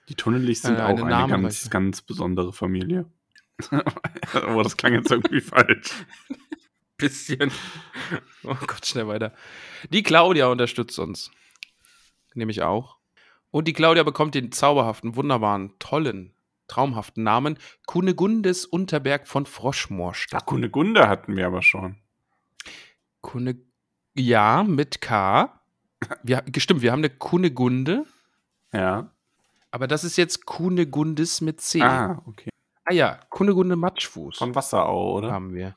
Die 0.09 0.15
Tunnelis 0.15 0.61
sind 0.61 0.75
Äh, 0.77 0.81
auch 0.81 1.01
eine 1.01 1.15
eine 1.15 1.27
ganz, 1.27 1.69
ganz 1.69 2.01
besondere 2.01 2.53
Familie. 2.53 3.05
Aber 4.33 4.63
das 4.63 4.77
klang 4.77 4.93
jetzt 4.93 5.11
irgendwie 5.11 5.41
falsch. 5.41 5.91
Bisschen. 6.97 7.51
Oh 8.43 8.55
Gott, 8.65 8.85
schnell 8.85 9.07
weiter. 9.07 9.33
Die 9.91 10.03
Claudia 10.03 10.47
unterstützt 10.47 10.97
uns. 10.99 11.31
Nämlich 12.33 12.61
auch. 12.61 12.97
Und 13.51 13.67
die 13.67 13.73
Claudia 13.73 14.03
bekommt 14.03 14.35
den 14.35 14.51
zauberhaften, 14.51 15.15
wunderbaren, 15.15 15.73
tollen, 15.79 16.33
traumhaften 16.67 17.23
Namen 17.23 17.57
Kunegundes 17.85 18.65
Unterberg 18.65 19.27
von 19.27 19.45
Froschmoorstadt. 19.45 20.41
Ach, 20.43 20.45
Kunigunde 20.45 21.07
hatten 21.07 21.35
wir 21.35 21.47
aber 21.47 21.61
schon. 21.61 21.97
Kune, 23.21 23.59
ja, 24.15 24.63
mit 24.63 25.01
K. 25.01 25.61
Wir, 26.23 26.43
stimmt, 26.57 26.81
wir 26.81 26.91
haben 26.91 26.99
eine 26.99 27.09
Kunegunde, 27.09 28.05
Ja. 28.73 29.11
aber 29.71 29.87
das 29.87 30.03
ist 30.03 30.17
jetzt 30.17 30.45
Kunegundis 30.45 31.41
mit 31.41 31.61
C. 31.61 31.81
Ah, 31.81 32.21
okay. 32.25 32.49
Ah 32.89 32.93
ja, 32.93 33.19
Kunegunde 33.29 33.75
Matschfuß 33.75 34.37
Von 34.37 34.55
Wasserau, 34.55 35.17
oder? 35.17 35.31
haben 35.31 35.53
wir. 35.53 35.75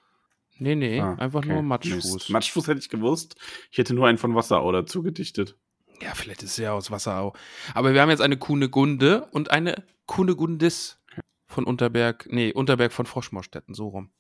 Nee, 0.59 0.77
nee, 0.77 1.01
Ah, 1.01 1.15
einfach 1.15 1.41
okay. 1.41 1.55
nur 1.55 1.62
Matschfuß. 1.62 2.15
Mist. 2.15 2.31
Matschfuß 2.31 2.69
hätte 2.69 2.78
ich 2.78 2.89
gewusst. 2.89 3.35
Ich 3.73 3.78
hätte 3.78 3.95
nur 3.95 4.07
einen 4.07 4.19
von 4.19 4.35
Wasserau 4.37 4.70
dazu 4.70 5.03
gedichtet. 5.03 5.57
Ja, 6.01 6.15
vielleicht 6.15 6.43
ist 6.45 6.57
ja 6.57 6.73
aus 6.73 6.91
Wasserau. 6.91 7.35
Aber 7.74 7.95
wir 7.95 8.01
haben 8.01 8.11
jetzt 8.11 8.20
eine 8.23 8.37
Kunegunde 8.37 9.27
und 9.32 9.51
eine 9.51 9.82
Kunegundis 10.07 11.03
von 11.47 11.65
Unterberg, 11.65 12.28
nee, 12.31 12.53
Unterberg 12.53 12.93
von 12.93 13.07
Froschmorstetten, 13.07 13.74
so 13.74 13.89
rum. 13.89 14.11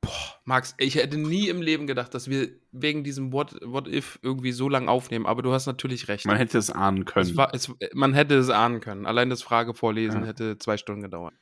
Boah, 0.00 0.10
Max, 0.44 0.74
ich 0.78 0.94
hätte 0.94 1.18
nie 1.18 1.48
im 1.48 1.60
Leben 1.60 1.86
gedacht, 1.86 2.14
dass 2.14 2.30
wir 2.30 2.48
wegen 2.72 3.04
diesem 3.04 3.32
What, 3.34 3.56
What 3.62 3.86
If 3.86 4.18
irgendwie 4.22 4.52
so 4.52 4.68
lang 4.70 4.88
aufnehmen, 4.88 5.26
aber 5.26 5.42
du 5.42 5.52
hast 5.52 5.66
natürlich 5.66 6.08
recht. 6.08 6.24
Man 6.24 6.38
hätte 6.38 6.56
es 6.56 6.70
ahnen 6.70 7.04
können. 7.04 7.28
es 7.30 7.36
war, 7.36 7.52
es, 7.54 7.70
man 7.92 8.14
hätte 8.14 8.36
es 8.36 8.48
ahnen 8.48 8.80
können. 8.80 9.04
Allein 9.04 9.28
das 9.28 9.42
Frage 9.42 9.74
vorlesen 9.74 10.22
Ja. 10.22 10.28
hätte 10.28 10.56
zwei 10.56 10.78
Stunden 10.78 11.02
gedauert. 11.02 11.34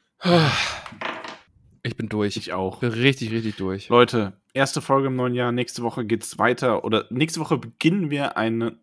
Ich 1.83 1.97
bin 1.97 2.09
durch. 2.09 2.37
ich 2.37 2.53
auch. 2.53 2.81
bin 2.81 2.91
richtig, 2.93 3.31
richtig 3.31 3.57
durch. 3.57 3.89
Leute, 3.89 4.33
erste 4.53 4.81
Folge 4.83 5.09
im 5.09 5.17
neuen 5.17 5.35
Jahr. 5.35 5.53
Nächste 5.53 5.83
Woche 5.83 6.05
geht's 6.05 6.39
weiter. 6.39 6.85
Oder 6.85 7.07
nächste 7.11 7.41
Woche 7.41 7.59
beginnen 7.59 8.11
wir 8.11 8.37
eine 8.37 8.79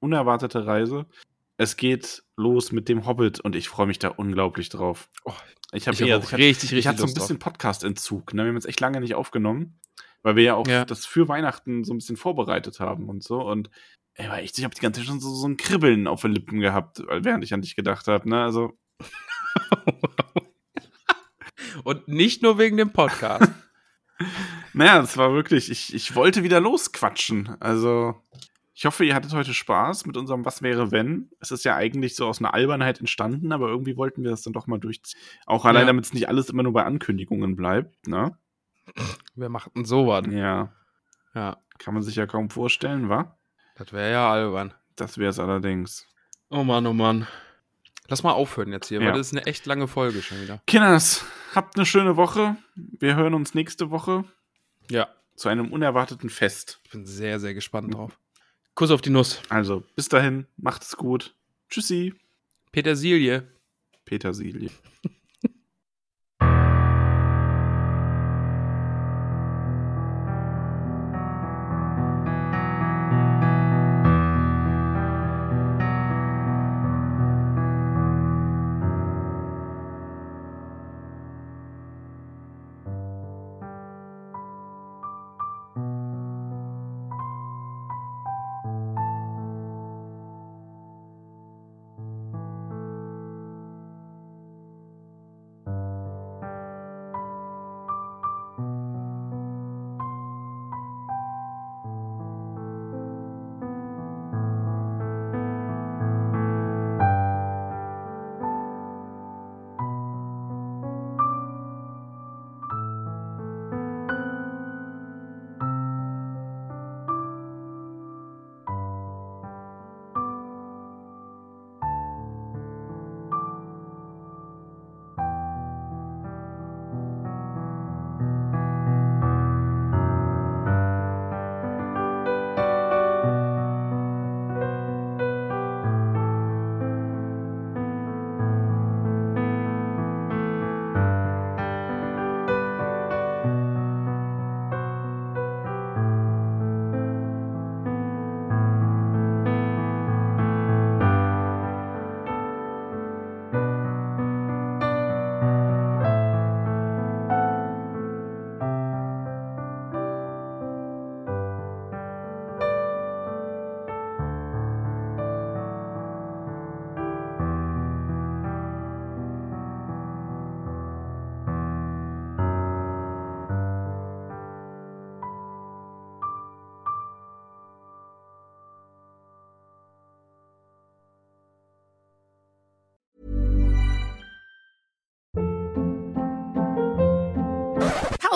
unerwartete 0.00 0.66
Reise. 0.66 1.06
Es 1.58 1.76
geht 1.76 2.22
los 2.36 2.72
mit 2.72 2.88
dem 2.88 3.06
Hobbit 3.06 3.40
und 3.40 3.54
ich 3.54 3.68
freue 3.68 3.86
mich 3.86 3.98
da 3.98 4.08
unglaublich 4.08 4.70
drauf. 4.70 5.10
Oh, 5.24 5.34
ich 5.72 5.86
habe 5.86 5.96
hab 5.96 6.22
hatte, 6.22 6.38
richtig, 6.38 6.70
ich 6.70 6.76
richtig 6.78 6.86
hatte 6.86 6.98
so 7.02 7.06
ein 7.06 7.12
bisschen 7.14 7.38
Podcast-Entzug. 7.38 8.32
Ne? 8.32 8.44
Wir 8.44 8.48
haben 8.48 8.54
jetzt 8.56 8.66
echt 8.66 8.80
lange 8.80 9.00
nicht 9.00 9.14
aufgenommen, 9.14 9.78
weil 10.22 10.36
wir 10.36 10.42
ja 10.42 10.54
auch 10.54 10.66
Ja. 10.66 10.86
das 10.86 11.04
für 11.04 11.28
Weihnachten 11.28 11.84
so 11.84 11.92
ein 11.92 11.98
bisschen 11.98 12.16
vorbereitet 12.16 12.80
haben 12.80 13.10
und 13.10 13.22
so. 13.22 13.42
Und 13.42 13.70
ey, 14.14 14.28
war 14.30 14.38
echt, 14.38 14.56
ich 14.58 14.64
habe 14.64 14.74
die 14.74 14.80
ganze 14.80 15.00
Zeit 15.00 15.08
schon 15.08 15.20
so, 15.20 15.34
so 15.34 15.46
ein 15.46 15.58
Kribbeln 15.58 16.06
auf 16.06 16.22
den 16.22 16.32
Lippen 16.32 16.60
gehabt, 16.60 17.00
während 17.10 17.44
ich 17.44 17.52
an 17.52 17.60
dich 17.60 17.76
gedacht 17.76 18.08
habe. 18.08 18.26
Ne? 18.26 18.42
Also, 18.42 18.72
Und 21.84 22.08
nicht 22.08 22.42
nur 22.42 22.58
wegen 22.58 22.76
dem 22.76 22.92
Podcast. 22.92 23.50
Naja, 24.74 25.00
es 25.00 25.16
war 25.16 25.32
wirklich, 25.32 25.70
ich, 25.70 25.94
ich 25.94 26.14
wollte 26.14 26.42
wieder 26.42 26.60
losquatschen. 26.60 27.56
Also, 27.58 28.14
ich 28.74 28.84
hoffe, 28.84 29.04
ihr 29.04 29.14
hattet 29.14 29.32
heute 29.32 29.54
Spaß 29.54 30.04
mit 30.06 30.16
unserem 30.16 30.44
Was 30.44 30.60
wäre 30.62 30.90
wenn. 30.92 31.30
Es 31.40 31.50
ist 31.50 31.64
ja 31.64 31.74
eigentlich 31.74 32.14
so 32.16 32.26
aus 32.28 32.38
einer 32.38 32.52
Albernheit 32.54 33.00
entstanden, 33.00 33.50
aber 33.50 33.68
irgendwie 33.68 33.96
wollten 33.96 34.22
wir 34.22 34.30
das 34.30 34.42
dann 34.42 34.52
doch 34.52 34.66
mal 34.66 34.78
durchziehen. 34.78 35.18
Auch 35.46 35.64
allein, 35.64 35.82
Ja. 35.82 35.86
damit 35.86 36.04
es 36.04 36.12
nicht 36.12 36.28
alles 36.28 36.50
immer 36.50 36.62
nur 36.62 36.72
bei 36.74 36.84
Ankündigungen 36.84 37.56
bleibt, 37.56 38.06
ne? 38.08 38.36
Wer 39.34 39.48
macht 39.48 39.74
denn 39.74 39.84
sowas? 39.86 40.26
Ja, 40.30 40.70
Ja, 41.34 41.56
kann 41.78 41.94
man 41.94 42.02
sich 42.02 42.16
ja 42.16 42.26
kaum 42.26 42.50
vorstellen, 42.50 43.08
wa? 43.08 43.38
das 43.76 43.92
wäre 43.92 44.10
ja 44.12 44.30
albern. 44.30 44.74
Das 44.96 45.16
wäre 45.16 45.30
es 45.30 45.38
allerdings. 45.38 46.06
Oh 46.50 46.62
Mann, 46.62 46.86
oh 46.86 46.92
Mann. 46.92 47.26
Lass 48.08 48.22
mal 48.22 48.32
aufhören 48.32 48.72
jetzt 48.72 48.88
hier, 48.88 49.00
Ja. 49.00 49.06
weil 49.08 49.16
das 49.18 49.28
ist 49.28 49.32
eine 49.32 49.46
echt 49.46 49.64
lange 49.66 49.88
Folge 49.88 50.20
schon 50.20 50.40
wieder. 50.42 50.60
Kinders, 50.66 51.24
habt 51.54 51.76
eine 51.76 51.86
schöne 51.86 52.16
Woche. 52.16 52.56
Wir 52.74 53.16
hören 53.16 53.34
uns 53.34 53.54
nächste 53.54 53.90
Woche 53.90 54.24
Ja, 54.90 55.08
zu 55.36 55.48
einem 55.48 55.72
unerwarteten 55.72 56.30
Fest. 56.30 56.80
ich 56.84 56.90
bin 56.90 57.06
sehr, 57.06 57.40
sehr 57.40 57.54
gespannt 57.54 57.94
drauf. 57.94 58.18
Kuss 58.74 58.90
auf 58.90 59.02
die 59.02 59.10
Nuss. 59.10 59.42
Also, 59.48 59.84
bis 59.96 60.08
dahin, 60.08 60.46
macht 60.56 60.82
es 60.82 60.96
gut. 60.96 61.34
Tschüssi, 61.68 62.14
Petersilie. 62.72 63.46
Petersilie. 64.04 64.70